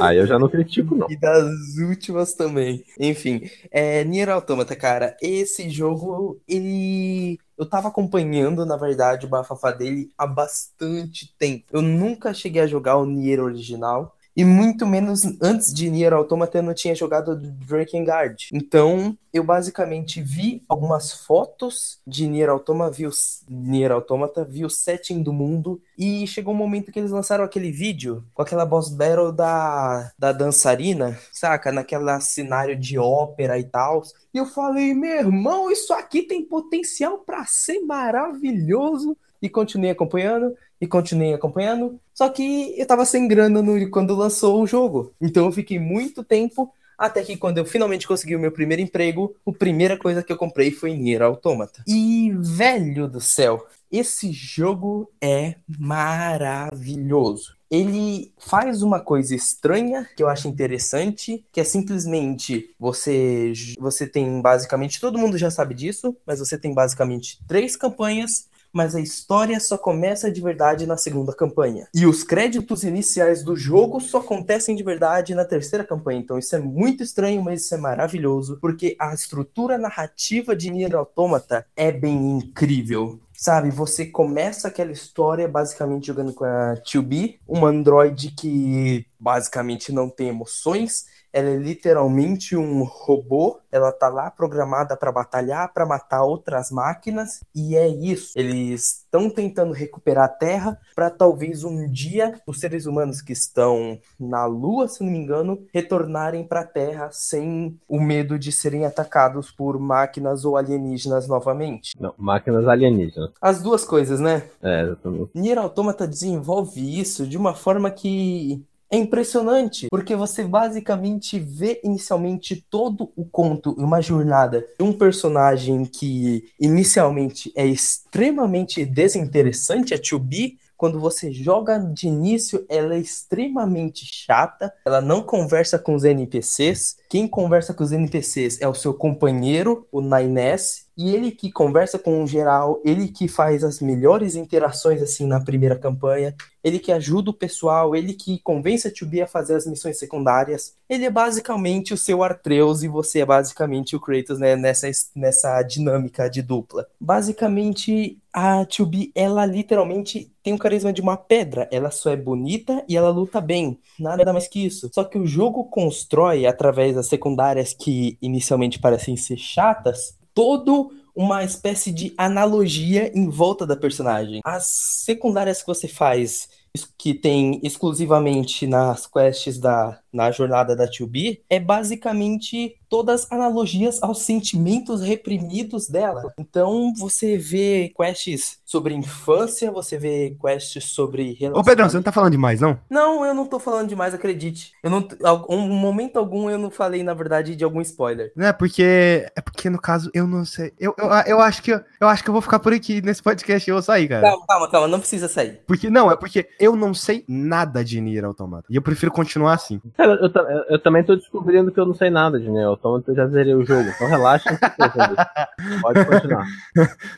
Aí 0.00 0.18
eu 0.18 0.26
já 0.26 0.38
não 0.38 0.48
critico, 0.48 0.94
não. 0.94 1.10
E 1.10 1.16
das 1.16 1.76
últimas 1.78 2.34
também. 2.34 2.84
Enfim, 2.98 3.48
é, 3.70 4.04
Nier 4.04 4.28
Automata, 4.28 4.74
cara, 4.76 5.16
esse 5.20 5.68
jogo, 5.70 6.40
ele 6.48 7.38
eu 7.62 7.66
tava 7.66 7.88
acompanhando, 7.88 8.66
na 8.66 8.76
verdade, 8.76 9.26
o 9.26 9.28
bafafá 9.28 9.70
dele 9.70 10.10
há 10.18 10.26
bastante 10.26 11.32
tempo. 11.38 11.64
Eu 11.70 11.80
nunca 11.80 12.34
cheguei 12.34 12.62
a 12.62 12.66
jogar 12.66 12.96
o 12.96 13.06
Nier 13.06 13.40
original. 13.40 14.16
E 14.36 14.44
muito 14.44 14.86
menos 14.86 15.22
antes 15.40 15.72
de 15.72 15.90
Nier 15.90 16.12
Automata 16.12 16.58
eu 16.58 16.62
não 16.62 16.74
tinha 16.74 16.94
jogado 16.94 17.36
Drakengard. 17.36 18.48
Então, 18.52 19.16
eu 19.32 19.44
basicamente 19.44 20.22
vi 20.22 20.62
algumas 20.68 21.12
fotos 21.12 22.00
de 22.06 22.26
Nier 22.26 22.48
Automata, 22.48 22.92
vi, 22.92 23.06
o, 23.06 23.10
Nier 23.48 23.92
Automata, 23.92 24.44
vi 24.44 24.64
o 24.64 24.70
setting 24.70 25.22
do 25.22 25.32
mundo 25.32 25.80
e 25.98 26.26
chegou 26.26 26.54
um 26.54 26.56
momento 26.56 26.90
que 26.90 26.98
eles 26.98 27.10
lançaram 27.10 27.44
aquele 27.44 27.70
vídeo 27.70 28.24
com 28.34 28.42
aquela 28.42 28.64
boss 28.64 28.88
battle 28.88 29.32
da, 29.32 30.10
da 30.18 30.32
dançarina, 30.32 31.18
saca? 31.32 31.70
Naquela 31.70 32.20
cenário 32.20 32.76
de 32.76 32.98
ópera 32.98 33.58
e 33.58 33.64
tal. 33.64 34.02
E 34.32 34.38
eu 34.38 34.46
falei, 34.46 34.94
meu 34.94 35.16
irmão, 35.16 35.70
isso 35.70 35.92
aqui 35.92 36.22
tem 36.22 36.44
potencial 36.44 37.18
para 37.18 37.44
ser 37.44 37.80
maravilhoso. 37.80 39.16
E 39.42 39.48
continuei 39.48 39.90
acompanhando 39.90 40.54
e 40.80 40.86
continuei 40.86 41.34
acompanhando. 41.34 42.00
Só 42.14 42.28
que 42.28 42.74
eu 42.78 42.86
tava 42.86 43.04
sem 43.04 43.28
grana 43.28 43.60
no, 43.60 43.90
quando 43.90 44.14
lançou 44.14 44.62
o 44.62 44.66
jogo. 44.66 45.12
Então 45.20 45.44
eu 45.46 45.52
fiquei 45.52 45.78
muito 45.78 46.24
tempo 46.24 46.72
até 46.96 47.22
que 47.22 47.36
quando 47.36 47.58
eu 47.58 47.64
finalmente 47.64 48.06
consegui 48.06 48.36
o 48.36 48.38
meu 48.38 48.52
primeiro 48.52 48.80
emprego, 48.80 49.34
a 49.44 49.52
primeira 49.52 49.96
coisa 49.96 50.22
que 50.22 50.32
eu 50.32 50.36
comprei 50.36 50.70
foi 50.70 50.94
Nier 50.94 51.22
Automata. 51.22 51.82
E 51.86 52.32
velho 52.38 53.08
do 53.08 53.20
céu, 53.20 53.66
esse 53.90 54.30
jogo 54.32 55.10
é 55.20 55.56
maravilhoso. 55.78 57.56
Ele 57.68 58.32
faz 58.38 58.82
uma 58.82 59.00
coisa 59.00 59.34
estranha 59.34 60.08
que 60.16 60.22
eu 60.22 60.28
acho 60.28 60.46
interessante, 60.46 61.44
que 61.50 61.60
é 61.60 61.64
simplesmente 61.64 62.70
você 62.78 63.52
você 63.78 64.06
tem 64.06 64.40
basicamente 64.40 65.00
todo 65.00 65.18
mundo 65.18 65.36
já 65.36 65.50
sabe 65.50 65.74
disso, 65.74 66.16
mas 66.26 66.38
você 66.38 66.56
tem 66.56 66.72
basicamente 66.72 67.38
três 67.48 67.74
campanhas 67.74 68.48
mas 68.72 68.94
a 68.94 69.00
história 69.00 69.58
só 69.60 69.76
começa 69.76 70.30
de 70.30 70.40
verdade 70.40 70.86
na 70.86 70.96
segunda 70.96 71.34
campanha. 71.34 71.86
E 71.94 72.06
os 72.06 72.24
créditos 72.24 72.84
iniciais 72.84 73.42
do 73.42 73.54
jogo 73.56 74.00
só 74.00 74.18
acontecem 74.18 74.74
de 74.74 74.82
verdade 74.82 75.34
na 75.34 75.44
terceira 75.44 75.84
campanha. 75.84 76.20
Então 76.20 76.38
isso 76.38 76.54
é 76.56 76.58
muito 76.58 77.02
estranho, 77.02 77.42
mas 77.42 77.62
isso 77.62 77.74
é 77.74 77.78
maravilhoso, 77.78 78.58
porque 78.60 78.96
a 78.98 79.12
estrutura 79.12 79.76
narrativa 79.76 80.56
de 80.56 80.70
Nier 80.70 80.94
Automata 80.94 81.66
é 81.76 81.92
bem 81.92 82.38
incrível. 82.38 83.20
Sabe, 83.34 83.70
você 83.70 84.06
começa 84.06 84.68
aquela 84.68 84.92
história 84.92 85.48
basicamente 85.48 86.06
jogando 86.06 86.32
com 86.32 86.44
a 86.44 86.76
2B, 86.76 87.38
uma 87.48 87.68
androide 87.68 88.30
que 88.30 89.04
basicamente 89.18 89.90
não 89.90 90.08
tem 90.08 90.28
emoções, 90.28 91.06
ela 91.32 91.48
é 91.48 91.56
literalmente 91.56 92.56
um 92.56 92.84
robô, 92.84 93.58
ela 93.70 93.90
tá 93.90 94.08
lá 94.08 94.30
programada 94.30 94.96
para 94.96 95.10
batalhar, 95.10 95.72
para 95.72 95.86
matar 95.86 96.24
outras 96.24 96.70
máquinas, 96.70 97.40
e 97.54 97.74
é 97.74 97.88
isso. 97.88 98.32
Eles 98.36 99.02
estão 99.04 99.30
tentando 99.30 99.72
recuperar 99.72 100.24
a 100.24 100.28
Terra 100.28 100.78
para 100.94 101.10
talvez 101.10 101.64
um 101.64 101.90
dia 101.90 102.40
os 102.46 102.60
seres 102.60 102.86
humanos 102.86 103.22
que 103.22 103.32
estão 103.32 103.98
na 104.18 104.44
Lua, 104.44 104.88
se 104.88 105.02
não 105.02 105.10
me 105.10 105.18
engano, 105.18 105.64
retornarem 105.72 106.44
para 106.44 106.60
a 106.60 106.66
Terra 106.66 107.08
sem 107.12 107.78
o 107.88 108.00
medo 108.00 108.38
de 108.38 108.52
serem 108.52 108.84
atacados 108.84 109.50
por 109.50 109.78
máquinas 109.78 110.44
ou 110.44 110.56
alienígenas 110.56 111.26
novamente. 111.26 111.94
Não, 111.98 112.14
máquinas 112.18 112.66
alienígenas. 112.68 113.30
As 113.40 113.62
duas 113.62 113.84
coisas, 113.84 114.20
né? 114.20 114.42
É, 114.62 114.82
exatamente. 114.82 115.30
Nier 115.34 115.58
Automata 115.58 116.06
desenvolve 116.06 117.00
isso 117.00 117.26
de 117.26 117.38
uma 117.38 117.54
forma 117.54 117.90
que 117.90 118.64
é 118.92 118.98
impressionante, 118.98 119.86
porque 119.90 120.14
você 120.14 120.44
basicamente 120.44 121.38
vê 121.38 121.80
inicialmente 121.82 122.62
todo 122.68 123.10
o 123.16 123.24
conto 123.24 123.74
e 123.78 123.82
uma 123.82 124.02
jornada 124.02 124.66
de 124.78 124.84
um 124.84 124.92
personagem 124.92 125.86
que 125.86 126.44
inicialmente 126.60 127.50
é 127.56 127.64
extremamente 127.64 128.84
desinteressante, 128.84 129.94
a 129.94 129.98
2B, 129.98 130.58
quando 130.76 130.98
você 130.98 131.32
joga 131.32 131.78
de 131.78 132.08
início, 132.08 132.66
ela 132.68 132.96
é 132.96 132.98
extremamente 132.98 134.04
chata, 134.04 134.74
ela 134.84 135.00
não 135.00 135.22
conversa 135.22 135.78
com 135.78 135.94
os 135.94 136.02
NPCs. 136.02 136.96
Quem 137.08 137.28
conversa 137.28 137.72
com 137.72 137.84
os 137.84 137.92
NPCs 137.92 138.60
é 138.60 138.66
o 138.66 138.74
seu 138.74 138.92
companheiro, 138.92 139.86
o 139.92 140.00
Nines, 140.00 140.86
e 140.98 141.14
ele 141.14 141.30
que 141.30 141.52
conversa 141.52 142.00
com 142.00 142.24
o 142.24 142.26
geral, 142.26 142.82
ele 142.84 143.06
que 143.06 143.28
faz 143.28 143.62
as 143.62 143.78
melhores 143.78 144.34
interações 144.34 145.00
assim 145.00 145.24
na 145.24 145.40
primeira 145.40 145.78
campanha, 145.78 146.34
ele 146.62 146.78
que 146.78 146.92
ajuda 146.92 147.30
o 147.30 147.34
pessoal, 147.34 147.94
ele 147.96 148.14
que 148.14 148.38
convence 148.40 148.86
a 148.86 148.90
2 148.90 149.22
a 149.22 149.26
fazer 149.26 149.54
as 149.54 149.66
missões 149.66 149.98
secundárias. 149.98 150.74
Ele 150.88 151.04
é 151.04 151.10
basicamente 151.10 151.92
o 151.92 151.96
seu 151.96 152.22
Artreus 152.22 152.82
e 152.82 152.88
você 152.88 153.20
é 153.20 153.26
basicamente 153.26 153.96
o 153.96 154.00
Kratos 154.00 154.38
né, 154.38 154.54
nessa, 154.56 154.88
nessa 155.14 155.62
dinâmica 155.62 156.28
de 156.28 156.42
dupla. 156.42 156.86
Basicamente, 157.00 158.18
a 158.32 158.64
2 158.64 159.10
ela 159.14 159.44
literalmente 159.44 160.30
tem 160.42 160.52
o 160.52 160.58
carisma 160.58 160.92
de 160.92 161.00
uma 161.00 161.16
pedra. 161.16 161.68
Ela 161.72 161.90
só 161.90 162.10
é 162.10 162.16
bonita 162.16 162.84
e 162.88 162.96
ela 162.96 163.10
luta 163.10 163.40
bem. 163.40 163.78
Nada 163.98 164.32
mais 164.32 164.48
que 164.48 164.64
isso. 164.64 164.90
Só 164.92 165.04
que 165.04 165.18
o 165.18 165.26
jogo 165.26 165.64
constrói, 165.64 166.46
através 166.46 166.94
das 166.94 167.06
secundárias 167.06 167.72
que 167.72 168.16
inicialmente 168.20 168.78
parecem 168.78 169.16
ser 169.16 169.36
chatas, 169.36 170.16
todo 170.34 170.90
uma 171.14 171.44
espécie 171.44 171.92
de 171.92 172.14
analogia 172.16 173.10
em 173.14 173.28
volta 173.28 173.66
da 173.66 173.76
personagem. 173.76 174.40
As 174.44 174.66
secundárias 174.66 175.60
que 175.60 175.66
você 175.66 175.86
faz, 175.86 176.48
que 176.96 177.12
tem 177.12 177.60
exclusivamente 177.62 178.66
nas 178.66 179.06
quests 179.06 179.58
da 179.58 180.00
na 180.12 180.30
jornada 180.30 180.74
da 180.76 180.86
2B, 180.86 181.40
é 181.48 181.58
basicamente 181.60 182.76
todas 182.92 183.26
analogias 183.32 184.02
aos 184.02 184.20
sentimentos 184.20 185.00
reprimidos 185.00 185.88
dela. 185.88 186.30
Então 186.38 186.92
você 186.94 187.38
vê 187.38 187.90
quests 187.96 188.60
sobre 188.66 188.92
infância, 188.92 189.70
você 189.70 189.96
vê 189.96 190.36
quests 190.38 190.84
sobre 190.90 191.38
Ô 191.54 191.64
Pedrão, 191.64 191.88
você 191.88 191.96
não 191.96 192.02
tá 192.02 192.12
falando 192.12 192.32
demais, 192.32 192.60
não? 192.60 192.78
Não, 192.90 193.24
eu 193.24 193.32
não 193.32 193.46
tô 193.46 193.58
falando 193.58 193.88
demais, 193.88 194.12
acredite. 194.12 194.72
Eu 194.82 194.90
não 194.90 195.08
um 195.48 195.68
momento 195.70 196.18
algum 196.18 196.50
eu 196.50 196.58
não 196.58 196.70
falei 196.70 197.02
na 197.02 197.14
verdade 197.14 197.56
de 197.56 197.64
algum 197.64 197.80
spoiler. 197.80 198.30
Não 198.36 198.46
é 198.46 198.52
porque 198.52 199.26
é 199.34 199.40
porque 199.40 199.70
no 199.70 199.80
caso 199.80 200.10
eu 200.12 200.26
não 200.26 200.44
sei. 200.44 200.74
Eu, 200.78 200.94
eu, 200.98 201.08
eu 201.26 201.40
acho 201.40 201.62
que 201.62 201.72
eu, 201.72 201.80
eu 201.98 202.08
acho 202.08 202.22
que 202.22 202.28
eu 202.28 202.34
vou 202.34 202.42
ficar 202.42 202.58
por 202.58 202.74
aqui 202.74 203.00
nesse 203.00 203.22
podcast 203.22 203.66
eu 203.70 203.76
vou 203.76 203.82
sair, 203.82 204.06
cara. 204.06 204.20
Calma, 204.20 204.46
calma, 204.46 204.70
calma, 204.70 204.88
não 204.88 205.00
precisa 205.00 205.28
sair. 205.28 205.62
Porque 205.66 205.88
não, 205.88 206.10
é 206.10 206.16
porque 206.16 206.46
eu 206.60 206.76
não 206.76 206.92
sei 206.92 207.24
nada 207.26 207.82
de 207.82 208.02
Nier 208.02 208.26
Automata. 208.26 208.66
E 208.68 208.76
eu 208.76 208.82
prefiro 208.82 209.10
continuar 209.10 209.54
assim. 209.54 209.80
Cara, 209.96 210.12
eu, 210.12 210.30
eu, 210.30 210.64
eu, 210.70 210.78
também 210.78 211.02
tô 211.02 211.16
descobrindo 211.16 211.72
que 211.72 211.80
eu 211.80 211.86
não 211.86 211.94
sei 211.94 212.10
nada 212.10 212.38
de 212.38 212.50
Neo 212.50 212.68
Automata, 212.68 212.81
eu 212.84 213.14
já 213.14 213.26
zerei 213.26 213.54
o 213.54 213.64
jogo. 213.64 213.88
Então 213.88 214.08
relaxa. 214.08 214.58
pode 215.80 216.04
continuar. 216.04 216.46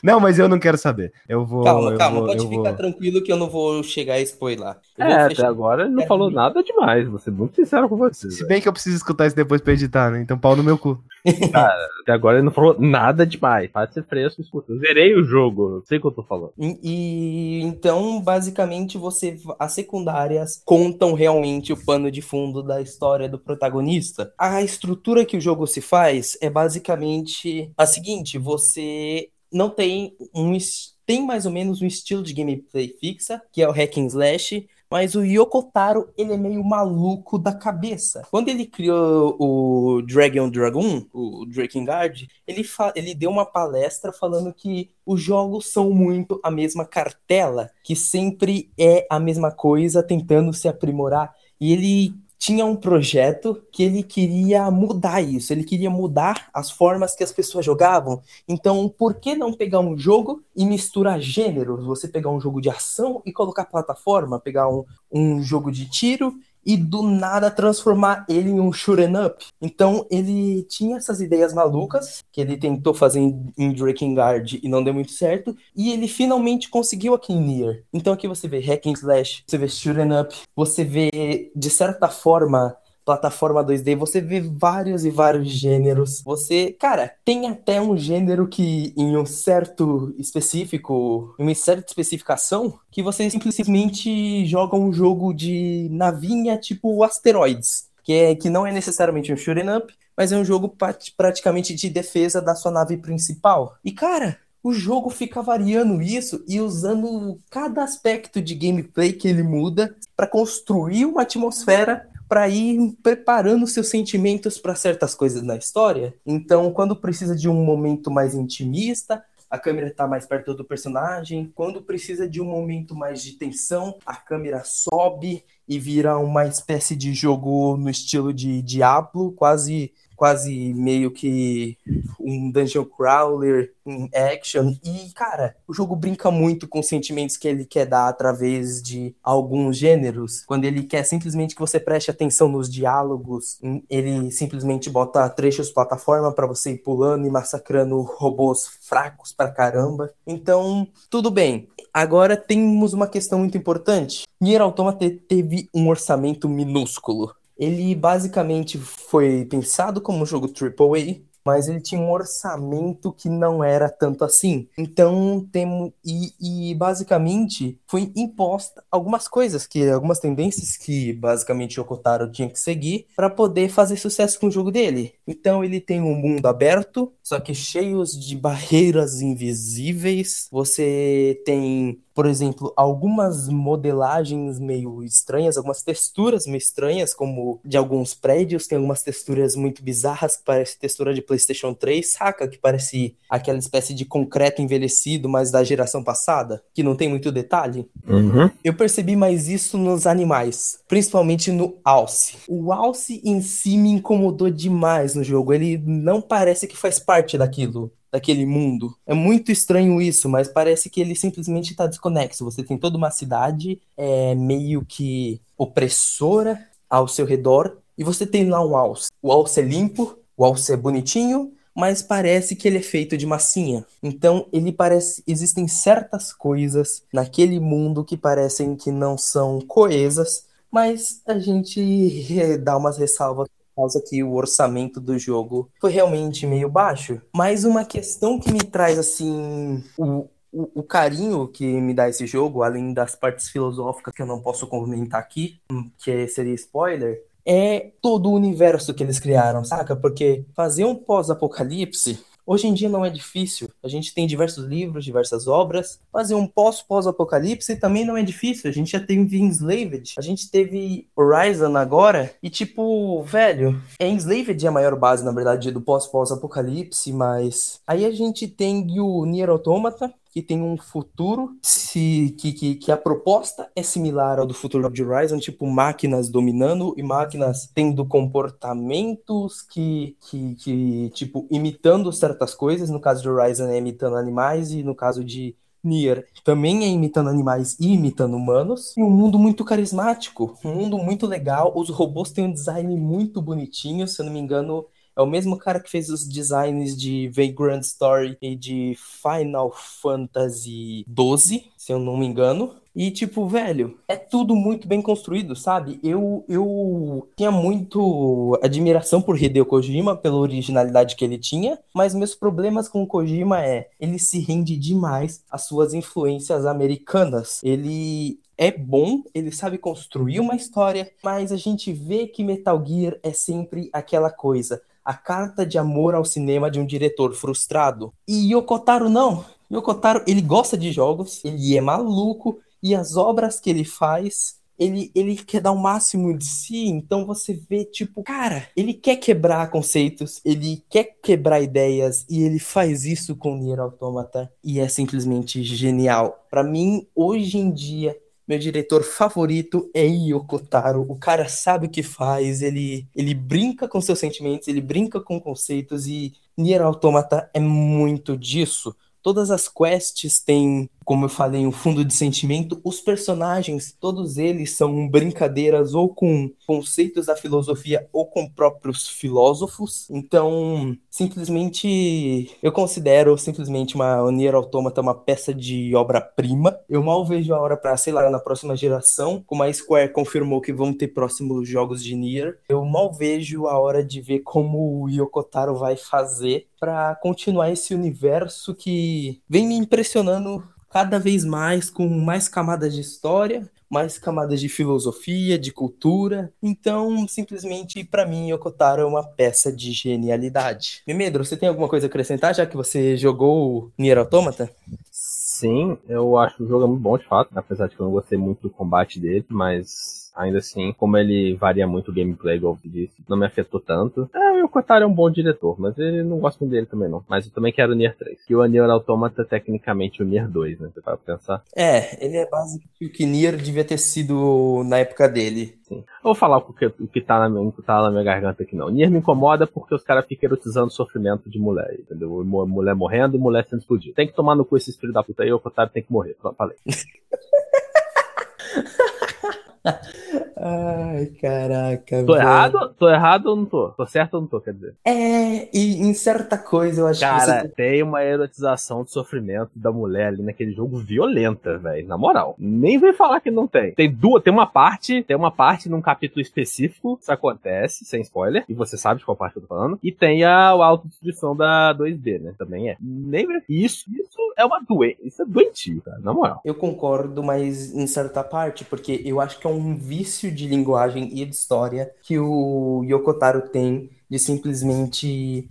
Não, 0.03 0.19
mas 0.19 0.39
eu 0.39 0.47
não 0.47 0.59
quero 0.59 0.77
saber. 0.77 1.11
Eu 1.27 1.45
vou. 1.45 1.63
Calma, 1.63 1.91
eu 1.91 1.97
calma, 1.97 2.19
vou, 2.19 2.27
pode 2.27 2.47
ficar 2.47 2.69
vou... 2.69 2.73
tranquilo 2.73 3.23
que 3.23 3.31
eu 3.31 3.37
não 3.37 3.49
vou 3.49 3.83
chegar 3.83 4.15
a 4.15 4.21
spoiler. 4.21 4.75
Eu 4.97 5.05
é, 5.05 5.25
até 5.25 5.45
agora 5.45 5.83
ele 5.83 5.93
não 5.93 6.03
é 6.03 6.07
falou 6.07 6.29
nada 6.29 6.63
demais. 6.63 7.07
Vou 7.07 7.19
ser 7.19 7.31
muito 7.31 7.55
sincero 7.55 7.89
com 7.89 7.97
você. 7.97 8.29
Se 8.31 8.47
bem 8.47 8.61
que 8.61 8.67
eu 8.67 8.73
preciso 8.73 8.95
escutar 8.95 9.27
isso 9.27 9.35
depois 9.35 9.61
pra 9.61 9.73
editar, 9.73 10.11
né? 10.11 10.21
Então 10.21 10.37
pau 10.37 10.55
no 10.55 10.63
meu 10.63 10.77
cu. 10.77 10.99
Cara, 11.51 11.87
até 12.01 12.11
agora 12.11 12.37
ele 12.37 12.45
não 12.45 12.51
falou 12.51 12.75
nada 12.79 13.25
demais. 13.25 13.71
Pode 13.71 13.93
ser 13.93 14.03
fresco, 14.03 14.41
escuta. 14.41 14.71
Eu 14.71 14.79
zerei 14.79 15.15
o 15.15 15.23
jogo, 15.23 15.77
eu 15.77 15.83
sei 15.85 15.97
o 15.97 16.01
que 16.01 16.07
eu 16.07 16.11
tô 16.11 16.23
falando. 16.23 16.53
E, 16.57 16.79
e 16.83 17.61
então, 17.63 18.21
basicamente, 18.21 18.97
você. 18.97 19.37
As 19.59 19.73
secundárias 19.73 20.61
contam 20.63 21.13
realmente 21.13 21.73
o 21.73 21.85
pano 21.85 22.11
de 22.11 22.21
fundo 22.21 22.61
da 22.61 22.79
história 22.81 23.27
do 23.27 23.39
protagonista. 23.39 24.33
A 24.37 24.61
estrutura 24.61 25.25
que 25.25 25.37
o 25.37 25.41
jogo 25.41 25.54
se 25.67 25.81
faz 25.81 26.37
é 26.41 26.49
basicamente 26.49 27.71
a 27.77 27.85
seguinte: 27.85 28.37
você 28.37 29.29
não 29.51 29.69
tem 29.69 30.15
um 30.33 30.57
tem 31.05 31.23
mais 31.23 31.45
ou 31.45 31.51
menos 31.51 31.81
um 31.81 31.85
estilo 31.85 32.23
de 32.23 32.33
gameplay 32.33 32.95
fixa, 32.99 33.41
que 33.51 33.61
é 33.61 33.69
o 33.69 33.71
hack 33.71 33.97
and 33.97 34.07
slash, 34.07 34.67
mas 34.89 35.15
o 35.15 35.23
Yokotaro, 35.23 36.09
ele 36.17 36.33
é 36.33 36.37
meio 36.37 36.63
maluco 36.63 37.37
da 37.39 37.53
cabeça. 37.53 38.21
Quando 38.29 38.49
ele 38.49 38.65
criou 38.65 39.35
o 39.39 40.01
Dragon 40.03 40.49
Dragon, 40.49 41.05
o 41.11 41.45
Drakengard, 41.45 42.27
ele, 42.47 42.63
ele 42.95 43.15
deu 43.15 43.29
uma 43.29 43.45
palestra 43.45 44.13
falando 44.13 44.53
que 44.53 44.89
os 45.05 45.21
jogos 45.21 45.71
são 45.71 45.89
muito 45.89 46.39
a 46.43 46.51
mesma 46.51 46.85
cartela, 46.85 47.71
que 47.83 47.95
sempre 47.95 48.71
é 48.77 49.05
a 49.09 49.19
mesma 49.19 49.51
coisa, 49.51 50.03
tentando 50.03 50.53
se 50.53 50.67
aprimorar. 50.67 51.33
E 51.59 51.73
ele 51.73 52.13
tinha 52.45 52.63
um 52.63 52.75
projeto 52.75 53.59
que 53.71 53.81
ele 53.81 54.03
queria 54.03 54.69
mudar 54.69 55.19
isso, 55.19 55.51
ele 55.51 55.63
queria 55.63 55.89
mudar 55.89 56.47
as 56.53 56.69
formas 56.69 57.15
que 57.15 57.23
as 57.23 57.31
pessoas 57.31 57.65
jogavam. 57.65 58.21
Então, 58.47 58.87
por 58.87 59.15
que 59.15 59.33
não 59.33 59.51
pegar 59.51 59.79
um 59.79 59.97
jogo 59.97 60.43
e 60.55 60.63
misturar 60.63 61.19
gêneros? 61.19 61.83
Você 61.87 62.07
pegar 62.07 62.29
um 62.29 62.39
jogo 62.39 62.61
de 62.61 62.69
ação 62.69 63.19
e 63.25 63.33
colocar 63.33 63.65
plataforma, 63.65 64.39
pegar 64.39 64.69
um, 64.69 64.85
um 65.11 65.41
jogo 65.41 65.71
de 65.71 65.89
tiro 65.89 66.35
e 66.65 66.75
do 66.75 67.03
nada 67.03 67.51
transformar 67.51 68.25
ele 68.27 68.49
em 68.49 68.59
um 68.59 68.73
shoot'em 68.73 69.15
up. 69.25 69.45
Então 69.61 70.05
ele 70.09 70.63
tinha 70.63 70.97
essas 70.97 71.21
ideias 71.21 71.53
malucas 71.53 72.23
que 72.31 72.41
ele 72.41 72.57
tentou 72.57 72.93
fazer 72.93 73.19
em, 73.19 73.53
em 73.57 73.71
Drakengard 73.71 74.59
e 74.61 74.67
não 74.67 74.83
deu 74.83 74.93
muito 74.93 75.11
certo, 75.11 75.55
e 75.75 75.91
ele 75.91 76.07
finalmente 76.07 76.69
conseguiu 76.69 77.13
aqui 77.13 77.33
em 77.33 77.41
Nier. 77.41 77.83
Então 77.93 78.13
aqui 78.13 78.27
você 78.27 78.47
vê 78.47 78.59
hack 78.59 78.87
and 78.87 78.93
slash, 78.93 79.43
você 79.45 79.57
vê 79.57 79.67
shoot'em 79.67 80.19
up, 80.19 80.35
você 80.55 80.83
vê 80.83 81.51
de 81.55 81.69
certa 81.69 82.07
forma 82.07 82.75
plataforma 83.05 83.63
2D, 83.63 83.95
você 83.95 84.19
vê 84.19 84.41
vários 84.41 85.05
e 85.05 85.11
vários 85.11 85.47
gêneros. 85.47 86.21
Você, 86.25 86.75
cara, 86.77 87.13
tem 87.23 87.47
até 87.47 87.79
um 87.79 87.95
gênero 87.95 88.47
que 88.47 88.93
em 88.97 89.15
um 89.15 89.25
certo 89.25 90.13
específico, 90.17 91.35
em 91.37 91.43
uma 91.43 91.55
certa 91.55 91.87
especificação, 91.87 92.79
que 92.91 93.03
você 93.03 93.29
simplesmente 93.29 94.45
joga 94.47 94.75
um 94.75 94.91
jogo 94.91 95.33
de 95.33 95.87
navinha 95.91 96.57
tipo 96.57 97.03
asteroides, 97.03 97.89
que 98.03 98.13
é 98.13 98.35
que 98.35 98.49
não 98.49 98.65
é 98.65 98.71
necessariamente 98.71 99.31
um 99.31 99.37
shooting 99.37 99.69
up, 99.69 99.93
mas 100.17 100.31
é 100.31 100.37
um 100.37 100.45
jogo 100.45 100.75
praticamente 101.15 101.75
de 101.75 101.89
defesa 101.89 102.41
da 102.41 102.55
sua 102.55 102.71
nave 102.71 102.97
principal. 102.97 103.77
E 103.83 103.91
cara, 103.91 104.39
o 104.63 104.73
jogo 104.73 105.11
fica 105.11 105.43
variando 105.43 106.01
isso 106.01 106.43
e 106.47 106.59
usando 106.59 107.39
cada 107.51 107.83
aspecto 107.83 108.41
de 108.41 108.55
gameplay 108.55 109.13
que 109.13 109.27
ele 109.27 109.43
muda 109.43 109.95
para 110.17 110.25
construir 110.25 111.05
uma 111.05 111.21
atmosfera 111.21 112.09
para 112.27 112.47
ir 112.49 112.97
preparando 113.03 113.67
seus 113.67 113.87
sentimentos 113.87 114.57
para 114.57 114.75
certas 114.75 115.13
coisas 115.13 115.43
na 115.43 115.55
história. 115.55 116.13
Então, 116.25 116.71
quando 116.71 116.95
precisa 116.95 117.35
de 117.35 117.47
um 117.47 117.63
momento 117.63 118.09
mais 118.09 118.33
intimista, 118.33 119.23
a 119.49 119.59
câmera 119.59 119.87
está 119.87 120.07
mais 120.07 120.25
perto 120.25 120.53
do 120.53 120.65
personagem. 120.65 121.51
Quando 121.55 121.81
precisa 121.81 122.27
de 122.27 122.41
um 122.41 122.45
momento 122.45 122.95
mais 122.95 123.21
de 123.21 123.33
tensão, 123.33 123.97
a 124.05 124.15
câmera 124.15 124.63
sobe 124.63 125.43
e 125.67 125.79
vira 125.79 126.17
uma 126.17 126.45
espécie 126.45 126.95
de 126.95 127.13
jogo 127.13 127.77
no 127.77 127.89
estilo 127.89 128.33
de 128.33 128.61
Diablo, 128.61 129.31
quase 129.31 129.93
quase 130.15 130.73
meio 130.73 131.11
que 131.11 131.77
um 132.19 132.51
dungeon 132.51 132.85
crawler 132.85 133.73
em 133.85 134.09
action. 134.13 134.73
E, 134.83 135.11
cara, 135.13 135.55
o 135.67 135.73
jogo 135.73 135.95
brinca 135.95 136.31
muito 136.31 136.67
com 136.67 136.79
os 136.79 136.87
sentimentos 136.87 137.37
que 137.37 137.47
ele 137.47 137.65
quer 137.65 137.85
dar 137.85 138.07
através 138.07 138.81
de 138.81 139.15
alguns 139.23 139.77
gêneros. 139.77 140.43
Quando 140.45 140.65
ele 140.65 140.83
quer 140.83 141.03
simplesmente 141.03 141.53
que 141.53 141.61
você 141.61 141.79
preste 141.79 142.09
atenção 142.09 142.47
nos 142.47 142.69
diálogos, 142.69 143.59
ele 143.89 144.31
simplesmente 144.31 144.89
bota 144.89 145.29
trechos 145.29 145.69
plataforma 145.69 146.31
para 146.31 146.47
você 146.47 146.71
ir 146.71 146.77
pulando 146.77 147.27
e 147.27 147.29
massacrando 147.29 148.01
robôs 148.01 148.67
fracos 148.81 149.31
pra 149.31 149.51
caramba. 149.51 150.11
Então, 150.25 150.87
tudo 151.09 151.29
bem. 151.29 151.67
Agora 151.93 152.35
temos 152.35 152.93
uma 152.93 153.07
questão 153.07 153.39
muito 153.39 153.57
importante. 153.57 154.23
Nier 154.41 154.61
Automata 154.61 155.09
teve 155.27 155.69
um 155.73 155.87
orçamento 155.87 156.49
minúsculo. 156.49 157.33
Ele 157.57 157.95
basicamente 157.95 158.77
foi 158.77 159.45
pensado 159.45 160.01
como 160.01 160.23
um 160.23 160.25
jogo 160.25 160.47
AAA, 160.47 161.21
mas 161.45 161.67
ele 161.67 161.79
tinha 161.79 162.01
um 162.01 162.11
orçamento 162.11 163.13
que 163.13 163.29
não 163.29 163.63
era 163.63 163.87
tanto 163.87 164.25
assim. 164.25 164.67
Então, 164.75 165.47
temos. 165.51 165.91
E, 166.03 166.71
e, 166.71 166.73
basicamente 166.73 167.79
foi 167.87 168.11
imposta 168.15 168.83
algumas 168.89 169.27
coisas, 169.27 169.67
que 169.67 169.87
algumas 169.87 170.19
tendências 170.19 170.75
que 170.75 171.13
basicamente 171.13 171.79
o 171.79 171.85
Kotaro 171.85 172.31
tinha 172.31 172.49
que 172.49 172.59
seguir 172.59 173.05
para 173.15 173.29
poder 173.29 173.69
fazer 173.69 173.97
sucesso 173.97 174.39
com 174.39 174.47
o 174.47 174.51
jogo 174.51 174.71
dele. 174.71 175.13
Então, 175.27 175.63
ele 175.63 175.79
tem 175.79 176.01
um 176.01 176.15
mundo 176.15 176.45
aberto, 176.47 177.11
só 177.23 177.39
que 177.39 177.53
cheios 177.53 178.11
de 178.11 178.35
barreiras 178.35 179.21
invisíveis. 179.21 180.47
Você 180.51 181.41
tem 181.45 181.99
por 182.15 182.25
exemplo, 182.27 182.71
algumas 182.77 183.49
modelagens 183.49 184.57
meio 184.57 185.03
estranhas, 185.03 185.57
algumas 185.57 185.83
texturas 185.83 186.47
meio 186.47 186.57
estranhas, 186.57 187.13
como 187.13 187.59
de 187.63 187.75
alguns 187.75 188.13
prédios, 188.13 188.67
tem 188.67 188.77
algumas 188.77 189.03
texturas 189.03 189.53
muito 189.57 189.83
bizarras 189.83 190.37
que 190.37 190.45
parece 190.45 190.79
textura 190.79 191.13
de 191.13 191.21
PlayStation 191.21 191.73
3, 191.73 192.13
saca? 192.13 192.47
Que 192.47 192.57
parece 192.57 193.17
aquela 193.29 193.59
espécie 193.59 193.93
de 193.93 194.05
concreto 194.05 194.61
envelhecido, 194.61 195.27
mas 195.27 195.51
da 195.51 195.61
geração 195.61 196.01
passada, 196.01 196.63
que 196.73 196.81
não 196.81 196.95
tem 196.95 197.09
muito 197.09 197.33
detalhe. 197.33 197.85
Uhum. 198.07 198.49
Eu 198.63 198.73
percebi 198.75 199.17
mais 199.17 199.49
isso 199.49 199.77
nos 199.77 200.07
animais, 200.07 200.79
principalmente 200.87 201.51
no 201.51 201.75
Alce. 201.83 202.37
O 202.47 202.71
Alce 202.71 203.21
em 203.25 203.41
si 203.41 203.77
me 203.77 203.89
incomodou 203.89 204.49
demais 204.49 205.14
no 205.15 205.23
jogo, 205.23 205.53
ele 205.53 205.77
não 205.77 206.21
parece 206.21 206.67
que 206.67 206.77
faz 206.77 206.99
parte 206.99 207.37
daquilo 207.37 207.91
daquele 208.15 208.45
mundo. 208.45 208.95
É 209.05 209.13
muito 209.13 209.51
estranho 209.51 210.01
isso, 210.01 210.29
mas 210.29 210.47
parece 210.47 210.89
que 210.89 211.01
ele 211.01 211.15
simplesmente 211.15 211.71
está 211.71 211.85
desconexo. 211.85 212.45
Você 212.45 212.63
tem 212.63 212.77
toda 212.77 212.97
uma 212.97 213.11
cidade 213.11 213.81
é, 213.97 214.33
meio 214.35 214.85
que 214.85 215.41
opressora 215.57 216.65
ao 216.89 217.09
seu 217.09 217.25
redor 217.25 217.77
e 217.97 218.03
você 218.03 218.25
tem 218.25 218.49
lá 218.49 218.65
um 218.65 218.77
alce. 218.77 219.09
O 219.21 219.31
alce 219.31 219.59
é 219.59 219.63
limpo, 219.63 220.17
o 220.37 220.45
alce 220.45 220.71
é 220.71 220.77
bonitinho, 220.77 221.51
mas 221.75 222.01
parece 222.01 222.55
que 222.55 222.67
ele 222.67 222.77
é 222.77 222.81
feito 222.81 223.17
de 223.17 223.25
massinha. 223.25 223.85
Então, 224.01 224.47
ele 224.53 224.71
parece 224.71 225.21
existem 225.27 225.67
certas 225.67 226.31
coisas 226.31 227.03
naquele 227.11 227.59
mundo 227.59 228.05
que 228.05 228.15
parecem 228.15 228.77
que 228.77 228.91
não 228.91 229.17
são 229.17 229.59
coesas, 229.59 230.45
mas 230.71 231.21
a 231.25 231.37
gente 231.37 232.57
dá 232.63 232.77
umas 232.77 232.97
ressalvas 232.97 233.49
causa 233.75 234.01
que 234.07 234.23
o 234.23 234.33
orçamento 234.33 234.99
do 234.99 235.17
jogo 235.17 235.69
foi 235.79 235.91
realmente 235.91 236.47
meio 236.47 236.69
baixo. 236.69 237.21
Mas 237.35 237.63
uma 237.65 237.85
questão 237.85 238.39
que 238.39 238.51
me 238.51 238.59
traz, 238.59 238.97
assim, 238.97 239.83
o, 239.97 240.27
o, 240.51 240.69
o, 240.75 240.83
carinho 240.83 241.47
que 241.47 241.65
me 241.65 241.93
dá 241.93 242.07
esse 242.09 242.25
jogo, 242.25 242.63
além 242.63 242.93
das 242.93 243.15
partes 243.15 243.49
filosóficas 243.49 244.13
que 244.13 244.21
eu 244.21 244.25
não 244.25 244.39
posso 244.39 244.67
comentar 244.67 245.19
aqui, 245.19 245.59
que 245.97 246.27
seria 246.27 246.53
spoiler, 246.53 247.21
é 247.45 247.91
todo 248.01 248.29
o 248.29 248.33
universo 248.33 248.93
que 248.93 249.03
eles 249.03 249.19
criaram, 249.19 249.63
saca? 249.63 249.95
Porque 249.95 250.45
fazer 250.55 250.85
um 250.85 250.95
pós-apocalipse 250.95 252.19
Hoje 252.45 252.67
em 252.67 252.73
dia 252.73 252.89
não 252.89 253.03
é 253.03 253.09
difícil. 253.09 253.69
A 253.83 253.87
gente 253.87 254.13
tem 254.13 254.27
diversos 254.27 254.65
livros, 254.65 255.03
diversas 255.03 255.47
obras. 255.47 255.99
Fazer 256.11 256.35
um 256.35 256.45
pós-pós-apocalipse 256.45 257.75
também 257.77 258.05
não 258.05 258.15
é 258.15 258.21
difícil. 258.21 258.69
A 258.69 258.73
gente 258.73 258.91
já 258.91 258.99
teve 258.99 259.39
Enslaved, 259.39 260.13
a 260.17 260.21
gente 260.21 260.49
teve 260.49 261.07
Horizon 261.15 261.75
agora. 261.75 262.33
E 262.43 262.49
tipo, 262.49 263.23
velho, 263.23 263.81
é 263.99 264.07
Enslaved 264.07 264.63
é 264.63 264.69
a 264.69 264.71
maior 264.71 264.95
base, 264.95 265.25
na 265.25 265.31
verdade, 265.31 265.71
do 265.71 265.81
pós-pós-apocalipse, 265.81 267.11
mas 267.11 267.79
aí 267.87 268.05
a 268.05 268.11
gente 268.11 268.47
tem 268.47 268.85
o 268.99 269.25
Nier 269.25 269.49
Automata, 269.49 270.13
que 270.35 270.41
tem 270.41 270.61
um 270.61 270.75
futuro 270.75 271.57
se, 271.61 272.35
que, 272.37 272.51
que, 272.51 272.75
que, 272.75 272.91
a 272.91 272.97
proposta 272.97 273.71
é 273.73 273.81
similar 273.81 274.37
ao 274.37 274.45
do 274.45 274.53
futuro 274.53 274.91
de 274.91 275.01
Horizon, 275.01 275.39
tipo 275.39 275.65
máquinas 275.65 276.27
dominando 276.27 276.93
e 276.97 277.01
máquinas 277.01 277.71
tendo 277.73 278.05
comportamentos 278.05 279.61
que, 279.61 280.17
que, 280.29 280.55
que 280.55 281.09
tipo, 281.11 281.47
imitando 281.49 282.11
certas 282.11 282.53
coisas. 282.53 282.89
No 282.89 282.99
caso 282.99 283.21
de 283.21 283.29
Horizon 283.29 283.69
é 283.69 283.77
imitando 283.77 284.17
animais 284.17 284.73
e 284.73 284.83
no 284.83 284.93
caso 284.93 285.23
de 285.23 285.55
Nier 285.81 286.27
também 286.43 286.83
é 286.83 286.87
imitando 286.89 287.29
animais 287.29 287.77
e 287.79 287.93
imitando 287.93 288.35
humanos. 288.35 288.93
E 288.97 289.01
um 289.01 289.09
mundo 289.09 289.39
muito 289.39 289.63
carismático, 289.63 290.59
um 290.65 290.75
mundo 290.75 290.97
muito 290.97 291.25
legal. 291.25 291.71
Os 291.73 291.87
robôs 291.87 292.33
têm 292.33 292.47
um 292.47 292.51
design 292.51 292.93
muito 292.97 293.41
bonitinho, 293.41 294.05
se 294.05 294.21
eu 294.21 294.25
não 294.25 294.33
me 294.33 294.39
engano, 294.39 294.85
é 295.15 295.21
o 295.21 295.25
mesmo 295.25 295.57
cara 295.57 295.79
que 295.79 295.89
fez 295.89 296.09
os 296.09 296.27
designs 296.27 296.95
de 296.97 297.29
Vagrant 297.29 297.83
Story 297.83 298.37
e 298.41 298.55
de 298.55 298.97
Final 298.97 299.71
Fantasy 299.73 301.05
XII, 301.07 301.71
se 301.77 301.93
eu 301.93 301.99
não 301.99 302.17
me 302.17 302.25
engano. 302.25 302.75
E, 302.95 303.11
tipo, 303.11 303.45
velho, 303.45 303.99
é 304.07 304.15
tudo 304.15 304.55
muito 304.55 304.87
bem 304.87 305.01
construído, 305.01 305.53
sabe? 305.53 305.99
Eu, 306.01 306.45
eu 306.47 307.27
tinha 307.35 307.51
muito 307.51 308.57
admiração 308.63 309.21
por 309.21 309.41
Hideo 309.41 309.65
Kojima, 309.65 310.15
pela 310.15 310.37
originalidade 310.37 311.17
que 311.17 311.25
ele 311.25 311.37
tinha, 311.37 311.77
mas 311.93 312.15
meus 312.15 312.33
problemas 312.33 312.87
com 312.87 313.03
o 313.03 313.07
Kojima 313.07 313.61
é, 313.61 313.89
ele 313.99 314.17
se 314.17 314.39
rende 314.39 314.77
demais 314.77 315.43
às 315.51 315.65
suas 315.67 315.93
influências 315.93 316.65
americanas. 316.65 317.59
Ele 317.63 318.39
é 318.57 318.71
bom, 318.71 319.23
ele 319.33 319.51
sabe 319.51 319.77
construir 319.77 320.39
uma 320.39 320.55
história, 320.55 321.11
mas 321.21 321.51
a 321.51 321.57
gente 321.57 321.91
vê 321.91 322.27
que 322.27 322.45
Metal 322.45 322.81
Gear 322.85 323.17
é 323.21 323.33
sempre 323.33 323.89
aquela 323.91 324.31
coisa 324.31 324.81
a 325.05 325.13
carta 325.13 325.65
de 325.65 325.77
amor 325.77 326.15
ao 326.15 326.25
cinema 326.25 326.69
de 326.69 326.79
um 326.79 326.85
diretor 326.85 327.33
frustrado. 327.33 328.11
E 328.27 328.51
Yokotaro 328.53 329.07
não. 329.07 329.45
Yokotaro, 329.71 330.23
ele 330.27 330.41
gosta 330.41 330.75
de 330.75 330.91
jogos, 330.91 331.45
ele 331.45 331.77
é 331.77 331.81
maluco, 331.81 332.59
e 332.81 332.95
as 332.95 333.15
obras 333.15 333.59
que 333.59 333.69
ele 333.69 333.83
faz, 333.83 334.55
ele, 334.77 335.11
ele 335.15 335.35
quer 335.35 335.61
dar 335.61 335.71
o 335.71 335.77
máximo 335.77 336.37
de 336.37 336.45
si, 336.45 336.85
então 336.87 337.25
você 337.25 337.53
vê, 337.53 337.85
tipo, 337.85 338.21
cara, 338.23 338.67
ele 338.75 338.93
quer 338.93 339.15
quebrar 339.15 339.69
conceitos, 339.71 340.41
ele 340.43 340.83
quer 340.89 341.15
quebrar 341.21 341.61
ideias, 341.61 342.25
e 342.29 342.43
ele 342.43 342.59
faz 342.59 343.05
isso 343.05 343.35
com 343.35 343.55
Nier 343.55 343.79
Automata, 343.79 344.51
e 344.63 344.79
é 344.79 344.87
simplesmente 344.87 345.63
genial. 345.63 346.45
Para 346.49 346.63
mim, 346.63 347.07
hoje 347.15 347.57
em 347.57 347.71
dia, 347.71 348.17
meu 348.47 348.59
diretor 348.59 349.03
favorito 349.03 349.89
é 349.93 350.05
Yoko 350.05 350.59
Taro. 350.59 351.05
O 351.09 351.15
cara 351.17 351.47
sabe 351.47 351.87
o 351.87 351.89
que 351.89 352.03
faz, 352.03 352.61
ele, 352.61 353.07
ele 353.15 353.33
brinca 353.33 353.87
com 353.87 353.99
seus 353.99 354.19
sentimentos, 354.19 354.67
ele 354.67 354.81
brinca 354.81 355.19
com 355.19 355.39
conceitos 355.39 356.07
e 356.07 356.33
Nier 356.57 356.81
Automata 356.81 357.49
é 357.53 357.59
muito 357.59 358.37
disso. 358.37 358.95
Todas 359.21 359.49
as 359.49 359.67
quests 359.67 360.39
têm 360.39 360.89
como 361.05 361.25
eu 361.25 361.29
falei, 361.29 361.65
um 361.65 361.71
fundo 361.71 362.03
de 362.03 362.13
sentimento. 362.13 362.81
Os 362.83 362.99
personagens, 362.99 363.95
todos 363.97 364.37
eles 364.37 364.71
são 364.71 365.07
brincadeiras 365.07 365.93
ou 365.93 366.09
com 366.09 366.51
conceitos 366.65 367.27
da 367.27 367.35
filosofia 367.35 368.09
ou 368.11 368.25
com 368.25 368.49
próprios 368.49 369.07
filósofos. 369.07 370.09
Então, 370.09 370.97
simplesmente 371.09 372.49
eu 372.61 372.71
considero 372.71 373.37
simplesmente 373.37 373.95
uma 373.95 374.29
Nier 374.31 374.55
Automata 374.55 375.01
uma 375.01 375.13
peça 375.13 375.53
de 375.53 375.95
obra-prima. 375.95 376.77
Eu 376.89 377.03
mal 377.03 377.23
vejo 377.23 377.53
a 377.53 377.61
hora 377.61 377.77
para, 377.77 377.95
sei 377.95 378.11
lá, 378.11 378.29
na 378.29 378.39
próxima 378.39 378.75
geração, 378.75 379.43
como 379.45 379.61
a 379.61 379.71
Square 379.71 380.11
confirmou 380.11 380.59
que 380.59 380.73
vão 380.73 380.91
ter 380.91 381.09
próximos 381.09 381.69
jogos 381.69 382.03
de 382.03 382.15
Nier, 382.15 382.57
eu 382.67 382.83
mal 382.83 383.13
vejo 383.13 383.67
a 383.67 383.77
hora 383.77 384.03
de 384.03 384.19
ver 384.21 384.39
como 384.39 385.03
o 385.03 385.09
Yokotaro 385.09 385.75
vai 385.75 385.95
fazer 385.95 386.67
para 386.79 387.15
continuar 387.15 387.71
esse 387.71 387.93
universo 387.93 388.73
que 388.75 389.41
vem 389.47 389.67
me 389.67 389.75
impressionando 389.75 390.63
cada 390.95 391.19
vez 391.19 391.43
mais 391.43 391.89
com 391.89 392.07
mais 392.07 392.47
camadas 392.47 392.95
de 392.95 393.01
história, 393.01 393.69
mais 393.89 394.17
camadas 394.17 394.61
de 394.61 394.69
filosofia, 394.69 395.59
de 395.59 395.69
cultura. 395.69 396.53
Então, 396.63 397.27
simplesmente, 397.27 398.01
para 398.05 398.25
mim, 398.25 398.51
Yokotaro 398.51 399.01
é 399.01 399.05
uma 399.05 399.21
peça 399.21 399.73
de 399.73 399.91
genialidade. 399.91 401.03
Mimedro, 401.05 401.43
você 401.43 401.57
tem 401.57 401.67
alguma 401.67 401.89
coisa 401.89 402.05
a 402.05 402.07
acrescentar, 402.07 402.55
já 402.55 402.65
que 402.65 402.77
você 402.77 403.17
jogou 403.17 403.91
Nier 403.97 404.17
Automata? 404.17 404.71
Sim, 405.11 405.97
eu 406.07 406.37
acho 406.37 406.63
o 406.63 406.67
jogo 406.67 406.87
muito 406.87 407.01
bom, 407.01 407.17
de 407.17 407.25
fato, 407.25 407.49
apesar 407.53 407.87
de 407.89 407.95
que 407.97 408.01
eu 408.01 408.05
não 408.05 408.13
gostei 408.13 408.37
muito 408.37 408.61
do 408.61 408.69
combate 408.69 409.19
dele, 409.19 409.45
mas 409.49 410.24
ainda 410.35 410.57
assim, 410.57 410.93
como 410.93 411.17
ele 411.17 411.55
varia 411.55 411.87
muito 411.87 412.11
o 412.11 412.13
gameplay, 412.13 412.57
igual 412.57 412.77
eu 412.83 412.91
disse, 412.91 413.23
não 413.27 413.37
me 413.37 413.45
afetou 413.45 413.79
tanto. 413.79 414.29
É, 414.33 414.63
o 414.63 414.69
Kotaro 414.69 415.05
é 415.05 415.07
um 415.07 415.13
bom 415.13 415.29
diretor, 415.29 415.79
mas 415.79 415.97
ele 415.97 416.23
não 416.23 416.39
gosta 416.39 416.63
muito 416.63 416.73
dele 416.73 416.85
também 416.85 417.09
não. 417.09 417.23
Mas 417.27 417.45
eu 417.45 417.51
também 417.51 417.71
quero 417.71 417.93
o 417.93 417.95
Nier 417.95 418.15
3. 418.17 418.37
E 418.49 418.55
o 418.55 418.65
Nier 418.65 418.89
Automata 418.89 419.41
é 419.41 419.45
tecnicamente 419.45 420.21
o 420.21 420.25
Nier 420.25 420.49
2, 420.49 420.79
né? 420.79 420.89
Você 420.93 421.01
para 421.01 421.17
pensar? 421.17 421.63
É, 421.75 422.23
ele 422.23 422.37
é 422.37 422.49
basicamente 422.49 423.05
o 423.05 423.09
que 423.09 423.25
Nier 423.25 423.55
devia 423.55 423.85
ter 423.85 423.97
sido 423.97 424.83
na 424.85 424.99
época 424.99 425.29
dele. 425.29 425.77
Sim. 425.83 425.97
Eu 425.97 426.23
vou 426.23 426.35
falar 426.35 426.57
o 426.57 426.73
que, 426.73 426.85
o 426.85 427.07
que 427.07 427.21
tá, 427.21 427.39
na 427.39 427.49
minha, 427.49 427.71
tá 427.85 428.01
na 428.01 428.11
minha 428.11 428.23
garganta 428.23 428.63
aqui 428.63 428.75
não. 428.75 428.89
Nier 428.89 429.09
me 429.09 429.19
incomoda 429.19 429.65
porque 429.65 429.95
os 429.95 430.03
caras 430.03 430.25
ficam 430.25 430.49
erotizando 430.49 430.87
o 430.87 430.91
sofrimento 430.91 431.49
de 431.49 431.59
mulher, 431.59 431.95
entendeu? 431.99 432.43
Mulher 432.43 432.95
morrendo, 432.95 433.39
mulher 433.39 433.65
sendo 433.65 433.79
explodida. 433.79 434.15
Tem 434.15 434.27
que 434.27 434.33
tomar 434.33 434.55
no 434.55 434.65
cu 434.65 434.77
esses 434.77 434.97
filhos 434.97 435.13
da 435.13 435.23
puta 435.23 435.43
aí, 435.43 435.53
o 435.53 435.59
Kotaro 435.59 435.89
tem 435.89 436.03
que 436.03 436.11
morrer. 436.11 436.35
Falei. 436.57 436.75
Ai, 440.67 441.27
caraca. 441.39 442.23
Tô 442.23 442.33
velho. 442.33 442.41
errado? 442.41 442.95
Tô 442.97 443.07
errado 443.07 443.45
ou 443.45 443.55
não 443.55 443.65
tô? 443.65 443.89
Tô 443.89 444.03
certo 444.07 444.33
ou 444.33 444.41
não 444.41 444.47
tô, 444.47 444.59
quer 444.59 444.73
dizer? 444.73 444.95
É, 445.05 445.69
e 445.71 446.01
em 446.01 446.11
certa 446.15 446.57
coisa 446.57 447.01
eu 447.01 447.07
acho 447.07 447.19
Cara, 447.19 447.61
que 447.61 447.67
você... 447.67 447.67
tem 447.69 448.01
uma 448.01 448.23
erotização 448.23 449.03
de 449.03 449.11
sofrimento 449.11 449.69
da 449.75 449.91
mulher 449.91 450.29
ali 450.29 450.41
naquele 450.41 450.71
jogo 450.71 450.97
violenta, 450.97 451.77
velho. 451.77 452.07
Na 452.07 452.17
moral. 452.17 452.55
Nem 452.57 452.97
vem 452.97 453.13
falar 453.13 453.41
que 453.41 453.51
não 453.51 453.67
tem. 453.67 453.93
Tem 453.93 454.11
duas, 454.11 454.41
tem 454.41 454.51
uma 454.51 454.65
parte, 454.65 455.21
tem 455.21 455.37
uma 455.37 455.51
parte 455.51 455.87
num 455.87 456.01
capítulo 456.01 456.41
específico, 456.41 457.19
isso 457.21 457.31
acontece, 457.31 458.03
sem 458.03 458.21
spoiler, 458.21 458.65
e 458.67 458.73
você 458.73 458.97
sabe 458.97 459.19
de 459.19 459.25
qual 459.25 459.37
parte 459.37 459.57
eu 459.57 459.61
tô 459.61 459.67
falando. 459.67 459.99
E 460.01 460.11
tem 460.11 460.43
a, 460.43 460.69
autodestruição 460.69 461.55
da 461.55 461.93
2B, 461.93 462.41
né? 462.41 462.55
Também 462.57 462.89
é. 462.89 462.97
Nem 462.99 463.45
vem... 463.45 463.61
Isso, 463.69 464.05
isso 464.09 464.53
é 464.57 464.65
uma 464.65 464.79
doença. 464.81 465.17
Isso 465.23 465.43
é 465.43 465.45
doentio, 465.45 466.01
cara. 466.01 466.17
Na 466.19 466.33
moral. 466.33 466.61
Eu 466.65 466.73
concordo, 466.73 467.43
mas 467.43 467.93
em 467.93 468.07
certa 468.07 468.43
parte, 468.43 468.83
porque 468.83 469.21
eu 469.23 469.39
acho 469.39 469.59
que 469.59 469.67
é 469.67 469.69
um 469.69 469.95
vício 469.95 470.54
de 470.55 470.67
linguagem 470.67 471.29
e 471.33 471.45
de 471.45 471.53
história 471.53 472.11
que 472.23 472.39
o 472.39 473.03
Yokotaro 473.03 473.69
tem 473.69 474.09
de 474.29 474.39
simplesmente. 474.39 475.69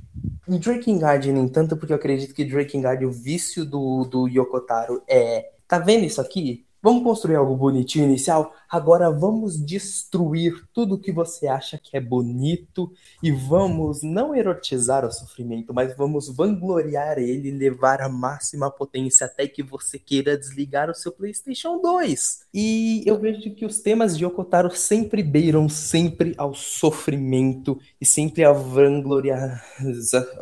Em 0.49 0.59
Drakengard, 0.59 1.33
nem 1.33 1.49
tanto, 1.49 1.77
porque 1.77 1.93
eu 1.93 1.97
acredito 1.97 2.35
que 2.35 2.45
Drakengard, 2.45 3.05
o 3.05 3.11
vício 3.11 3.65
do, 3.65 4.05
do 4.05 4.29
Yokotaro 4.29 5.03
é. 5.09 5.51
Tá 5.67 5.79
vendo 5.79 6.05
isso 6.05 6.21
aqui? 6.21 6.65
Vamos 6.85 7.03
construir 7.03 7.37
algo 7.37 7.57
bonitinho 7.57 8.05
inicial? 8.05 8.55
Agora 8.69 9.11
vamos 9.11 9.59
destruir 9.59 10.53
tudo 10.71 10.99
que 10.99 11.11
você 11.11 11.47
acha 11.47 11.81
que 11.83 11.97
é 11.97 12.01
bonito 12.01 12.93
e 13.23 13.33
vamos 13.33 14.03
não 14.03 14.35
erotizar 14.35 15.03
o 15.03 15.11
sofrimento, 15.11 15.73
mas 15.73 15.97
vamos 15.97 16.29
vangloriar 16.29 17.17
ele, 17.19 17.51
levar 17.51 18.03
a 18.03 18.09
máxima 18.11 18.71
potência 18.71 19.25
até 19.25 19.49
que 19.49 19.63
você 19.63 19.99
queira 19.99 20.37
desligar 20.37 20.91
o 20.91 20.95
seu 20.95 21.11
PlayStation 21.11 21.81
2. 21.81 22.41
E 22.53 23.03
eu 23.07 23.19
vejo 23.19 23.55
que 23.55 23.65
os 23.65 23.81
temas 23.81 24.15
de 24.15 24.27
Okotaro 24.27 24.71
sempre 24.77 25.23
beiram 25.23 25.71
sempre 25.71 26.35
ao 26.37 26.53
sofrimento 26.53 27.79
e 27.99 28.05
sempre 28.05 28.45
a 28.45 28.53
vangloriar, 28.53 29.65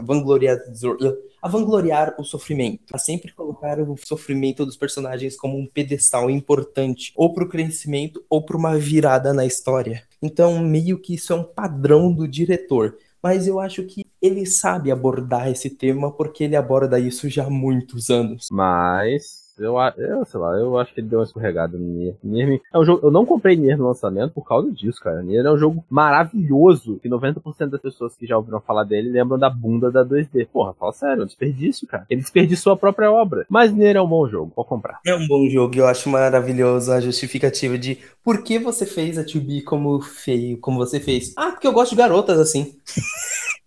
vangloriar 0.00 0.58
a 1.42 1.48
vangloriar 1.48 2.14
o 2.18 2.24
sofrimento, 2.24 2.94
a 2.94 2.98
sempre 2.98 3.32
colocar 3.32 3.80
o 3.80 3.96
sofrimento 3.96 4.64
dos 4.64 4.76
personagens 4.76 5.36
como 5.36 5.58
um 5.58 5.66
pedestal 5.66 6.30
importante, 6.30 7.12
ou 7.16 7.34
para 7.34 7.44
o 7.44 7.48
crescimento, 7.48 8.24
ou 8.30 8.44
para 8.44 8.56
uma 8.56 8.78
virada 8.78 9.34
na 9.34 9.44
história. 9.44 10.04
Então, 10.22 10.60
meio 10.60 11.00
que 11.00 11.14
isso 11.14 11.32
é 11.32 11.36
um 11.36 11.42
padrão 11.42 12.12
do 12.12 12.28
diretor. 12.28 12.96
Mas 13.20 13.46
eu 13.46 13.58
acho 13.58 13.84
que 13.84 14.04
ele 14.20 14.46
sabe 14.46 14.90
abordar 14.90 15.48
esse 15.48 15.70
tema 15.70 16.12
porque 16.12 16.44
ele 16.44 16.56
aborda 16.56 16.98
isso 16.98 17.28
já 17.28 17.44
há 17.44 17.50
muitos 17.50 18.08
anos. 18.08 18.48
Mas 18.50 19.41
eu, 19.58 19.76
eu, 19.98 20.24
sei 20.24 20.40
lá, 20.40 20.56
eu 20.56 20.78
acho 20.78 20.94
que 20.94 21.00
ele 21.00 21.08
deu 21.08 21.18
uma 21.18 21.24
escorregada 21.24 21.76
no 21.76 21.84
Nier. 21.84 22.16
Nier 22.22 22.60
é 22.72 22.78
um 22.78 22.84
jogo, 22.84 23.06
eu 23.06 23.10
não 23.10 23.26
comprei 23.26 23.56
Nier 23.56 23.76
no 23.76 23.86
lançamento 23.86 24.32
por 24.32 24.46
causa 24.46 24.70
disso, 24.70 25.00
cara. 25.00 25.22
Nier 25.22 25.44
é 25.44 25.50
um 25.50 25.58
jogo 25.58 25.84
maravilhoso, 25.88 26.98
que 27.02 27.08
90% 27.08 27.68
das 27.68 27.80
pessoas 27.80 28.16
que 28.16 28.26
já 28.26 28.36
ouviram 28.36 28.60
falar 28.60 28.84
dele 28.84 29.10
lembram 29.10 29.38
da 29.38 29.50
bunda 29.50 29.90
da 29.90 30.04
2D. 30.04 30.48
Porra, 30.52 30.74
fala 30.74 30.92
sério, 30.92 31.20
é 31.20 31.24
um 31.24 31.26
desperdício, 31.26 31.86
cara. 31.86 32.06
Ele 32.08 32.20
desperdiçou 32.20 32.72
a 32.72 32.76
própria 32.76 33.10
obra. 33.10 33.46
Mas 33.48 33.72
Nier 33.72 33.96
é 33.96 34.02
um 34.02 34.08
bom 34.08 34.28
jogo, 34.28 34.52
pode 34.54 34.68
comprar. 34.68 35.00
É 35.06 35.14
um 35.14 35.26
bom 35.26 35.48
jogo, 35.48 35.76
eu 35.76 35.86
acho 35.86 36.08
maravilhoso 36.08 36.92
a 36.92 37.00
justificativa 37.00 37.76
de 37.78 37.98
por 38.24 38.42
que 38.42 38.58
você 38.58 38.86
fez 38.86 39.18
a 39.18 39.24
2B 39.24 39.64
como 39.64 40.00
feio, 40.00 40.58
como 40.58 40.78
você 40.78 40.98
fez. 40.98 41.32
Ah, 41.36 41.50
porque 41.50 41.66
eu 41.66 41.72
gosto 41.72 41.90
de 41.90 41.96
garotas 41.96 42.38
assim. 42.38 42.74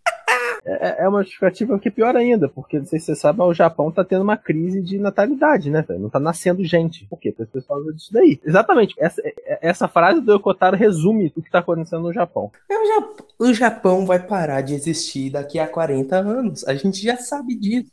É, 0.66 1.04
é 1.04 1.08
uma 1.08 1.22
justificativa 1.22 1.78
que 1.80 1.90
é 1.90 1.92
pior 1.92 2.16
ainda, 2.16 2.50
porque 2.50 2.80
não 2.80 2.86
sei 2.86 3.00
se 3.00 3.06
você 3.06 3.16
sabe, 3.16 3.38
mas 3.40 3.48
o 3.48 3.54
Japão 3.54 3.92
tá 3.92 4.04
tendo 4.04 4.24
uma 4.24 4.36
crise 4.36 4.82
de 4.82 4.98
natalidade, 4.98 5.70
né? 5.70 5.86
Não 5.90 6.10
tá 6.10 6.20
nascendo 6.20 6.64
gente. 6.64 7.06
Por 7.06 7.20
quê? 7.20 7.32
Porque 7.32 7.44
as 7.44 7.50
pessoas 7.50 7.96
disso 7.96 8.12
daí. 8.12 8.40
Exatamente. 8.44 8.96
Essa, 8.98 9.22
é, 9.26 9.60
essa 9.62 9.88
frase 9.88 10.22
do 10.22 10.34
Yokotaro 10.34 10.76
resume 10.76 11.32
o 11.36 11.42
que 11.42 11.52
tá 11.52 11.60
acontecendo 11.60 12.04
no 12.04 12.14
Japão. 12.14 12.52
É, 12.70 12.78
o, 12.78 12.86
Japão. 12.88 13.26
o 13.40 13.54
Japão 13.54 14.06
vai 14.06 14.20
parar 14.20 14.62
de 14.62 14.74
existir 14.74 15.30
daqui 15.30 15.60
a 15.60 15.68
40 15.68 16.16
anos. 16.16 16.68
A 16.68 16.74
gente 16.74 17.02
já 17.02 17.18
sabe 17.18 17.56
disso. 17.56 17.92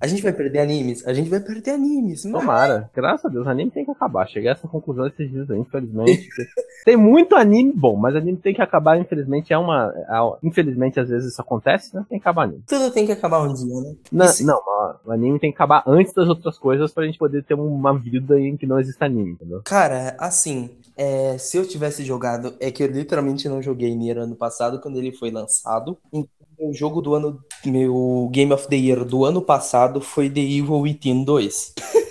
A 0.00 0.06
gente 0.06 0.22
vai 0.22 0.32
perder 0.32 0.60
animes? 0.60 1.06
A 1.06 1.14
gente 1.14 1.30
vai 1.30 1.40
perder 1.40 1.72
animes. 1.72 2.24
Mas... 2.24 2.40
Tomara. 2.40 2.90
Graças 2.94 3.24
a 3.24 3.28
Deus, 3.28 3.46
anime 3.46 3.70
tem 3.70 3.84
que 3.84 3.90
acabar. 3.90 4.28
Cheguei 4.28 4.48
a 4.48 4.52
essa 4.52 4.68
conclusão 4.68 5.06
esses 5.06 5.30
dias 5.30 5.50
aí, 5.50 5.58
infelizmente. 5.58 6.28
tem 6.84 6.96
muito 6.96 7.34
anime 7.34 7.72
bom, 7.72 7.96
mas 7.96 8.14
anime 8.14 8.38
tem 8.38 8.54
que 8.54 8.62
acabar, 8.62 8.98
infelizmente. 8.98 9.52
É 9.52 9.58
uma. 9.58 9.92
É, 10.08 10.46
infelizmente, 10.46 11.00
às 11.00 11.08
vezes 11.08 11.32
isso 11.32 11.40
acontece, 11.40 11.94
né? 11.94 12.04
Tem 12.08 12.18
que 12.18 12.22
acabar 12.22 12.44
anime. 12.44 12.62
Tudo 12.66 12.90
tem 12.90 13.06
que 13.06 13.12
acabar 13.12 13.42
um 13.42 13.52
dia, 13.52 13.80
né? 13.80 13.94
Não, 14.12 14.26
não 14.42 14.60
o 15.04 15.12
anime 15.12 15.38
tem 15.38 15.50
que 15.50 15.56
acabar 15.56 15.82
antes 15.86 16.12
das 16.12 16.28
outras 16.28 16.58
coisas 16.58 16.92
pra 16.92 17.04
gente 17.04 17.18
poder 17.18 17.44
ter 17.44 17.54
uma 17.54 17.98
vida 17.98 18.38
em 18.38 18.56
que 18.56 18.66
não 18.66 18.78
exista 18.78 19.04
anime, 19.04 19.32
entendeu? 19.32 19.62
Cara, 19.64 20.16
assim, 20.18 20.70
é, 20.96 21.36
se 21.38 21.56
eu 21.56 21.66
tivesse 21.66 22.04
jogado, 22.04 22.54
é 22.60 22.70
que 22.70 22.82
eu 22.82 22.86
literalmente 22.86 23.48
não 23.48 23.62
joguei 23.62 23.94
Nier 23.94 24.18
ano 24.18 24.36
passado 24.36 24.80
quando 24.80 24.98
ele 24.98 25.12
foi 25.12 25.30
lançado. 25.30 25.98
Meu 26.58 26.72
jogo 26.72 27.02
do 27.02 27.14
ano, 27.14 27.38
meu 27.64 28.30
Game 28.32 28.52
of 28.52 28.66
the 28.68 28.76
Year 28.76 29.04
do 29.04 29.24
ano 29.24 29.42
passado 29.42 30.00
foi 30.00 30.30
The 30.30 30.40
Evil 30.40 30.80
Within 30.80 31.22
2. 31.22 31.74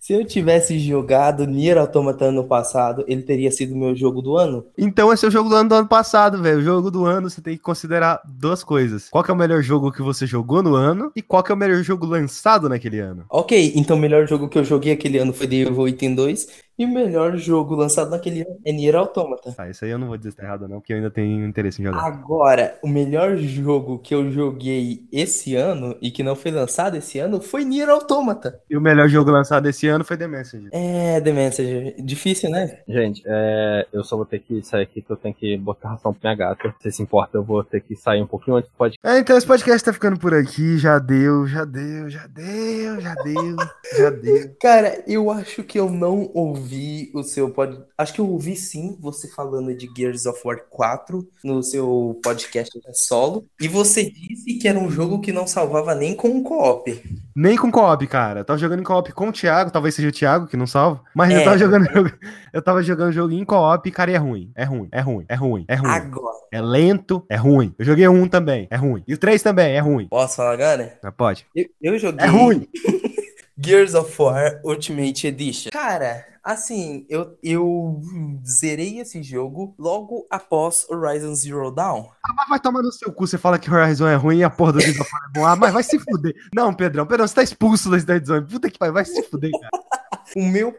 Se 0.00 0.14
eu 0.14 0.24
tivesse 0.24 0.78
jogado 0.78 1.46
Nier 1.46 1.78
Automata 1.78 2.24
ano 2.24 2.42
passado, 2.42 3.04
ele 3.06 3.22
teria 3.22 3.50
sido 3.50 3.76
meu 3.76 3.94
jogo 3.94 4.20
do 4.20 4.36
ano? 4.36 4.66
Então 4.76 5.12
esse 5.12 5.24
é 5.24 5.28
o 5.28 5.30
jogo 5.30 5.48
do 5.48 5.54
ano 5.54 5.68
do 5.68 5.74
ano 5.76 5.88
passado, 5.88 6.42
velho. 6.42 6.58
O 6.58 6.62
jogo 6.62 6.90
do 6.90 7.04
ano 7.04 7.30
você 7.30 7.40
tem 7.40 7.56
que 7.56 7.62
considerar 7.62 8.20
duas 8.26 8.64
coisas. 8.64 9.08
Qual 9.08 9.24
é 9.28 9.32
o 9.32 9.36
melhor 9.36 9.62
jogo 9.62 9.92
que 9.92 10.02
você 10.02 10.26
jogou 10.26 10.64
no 10.64 10.74
ano 10.74 11.12
e 11.14 11.22
qual 11.22 11.44
é 11.48 11.52
o 11.52 11.56
melhor 11.56 11.82
jogo 11.84 12.06
lançado 12.06 12.68
naquele 12.68 12.98
ano. 12.98 13.24
Ok, 13.30 13.72
então 13.76 13.96
o 13.96 14.00
melhor 14.00 14.26
jogo 14.26 14.48
que 14.48 14.58
eu 14.58 14.64
joguei 14.64 14.92
aquele 14.94 15.18
ano 15.18 15.32
foi 15.32 15.46
The 15.46 15.56
Evil 15.56 15.82
Within 15.82 16.14
2 16.14 16.69
e 16.80 16.84
o 16.86 16.88
melhor 16.88 17.36
jogo 17.36 17.74
lançado 17.74 18.10
naquele 18.10 18.40
ano 18.40 18.58
é 18.64 18.72
Nier 18.72 18.96
Automata. 18.96 19.54
Ah, 19.58 19.68
isso 19.68 19.84
aí 19.84 19.90
eu 19.90 19.98
não 19.98 20.06
vou 20.06 20.16
dizer 20.16 20.32
tá 20.32 20.44
errado, 20.44 20.66
não, 20.66 20.80
porque 20.80 20.94
eu 20.94 20.96
ainda 20.96 21.10
tenho 21.10 21.44
interesse 21.44 21.82
em 21.82 21.84
jogar. 21.84 22.02
Agora, 22.02 22.78
o 22.82 22.88
melhor 22.88 23.36
jogo 23.36 23.98
que 23.98 24.14
eu 24.14 24.32
joguei 24.32 25.04
esse 25.12 25.54
ano 25.54 25.94
e 26.00 26.10
que 26.10 26.22
não 26.22 26.34
foi 26.34 26.50
lançado 26.50 26.96
esse 26.96 27.18
ano 27.18 27.38
foi 27.38 27.66
Nier 27.66 27.90
Automata. 27.90 28.62
E 28.70 28.78
o 28.78 28.80
melhor 28.80 29.10
jogo 29.10 29.30
lançado 29.30 29.68
esse 29.68 29.88
ano 29.88 30.04
foi 30.04 30.16
The 30.16 30.26
Messenger. 30.26 30.70
É, 30.72 31.20
The 31.20 31.32
Messenger. 31.32 31.94
Difícil, 32.02 32.48
né? 32.48 32.78
Gente, 32.88 33.22
é, 33.26 33.86
eu 33.92 34.02
só 34.02 34.16
vou 34.16 34.24
ter 34.24 34.38
que 34.38 34.62
sair 34.62 34.84
aqui 34.84 35.02
porque 35.02 35.12
eu 35.12 35.16
tenho 35.18 35.34
que 35.34 35.58
botar 35.58 35.90
ração 35.90 36.14
pra 36.14 36.34
minha 36.34 36.48
gata. 36.48 36.74
Se 36.80 36.90
se 36.90 37.02
importa, 37.02 37.36
eu 37.36 37.44
vou 37.44 37.62
ter 37.62 37.82
que 37.82 37.94
sair 37.94 38.22
um 38.22 38.26
pouquinho 38.26 38.56
antes 38.56 38.70
do 38.70 38.76
podcast. 38.78 39.06
É, 39.06 39.18
então 39.18 39.36
esse 39.36 39.46
podcast 39.46 39.84
tá 39.84 39.92
ficando 39.92 40.18
por 40.18 40.32
aqui. 40.32 40.78
Já 40.78 40.98
deu, 40.98 41.46
já 41.46 41.66
deu, 41.66 42.08
já 42.08 42.26
deu, 42.26 43.00
já 43.02 43.14
deu, 43.16 43.56
já 43.98 44.08
deu. 44.08 44.56
Cara, 44.58 45.04
eu 45.06 45.30
acho 45.30 45.62
que 45.62 45.78
eu 45.78 45.90
não 45.90 46.30
ouvi 46.32 46.69
vi 46.70 47.10
o 47.12 47.22
seu 47.24 47.50
pod... 47.50 47.82
Acho 47.98 48.14
que 48.14 48.20
eu 48.20 48.28
ouvi 48.28 48.54
sim 48.54 48.96
você 49.00 49.26
falando 49.28 49.74
de 49.74 49.90
Gears 49.96 50.24
of 50.26 50.40
War 50.44 50.60
4 50.70 51.26
no 51.42 51.62
seu 51.62 52.18
podcast 52.22 52.70
solo. 52.94 53.44
E 53.60 53.66
você 53.66 54.08
disse 54.08 54.54
que 54.54 54.68
era 54.68 54.78
um 54.78 54.88
jogo 54.90 55.20
que 55.20 55.32
não 55.32 55.46
salvava 55.46 55.94
nem 55.94 56.14
com 56.14 56.28
um 56.28 56.42
co-op. 56.42 57.02
Nem 57.34 57.56
com 57.56 57.70
co-op, 57.72 58.06
cara. 58.06 58.40
Eu 58.40 58.44
tava 58.44 58.58
jogando 58.58 58.80
em 58.80 58.84
co-op 58.84 59.12
com 59.12 59.28
o 59.28 59.32
Thiago, 59.32 59.70
talvez 59.70 59.94
seja 59.94 60.08
o 60.08 60.12
Thiago 60.12 60.46
que 60.46 60.56
não 60.56 60.66
salva. 60.66 61.02
Mas 61.14 61.32
É. 61.32 61.40
eu 61.40 61.44
tava 61.44 61.58
jogando 61.58 61.88
eu 62.52 62.62
tava 62.62 62.82
jogando 62.82 63.12
jogo 63.12 63.32
em 63.32 63.44
co-op, 63.44 63.90
cara, 63.90 64.10
e 64.10 64.14
é 64.14 64.18
ruim. 64.18 64.52
É 64.54 64.64
ruim, 64.64 64.88
é 64.92 65.00
ruim, 65.00 65.24
é 65.28 65.34
ruim, 65.34 65.64
é 65.68 65.74
ruim. 65.74 65.90
Agora. 65.90 66.36
É 66.52 66.60
lento, 66.60 67.24
é 67.28 67.36
ruim. 67.36 67.74
Eu 67.78 67.84
joguei 67.84 68.06
um 68.08 68.26
também, 68.28 68.66
é 68.70 68.76
ruim. 68.76 69.02
E 69.06 69.14
o 69.14 69.18
3 69.18 69.42
também, 69.42 69.74
é 69.74 69.80
ruim. 69.80 70.06
Posso 70.08 70.36
falar 70.36 70.52
agora? 70.52 70.98
Mas 71.02 71.14
pode. 71.14 71.46
Eu, 71.54 71.66
eu 71.80 71.98
joguei. 71.98 72.24
É 72.24 72.28
ruim. 72.28 72.66
Gears 73.62 73.94
of 73.94 74.10
War 74.20 74.58
Ultimate 74.64 75.26
Edition. 75.26 75.70
Cara, 75.70 76.24
assim, 76.42 77.04
eu, 77.10 77.38
eu 77.42 78.00
zerei 78.46 79.00
esse 79.00 79.22
jogo 79.22 79.74
logo 79.78 80.26
após 80.30 80.86
Horizon 80.88 81.34
Zero 81.34 81.70
Dawn. 81.70 82.06
Ah, 82.24 82.34
mas 82.34 82.48
vai 82.48 82.60
tomar 82.60 82.82
no 82.82 82.90
seu 82.90 83.12
cu, 83.12 83.26
você 83.26 83.36
fala 83.36 83.58
que 83.58 83.70
Horizon 83.70 84.08
é 84.08 84.14
ruim 84.14 84.38
e 84.38 84.44
a 84.44 84.48
porra 84.48 84.72
do 84.72 84.80
Gears 84.80 84.98
of 84.98 85.10
War 85.12 85.22
é 85.22 85.38
bom. 85.38 85.46
Ah, 85.46 85.56
mas 85.56 85.74
vai 85.74 85.82
se 85.82 85.98
fuder. 85.98 86.34
Não, 86.54 86.72
Pedrão, 86.72 87.06
Pedrão, 87.06 87.28
você 87.28 87.34
tá 87.34 87.42
expulso 87.42 87.90
da 87.90 87.98
Dead 87.98 88.26
Zone. 88.26 88.46
Puta 88.46 88.70
que 88.70 88.78
pariu, 88.78 88.94
vai 88.94 89.04
se 89.04 89.22
fuder, 89.24 89.50
cara. 89.50 89.70
O 90.36 90.42
meu, 90.44 90.74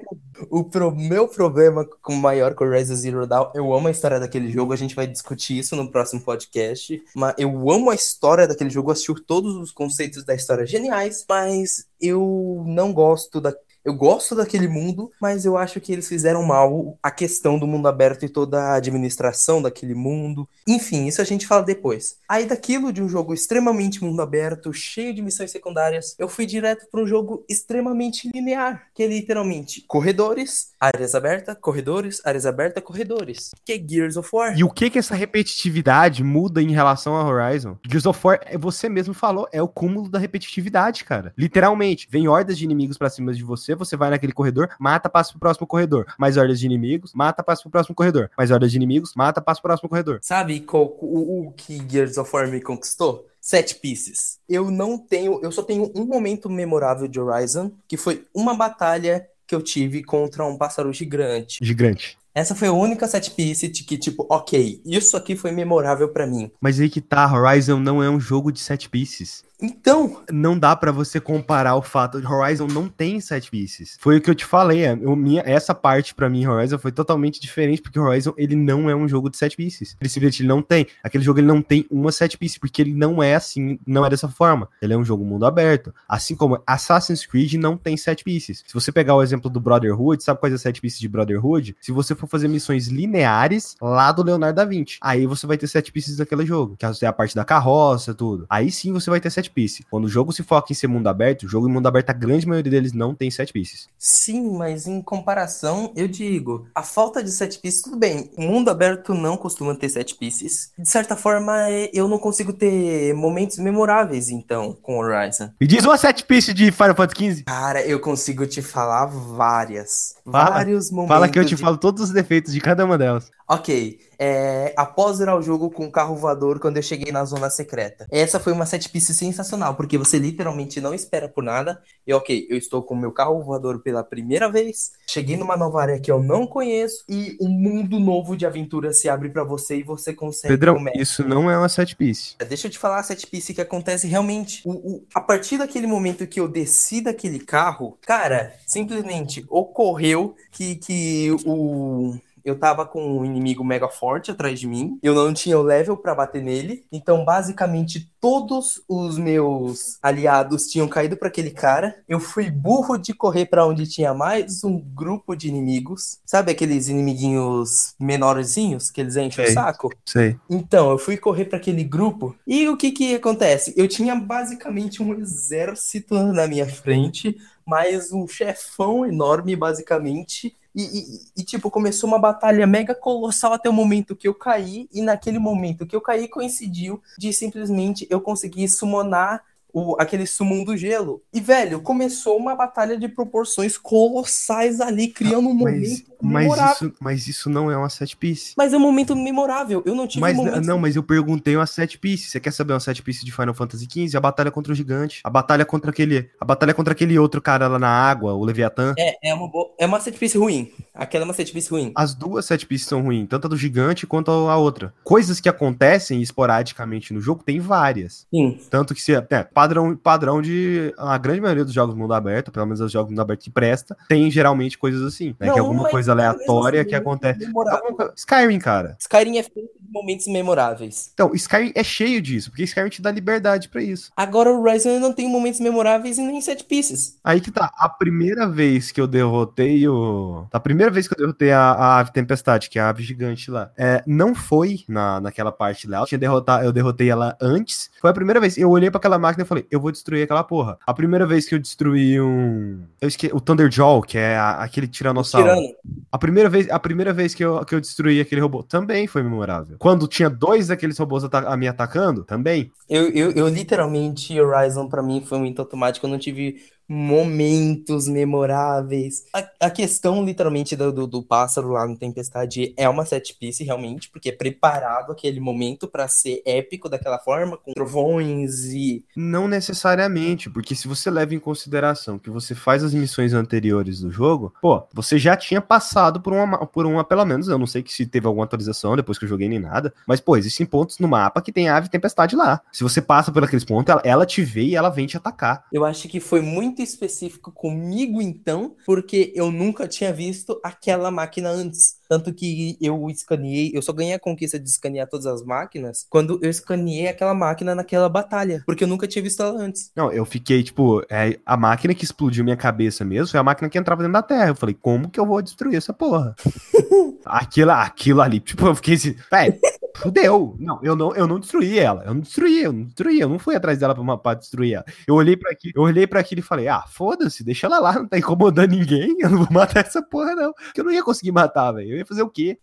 o 0.50 0.64
pro- 0.64 0.96
meu 0.96 1.28
problema 1.28 1.86
com 2.02 2.14
maior 2.16 2.56
com 2.56 2.64
Horizon 2.64 2.96
Zero 2.96 3.28
Dawn, 3.28 3.52
eu 3.54 3.74
amo 3.74 3.88
a 3.88 3.92
história 3.92 4.20
daquele 4.20 4.50
jogo, 4.50 4.72
a 4.72 4.78
gente 4.78 4.96
vai 4.96 5.06
discutir 5.06 5.58
isso 5.58 5.76
no 5.76 5.92
próximo 5.92 6.22
podcast, 6.22 7.04
mas 7.14 7.36
eu 7.38 7.50
amo 7.70 7.90
a 7.90 7.96
história 7.96 8.48
daquele 8.48 8.70
jogo, 8.70 8.92
assisti 8.92 9.14
todos 9.26 9.56
os 9.58 9.72
conceitos 9.72 10.24
da 10.24 10.34
história. 10.34 10.66
Geniais, 10.66 11.26
mas 11.28 11.86
eu 12.00 12.64
não 12.66 12.94
gosto 12.94 13.42
da 13.42 13.54
eu 13.84 13.94
gosto 13.94 14.36
daquele 14.36 14.68
mundo, 14.68 15.12
mas 15.22 15.46
eu 15.46 15.58
acho 15.58 15.80
que 15.82 15.92
eles 15.92 16.08
fizeram 16.08 16.44
mal 16.44 16.98
a 17.02 17.10
questão 17.12 17.58
do 17.58 17.68
mundo 17.68 17.88
aberto 17.88 18.24
e 18.26 18.30
toda 18.30 18.62
a 18.62 18.76
administração 18.76 19.62
daquele 19.62 19.94
mundo. 19.96 20.48
Enfim, 20.68 21.08
isso 21.08 21.22
a 21.22 21.26
gente 21.26 21.48
fala 21.48 21.64
depois. 21.64 22.18
Aí 22.30 22.46
daquilo 22.46 22.94
de 22.94 23.02
um 23.02 23.10
jogo 23.10 23.34
extremamente 23.34 24.04
mundo 24.04 24.22
aberto, 24.22 24.72
cheio 24.74 25.14
de 25.14 25.22
missões 25.22 25.52
secundárias, 25.52 26.16
eu 26.20 26.28
fui 26.30 26.46
direto 26.46 26.88
para 26.92 27.02
um 27.02 27.08
jogo 27.08 27.44
extremamente 27.50 28.30
linear, 28.34 28.88
que 28.94 29.04
é 29.04 29.08
literalmente 29.08 29.84
corredores, 29.88 30.72
áreas 30.80 31.16
abertas, 31.16 31.58
corredores, 31.60 32.22
áreas 32.26 32.46
abertas, 32.46 32.84
corredores. 32.84 33.52
Que 33.66 33.74
é 33.74 33.78
Gears 33.88 34.18
of 34.18 34.30
War. 34.32 34.58
E 34.58 34.64
o 34.64 34.70
que 34.70 34.90
que 34.90 35.00
essa 35.00 35.16
repetitividade 35.16 36.24
muda 36.24 36.62
em 36.62 36.72
relação 36.72 37.16
a 37.16 37.26
Horizon? 37.26 37.78
Gears 37.88 38.06
of 38.06 38.20
War, 38.24 38.40
é- 38.46 38.58
você 38.58 38.88
mesmo 38.88 39.14
falou, 39.14 39.48
é 39.52 39.62
o 39.62 39.68
cúmulo 39.68 40.10
da 40.10 40.20
repetitividade, 40.20 41.04
cara. 41.04 41.34
Literalmente, 41.38 42.08
vem 42.10 42.28
hordas 42.28 42.58
de 42.58 42.64
inimigos 42.66 42.98
pra 42.98 43.10
cima 43.10 43.34
de 43.34 43.44
você, 43.44 43.71
você 43.76 43.96
vai 43.96 44.10
naquele 44.10 44.34
corredor, 44.34 44.70
mata, 44.80 45.10
passa 45.10 45.32
pro 45.32 45.40
próximo 45.40 45.68
corredor. 45.68 46.06
Mais 46.18 46.38
hordas 46.38 46.60
de 46.60 46.66
inimigos, 46.66 47.14
mata, 47.14 47.44
passa 47.44 47.62
pro 47.62 47.72
próximo 47.72 47.96
corredor. 47.96 48.30
Mais 48.38 48.52
hordas 48.52 48.72
de 48.72 48.78
inimigos, 48.78 49.14
mata, 49.16 49.42
passa 49.42 49.62
pro 49.62 49.70
próximo 49.70 49.90
corredor. 49.90 50.20
Sabe 50.22 50.60
qual, 50.62 50.98
o, 51.02 51.48
o 51.48 51.52
que 51.52 51.82
Gears 51.90 52.18
of 52.18 52.30
War 52.34 52.48
me 52.48 52.62
conquistou? 52.62 53.28
Sete 53.40 53.76
pieces. 53.76 54.40
Eu 54.48 54.70
não 54.70 54.98
tenho, 54.98 55.40
eu 55.42 55.52
só 55.52 55.64
tenho 55.64 55.92
um 55.96 56.06
momento 56.06 56.50
memorável 56.50 57.08
de 57.08 57.20
Horizon, 57.20 57.72
que 57.88 57.98
foi 57.98 58.26
uma 58.34 58.54
batalha 58.54 59.28
que 59.48 59.56
eu 59.56 59.62
tive 59.62 60.04
contra 60.04 60.46
um 60.46 60.58
pássaro 60.58 60.94
gigante. 60.94 61.58
Gigante. 61.62 62.18
Essa 62.34 62.56
foi 62.56 62.70
a 62.70 62.74
única 62.74 63.08
set 63.10 63.32
piece 63.32 63.68
de 63.68 63.84
que, 63.84 63.98
tipo, 63.98 64.26
ok, 64.30 64.82
isso 64.86 65.18
aqui 65.18 65.36
foi 65.36 65.52
memorável 65.52 66.08
pra 66.08 66.26
mim. 66.26 66.50
Mas 66.62 66.80
aí 66.80 66.90
que 66.90 67.02
tá, 67.02 67.30
Horizon 67.30 67.78
não 67.78 68.02
é 68.02 68.10
um 68.10 68.20
jogo 68.22 68.52
de 68.54 68.60
set 68.60 68.90
pieces. 68.90 69.44
Então, 69.62 70.22
Não 70.32 70.58
dá 70.58 70.76
pra 70.76 70.92
você 70.92 71.20
comparar 71.20 71.76
o 71.76 71.82
fato 71.82 72.20
de 72.22 72.26
Horizon 72.26 72.66
não 72.68 72.88
tem 72.88 73.20
set 73.20 73.50
pieces. 73.52 73.98
Foi 74.00 74.18
o 74.18 74.22
que 74.22 74.30
eu 74.30 74.34
te 74.36 74.46
falei, 74.46 74.86
é, 74.86 74.94
eu- 74.94 75.16
minha, 75.16 75.44
essa 75.46 75.76
parte 75.76 76.16
pra 76.16 76.30
mim 76.30 76.48
Horizon 76.48 76.80
foi 76.80 76.92
totalmente 76.92 77.40
diferente 77.40 77.82
porque 77.82 78.00
Horizon 78.00 78.34
ele 78.38 78.56
não 78.56 78.90
é 78.90 78.96
um 78.96 79.08
jogo 79.08 79.30
de 79.30 79.38
set 79.38 79.56
pieces. 79.56 79.96
Ele 80.02 80.48
não 80.48 80.62
tem. 80.62 80.88
Aquele 81.04 81.24
jogo 81.24 81.40
ele 81.40 81.48
não 81.48 81.62
tem 81.62 81.86
uma 81.92 82.12
set 82.12 82.38
piece 82.38 82.60
porque 82.60 82.82
ele 82.82 82.94
não 82.94 83.22
é 83.22 83.36
assim, 83.36 83.78
não 83.86 84.06
é 84.06 84.10
dessa 84.10 84.28
forma. 84.30 84.68
Ele 84.82 84.94
é 84.94 84.98
um 84.98 85.04
jogo 85.04 85.24
mundo 85.26 85.46
aberto, 85.46 85.94
assim 86.08 86.36
como 86.36 86.62
Assassin's 86.66 87.26
Creed 87.26 87.54
não 87.54 87.78
tem 87.78 87.96
set 87.98 88.24
pieces. 88.24 88.64
Se 88.66 88.74
você 88.74 88.92
pegar 88.92 89.16
o 89.16 89.22
exemplo 89.22 89.50
do 89.50 89.60
Brotherhood, 89.60 90.24
sabe 90.24 90.40
quais 90.40 90.54
é 90.54 90.56
a 90.56 90.60
set 90.60 90.80
piece 90.82 91.00
de 91.00 91.08
Brotherhood? 91.08 91.76
Se 91.82 91.92
você 91.92 92.16
for 92.16 92.28
fazer 92.28 92.48
missões 92.48 92.88
lineares 92.88 93.76
lá 93.82 94.12
do 94.12 94.24
Leonardo 94.24 94.56
da 94.56 94.66
Vinci, 94.66 94.98
aí 95.02 95.26
você 95.28 95.46
vai 95.46 95.58
ter 95.58 95.68
set 95.68 95.92
pieces 95.92 96.18
daquele 96.18 96.46
jogo, 96.46 96.76
que 96.78 96.86
é 96.86 97.08
a 97.08 97.14
parte 97.14 97.36
da 97.36 97.44
carroça, 97.46 98.14
tudo. 98.14 98.46
Aí 98.50 98.72
sim 98.72 98.92
você 98.94 99.10
vai 99.10 99.20
ter 99.20 99.30
set 99.30 99.51
piece. 99.52 99.86
Quando 99.90 100.06
o 100.06 100.10
jogo 100.10 100.32
se 100.32 100.44
foca 100.44 100.72
em 100.72 100.76
ser 100.76 100.88
mundo 100.88 101.08
aberto, 101.08 101.44
o 101.44 101.48
jogo 101.50 101.68
em 101.68 101.72
mundo 101.72 101.88
aberto, 101.88 102.10
a 102.10 102.14
grande 102.14 102.48
maioria 102.48 102.72
deles 102.72 102.94
não 102.94 103.14
tem 103.16 103.30
set 103.32 103.52
pieces. 103.54 103.88
sim, 103.98 104.50
mas 104.58 104.88
em 104.88 105.02
comparação, 105.02 105.92
eu 105.96 106.08
digo, 106.08 106.68
a 106.76 106.84
falta 106.84 107.24
de 107.24 107.32
set 107.32 107.60
pieces, 107.60 107.82
tudo 107.82 107.98
bem, 107.98 108.30
o 108.38 108.42
mundo 108.42 108.70
aberto 108.70 109.14
não 109.14 109.38
costuma 109.38 109.76
ter 109.76 109.90
set 109.90 110.16
pieces. 110.16 110.72
De 110.78 110.90
certa 110.90 111.16
forma, 111.16 111.54
eu 111.94 112.08
não 112.08 112.18
consigo 112.18 112.54
ter 112.54 113.14
momentos 113.14 113.58
memoráveis, 113.58 114.30
então, 114.30 114.78
com 114.82 114.98
Horizon. 115.00 115.50
Me 115.60 115.68
diz 115.68 115.84
uma 115.86 115.98
set 115.98 116.26
piece 116.26 116.54
de 116.54 116.72
Final 116.72 116.96
Fantasy 116.96 117.32
XV. 117.34 117.44
Cara, 117.44 117.82
eu 117.86 118.00
consigo 118.00 118.46
te 118.46 118.62
falar 118.62 119.06
várias. 119.06 120.16
Fala. 120.30 120.52
vários 120.52 120.92
momentos. 120.92 121.16
Fala 121.16 121.30
que 121.30 121.40
eu 121.40 121.46
te 121.46 121.56
de- 121.56 121.62
falo 121.62 121.78
todos 121.78 122.02
os 122.04 122.10
defeitos 122.12 122.54
de 122.54 122.62
cada 122.62 122.86
uma 122.86 122.98
delas. 122.98 123.30
Ok, 123.50 124.00
é, 124.24 124.72
após 124.78 125.18
zerar 125.18 125.36
o 125.36 125.42
jogo 125.42 125.72
com 125.72 125.86
o 125.86 125.92
carro 125.92 126.16
voador 126.16 126.60
quando 126.60 126.78
eu 126.78 126.84
cheguei 126.84 127.12
na 127.12 127.26
zona 127.26 127.50
secreta. 127.50 128.06
Essa 128.12 128.40
foi 128.40 128.54
uma 128.54 128.68
set 128.68 128.88
piece 128.90 129.16
sensacional, 129.16 129.74
porque 129.74 129.98
você 129.98 130.20
literalmente 130.20 130.80
não 130.80 130.94
espera 130.94 131.28
por 131.28 131.44
nada. 131.44 131.82
E 132.06 132.14
ok, 132.14 132.46
eu 132.48 132.56
estou 132.56 132.84
com 132.84 132.94
o 132.94 132.98
meu 132.98 133.12
carro 133.12 133.42
voador 133.42 133.80
pela 133.82 134.04
primeira 134.04 134.48
vez, 134.52 134.92
cheguei 135.08 135.36
numa 135.36 135.58
nova 135.58 135.82
área 135.82 136.00
que 136.00 136.12
eu 136.12 136.22
não 136.22 136.46
conheço, 136.46 137.04
e 137.10 137.36
um 137.42 137.50
mundo 137.50 138.00
novo 138.00 138.38
de 138.38 138.46
aventura 138.46 138.94
se 138.94 139.10
abre 139.10 139.30
pra 139.30 139.44
você 139.44 139.78
e 139.78 139.84
você 139.84 140.14
consegue 140.14 140.54
Pedrão, 140.54 140.78
isso 140.96 141.28
não 141.28 141.50
é 141.50 141.58
uma 141.58 141.70
set 141.70 141.96
piece. 141.96 142.36
Deixa 142.48 142.68
eu 142.68 142.72
te 142.72 142.78
falar 142.78 143.00
a 143.00 143.04
set 143.04 143.26
piece 143.26 143.54
que 143.56 143.62
acontece 143.62 144.06
realmente. 144.08 144.62
O, 144.66 144.72
o- 144.72 145.06
a 145.16 145.22
partir 145.22 145.58
daquele 145.58 145.88
momento 145.88 146.28
que 146.28 146.40
eu 146.40 146.48
desci 146.48 147.02
daquele 147.02 147.40
carro, 147.40 147.98
cara, 148.06 148.54
simplesmente 148.68 149.44
ocorreu 149.50 150.36
que, 150.52 150.76
que 150.76 151.32
o. 151.46 152.16
Eu 152.44 152.58
tava 152.58 152.86
com 152.86 153.20
um 153.20 153.26
inimigo 153.26 153.64
mega 153.64 153.88
forte 153.90 154.32
atrás 154.32 154.60
de 154.60 154.68
mim. 154.68 155.00
Eu 155.02 155.14
não 155.14 155.34
tinha 155.34 155.58
o 155.58 155.64
level 155.64 155.98
pra 155.98 156.16
bater 156.16 156.42
nele. 156.42 156.86
Então, 156.92 157.24
basicamente, 157.24 158.12
todos 158.20 158.82
os 158.88 159.18
meus 159.18 159.98
aliados 160.02 160.68
tinham 160.68 160.88
caído 160.88 161.18
pra 161.18 161.28
aquele 161.28 161.52
cara. 161.52 161.96
Eu 162.08 162.20
fui 162.20 162.50
burro 162.50 162.98
de 162.98 163.14
correr 163.14 163.46
pra 163.46 163.66
onde 163.66 163.88
tinha 163.88 164.14
mais 164.14 164.64
um 164.64 164.80
grupo 164.80 165.36
de 165.36 165.48
inimigos. 165.48 166.20
Sabe 166.26 166.52
aqueles 166.52 166.88
inimiguinhos 166.88 167.96
menorzinhos 168.00 168.92
que 168.92 169.02
eles 169.02 169.16
enchem 169.16 169.44
o 169.44 169.48
Sei. 169.48 169.56
saco? 169.56 169.90
Sei. 170.06 170.38
Então, 170.50 170.92
eu 170.92 170.98
fui 170.98 171.18
correr 171.18 171.46
para 171.46 171.58
aquele 171.58 171.84
grupo 171.84 172.36
e 172.46 172.68
o 172.70 172.78
que 172.78 172.92
que 172.92 173.16
acontece? 173.16 173.74
Eu 173.76 173.88
tinha 173.88 174.16
basicamente 174.16 175.02
um 175.02 175.14
exército 175.14 176.16
na 176.16 176.48
minha 176.48 176.68
frente, 176.68 177.38
mais 177.66 178.12
um 178.12 178.28
chefão 178.28 179.06
enorme, 179.06 179.56
basicamente. 179.56 180.56
E, 180.74 180.84
e- 180.84 181.22
e, 181.42 181.44
tipo, 181.44 181.70
começou 181.70 182.08
uma 182.10 182.20
batalha 182.20 182.66
mega 182.66 182.96
colossal 182.96 183.54
até 183.54 183.70
o 183.70 183.74
momento 183.74 184.16
que 184.16 184.28
eu 184.28 184.34
caí, 184.34 184.88
e 184.92 185.02
naquele 185.02 185.38
momento 185.40 185.86
que 185.86 185.96
eu 185.96 186.02
caí 186.02 186.28
coincidiu 186.28 187.02
de 187.18 187.34
simplesmente 187.34 188.08
eu 188.10 188.22
conseguir 188.22 188.68
summonar 188.70 189.44
o, 189.74 189.96
aquele 190.00 190.26
summon 190.26 190.64
do 190.64 190.76
gelo. 190.76 191.22
E, 191.34 191.40
velho, 191.40 191.82
começou 191.82 192.38
uma 192.38 192.56
batalha 192.56 192.98
de 192.98 193.08
proporções 193.08 193.78
colossais 193.78 194.80
ali, 194.80 195.08
criando 195.08 195.50
um 195.50 195.54
Mas, 195.54 195.74
momento 195.74 196.12
mas, 196.22 196.44
memorável. 196.44 196.88
isso, 196.90 196.98
mas 197.00 197.28
isso 197.28 197.50
não 197.50 197.72
é 197.72 197.78
uma 197.78 197.90
set 197.90 198.16
piece. 198.16 198.54
Mas 198.58 198.74
é 198.74 198.78
um 198.78 198.82
momento 198.82 199.16
memorável. 199.16 199.82
Eu 199.86 199.96
não 199.96 200.08
tive 200.08 200.22
Mas 200.22 200.38
um 200.38 200.46
momento 200.46 200.66
não, 200.66 200.80
mas 200.80 200.96
eu 200.96 201.04
perguntei 201.04 201.56
uma 201.56 201.66
set 201.66 201.98
piece. 201.98 202.30
Você 202.30 202.40
quer 202.40 202.52
saber 202.52 202.74
uma 202.74 202.80
set 202.80 203.02
piece 203.02 203.26
de 203.26 203.32
Final 203.32 203.54
Fantasy 203.54 203.88
XV? 203.92 204.18
A 204.18 204.22
batalha 204.22 204.52
contra 204.52 204.72
o 204.72 204.76
gigante. 204.76 205.22
A 205.24 205.30
batalha 205.30 205.66
contra 205.66 205.92
aquele. 205.92 206.30
A 206.40 206.46
batalha 206.46 206.74
contra 206.74 206.94
aquele 206.94 207.18
outro 207.18 207.42
cara 207.42 207.68
lá 207.68 207.80
na 207.80 207.90
água, 207.90 208.34
o 208.34 208.44
Leviatã. 208.44 208.94
É, 208.98 209.30
é 209.30 209.34
uma, 209.34 209.48
boa, 209.48 209.74
é 209.80 209.86
uma 209.86 210.00
set 210.00 210.18
piece 210.18 210.38
ruim. 210.38 210.72
Aquela 210.94 211.24
é 211.24 211.26
uma 211.26 211.34
set 211.34 211.52
piece 211.52 211.70
ruim. 211.70 211.92
As 211.96 212.14
duas 212.14 212.46
set 212.46 212.66
pieces 212.66 212.88
são 212.88 213.02
ruins, 213.02 213.28
tanto 213.28 213.48
a 213.48 213.50
do 213.50 213.58
gigante 213.58 214.06
quanto 214.06 214.30
a 214.32 214.58
outra. 214.58 214.94
Coisas 215.04 215.40
que 215.40 215.50
acontecem 215.50 216.22
esporadicamente 216.22 217.14
no 217.14 217.22
jogo, 217.22 217.44
tem 217.44 217.60
várias. 217.60 218.28
Sim. 218.34 218.60
Tanto 218.70 218.94
que 218.94 219.02
se 219.02 219.14
é, 219.14 219.44
padrão, 219.62 219.96
padrão 219.96 220.42
de 220.42 220.94
a 220.98 221.18
grande 221.18 221.40
maioria 221.40 221.64
dos 221.64 221.74
jogos 221.74 221.96
mundo 221.96 222.14
aberto, 222.14 222.52
pelo 222.52 222.66
menos 222.66 222.82
os 222.82 222.92
jogos 222.92 223.12
mundo 223.12 223.22
aberto 223.22 223.42
que 223.42 223.50
presta, 223.52 223.96
tem 224.10 224.30
geralmente 224.32 224.78
coisas 224.78 225.02
assim, 225.04 225.36
né? 225.40 225.48
Não, 225.48 225.54
que 225.54 225.60
é 225.60 225.62
alguma 225.62 225.90
coisa 225.90 226.12
aleatória 226.12 226.82
assim, 226.82 226.90
que 226.90 226.96
acontece. 226.96 227.46
Alguma 227.46 228.14
Skyrim, 228.16 228.60
cara. 228.60 228.98
Skyrim 229.00 229.38
é 229.38 229.44
feito 229.44 229.70
de 229.80 229.92
momentos 229.92 230.28
memoráveis. 230.28 231.12
Então, 231.14 231.32
Skyrim 231.36 231.72
é 231.76 231.84
cheio 231.84 232.22
disso, 232.22 232.50
porque 232.50 232.64
Skyrim 232.64 232.90
te 232.90 233.02
dá 233.02 233.12
liberdade 233.12 233.70
pra 233.70 233.84
isso. 233.84 234.12
Agora 234.18 234.52
o 234.52 234.62
Horizon 234.62 235.00
não 235.00 235.14
tem 235.14 235.30
momentos 235.30 235.60
memoráveis 235.60 236.18
e 236.18 236.22
nem 236.22 236.42
set 236.42 236.64
pieces. 236.64 237.20
Aí 237.24 237.40
que 237.40 237.52
tá, 237.52 237.72
a 237.78 237.88
primeira 237.88 238.48
vez 238.48 238.92
que 238.92 239.00
eu 239.00 239.08
derrotei 239.08 239.88
o. 239.88 240.48
A 240.52 240.60
primeira 240.60 240.92
vez 240.92 241.08
que 241.08 241.14
eu 241.14 241.18
derrotei 241.18 241.52
a, 241.52 241.72
a 241.72 242.00
ave 242.00 242.12
tempestade, 242.12 242.70
que 242.70 242.80
é 242.80 242.82
a 242.82 242.90
ave 242.90 243.04
gigante 243.04 243.52
lá, 243.52 243.72
é, 243.78 244.04
não 244.08 244.34
foi 244.34 244.84
na, 244.88 245.22
naquela 245.22 245.52
parte 245.52 245.88
lá. 245.88 246.00
Eu 246.00 246.06
tinha 246.06 246.20
derrotado, 246.20 246.66
eu 246.66 246.72
derrotei 246.72 247.10
ela 247.10 247.38
antes. 247.40 247.92
Foi 248.02 248.10
a 248.10 248.14
primeira 248.14 248.40
vez. 248.40 248.58
Eu 248.58 248.70
olhei 248.70 248.90
pra 248.90 248.98
aquela 248.98 249.20
máquina 249.20 249.44
e 249.44 249.48
falei, 249.52 249.68
eu 249.70 249.80
vou 249.80 249.92
destruir 249.92 250.24
aquela 250.24 250.44
porra. 250.44 250.78
A 250.88 250.94
primeira 250.94 251.28
vez 251.28 251.48
que 251.48 251.56
eu 251.56 251.60
destruí 251.60 252.20
um. 252.20 252.82
Eu 253.00 253.08
esque... 253.08 253.30
O 253.34 253.42
Thunderjaw, 253.42 254.02
que 254.02 254.18
é 254.18 254.36
a- 254.38 254.64
aquele 254.64 254.88
tiranossauro. 254.88 255.48
Tirano. 255.48 255.68
A 256.12 256.18
primeira 256.18 256.50
vez, 256.50 256.70
a 256.70 256.80
primeira 256.80 257.14
vez 257.14 257.34
que, 257.34 257.44
eu, 257.44 257.64
que 257.66 257.76
eu 257.76 257.82
destruí 257.82 258.20
aquele 258.20 258.42
robô 258.42 258.64
também 258.64 259.08
foi 259.08 259.24
memorável. 259.24 259.76
Quando 259.78 260.08
tinha 260.08 260.30
dois 260.30 260.68
daqueles 260.68 260.98
robôs 260.98 261.24
a 261.24 261.58
me 261.58 261.68
atacando, 261.68 262.24
também. 262.24 262.72
Eu, 262.90 263.10
eu, 263.10 263.32
eu 263.32 263.48
literalmente, 263.48 264.40
Horizon 264.40 264.88
pra 264.88 265.04
mim 265.04 265.22
foi 265.26 265.40
muito 265.40 265.60
automático. 265.60 266.06
Eu 266.06 266.10
não 266.12 266.20
tive 266.20 266.62
momentos 266.92 268.08
memoráveis. 268.08 269.26
A, 269.34 269.68
a 269.68 269.70
questão, 269.70 270.24
literalmente, 270.24 270.76
do, 270.76 270.92
do, 270.92 271.08
do 271.08 271.24
pássaro 271.24 271.70
lá 271.70 271.88
no 271.88 271.98
Tempestade 271.98 272.74
é 272.78 272.88
uma 272.90 273.06
set 273.06 273.36
piece, 273.40 273.64
realmente, 273.64 274.10
porque 274.10 274.30
é 274.30 274.32
preparado 274.32 275.12
aquele 275.12 275.40
momento 275.40 275.88
pra 275.88 276.08
ser 276.08 276.42
épico 276.46 276.90
daquela 276.90 277.18
forma, 277.20 277.58
com 277.58 277.74
trovões 277.74 278.66
e. 278.66 279.04
Não 279.16 279.48
necessariamente, 279.48 280.50
porque 280.50 280.76
se 280.76 280.88
você 280.88 281.10
leva 281.10 281.34
em 281.34 281.40
consideração 281.40 282.20
que 282.20 282.30
você 282.30 282.54
faz 282.54 282.84
as 282.84 282.94
missões 282.94 283.34
anteriores 283.34 284.02
do 284.02 284.12
jogo, 284.12 284.54
pô, 284.62 284.84
você 284.94 285.18
já 285.18 285.36
tinha 285.36 285.62
passado 285.62 286.22
por 286.22 286.34
uma, 286.34 286.46
ma- 286.46 286.66
por 286.66 286.86
uma 286.86 287.04
pelo 287.04 287.26
menos, 287.26 287.48
eu 287.48 287.58
não 287.58 287.68
sei 287.68 287.82
que 287.82 287.94
se 287.94 288.06
teve 288.06 288.28
alguma 288.28 288.46
atualização 288.46 288.96
depois 288.96 289.18
que 289.18 289.26
eu 289.26 289.30
joguei 289.30 289.48
nem 289.48 289.60
nada, 289.60 289.94
mas 290.08 290.20
pô, 290.20 290.36
existem 290.36 290.66
pontos 290.66 291.00
no 291.00 291.08
mapa 291.08 291.42
que 291.42 291.52
tem 291.52 291.70
ave 291.70 291.90
tempestade 291.90 292.36
lá. 292.36 292.62
Se 292.72 292.84
você 292.84 293.02
passa 293.02 293.32
por 293.32 293.44
aqueles 293.44 293.64
pontos, 293.64 293.92
ela, 293.92 294.02
ela 294.04 294.26
te 294.26 294.42
vê 294.44 294.64
e 294.64 294.76
ela 294.76 294.90
vem 294.90 295.08
te 295.08 295.18
atacar. 295.18 295.66
Eu 295.72 295.86
acho 295.86 296.08
que 296.08 296.20
foi 296.20 296.42
muito 296.82 296.90
específico 296.90 297.52
comigo, 297.52 298.22
então, 298.22 298.76
porque 298.86 299.32
eu 299.36 299.52
nunca 299.52 299.88
tinha 299.88 300.12
visto 300.12 300.60
aquela 300.64 301.12
máquina 301.12 301.50
antes. 301.50 302.01
Tanto 302.12 302.34
que 302.34 302.76
eu 302.82 303.10
escaneei, 303.10 303.72
eu 303.74 303.82
só 303.82 303.94
ganhei 303.94 304.14
a 304.14 304.20
conquista 304.20 304.60
de 304.60 304.68
escanear 304.70 305.08
todas 305.08 305.26
as 305.26 305.42
máquinas 305.46 306.06
quando 306.10 306.38
eu 306.42 306.50
escaneei 306.50 307.08
aquela 307.08 307.34
máquina 307.34 307.74
naquela 307.74 308.10
batalha, 308.10 308.62
porque 308.66 308.84
eu 308.84 308.88
nunca 308.90 309.08
tinha 309.08 309.24
visto 309.24 309.42
ela 309.42 309.58
antes. 309.58 309.94
Não, 309.96 310.12
eu 310.12 310.26
fiquei, 310.26 310.62
tipo, 310.62 311.02
é, 311.10 311.40
a 311.46 311.56
máquina 311.56 311.94
que 311.94 312.04
explodiu 312.04 312.44
minha 312.44 312.58
cabeça 312.58 313.06
mesmo 313.06 313.28
foi 313.32 313.40
a 313.40 313.44
máquina 313.44 313.70
que 313.70 313.78
entrava 313.78 314.02
dentro 314.02 314.12
da 314.12 314.22
Terra. 314.22 314.50
Eu 314.50 314.56
falei, 314.56 314.76
como 314.78 315.10
que 315.10 315.22
eu 315.22 315.26
vou 315.26 315.42
destruir 315.42 315.78
essa 315.78 315.94
porra? 315.94 316.36
aquilo, 317.26 317.72
aquilo 317.72 318.22
ali, 318.22 318.42
tipo, 318.42 318.66
eu 318.68 318.76
fiquei 318.76 318.96
assim, 318.96 319.16
velho, 319.32 319.58
fudeu. 319.96 320.56
Não, 320.60 320.80
eu 320.84 320.96
não, 320.96 321.16
eu 321.16 321.28
não 321.28 321.40
destruí 321.40 321.80
ela. 321.80 322.04
Eu 322.06 322.14
não 322.14 322.22
destruí, 322.22 322.62
eu 322.64 322.74
não 322.74 322.84
destruí, 322.84 323.20
eu 323.20 323.30
não 323.30 323.40
fui 323.40 323.56
atrás 323.56 323.78
dela 323.80 323.94
pra, 323.94 324.04
uma- 324.04 324.18
pra 324.18 324.34
destruir 324.34 324.74
ela. 324.74 324.86
Eu 325.08 325.16
olhei 325.16 325.38
pra 325.38 325.52
aqui, 325.52 325.72
eu 325.76 325.82
olhei 325.84 326.06
para 326.08 326.20
aquilo 326.20 326.40
e 326.40 326.44
falei, 326.44 326.68
ah, 326.68 326.84
foda-se, 326.88 327.44
deixa 327.44 327.68
ela 327.68 327.80
lá, 327.80 327.94
não 327.94 328.08
tá 328.08 328.18
incomodando 328.18 328.72
ninguém, 328.72 329.16
eu 329.20 329.30
não 329.30 329.38
vou 329.40 329.48
matar 329.52 329.86
essa 329.86 330.02
porra, 330.02 330.36
não. 330.36 330.52
Porque 330.54 330.82
eu 330.82 330.86
não 330.86 330.92
ia 330.92 331.04
conseguir 331.04 331.32
matar, 331.32 331.72
velho. 331.72 332.01
Ia 332.02 332.06
fazer 332.06 332.24
o 332.24 332.30
quê? 332.30 332.58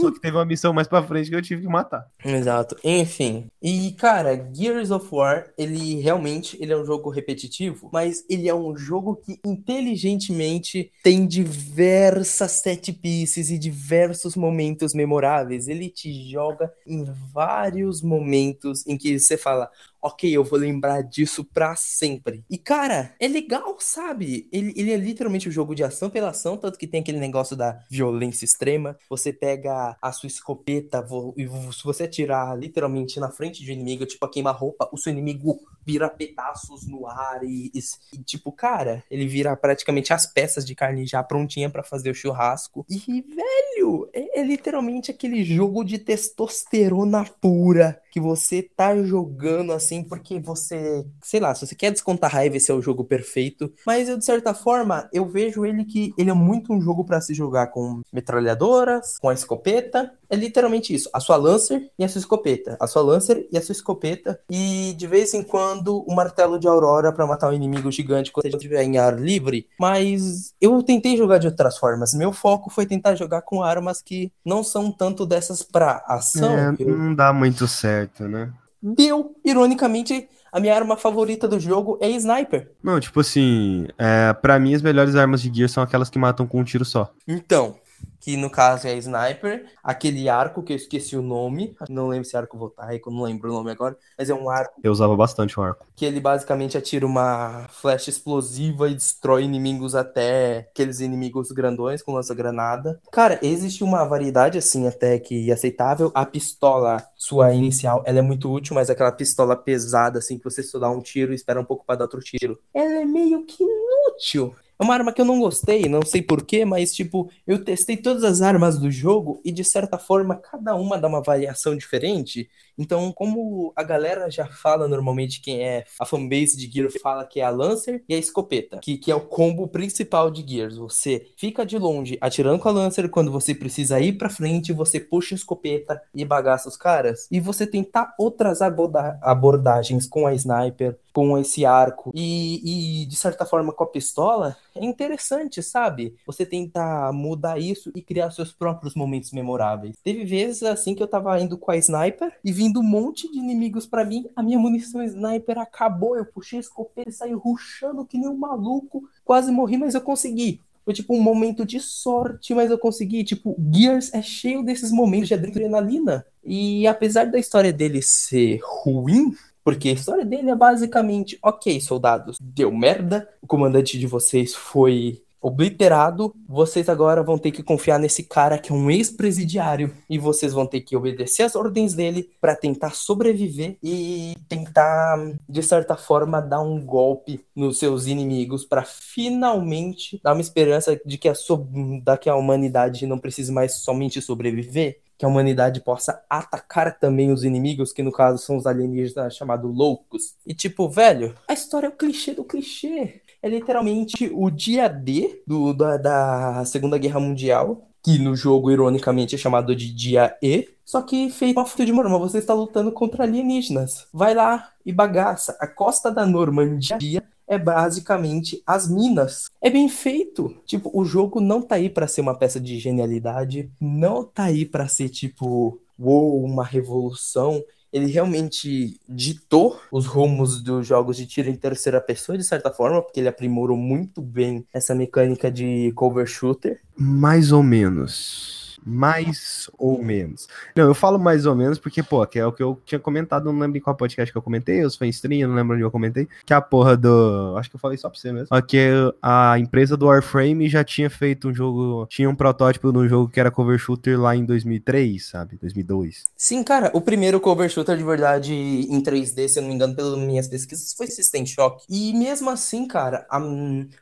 Só 0.00 0.10
que 0.10 0.20
teve 0.20 0.36
uma 0.36 0.44
missão 0.44 0.72
mais 0.72 0.86
pra 0.86 1.02
frente 1.02 1.30
que 1.30 1.36
eu 1.36 1.40
tive 1.40 1.62
que 1.62 1.68
matar. 1.68 2.06
Exato. 2.22 2.76
Enfim. 2.84 3.46
E, 3.62 3.92
cara, 3.92 4.50
Gears 4.54 4.90
of 4.90 5.08
War, 5.10 5.50
ele 5.56 6.00
realmente 6.00 6.58
ele 6.60 6.72
é 6.72 6.76
um 6.76 6.84
jogo 6.84 7.08
repetitivo, 7.08 7.88
mas 7.90 8.22
ele 8.28 8.48
é 8.48 8.54
um 8.54 8.76
jogo 8.76 9.16
que 9.16 9.40
inteligentemente 9.44 10.92
tem 11.02 11.26
diversas 11.26 12.52
set 12.52 12.92
pieces 12.92 13.50
e 13.50 13.58
diversos 13.58 14.36
momentos 14.36 14.92
memoráveis. 14.92 15.68
Ele 15.68 15.88
te 15.88 16.30
joga 16.30 16.70
em 16.86 17.04
vários 17.32 18.02
momentos 18.02 18.86
em 18.86 18.98
que 18.98 19.18
você 19.18 19.38
fala, 19.38 19.70
ok, 20.02 20.30
eu 20.36 20.42
vou 20.44 20.58
lembrar 20.58 21.02
disso 21.02 21.44
pra 21.44 21.76
sempre. 21.76 22.44
E, 22.50 22.58
cara, 22.58 23.14
é 23.20 23.28
legal, 23.28 23.76
sabe? 23.80 24.48
Ele, 24.52 24.72
ele 24.76 24.92
é 24.92 24.96
literalmente 24.96 25.48
um 25.48 25.52
jogo 25.52 25.74
de 25.74 25.84
ação 25.84 26.10
pela 26.10 26.30
ação, 26.30 26.56
tanto 26.56 26.78
que 26.78 26.86
tem 26.88 27.00
aquele 27.00 27.18
negócio 27.20 27.56
da 27.56 27.80
violência 27.90 28.44
extrema. 28.44 28.98
Você 29.08 29.32
pega 29.32 29.96
a 30.02 30.12
sua 30.12 30.26
escopeta 30.26 31.04
e 31.36 31.46
se 31.72 31.84
você 31.84 32.04
atirar 32.04 32.58
literalmente 32.58 33.20
na 33.20 33.30
frente 33.30 33.62
de 33.64 33.70
um 33.70 33.74
inimigo, 33.74 34.04
tipo 34.06 34.24
a 34.24 34.30
queima-roupa, 34.30 34.88
o 34.92 34.96
seu 34.98 35.12
inimigo 35.12 35.60
vira 35.84 36.08
pedaços 36.08 36.86
no 36.86 37.06
ar 37.06 37.42
e, 37.44 37.70
e- 37.74 37.80
e, 38.12 38.22
tipo, 38.22 38.52
cara, 38.52 39.02
ele 39.10 39.26
vira 39.26 39.56
praticamente 39.56 40.12
as 40.12 40.26
peças 40.26 40.64
de 40.64 40.74
carne 40.74 41.06
já 41.06 41.22
prontinha 41.22 41.68
pra 41.70 41.82
fazer 41.82 42.10
o 42.10 42.14
churrasco. 42.14 42.84
E, 42.88 43.20
velho, 43.22 44.08
é, 44.12 44.40
é 44.40 44.44
literalmente 44.44 45.10
aquele 45.10 45.44
jogo 45.44 45.84
de 45.84 45.98
testosterona 45.98 47.24
pura 47.40 48.00
que 48.12 48.20
você 48.20 48.62
tá 48.76 48.94
jogando 49.02 49.72
assim 49.72 50.04
porque 50.04 50.38
você, 50.38 51.04
sei 51.22 51.40
lá, 51.40 51.54
se 51.54 51.66
você 51.66 51.74
quer 51.74 51.90
descontar 51.90 52.30
raiva, 52.30 52.58
esse 52.58 52.70
é 52.70 52.74
o 52.74 52.82
jogo 52.82 53.02
perfeito. 53.04 53.72
Mas 53.86 54.06
eu, 54.08 54.18
de 54.18 54.24
certa 54.24 54.52
forma, 54.52 55.08
eu 55.12 55.26
vejo 55.26 55.64
ele 55.64 55.84
que 55.84 56.12
ele 56.18 56.28
é 56.28 56.34
muito 56.34 56.72
um 56.74 56.80
jogo 56.80 57.04
pra 57.04 57.22
se 57.22 57.32
jogar 57.32 57.68
com 57.68 58.02
metralhadoras, 58.12 59.16
com 59.18 59.28
a 59.28 59.34
escopeta. 59.34 60.12
É 60.28 60.36
literalmente 60.36 60.94
isso, 60.94 61.10
a 61.12 61.20
sua 61.20 61.36
Lancer 61.36 61.90
e 61.98 62.04
a 62.04 62.08
sua 62.08 62.18
escopeta. 62.18 62.76
A 62.80 62.86
sua 62.86 63.02
Lancer 63.02 63.46
e 63.52 63.58
a 63.58 63.62
sua 63.62 63.72
escopeta. 63.72 64.38
E 64.50 64.94
de 64.96 65.06
vez 65.06 65.34
em 65.34 65.42
quando 65.42 66.02
o 66.06 66.14
martelo 66.14 66.58
de 66.58 66.66
Aurora 66.66 67.12
pra 67.12 67.26
matar 67.26 67.50
um 67.50 67.52
inimigo 67.52 67.90
gigante 67.90 68.32
quando 68.32 68.50
você 68.50 68.56
estiver 68.56 68.82
em 68.82 68.96
ar 68.98 69.18
livre. 69.18 69.66
Mas 69.78 70.54
eu 70.60 70.82
tentei 70.82 71.16
jogar 71.16 71.38
de 71.38 71.46
outras 71.46 71.76
formas. 71.76 72.14
Meu 72.14 72.32
foco 72.32 72.70
foi 72.70 72.86
tentar 72.86 73.14
jogar 73.14 73.42
com 73.42 73.62
armas 73.62 74.00
que 74.00 74.32
não 74.44 74.64
são 74.64 74.90
tanto 74.90 75.26
dessas 75.26 75.62
pra 75.62 76.02
ação. 76.06 76.58
É, 76.58 76.74
Eu- 76.78 76.96
não 76.96 77.14
dá 77.14 77.32
muito 77.32 77.68
certo, 77.68 78.01
né? 78.28 78.52
Deu, 78.82 79.36
ironicamente, 79.44 80.28
a 80.52 80.58
minha 80.58 80.74
arma 80.74 80.96
favorita 80.96 81.46
do 81.46 81.58
jogo 81.58 81.98
é 82.00 82.10
Sniper. 82.10 82.72
Não, 82.82 82.98
tipo 82.98 83.20
assim, 83.20 83.86
é, 83.96 84.32
pra 84.32 84.58
mim 84.58 84.74
as 84.74 84.82
melhores 84.82 85.14
armas 85.14 85.40
de 85.40 85.54
Gear 85.54 85.68
são 85.68 85.82
aquelas 85.82 86.10
que 86.10 86.18
matam 86.18 86.46
com 86.46 86.60
um 86.60 86.64
tiro 86.64 86.84
só. 86.84 87.12
Então, 87.26 87.76
que 88.22 88.36
no 88.36 88.48
caso 88.48 88.86
é 88.86 88.96
Sniper, 88.96 89.66
aquele 89.82 90.28
arco 90.28 90.62
que 90.62 90.72
eu 90.72 90.76
esqueci 90.76 91.16
o 91.16 91.22
nome, 91.22 91.74
não 91.90 92.06
lembro 92.06 92.24
se 92.24 92.36
é 92.36 92.38
arco 92.38 92.56
voltaico, 92.56 93.10
não 93.10 93.24
lembro 93.24 93.50
o 93.50 93.52
nome 93.52 93.72
agora, 93.72 93.96
mas 94.16 94.30
é 94.30 94.34
um 94.34 94.48
arco 94.48 94.80
Eu 94.82 94.92
usava 94.92 95.16
bastante 95.16 95.58
o 95.58 95.62
arco. 95.62 95.84
que 95.96 96.04
ele 96.04 96.20
basicamente 96.20 96.78
atira 96.78 97.04
uma 97.04 97.66
flecha 97.68 98.10
explosiva 98.10 98.88
e 98.88 98.94
destrói 98.94 99.42
inimigos 99.42 99.96
até 99.96 100.68
aqueles 100.70 101.00
inimigos 101.00 101.50
grandões 101.50 102.00
com 102.00 102.12
lança-granada. 102.12 103.00
Cara, 103.10 103.40
existe 103.42 103.82
uma 103.82 104.04
variedade 104.04 104.56
assim 104.56 104.86
até 104.86 105.18
que 105.18 105.50
aceitável. 105.50 106.12
A 106.14 106.24
pistola, 106.24 107.04
sua 107.16 107.52
inicial, 107.52 108.04
ela 108.06 108.20
é 108.20 108.22
muito 108.22 108.52
útil, 108.52 108.76
mas 108.76 108.88
aquela 108.88 109.10
pistola 109.10 109.56
pesada 109.56 110.20
assim 110.20 110.38
que 110.38 110.44
você 110.44 110.62
só 110.62 110.78
dá 110.78 110.88
um 110.88 111.00
tiro 111.00 111.32
e 111.32 111.34
espera 111.34 111.60
um 111.60 111.64
pouco 111.64 111.84
pra 111.84 111.96
dar 111.96 112.04
outro 112.04 112.20
tiro. 112.20 112.56
Ela 112.72 113.00
é 113.00 113.04
meio 113.04 113.44
que 113.44 113.64
inútil. 113.64 114.54
É 114.82 114.84
uma 114.84 114.94
arma 114.94 115.12
que 115.12 115.20
eu 115.20 115.24
não 115.24 115.38
gostei, 115.38 115.88
não 115.88 116.04
sei 116.04 116.20
porquê, 116.20 116.64
mas 116.64 116.92
tipo, 116.92 117.30
eu 117.46 117.62
testei 117.62 117.96
todas 117.96 118.24
as 118.24 118.42
armas 118.42 118.80
do 118.80 118.90
jogo 118.90 119.40
e 119.44 119.52
de 119.52 119.62
certa 119.62 119.96
forma 119.96 120.34
cada 120.34 120.74
uma 120.74 120.98
dá 120.98 121.06
uma 121.06 121.22
variação 121.22 121.76
diferente. 121.76 122.50
Então, 122.76 123.12
como 123.12 123.72
a 123.76 123.84
galera 123.84 124.28
já 124.28 124.44
fala 124.46 124.88
normalmente, 124.88 125.40
quem 125.40 125.62
é 125.62 125.84
a 126.00 126.04
fanbase 126.04 126.56
de 126.56 126.68
Gears 126.68 127.00
fala 127.00 127.24
que 127.24 127.38
é 127.38 127.44
a 127.44 127.50
Lancer 127.50 128.02
e 128.08 128.14
a 128.14 128.18
escopeta, 128.18 128.78
que, 128.78 128.98
que 128.98 129.12
é 129.12 129.14
o 129.14 129.20
combo 129.20 129.68
principal 129.68 130.32
de 130.32 130.44
Gears. 130.44 130.78
Você 130.78 131.28
fica 131.36 131.64
de 131.64 131.78
longe 131.78 132.18
atirando 132.20 132.58
com 132.58 132.68
a 132.68 132.72
Lancer, 132.72 133.08
quando 133.08 133.30
você 133.30 133.54
precisa 133.54 134.00
ir 134.00 134.14
pra 134.14 134.28
frente, 134.28 134.72
você 134.72 134.98
puxa 134.98 135.34
a 135.34 135.36
escopeta 135.36 136.02
e 136.12 136.24
bagaça 136.24 136.68
os 136.68 136.76
caras. 136.76 137.28
E 137.30 137.38
você 137.38 137.68
tentar 137.68 138.16
outras 138.18 138.60
aborda- 138.60 139.16
abordagens 139.22 140.08
com 140.08 140.26
a 140.26 140.34
Sniper, 140.34 140.98
com 141.12 141.36
esse 141.38 141.64
arco 141.64 142.10
e, 142.14 143.02
e, 143.02 143.06
de 143.06 143.16
certa 143.16 143.44
forma 143.44 143.72
com 143.72 143.84
a 143.84 143.86
pistola, 143.86 144.56
é 144.74 144.84
interessante, 144.84 145.62
sabe? 145.62 146.14
Você 146.26 146.46
tentar 146.46 147.12
mudar 147.12 147.58
isso 147.58 147.92
e 147.94 148.02
criar 148.02 148.30
seus 148.30 148.52
próprios 148.52 148.94
momentos 148.94 149.32
memoráveis. 149.32 149.96
Teve 150.02 150.24
vezes 150.24 150.62
assim 150.62 150.94
que 150.94 151.02
eu 151.02 151.08
tava 151.08 151.38
indo 151.40 151.58
com 151.58 151.70
a 151.70 151.76
sniper 151.76 152.32
e 152.42 152.50
vindo 152.52 152.80
um 152.80 152.84
monte 152.84 153.30
de 153.30 153.38
inimigos 153.38 153.86
pra 153.86 154.04
mim, 154.04 154.26
a 154.34 154.42
minha 154.42 154.58
munição 154.58 155.02
sniper 155.02 155.58
acabou, 155.58 156.16
eu 156.16 156.24
puxei 156.24 156.58
a 156.58 156.60
escopeta 156.60 157.10
e 157.10 157.12
saí 157.12 157.32
rushando 157.32 158.04
que 158.04 158.18
nem 158.18 158.28
um 158.28 158.36
maluco, 158.36 159.02
quase 159.24 159.52
morri, 159.52 159.76
mas 159.76 159.94
eu 159.94 160.00
consegui. 160.00 160.60
Foi 160.84 160.92
tipo 160.92 161.14
um 161.14 161.20
momento 161.20 161.64
de 161.64 161.78
sorte, 161.78 162.54
mas 162.54 162.70
eu 162.70 162.78
consegui. 162.78 163.22
Tipo, 163.22 163.56
Gears 163.72 164.12
é 164.12 164.20
cheio 164.20 164.64
desses 164.64 164.90
momentos 164.90 165.28
de 165.28 165.34
adrenalina. 165.34 166.26
E 166.44 166.86
apesar 166.88 167.26
da 167.26 167.38
história 167.38 167.72
dele 167.72 168.02
ser 168.02 168.60
ruim, 168.64 169.32
porque 169.64 169.88
a 169.88 169.92
história 169.92 170.24
dele 170.24 170.50
é 170.50 170.56
basicamente: 170.56 171.38
ok, 171.42 171.80
soldados, 171.80 172.38
deu 172.40 172.72
merda, 172.72 173.28
o 173.40 173.46
comandante 173.46 173.98
de 173.98 174.06
vocês 174.06 174.54
foi 174.54 175.22
obliterado, 175.42 176.32
vocês 176.48 176.88
agora 176.88 177.22
vão 177.22 177.36
ter 177.36 177.50
que 177.50 177.62
confiar 177.62 177.98
nesse 177.98 178.22
cara 178.22 178.56
que 178.56 178.70
é 178.70 178.74
um 178.74 178.88
ex-presidiário 178.88 179.92
e 180.08 180.16
vocês 180.16 180.52
vão 180.52 180.64
ter 180.64 180.80
que 180.82 180.96
obedecer 180.96 181.42
as 181.42 181.56
ordens 181.56 181.94
dele 181.94 182.30
para 182.40 182.54
tentar 182.54 182.94
sobreviver 182.94 183.76
e 183.82 184.36
tentar, 184.48 185.18
de 185.48 185.62
certa 185.62 185.96
forma, 185.96 186.40
dar 186.40 186.62
um 186.62 186.80
golpe 186.80 187.44
nos 187.56 187.78
seus 187.78 188.06
inimigos 188.06 188.64
para 188.64 188.84
finalmente 188.84 190.20
dar 190.22 190.32
uma 190.32 190.40
esperança 190.40 190.98
de 191.04 191.18
que 191.18 191.28
a, 191.28 191.34
so 191.34 191.66
da 192.04 192.16
que 192.16 192.30
a 192.30 192.36
humanidade 192.36 193.06
não 193.06 193.18
precise 193.18 193.50
mais 193.50 193.78
somente 193.78 194.22
sobreviver 194.22 195.02
que 195.22 195.24
a 195.24 195.28
humanidade 195.28 195.80
possa 195.80 196.20
atacar 196.28 196.98
também 196.98 197.30
os 197.30 197.44
inimigos, 197.44 197.92
que 197.92 198.02
no 198.02 198.10
caso 198.10 198.38
são 198.38 198.56
os 198.56 198.66
alienígenas 198.66 199.36
chamados 199.36 199.72
loucos. 199.72 200.34
E 200.44 200.52
tipo, 200.52 200.88
velho, 200.88 201.32
a 201.46 201.52
história 201.52 201.86
é 201.86 201.90
o 201.90 201.96
clichê 201.96 202.34
do 202.34 202.42
clichê. 202.42 203.21
É 203.42 203.48
literalmente 203.48 204.30
o 204.32 204.48
dia 204.50 204.88
D 204.88 205.42
do, 205.44 205.72
da, 205.74 205.96
da 205.96 206.64
Segunda 206.64 206.96
Guerra 206.96 207.18
Mundial, 207.18 207.88
que 208.02 208.18
no 208.18 208.36
jogo, 208.36 208.70
ironicamente, 208.70 209.34
é 209.34 209.38
chamado 209.38 209.74
de 209.74 209.92
dia 209.92 210.36
E. 210.42 210.68
só 210.84 211.02
que 211.02 211.28
feito 211.30 211.58
uma 211.58 211.84
de 211.84 211.92
Mormon. 211.92 212.18
Você 212.20 212.38
está 212.38 212.54
lutando 212.54 212.92
contra 212.92 213.24
alienígenas. 213.24 214.06
Vai 214.12 214.34
lá 214.34 214.70
e 214.86 214.92
bagaça. 214.92 215.56
A 215.60 215.66
costa 215.66 216.10
da 216.10 216.24
Normandia 216.24 217.22
é 217.46 217.58
basicamente 217.58 218.62
as 218.66 218.88
minas. 218.88 219.50
É 219.60 219.68
bem 219.68 219.88
feito. 219.88 220.56
Tipo, 220.64 220.90
o 220.92 221.04
jogo 221.04 221.40
não 221.40 221.60
tá 221.60 221.76
aí 221.76 221.90
para 221.90 222.06
ser 222.06 222.20
uma 222.20 222.36
peça 222.36 222.60
de 222.60 222.78
genialidade, 222.78 223.70
não 223.80 224.24
tá 224.24 224.44
aí 224.44 224.64
para 224.64 224.88
ser 224.88 225.08
tipo, 225.08 225.80
uou, 225.98 226.44
uma 226.44 226.64
revolução. 226.64 227.62
Ele 227.92 228.06
realmente 228.06 228.98
ditou 229.08 229.78
os 229.90 230.06
rumos 230.06 230.62
dos 230.62 230.86
jogos 230.86 231.16
de 231.16 231.26
tiro 231.26 231.50
em 231.50 231.56
terceira 231.56 232.00
pessoa, 232.00 232.38
de 232.38 232.44
certa 232.44 232.70
forma, 232.70 233.02
porque 233.02 233.20
ele 233.20 233.28
aprimorou 233.28 233.76
muito 233.76 234.22
bem 234.22 234.64
essa 234.72 234.94
mecânica 234.94 235.50
de 235.50 235.92
cover 235.92 236.26
shooter. 236.26 236.80
Mais 236.96 237.52
ou 237.52 237.62
menos 237.62 238.61
mais 238.84 239.70
ou 239.78 240.02
menos. 240.02 240.48
Não, 240.76 240.84
eu 240.84 240.94
falo 240.94 241.18
mais 241.18 241.46
ou 241.46 241.54
menos 241.54 241.78
porque, 241.78 242.02
pô, 242.02 242.26
que 242.26 242.38
é 242.38 242.46
o 242.46 242.52
que 242.52 242.62
eu 242.62 242.80
tinha 242.84 242.98
comentado, 242.98 243.44
não 243.44 243.58
lembro 243.58 243.78
em 243.78 243.80
qual 243.80 243.96
podcast 243.96 244.30
que 244.32 244.38
eu 244.38 244.42
comentei, 244.42 244.84
os 244.84 244.96
fãs 244.96 245.16
stream, 245.16 245.48
não 245.48 245.56
lembro 245.56 245.74
onde 245.74 245.84
eu 245.84 245.90
comentei, 245.90 246.28
que 246.44 246.52
a 246.52 246.60
porra 246.60 246.96
do. 246.96 247.54
Acho 247.58 247.70
que 247.70 247.76
eu 247.76 247.80
falei 247.80 247.98
só 247.98 248.08
pra 248.08 248.18
você 248.18 248.32
mesmo. 248.32 248.48
Que 248.66 248.90
a 249.20 249.58
empresa 249.58 249.96
do 249.96 250.06
Warframe 250.06 250.68
já 250.68 250.82
tinha 250.84 251.10
feito 251.10 251.48
um 251.48 251.54
jogo, 251.54 252.06
tinha 252.08 252.28
um 252.28 252.34
protótipo 252.34 252.92
de 252.92 252.98
um 252.98 253.08
jogo 253.08 253.30
que 253.30 253.40
era 253.40 253.50
cover 253.50 253.78
shooter 253.78 254.20
lá 254.20 254.34
em 254.34 254.44
2003, 254.44 255.24
sabe? 255.24 255.58
2002. 255.60 256.24
Sim, 256.36 256.62
cara, 256.62 256.90
o 256.94 257.00
primeiro 257.00 257.40
cover 257.40 257.68
shooter 257.68 257.96
de 257.96 258.04
verdade 258.04 258.52
em 258.52 259.02
3D, 259.02 259.48
se 259.48 259.58
eu 259.58 259.62
não 259.62 259.68
me 259.68 259.74
engano, 259.74 259.94
pelas 259.94 260.18
minhas 260.18 260.48
pesquisas, 260.48 260.94
foi 260.94 261.06
System 261.06 261.46
Shock. 261.46 261.84
E 261.88 262.12
mesmo 262.14 262.50
assim, 262.50 262.86
cara, 262.86 263.26
a, 263.30 263.40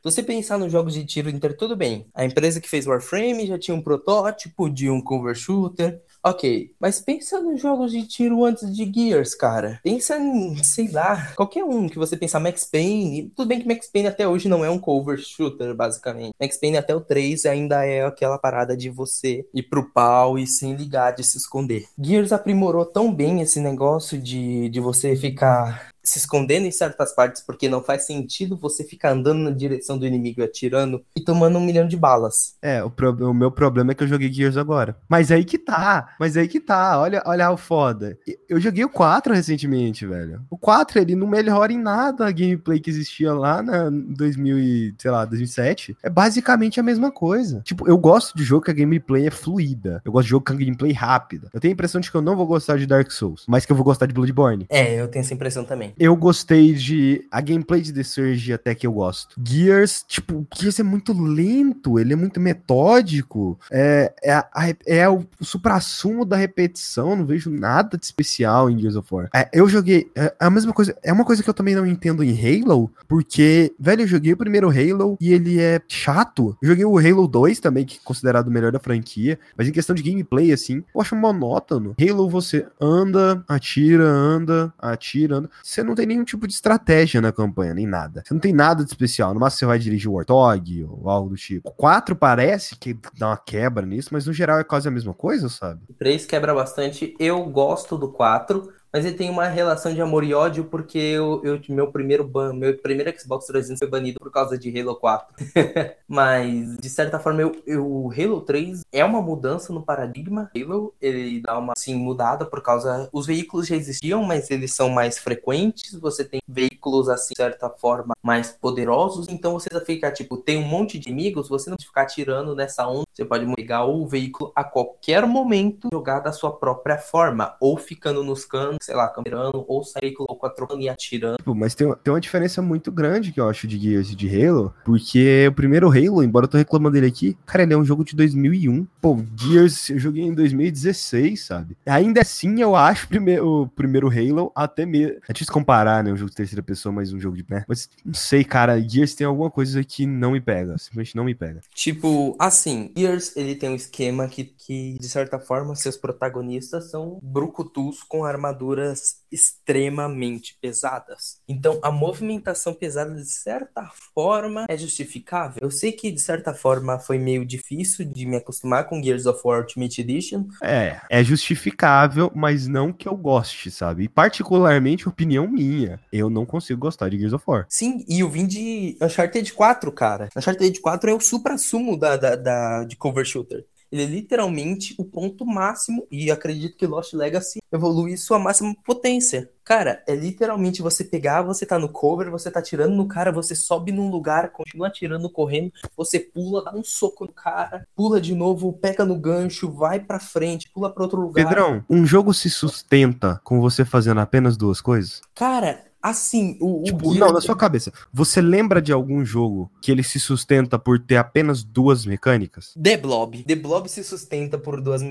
você 0.03 0.23
pensar 0.23 0.59
nos 0.59 0.73
jogos 0.73 0.95
de 0.95 1.05
tiro 1.05 1.29
inter, 1.29 1.57
tudo 1.57 1.77
bem. 1.77 2.07
A 2.15 2.25
empresa 2.25 2.61
que 2.61 2.69
fez 2.69 2.87
Warframe 2.87 3.47
já 3.47 3.59
tinha 3.59 3.75
um 3.75 3.83
protótipo 3.83 4.70
de 4.73 4.91
um 4.91 5.01
cover 5.01 5.35
shooter. 5.35 6.01
Ok, 6.23 6.75
mas 6.79 7.01
pensa 7.01 7.41
nos 7.41 7.63
jogos 7.63 7.93
de 7.93 8.07
tiro 8.07 8.45
antes 8.45 8.77
de 8.77 8.85
Gears, 8.93 9.35
cara. 9.35 9.81
Pensa 9.83 10.19
em, 10.19 10.63
sei 10.63 10.91
lá, 10.91 11.33
qualquer 11.35 11.65
um 11.65 11.89
que 11.89 11.99
você 11.99 12.15
pensar 12.15 12.39
Max 12.39 12.63
Payne. 12.63 13.33
Tudo 13.35 13.49
bem 13.49 13.59
que 13.59 13.67
Max 13.67 13.89
Payne 13.91 14.09
até 14.09 14.29
hoje 14.29 14.47
não 14.47 14.63
é 14.63 14.69
um 14.69 14.79
cover 14.79 15.19
shooter, 15.19 15.75
basicamente. 15.75 16.35
Max 16.39 16.59
Payne 16.59 16.77
até 16.77 16.95
o 16.95 17.01
3 17.01 17.47
ainda 17.47 17.87
é 17.87 18.05
aquela 18.05 18.37
parada 18.37 18.77
de 18.77 18.91
você 18.91 19.47
ir 19.55 19.63
pro 19.63 19.91
pau 19.91 20.39
e 20.39 20.47
sem 20.47 20.75
ligar, 20.75 21.13
de 21.13 21.25
se 21.25 21.39
esconder. 21.39 21.87
Gears 21.99 22.33
aprimorou 22.33 22.85
tão 22.85 23.11
bem 23.15 23.41
esse 23.41 23.59
negócio 23.59 24.21
de, 24.21 24.69
de 24.69 24.79
você 24.79 25.17
ficar 25.17 25.91
se 26.11 26.19
escondendo 26.19 26.67
em 26.67 26.73
certas 26.73 27.15
partes 27.15 27.41
porque 27.41 27.69
não 27.69 27.83
faz 27.83 28.05
sentido 28.05 28.57
você 28.57 28.83
ficar 28.83 29.13
andando 29.13 29.39
na 29.39 29.51
direção 29.51 29.97
do 29.97 30.07
inimigo 30.07 30.43
atirando 30.43 31.03
e 31.15 31.21
tomando 31.21 31.59
um 31.59 31.65
milhão 31.65 31.87
de 31.87 31.97
balas. 31.97 32.57
É, 32.61 32.83
o, 32.83 32.91
pro, 32.91 33.13
o 33.31 33.33
meu 33.33 33.51
problema 33.51 33.93
é 33.93 33.95
que 33.95 34.03
eu 34.03 34.09
joguei 34.09 34.33
Gears 34.33 34.57
agora. 34.57 34.97
Mas 35.09 35.31
aí 35.31 35.45
que 35.45 35.57
tá, 35.57 36.15
mas 36.19 36.37
aí 36.37 36.49
que 36.49 36.59
tá, 36.59 36.99
olha, 37.01 37.23
olha 37.25 37.51
o 37.51 37.57
foda. 37.57 38.19
Eu 38.49 38.61
joguei 38.61 38.85
o 38.85 38.89
4 38.89 39.33
recentemente, 39.33 40.05
velho. 40.05 40.43
O 40.51 40.59
4, 40.59 41.01
ele 41.01 41.15
não 41.15 41.29
melhora 41.29 41.73
em 41.73 41.79
nada 41.79 42.27
a 42.27 42.33
gameplay 42.33 42.81
que 42.81 42.91
existia 42.91 43.33
lá 43.33 43.63
na 43.63 43.89
2000 43.91 44.59
e, 44.59 44.95
sei 44.99 45.11
lá, 45.11 45.25
2007. 45.25 45.97
É 46.03 46.11
basicamente 46.11 46.81
a 46.81 46.83
mesma 46.83 47.13
coisa. 47.13 47.61
Tipo, 47.65 47.89
eu 47.89 47.97
gosto 47.97 48.37
de 48.37 48.43
jogo 48.43 48.65
que 48.65 48.71
a 48.71 48.75
gameplay 48.75 49.29
é 49.29 49.31
fluida. 49.31 50.03
Eu 50.05 50.11
gosto 50.11 50.25
de 50.25 50.31
jogo 50.31 50.45
com 50.45 50.53
a 50.53 50.57
gameplay 50.57 50.93
rápida. 50.93 51.49
Eu 51.53 51.61
tenho 51.61 51.73
a 51.73 51.75
impressão 51.75 52.01
de 52.01 52.11
que 52.11 52.17
eu 52.17 52.23
não 52.23 52.37
vou 52.37 52.47
gostar 52.47 52.79
de 52.79 52.87
Dark 52.87 53.11
Souls, 53.13 53.45
mas 53.47 53.65
que 53.65 53.71
eu 53.71 53.77
vou 53.77 53.85
gostar 53.85 54.07
de 54.07 54.15
Bloodborne. 54.15 54.67
É, 54.69 55.01
eu 55.01 55.09
tenho 55.09 55.23
essa 55.23 55.35
impressão 55.35 55.65
também. 55.65 55.95
Eu 56.01 56.17
gostei 56.17 56.73
de. 56.73 57.27
A 57.31 57.43
gameplay 57.43 57.83
de 57.83 57.93
The 57.93 58.03
Surge 58.03 58.55
até 58.55 58.75
que 58.75 58.87
eu 58.87 58.93
gosto. 58.93 59.37
Gears, 59.45 60.03
tipo, 60.09 60.47
Gears 60.57 60.81
é 60.81 60.83
muito 60.83 61.13
lento, 61.13 61.99
ele 61.99 62.15
é 62.15 62.17
muito 62.17 62.41
metódico. 62.41 63.61
É, 63.71 64.11
é, 64.23 64.33
a, 64.33 64.75
é 64.87 65.07
o 65.11 65.27
supra-sumo 65.43 66.25
da 66.25 66.37
repetição, 66.37 67.15
não 67.15 67.27
vejo 67.27 67.51
nada 67.51 67.99
de 67.99 68.07
especial 68.07 68.71
em 68.71 68.79
Gears 68.79 68.97
of 68.97 69.15
War. 69.15 69.29
É, 69.35 69.51
eu 69.53 69.69
joguei. 69.69 70.11
É 70.17 70.35
a 70.41 70.49
mesma 70.49 70.73
coisa. 70.73 70.97
É 71.03 71.13
uma 71.13 71.25
coisa 71.25 71.43
que 71.43 71.51
eu 71.51 71.55
também 71.55 71.75
não 71.75 71.87
entendo 71.87 72.25
em 72.25 72.33
Halo, 72.33 72.91
porque, 73.07 73.75
velho, 73.79 74.01
eu 74.01 74.09
joguei 74.09 74.33
o 74.33 74.39
primeiro 74.39 74.71
Halo 74.71 75.19
e 75.21 75.35
ele 75.35 75.61
é 75.61 75.83
chato. 75.87 76.57
Eu 76.63 76.69
joguei 76.69 76.87
o 76.87 76.97
Halo 76.97 77.29
2 77.29 77.61
também, 77.61 77.85
que 77.85 77.99
é 77.99 78.01
considerado 78.03 78.49
o 78.49 78.51
melhor 78.51 78.73
da 78.73 78.81
franquia, 78.81 79.39
mas 79.55 79.69
em 79.69 79.73
questão 79.73 79.95
de 79.95 80.03
gameplay, 80.03 80.51
assim, 80.51 80.83
eu 80.95 81.01
acho 81.03 81.15
monótono. 81.15 81.95
Halo 82.01 82.31
você 82.31 82.67
anda, 82.81 83.45
atira, 83.47 84.09
anda, 84.09 84.73
atira, 84.79 85.37
anda. 85.37 85.51
Você 85.63 85.80
não 85.85 85.95
tem 85.95 86.07
nenhum 86.07 86.25
tipo 86.25 86.47
de 86.47 86.53
estratégia 86.53 87.21
na 87.21 87.33
campanha, 87.33 87.75
nem 87.75 87.87
nada. 87.87 88.23
Você 88.25 88.35
não 88.35 88.41
tem 88.41 88.53
nada 88.53 88.85
de 88.85 88.91
especial. 88.91 89.35
No 89.35 89.41
máximo 89.41 89.59
você 89.61 89.67
vai 89.67 89.79
dirigir 89.79 90.09
o 90.11 90.15
Warthog 90.15 90.85
ou 90.85 91.09
algo 91.09 91.31
do 91.31 91.37
tipo. 91.37 91.69
O 91.69 91.73
4 91.73 92.15
parece 92.17 92.77
que 92.77 92.99
dá 93.19 93.29
uma 93.29 93.37
quebra 93.37 93.85
nisso, 93.87 94.11
mas 94.13 94.27
no 94.27 94.33
geral 94.33 94.59
é 94.59 94.65
quase 94.65 94.89
a 94.89 94.91
mesma 94.91 95.15
coisa, 95.15 95.49
sabe? 95.49 95.81
O 95.89 95.95
3 95.95 96.27
quebra 96.27 96.55
bastante. 96.55 97.15
Eu 97.19 97.45
gosto 97.45 97.97
do 97.97 98.13
4 98.13 98.73
mas 98.93 99.05
ele 99.05 99.17
tem 99.17 99.31
uma 99.31 99.47
relação 99.47 99.95
de 99.95 100.01
amor 100.01 100.25
e 100.25 100.35
ódio 100.35 100.65
porque 100.65 100.99
eu, 100.99 101.41
eu 101.45 101.61
meu 101.69 101.93
primeiro 101.93 102.25
ban, 102.25 102.53
meu 102.53 102.77
primeiro 102.77 103.11
Xbox 103.19 103.47
360 103.47 103.79
foi 103.79 103.89
banido 103.89 104.19
por 104.19 104.31
causa 104.31 104.59
de 104.59 104.79
Halo 104.79 104.97
4. 104.97 105.35
mas 106.09 106.77
de 106.79 106.89
certa 106.89 107.19
forma 107.19 107.43
eu, 107.43 107.63
eu, 107.67 107.87
o 107.87 108.11
Halo 108.13 108.41
3 108.41 108.83
é 108.93 109.05
uma 109.05 109.23
mudança 109.23 109.73
no 109.73 109.83
paradigma. 109.83 110.51
Halo 110.55 110.95
ele 111.01 111.41
dá 111.41 111.59
uma 111.59 111.73
assim 111.77 111.95
mudada 111.95 112.45
por 112.45 112.63
causa 112.63 113.09
os 113.13 113.27
veículos 113.27 113.67
já 113.67 113.77
existiam, 113.77 114.23
mas 114.25 114.51
eles 114.51 114.75
são 114.75 114.89
mais 114.89 115.19
frequentes. 115.19 115.93
Você 115.95 116.25
tem 116.25 116.41
veículos 116.49 117.09
assim 117.09 117.33
de 117.35 117.37
certa 117.37 117.71
forma 117.71 118.15
mais 118.23 118.51
poderosos, 118.51 119.29
então 119.29 119.53
você 119.53 119.69
fica 119.85 120.11
tipo 120.11 120.37
tem 120.37 120.59
um 120.59 120.67
monte 120.67 120.99
de 120.99 121.09
inimigos, 121.09 121.49
você 121.49 121.71
não 121.71 121.77
ficar 121.81 122.07
tirando 122.07 122.55
nessa 122.55 122.87
onda. 122.89 123.05
Você 123.13 123.25
pode 123.25 123.47
pegar 123.55 123.85
o 123.85 124.07
veículo 124.07 124.53
a 124.55 124.65
qualquer 124.65 125.27
momento, 125.27 125.89
jogar 125.93 126.21
da 126.21 126.33
sua 126.33 126.57
própria 126.57 126.99
forma 126.99 127.57
ou 127.61 127.77
ficando 127.77 128.25
nos 128.25 128.45
cantos 128.45 128.80
sei 128.81 128.95
lá, 128.95 129.09
camerando 129.09 129.65
ou 129.69 129.85
sair 129.85 130.13
com 130.13 130.25
a 130.47 130.51
trocando 130.51 130.83
e 130.83 130.89
atirando. 130.89 131.37
Tipo, 131.37 131.55
mas 131.55 131.75
tem, 131.75 131.93
tem 132.03 132.13
uma 132.13 132.21
diferença 132.21 132.61
muito 132.63 132.91
grande 132.91 133.33
que 133.33 133.41
eu 133.41 133.49
acho 133.49 133.67
de 133.67 133.79
Gears 133.79 134.11
e 134.11 134.17
de 134.17 134.29
Halo, 134.29 134.75
porque 134.85 135.47
o 135.49 135.53
primeiro 135.53 135.89
Halo, 135.89 136.23
embora 136.23 136.45
eu 136.45 136.49
tô 136.49 136.59
reclamando 136.59 136.95
dele 136.95 137.07
aqui, 137.07 137.37
cara, 137.47 137.63
ele 137.63 137.75
é 137.75 137.77
um 137.77 137.85
jogo 137.85 138.05
de 138.05 138.17
2001. 138.17 138.87
Pô, 139.01 139.19
Gears 139.37 139.91
eu 139.91 139.99
joguei 139.99 140.25
em 140.25 140.35
2016, 140.35 141.45
sabe? 141.45 141.77
Ainda 141.87 142.21
assim, 142.21 142.61
eu 142.61 142.75
acho 142.75 143.09
primeiro, 143.09 143.47
o 143.47 143.69
primeiro 143.69 144.09
Halo 144.09 144.53
até 144.55 144.87
mesmo. 144.87 145.17
É 145.29 145.33
difícil 145.33 145.53
comparar, 145.53 146.03
né? 146.03 146.13
Um 146.13 146.17
jogo 146.17 146.31
de 146.31 146.37
terceira 146.37 146.63
pessoa, 146.63 146.93
mas 146.93 147.13
um 147.13 147.21
jogo 147.21 147.37
de. 147.37 147.45
Né? 147.49 147.65
Mas 147.67 147.89
não 148.05 148.15
sei, 148.15 148.45
cara. 148.45 148.81
Gears 148.81 149.15
tem 149.15 149.27
alguma 149.27 149.51
coisa 149.51 149.83
que 149.83 150.07
não 150.07 150.33
me 150.33 150.41
pega. 150.41 150.77
Simplesmente 150.79 151.17
não 151.17 151.25
me 151.25 151.35
pega. 151.35 151.61
Tipo, 151.75 152.37
assim, 152.39 152.93
Gears 152.97 153.37
ele 153.37 153.55
tem 153.55 153.71
um 153.71 153.75
esquema 153.75 154.29
que, 154.29 154.45
que 154.45 154.99
de 154.99 155.09
certa 155.09 155.39
forma, 155.39 155.75
seus 155.75 155.97
protagonistas 155.97 156.91
são 156.91 157.19
brucutus 157.23 158.03
com 158.03 158.25
armadura 158.25 158.70
armaduras 158.71 159.21
extremamente 159.31 160.57
pesadas. 160.61 161.41
Então, 161.49 161.79
a 161.83 161.91
movimentação 161.91 162.75
pesada, 162.75 163.15
de 163.15 163.25
certa 163.31 163.89
forma, 164.13 164.67
é 164.69 164.77
justificável. 164.77 165.61
Eu 165.63 165.71
sei 165.71 165.93
que, 165.93 166.11
de 166.11 166.21
certa 166.21 166.53
forma, 166.53 166.99
foi 166.99 167.19
meio 167.19 167.45
difícil 167.47 168.05
de 168.05 168.27
me 168.27 168.37
acostumar 168.37 168.89
com 168.89 169.03
Gears 169.03 169.27
of 169.27 169.41
War 169.45 169.61
Ultimate 169.61 170.01
Edition. 170.01 170.47
É, 170.63 171.01
é 171.09 171.23
justificável, 171.23 172.31
mas 172.35 172.67
não 172.67 172.93
que 172.93 173.09
eu 173.09 173.17
goste, 173.17 173.71
sabe? 173.71 174.05
E 174.05 174.09
particularmente, 174.09 175.09
opinião 175.09 175.47
minha, 175.47 176.01
eu 176.13 176.29
não 176.29 176.45
consigo 176.45 176.81
gostar 176.81 177.09
de 177.09 177.19
Gears 177.19 177.33
of 177.33 177.45
War. 177.47 177.67
Sim, 177.69 178.05
e 178.09 178.21
eu 178.21 178.29
vim 178.29 178.47
de 178.47 178.97
Uncharted 179.01 179.53
4, 179.53 179.93
cara. 179.93 180.29
Uncharted 180.37 180.81
4 180.81 181.11
é 181.11 181.15
o 181.15 181.21
supra-sumo 181.21 181.97
da, 181.97 182.17
da, 182.17 182.35
da, 182.35 182.85
de 182.85 182.97
cover 182.97 183.25
shooter. 183.25 183.65
Ele 183.91 184.03
é 184.03 184.07
literalmente 184.07 184.95
o 184.99 185.05
ponto 185.05 185.45
máximo, 185.45 186.07
e 186.11 186.31
acredito 186.31 186.77
que 186.77 186.87
Lost 186.87 187.13
Legacy 187.13 187.61
evolui 187.73 188.17
sua 188.17 188.39
máxima 188.39 188.75
potência. 188.85 189.51
Cara, 189.65 190.03
é 190.07 190.15
literalmente 190.15 190.83
você 190.83 191.05
pegar, 191.05 191.43
você 191.43 191.65
tá 191.65 191.79
no 191.79 191.89
cover, 191.89 192.31
você 192.31 192.51
tá 192.51 192.61
tirando 192.61 192.95
no 192.95 193.07
cara, 193.07 193.31
você 193.31 193.55
sobe 193.55 193.93
num 193.93 194.11
lugar, 194.11 194.51
continua 194.51 194.89
atirando, 194.89 195.31
correndo, 195.31 195.73
você 195.97 196.19
pula, 196.19 196.65
dá 196.65 196.75
um 196.75 196.83
soco 196.83 197.25
no 197.25 197.33
cara, 197.33 197.87
pula 197.95 198.21
de 198.21 198.35
novo, 198.35 198.73
pega 198.73 199.05
no 199.05 199.17
gancho, 199.17 199.71
vai 199.71 200.01
pra 200.01 200.19
frente, 200.19 200.71
pula 200.73 200.93
pra 200.93 201.05
outro 201.05 201.21
lugar. 201.21 201.47
Pedrão, 201.47 201.85
um 201.89 202.05
jogo 202.05 202.35
se 202.35 202.51
sustenta 202.51 203.41
com 203.45 203.61
você 203.61 203.85
fazendo 203.85 204.21
apenas 204.21 204.57
duas 204.57 204.81
coisas? 204.81 205.21
Cara, 205.35 205.85
Assim, 206.03 206.57
o, 206.61 206.83
tipo, 206.83 207.11
o 207.11 207.15
Não, 207.15 207.33
na 207.33 207.41
sua 207.41 207.57
cabeça. 207.57 207.93
Você 208.13 208.41
lembra 208.41 208.81
de 208.81 208.93
algum 208.93 209.25
jogo 209.25 209.71
que 209.83 209.93
ele 209.93 210.03
se 210.03 210.19
sustenta 210.19 210.79
por 210.79 210.99
ter 210.99 211.17
apenas 211.17 211.63
duas 211.63 212.07
mecânicas? 212.07 212.73
The 212.81 212.97
Blob. 212.97 213.45
The 213.45 213.55
Blob 213.55 213.89
se 213.89 214.03
sustenta 214.03 214.57
por 214.57 214.81
duas. 214.81 215.03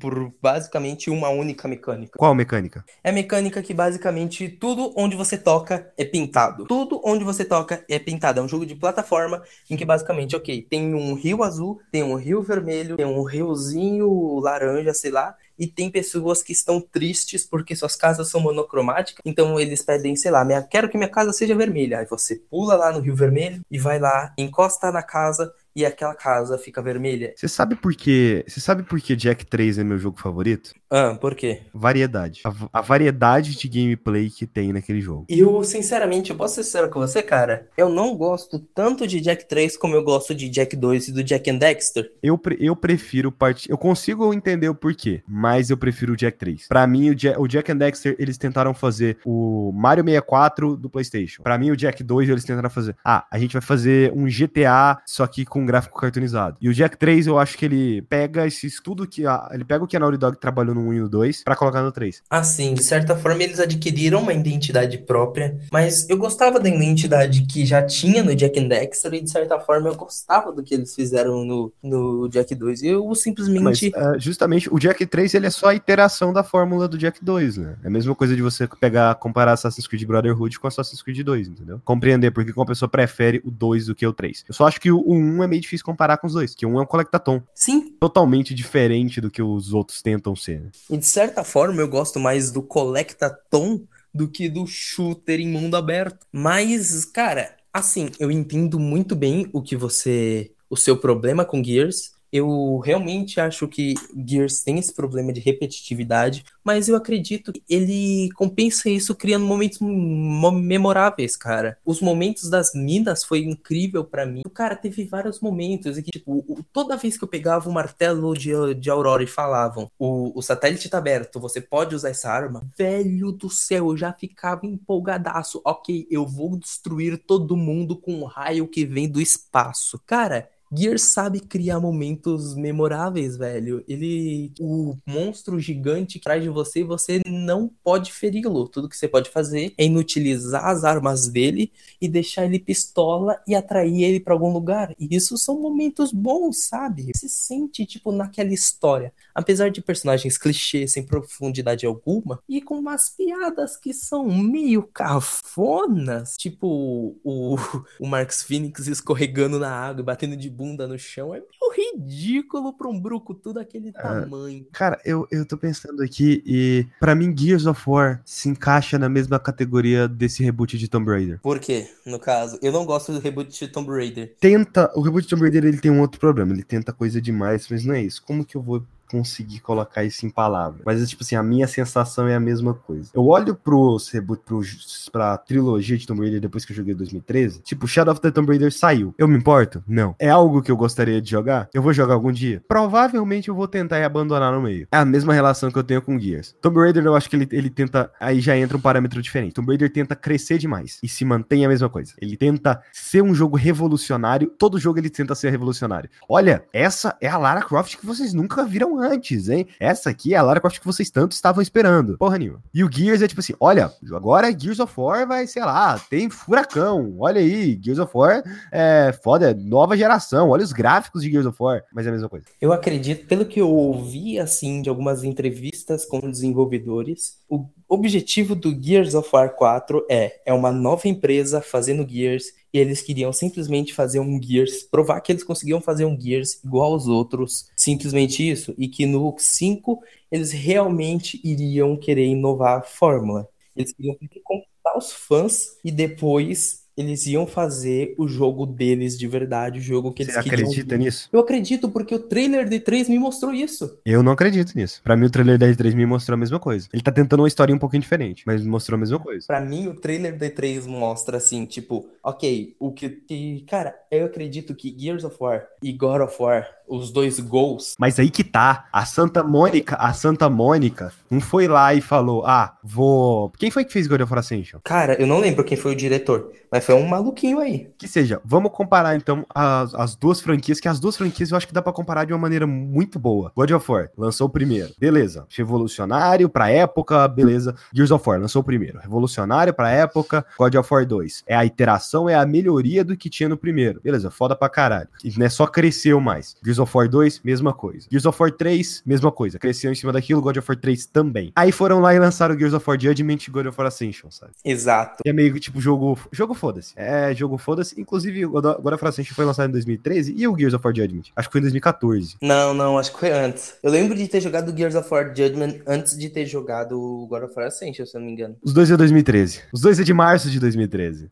por 0.00 0.32
basicamente 0.42 1.10
uma 1.10 1.28
única 1.28 1.68
mecânica. 1.68 2.18
Qual 2.18 2.34
mecânica? 2.34 2.84
É 3.04 3.10
a 3.10 3.12
mecânica 3.12 3.62
que 3.62 3.72
basicamente 3.72 4.48
tudo 4.48 4.92
onde 4.96 5.14
você 5.14 5.38
toca 5.38 5.92
é 5.96 6.04
pintado. 6.04 6.66
Tudo 6.66 7.00
onde 7.04 7.22
você 7.22 7.44
toca 7.44 7.84
é 7.88 7.98
pintado. 7.98 8.40
É 8.40 8.42
um 8.42 8.48
jogo 8.48 8.66
de 8.66 8.74
plataforma 8.74 9.42
em 9.70 9.76
que 9.76 9.84
basicamente, 9.84 10.34
ok, 10.34 10.66
tem 10.68 10.94
um 10.94 11.14
rio 11.14 11.42
azul, 11.44 11.80
tem 11.92 12.02
um 12.02 12.16
rio 12.16 12.42
vermelho, 12.42 12.96
tem 12.96 13.06
um 13.06 13.22
riozinho 13.22 14.40
laranja, 14.40 14.92
sei 14.92 15.10
lá, 15.12 15.36
e 15.58 15.66
tem 15.66 15.90
pessoas 15.90 16.42
que 16.42 16.52
estão 16.52 16.80
tristes 16.80 17.44
porque 17.44 17.76
suas 17.76 17.96
casas 17.96 18.28
são 18.28 18.40
monocromáticas, 18.40 19.20
então 19.24 19.58
eles 19.58 19.82
pedem, 19.82 20.16
sei 20.16 20.30
lá, 20.30 20.44
minha, 20.44 20.62
quero 20.62 20.88
que 20.88 20.96
minha 20.96 21.08
casa 21.08 21.32
seja 21.32 21.54
vermelha. 21.54 21.98
Aí 21.98 22.06
você 22.06 22.36
pula 22.36 22.74
lá 22.74 22.92
no 22.92 23.00
Rio 23.00 23.14
Vermelho 23.14 23.60
e 23.70 23.78
vai 23.78 23.98
lá, 23.98 24.32
encosta 24.36 24.90
na 24.90 25.02
casa 25.02 25.52
e 25.74 25.84
aquela 25.84 26.14
casa 26.14 26.58
fica 26.58 26.82
vermelha. 26.82 27.32
Você 27.36 27.48
sabe 27.48 27.74
por 27.76 27.94
quê? 27.94 28.44
Você 28.46 28.60
sabe 28.60 28.82
por 28.82 29.00
que 29.00 29.16
Jack 29.16 29.46
3 29.46 29.78
é 29.78 29.84
meu 29.84 29.98
jogo 29.98 30.20
favorito? 30.20 30.72
Ah, 30.90 31.16
por 31.20 31.34
quê? 31.34 31.62
Variedade. 31.72 32.42
A, 32.44 32.78
a 32.78 32.80
variedade 32.82 33.56
de 33.56 33.68
gameplay 33.68 34.28
que 34.30 34.46
tem 34.46 34.72
naquele 34.72 35.00
jogo. 35.00 35.26
E 35.28 35.38
eu, 35.38 35.62
sinceramente, 35.64 36.30
eu 36.30 36.36
posso 36.36 36.56
ser 36.56 36.64
sincero 36.64 36.90
com 36.90 37.00
você, 37.00 37.22
cara. 37.22 37.68
Eu 37.76 37.88
não 37.88 38.14
gosto 38.16 38.58
tanto 38.58 39.06
de 39.06 39.20
Jack 39.20 39.48
3 39.48 39.76
como 39.76 39.94
eu 39.94 40.02
gosto 40.04 40.34
de 40.34 40.48
Jack 40.48 40.76
2 40.76 41.08
e 41.08 41.12
do 41.12 41.24
Jack 41.24 41.50
and 41.50 41.56
Dexter. 41.56 42.12
Eu, 42.22 42.36
pre- 42.36 42.58
eu 42.60 42.76
prefiro 42.76 43.32
part... 43.32 43.66
Eu 43.70 43.78
consigo 43.78 44.32
entender 44.34 44.68
o 44.68 44.74
porquê, 44.74 45.22
mas 45.26 45.70
eu 45.70 45.76
prefiro 45.76 46.12
o 46.12 46.16
Jack 46.16 46.36
3. 46.38 46.68
Pra 46.68 46.86
mim, 46.86 47.10
o, 47.10 47.18
Ja- 47.18 47.38
o 47.38 47.48
Jack 47.48 47.72
and 47.72 47.76
Dexter, 47.78 48.14
eles 48.18 48.36
tentaram 48.36 48.74
fazer 48.74 49.16
o 49.24 49.72
Mario 49.74 50.04
64 50.04 50.76
do 50.76 50.90
PlayStation. 50.90 51.42
Pra 51.42 51.56
mim, 51.56 51.70
o 51.70 51.76
Jack 51.76 52.02
2, 52.02 52.28
eles 52.28 52.44
tentaram 52.44 52.68
fazer. 52.68 52.94
Ah, 53.04 53.26
a 53.30 53.38
gente 53.38 53.52
vai 53.54 53.62
fazer 53.62 54.12
um 54.14 54.26
GTA, 54.26 54.98
só 55.06 55.26
que 55.26 55.46
com 55.46 55.61
gráfico 55.66 55.98
cartoonizado. 55.98 56.56
E 56.60 56.68
o 56.68 56.74
Jack 56.74 56.96
3, 56.96 57.26
eu 57.26 57.38
acho 57.38 57.56
que 57.56 57.64
ele 57.64 58.02
pega 58.02 58.46
esse 58.46 58.66
estudo 58.66 59.06
que. 59.06 59.26
A... 59.26 59.48
Ele 59.52 59.64
pega 59.64 59.84
o 59.84 59.86
que 59.86 59.96
a 59.96 60.00
Naughty 60.00 60.18
Dog 60.18 60.36
trabalhou 60.38 60.74
no 60.74 60.82
1 60.88 60.94
e 60.94 61.00
no 61.00 61.08
2 61.08 61.44
pra 61.44 61.56
colocar 61.56 61.82
no 61.82 61.92
3. 61.92 62.22
Assim, 62.30 62.74
de 62.74 62.82
certa 62.82 63.16
forma, 63.16 63.42
eles 63.42 63.60
adquiriram 63.60 64.20
uma 64.20 64.32
identidade 64.32 64.98
própria, 64.98 65.58
mas 65.70 66.08
eu 66.08 66.16
gostava 66.16 66.58
da 66.58 66.68
identidade 66.68 67.42
que 67.46 67.64
já 67.64 67.82
tinha 67.82 68.22
no 68.22 68.34
Jack 68.34 68.58
and 68.58 68.68
Dexter, 68.68 69.14
e 69.14 69.20
de 69.20 69.30
certa 69.30 69.58
forma 69.58 69.88
eu 69.88 69.94
gostava 69.94 70.52
do 70.52 70.62
que 70.62 70.74
eles 70.74 70.94
fizeram 70.94 71.44
no, 71.44 71.72
no 71.82 72.28
Jack 72.28 72.54
2. 72.54 72.82
Eu 72.82 73.06
Mas 73.06 73.20
simplesmente. 73.20 73.92
é, 73.94 74.18
justamente 74.18 74.72
o 74.72 74.78
Jack 74.78 75.04
3 75.04 75.34
ele 75.34 75.46
é 75.46 75.50
só 75.50 75.68
a 75.68 75.74
iteração 75.74 76.32
da 76.32 76.42
fórmula 76.42 76.88
do 76.88 76.98
Jack 76.98 77.24
2, 77.24 77.56
né? 77.56 77.76
É 77.82 77.88
a 77.88 77.90
mesma 77.90 78.14
coisa 78.14 78.34
de 78.34 78.42
você 78.42 78.66
pegar, 78.80 79.14
comparar 79.16 79.52
Assassin's 79.52 79.86
Creed 79.86 80.04
Brotherhood 80.04 80.58
com 80.58 80.66
Assassin's 80.66 81.02
Creed 81.02 81.20
2, 81.20 81.48
entendeu? 81.48 81.80
Compreender 81.84 82.30
porque 82.30 82.52
uma 82.54 82.66
pessoa 82.66 82.88
prefere 82.88 83.40
o 83.44 83.50
2 83.50 83.86
do 83.86 83.94
que 83.94 84.06
o 84.06 84.12
3. 84.12 84.44
Eu 84.48 84.54
só 84.54 84.66
acho 84.66 84.80
que 84.80 84.90
o, 84.90 84.98
o 84.98 85.14
1 85.14 85.44
é 85.44 85.46
meio 85.52 85.62
difícil 85.62 85.84
comparar 85.84 86.16
com 86.16 86.26
os 86.26 86.32
dois, 86.32 86.54
que 86.54 86.64
1 86.66 86.78
é 86.78 86.82
um 86.82 86.86
Collectathon, 86.86 87.42
Sim, 87.54 87.94
totalmente 88.00 88.54
diferente 88.54 89.20
do 89.20 89.30
que 89.30 89.42
os 89.42 89.72
outros 89.74 90.00
tentam 90.02 90.34
ser. 90.34 90.60
né? 90.60 90.70
e 90.90 90.96
de 90.96 91.06
certa 91.06 91.44
forma 91.44 91.80
eu 91.80 91.88
gosto 91.88 92.18
mais 92.18 92.50
do 92.50 92.62
Collectathon 92.62 93.82
do 94.14 94.28
que 94.28 94.48
do 94.48 94.66
shooter 94.66 95.40
em 95.40 95.48
mundo 95.48 95.76
aberto. 95.76 96.26
Mas, 96.32 97.04
cara, 97.04 97.56
assim, 97.72 98.10
eu 98.18 98.30
entendo 98.30 98.78
muito 98.78 99.14
bem 99.16 99.48
o 99.52 99.62
que 99.62 99.76
você. 99.76 100.52
O 100.68 100.76
seu 100.76 100.96
problema 100.96 101.44
com 101.44 101.62
Gears. 101.62 102.12
Eu 102.32 102.78
realmente 102.78 103.38
acho 103.40 103.68
que 103.68 103.94
Gears 104.26 104.62
tem 104.62 104.78
esse 104.78 104.92
problema 104.94 105.32
de 105.34 105.40
repetitividade, 105.40 106.44
mas 106.64 106.88
eu 106.88 106.96
acredito 106.96 107.52
que 107.52 107.62
ele 107.68 108.30
compensa 108.34 108.88
isso 108.88 109.14
criando 109.14 109.44
momentos 109.44 109.78
mo- 109.80 110.50
memoráveis, 110.50 111.36
cara. 111.36 111.76
Os 111.84 112.00
momentos 112.00 112.48
das 112.48 112.72
minas 112.74 113.22
foi 113.22 113.40
incrível 113.40 114.02
pra 114.04 114.24
mim. 114.24 114.40
O 114.46 114.50
cara 114.50 114.74
teve 114.76 115.04
vários 115.04 115.40
momentos 115.40 115.98
em 115.98 116.02
que, 116.02 116.10
tipo, 116.10 116.64
toda 116.72 116.96
vez 116.96 117.18
que 117.18 117.24
eu 117.24 117.28
pegava 117.28 117.68
o 117.68 117.72
martelo 117.72 118.34
de, 118.34 118.50
de 118.74 118.90
Aurora 118.90 119.22
e 119.22 119.26
falavam, 119.26 119.90
o, 119.98 120.38
o 120.38 120.42
satélite 120.42 120.88
tá 120.88 120.98
aberto, 120.98 121.38
você 121.40 121.60
pode 121.60 121.94
usar 121.94 122.10
essa 122.10 122.30
arma, 122.30 122.66
velho 122.76 123.30
do 123.32 123.50
céu, 123.50 123.90
eu 123.90 123.96
já 123.96 124.12
ficava 124.12 124.66
empolgadaço. 124.66 125.60
Ok, 125.64 126.06
eu 126.10 126.26
vou 126.26 126.56
destruir 126.58 127.18
todo 127.26 127.56
mundo 127.56 127.96
com 127.96 128.14
um 128.14 128.24
raio 128.24 128.66
que 128.68 128.84
vem 128.86 129.08
do 129.08 129.20
espaço. 129.20 130.00
Cara, 130.06 130.48
Gears 130.74 131.02
sabe 131.02 131.40
criar 131.40 131.78
momentos 131.80 132.54
memoráveis, 132.54 133.36
velho. 133.36 133.84
Ele. 133.86 134.52
O 134.58 134.96
monstro 135.06 135.60
gigante 135.60 136.18
traz 136.18 136.42
de 136.42 136.48
você 136.48 136.82
você 136.82 137.20
não 137.26 137.70
pode 137.82 138.12
feri-lo. 138.12 138.68
Tudo 138.68 138.88
que 138.88 138.96
você 138.96 139.06
pode 139.06 139.30
fazer 139.30 139.74
é 139.76 139.84
inutilizar 139.84 140.66
as 140.66 140.84
armas 140.84 141.28
dele 141.28 141.72
e 142.00 142.08
deixar 142.08 142.46
ele 142.46 142.58
pistola 142.58 143.40
e 143.46 143.54
atrair 143.54 144.02
ele 144.02 144.20
pra 144.20 144.34
algum 144.34 144.52
lugar. 144.52 144.94
E 144.98 145.14
isso 145.14 145.36
são 145.36 145.60
momentos 145.60 146.12
bons, 146.12 146.68
sabe? 146.68 147.10
Você 147.14 147.28
se 147.28 147.28
sente, 147.28 147.84
tipo, 147.84 148.10
naquela 148.10 148.52
história. 148.52 149.12
Apesar 149.34 149.70
de 149.70 149.82
personagens 149.82 150.38
clichês 150.38 150.92
sem 150.92 151.04
profundidade 151.04 151.86
alguma 151.86 152.40
e 152.48 152.60
com 152.60 152.78
umas 152.78 153.10
piadas 153.10 153.76
que 153.76 153.92
são 153.92 154.26
meio 154.28 154.82
cafonas, 154.82 156.34
tipo 156.36 157.16
o, 157.22 157.56
o 158.00 158.06
Marcus 158.06 158.42
Phoenix 158.42 158.86
escorregando 158.86 159.58
na 159.58 159.70
água 159.70 160.00
e 160.00 160.04
batendo 160.04 160.36
de 160.36 160.50
bunda 160.62 160.86
no 160.86 160.96
chão, 160.96 161.34
é 161.34 161.40
meio 161.40 161.72
ridículo 161.74 162.72
pra 162.72 162.88
um 162.88 162.98
brucutu 162.98 163.52
daquele 163.52 163.90
tamanho. 163.90 164.64
Cara, 164.70 165.00
eu, 165.04 165.26
eu 165.30 165.44
tô 165.44 165.58
pensando 165.58 166.02
aqui 166.02 166.40
e 166.46 166.86
pra 167.00 167.16
mim 167.16 167.34
Gears 167.36 167.66
of 167.66 167.82
War 167.84 168.22
se 168.24 168.48
encaixa 168.48 168.96
na 168.96 169.08
mesma 169.08 169.40
categoria 169.40 170.06
desse 170.06 170.44
reboot 170.44 170.78
de 170.78 170.86
Tomb 170.86 171.10
Raider. 171.10 171.40
Por 171.40 171.58
quê? 171.58 171.88
No 172.06 172.20
caso, 172.20 172.58
eu 172.62 172.70
não 172.70 172.86
gosto 172.86 173.12
do 173.12 173.18
reboot 173.18 173.50
de 173.58 173.66
Tomb 173.66 173.90
Raider. 173.90 174.36
Tenta, 174.38 174.92
o 174.94 175.00
reboot 175.00 175.24
de 175.24 175.30
Tomb 175.30 175.42
Raider 175.42 175.64
ele 175.64 175.78
tem 175.78 175.90
um 175.90 176.00
outro 176.00 176.20
problema, 176.20 176.52
ele 176.52 176.62
tenta 176.62 176.92
coisa 176.92 177.20
demais, 177.20 177.66
mas 177.68 177.84
não 177.84 177.94
é 177.94 178.02
isso. 178.02 178.22
Como 178.22 178.44
que 178.44 178.56
eu 178.56 178.62
vou 178.62 178.84
conseguir 179.12 179.60
colocar 179.60 180.02
isso 180.02 180.24
em 180.24 180.30
palavras? 180.30 180.82
Mas 180.86 181.06
tipo 181.08 181.22
assim, 181.22 181.36
a 181.36 181.42
minha 181.42 181.66
sensação 181.66 182.26
é 182.26 182.34
a 182.34 182.40
mesma 182.40 182.72
coisa. 182.72 183.10
Eu 183.12 183.26
olho 183.26 183.54
pros 183.54 184.08
reboot 184.08 184.42
pros, 184.42 185.08
pra 185.12 185.36
trilogia 185.36 185.98
de 185.98 186.06
Tomb 186.06 186.22
Raider 186.22 186.40
depois 186.40 186.64
que 186.64 186.72
eu 186.72 186.76
joguei 186.76 186.94
em 186.94 186.96
2013, 186.96 187.60
tipo, 187.60 187.86
Shadow 187.86 188.12
of 188.12 188.20
the 188.22 188.30
Tomb 188.30 188.48
Raider 188.48 188.72
saiu. 188.72 189.14
Eu 189.18 189.28
me 189.28 189.36
importo? 189.36 189.84
Não. 189.86 190.14
É 190.18 190.30
algo 190.30 190.62
que 190.62 190.70
eu 190.70 190.76
gostaria 190.76 191.20
de 191.20 191.30
jogar? 191.30 191.68
Eu 191.74 191.82
vou 191.82 191.92
jogar 191.92 192.14
algum 192.14 192.32
dia? 192.32 192.62
Provavelmente 192.66 193.48
eu 193.48 193.54
vou 193.54 193.68
tentar 193.68 193.98
e 193.98 194.04
abandonar 194.04 194.52
no 194.52 194.62
meio. 194.62 194.88
É 194.90 194.96
a 194.96 195.04
mesma 195.04 195.34
relação 195.34 195.70
que 195.70 195.78
eu 195.78 195.84
tenho 195.84 196.00
com 196.00 196.18
Gears. 196.18 196.54
Tomb 196.62 196.78
Raider 196.78 197.04
eu 197.04 197.14
acho 197.14 197.28
que 197.28 197.36
ele, 197.36 197.48
ele 197.52 197.68
tenta, 197.68 198.10
aí 198.18 198.40
já 198.40 198.56
entra 198.56 198.76
um 198.76 198.80
parâmetro 198.80 199.20
diferente. 199.20 199.52
Tomb 199.52 199.68
Raider 199.68 199.92
tenta 199.92 200.16
crescer 200.16 200.58
demais 200.58 200.98
e 201.02 201.08
se 201.08 201.24
mantém 201.24 201.64
a 201.64 201.68
mesma 201.68 201.88
coisa. 201.88 202.14
Ele 202.20 202.36
tenta 202.36 202.82
ser 202.92 203.22
um 203.22 203.34
jogo 203.34 203.56
revolucionário, 203.56 204.48
todo 204.58 204.78
jogo 204.78 204.98
ele 204.98 205.10
tenta 205.10 205.34
ser 205.34 205.50
revolucionário. 205.50 206.08
Olha, 206.28 206.64
essa 206.72 207.16
é 207.20 207.28
a 207.28 207.36
Lara 207.36 207.62
Croft 207.62 207.96
que 207.96 208.06
vocês 208.06 208.32
nunca 208.32 208.64
viram 208.64 208.98
antes, 208.98 209.01
hein? 209.48 209.66
Essa 209.78 210.10
aqui 210.10 210.34
é 210.34 210.36
a 210.36 210.42
Lara 210.42 210.60
Croft 210.60 210.80
que 210.80 210.86
vocês 210.86 211.10
tanto 211.10 211.32
estavam 211.32 211.62
esperando. 211.62 212.16
Porra 212.18 212.38
nenhuma. 212.38 212.62
E 212.72 212.84
o 212.84 212.90
Gears 212.90 213.22
é 213.22 213.28
tipo 213.28 213.40
assim, 213.40 213.54
olha, 213.60 213.92
agora 214.12 214.56
Gears 214.56 214.80
of 214.80 214.92
War 214.96 215.26
vai, 215.26 215.46
sei 215.46 215.62
lá, 215.62 215.98
tem 215.98 216.28
furacão. 216.30 217.16
Olha 217.18 217.40
aí, 217.40 217.78
Gears 217.82 217.98
of 217.98 218.12
War 218.14 218.42
é 218.70 219.14
foda, 219.22 219.50
é 219.50 219.54
nova 219.54 219.96
geração. 219.96 220.50
Olha 220.50 220.64
os 220.64 220.72
gráficos 220.72 221.22
de 221.22 221.30
Gears 221.30 221.46
of 221.46 221.56
War, 221.60 221.82
mas 221.92 222.06
é 222.06 222.08
a 222.08 222.12
mesma 222.12 222.28
coisa. 222.28 222.46
Eu 222.60 222.72
acredito, 222.72 223.26
pelo 223.26 223.44
que 223.44 223.60
eu 223.60 223.68
ouvi, 223.68 224.38
assim, 224.38 224.82
de 224.82 224.88
algumas 224.88 225.24
entrevistas 225.24 226.04
com 226.04 226.20
desenvolvedores, 226.30 227.38
o 227.48 227.66
objetivo 227.88 228.54
do 228.54 228.74
Gears 228.80 229.14
of 229.14 229.28
War 229.32 229.54
4 229.54 230.06
é, 230.10 230.40
é 230.46 230.52
uma 230.52 230.72
nova 230.72 231.08
empresa 231.08 231.60
fazendo 231.60 232.08
Gears 232.08 232.46
e 232.72 232.78
eles 232.78 233.02
queriam 233.02 233.32
simplesmente 233.32 233.92
fazer 233.92 234.20
um 234.20 234.40
Gears, 234.42 234.82
provar 234.84 235.20
que 235.20 235.32
eles 235.32 235.44
conseguiam 235.44 235.80
fazer 235.80 236.04
um 236.04 236.18
Gears 236.18 236.62
igual 236.64 236.92
aos 236.92 237.06
outros, 237.06 237.68
simplesmente 237.76 238.48
isso, 238.48 238.74
e 238.78 238.88
que 238.88 239.06
no 239.06 239.34
5 239.38 240.02
eles 240.30 240.52
realmente 240.52 241.40
iriam 241.44 241.96
querer 241.96 242.26
inovar 242.26 242.78
a 242.78 242.82
fórmula. 242.82 243.48
Eles 243.76 243.92
queriam 243.92 244.16
conquistar 244.44 244.98
os 244.98 245.12
fãs 245.12 245.76
e 245.84 245.90
depois 245.90 246.81
eles 246.96 247.26
iam 247.26 247.46
fazer 247.46 248.14
o 248.18 248.26
jogo 248.28 248.66
deles 248.66 249.18
de 249.18 249.26
verdade, 249.26 249.78
o 249.78 249.82
jogo 249.82 250.12
que 250.12 250.22
eles 250.22 250.34
Você 250.34 250.42
queriam. 250.42 250.68
acredita 250.68 250.96
nisso? 250.96 251.28
Eu 251.32 251.40
acredito 251.40 251.88
porque 251.90 252.14
o 252.14 252.18
trailer 252.18 252.68
de 252.68 252.80
3 252.80 253.08
me 253.08 253.18
mostrou 253.18 253.52
isso. 253.52 253.98
Eu 254.04 254.22
não 254.22 254.32
acredito 254.32 254.74
nisso. 254.74 255.00
Pra 255.02 255.16
mim, 255.16 255.26
o 255.26 255.30
trailer 255.30 255.58
da 255.58 255.66
E3 255.66 255.94
me 255.94 256.06
mostrou 256.06 256.34
a 256.34 256.38
mesma 256.38 256.58
coisa. 256.58 256.88
Ele 256.92 257.02
tá 257.02 257.10
tentando 257.12 257.40
uma 257.40 257.48
história 257.48 257.74
um 257.74 257.78
pouquinho 257.78 258.02
diferente, 258.02 258.42
mas 258.46 258.64
mostrou 258.64 258.96
a 258.96 259.00
mesma 259.00 259.18
coisa. 259.18 259.46
Pra 259.46 259.60
mim, 259.60 259.88
o 259.88 259.94
trailer 259.94 260.36
de 260.36 260.50
3 260.50 260.86
mostra 260.86 261.36
assim, 261.38 261.64
tipo, 261.64 262.08
ok, 262.22 262.74
o 262.78 262.92
que, 262.92 263.08
que. 263.08 263.64
Cara, 263.68 263.94
eu 264.10 264.26
acredito 264.26 264.74
que 264.74 264.94
Gears 264.98 265.24
of 265.24 265.36
War 265.40 265.66
e 265.82 265.92
God 265.92 266.20
of 266.22 266.36
War, 266.42 266.66
os 266.88 267.10
dois 267.10 267.40
gols, 267.40 267.94
Mas 267.98 268.18
aí 268.18 268.28
que 268.30 268.44
tá. 268.44 268.86
A 268.92 269.04
Santa 269.06 269.42
Mônica, 269.42 269.96
a 269.96 270.12
Santa 270.12 270.50
Mônica 270.50 271.12
não 271.30 271.40
foi 271.40 271.66
lá 271.66 271.94
e 271.94 272.00
falou: 272.00 272.44
"Ah, 272.44 272.76
vou". 272.82 273.50
Quem 273.58 273.70
foi 273.70 273.84
que 273.84 273.92
fez 273.92 274.06
God 274.06 274.20
of 274.20 274.30
War 274.30 274.40
Ascension? 274.40 274.80
cara, 274.84 275.14
eu 275.20 275.26
não 275.26 275.38
lembro 275.38 275.64
quem 275.64 275.76
foi 275.76 275.92
o 275.92 275.96
diretor, 275.96 276.52
mas 276.70 276.81
foi 276.82 276.94
um 276.94 277.06
maluquinho 277.06 277.58
aí. 277.58 277.90
Que 277.96 278.08
seja, 278.08 278.40
vamos 278.44 278.72
comparar 278.72 279.16
então 279.16 279.46
as, 279.54 279.94
as 279.94 280.16
duas 280.16 280.40
franquias, 280.40 280.80
que 280.80 280.88
as 280.88 281.00
duas 281.00 281.16
franquias 281.16 281.50
eu 281.50 281.56
acho 281.56 281.66
que 281.66 281.72
dá 281.72 281.82
pra 281.82 281.92
comparar 281.92 282.24
de 282.24 282.32
uma 282.32 282.38
maneira 282.38 282.66
muito 282.66 283.18
boa. 283.18 283.52
God 283.54 283.70
of 283.70 283.90
War 283.90 284.10
lançou 284.16 284.46
o 284.46 284.50
primeiro, 284.50 284.92
beleza. 284.98 285.46
Revolucionário 285.48 286.48
pra 286.48 286.70
época, 286.70 287.26
beleza. 287.28 287.74
Gears 287.92 288.10
of 288.10 288.28
War 288.28 288.40
lançou 288.40 288.62
o 288.62 288.64
primeiro, 288.64 288.98
revolucionário 288.98 289.72
pra 289.72 289.90
época. 289.90 290.44
God 290.58 290.74
of 290.74 290.92
War 290.92 291.06
2 291.06 291.44
é 291.46 291.54
a 291.54 291.64
iteração, 291.64 292.28
é 292.28 292.34
a 292.34 292.46
melhoria 292.46 293.04
do 293.04 293.16
que 293.16 293.30
tinha 293.30 293.48
no 293.48 293.56
primeiro, 293.56 294.00
beleza. 294.02 294.30
Foda 294.30 294.56
pra 294.56 294.68
caralho. 294.68 295.08
E 295.24 295.38
né, 295.38 295.48
só 295.48 295.66
cresceu 295.66 296.20
mais. 296.20 296.56
Gears 296.62 296.78
of 296.78 296.96
War 296.96 297.08
2, 297.08 297.40
mesma 297.44 297.72
coisa. 297.72 298.06
Gears 298.10 298.26
of 298.26 298.40
War 298.40 298.50
3, 298.50 299.02
mesma 299.06 299.30
coisa. 299.30 299.58
Cresceu 299.58 299.92
em 299.92 299.94
cima 299.94 300.12
daquilo, 300.12 300.40
God 300.40 300.56
of 300.56 300.68
War 300.68 300.78
3 300.78 301.06
também. 301.06 301.52
Aí 301.54 301.72
foram 301.72 302.00
lá 302.00 302.14
e 302.14 302.18
lançaram 302.18 302.58
Gears 302.58 302.74
of 302.74 302.88
War 302.88 302.98
Judgment 303.00 303.38
e 303.46 303.50
God 303.50 303.66
of 303.66 303.78
War 303.78 303.86
Ascension, 303.86 304.30
sabe? 304.30 304.52
Exato. 304.64 305.22
E 305.24 305.30
é 305.30 305.32
meio 305.32 305.52
que 305.52 305.60
tipo 305.60 305.80
jogo. 305.80 306.18
Jogo 306.30 306.54
foda-se. 306.72 306.92
É, 306.96 307.34
jogo 307.34 307.58
foda-se. 307.58 308.00
Inclusive, 308.00 308.46
o 308.46 308.50
God 308.50 308.64
of 308.64 308.82
War 308.84 309.04
Ascension 309.04 309.34
foi 309.34 309.44
lançado 309.44 309.68
em 309.68 309.72
2013 309.72 310.34
e 310.36 310.48
o 310.48 310.56
Gears 310.56 310.74
of 310.74 310.84
War 310.84 310.94
Judgment. 310.94 311.22
Acho 311.36 311.48
que 311.48 311.52
foi 311.52 311.60
em 311.60 311.62
2014. 311.62 312.36
Não, 312.40 312.72
não, 312.74 312.98
acho 312.98 313.12
que 313.12 313.20
foi 313.20 313.30
antes. 313.30 313.74
Eu 313.82 313.90
lembro 313.90 314.16
de 314.16 314.26
ter 314.26 314.40
jogado 314.40 314.76
Gears 314.76 314.94
of 314.94 315.08
War 315.12 315.28
Judgment 315.34 315.80
antes 315.86 316.16
de 316.16 316.28
ter 316.30 316.46
jogado 316.46 316.98
o 316.98 317.26
God 317.26 317.44
of 317.44 317.54
War 317.56 317.66
Ascension, 317.66 318.06
se 318.06 318.16
eu 318.16 318.20
não 318.20 318.26
me 318.26 318.32
engano. 318.32 318.56
Os 318.62 318.72
dois 318.72 318.90
é 318.90 318.96
2013. 318.96 319.60
Os 319.72 319.80
dois 319.80 320.00
é 320.00 320.04
de 320.04 320.14
março 320.14 320.50
de 320.50 320.58
2013. 320.58 321.28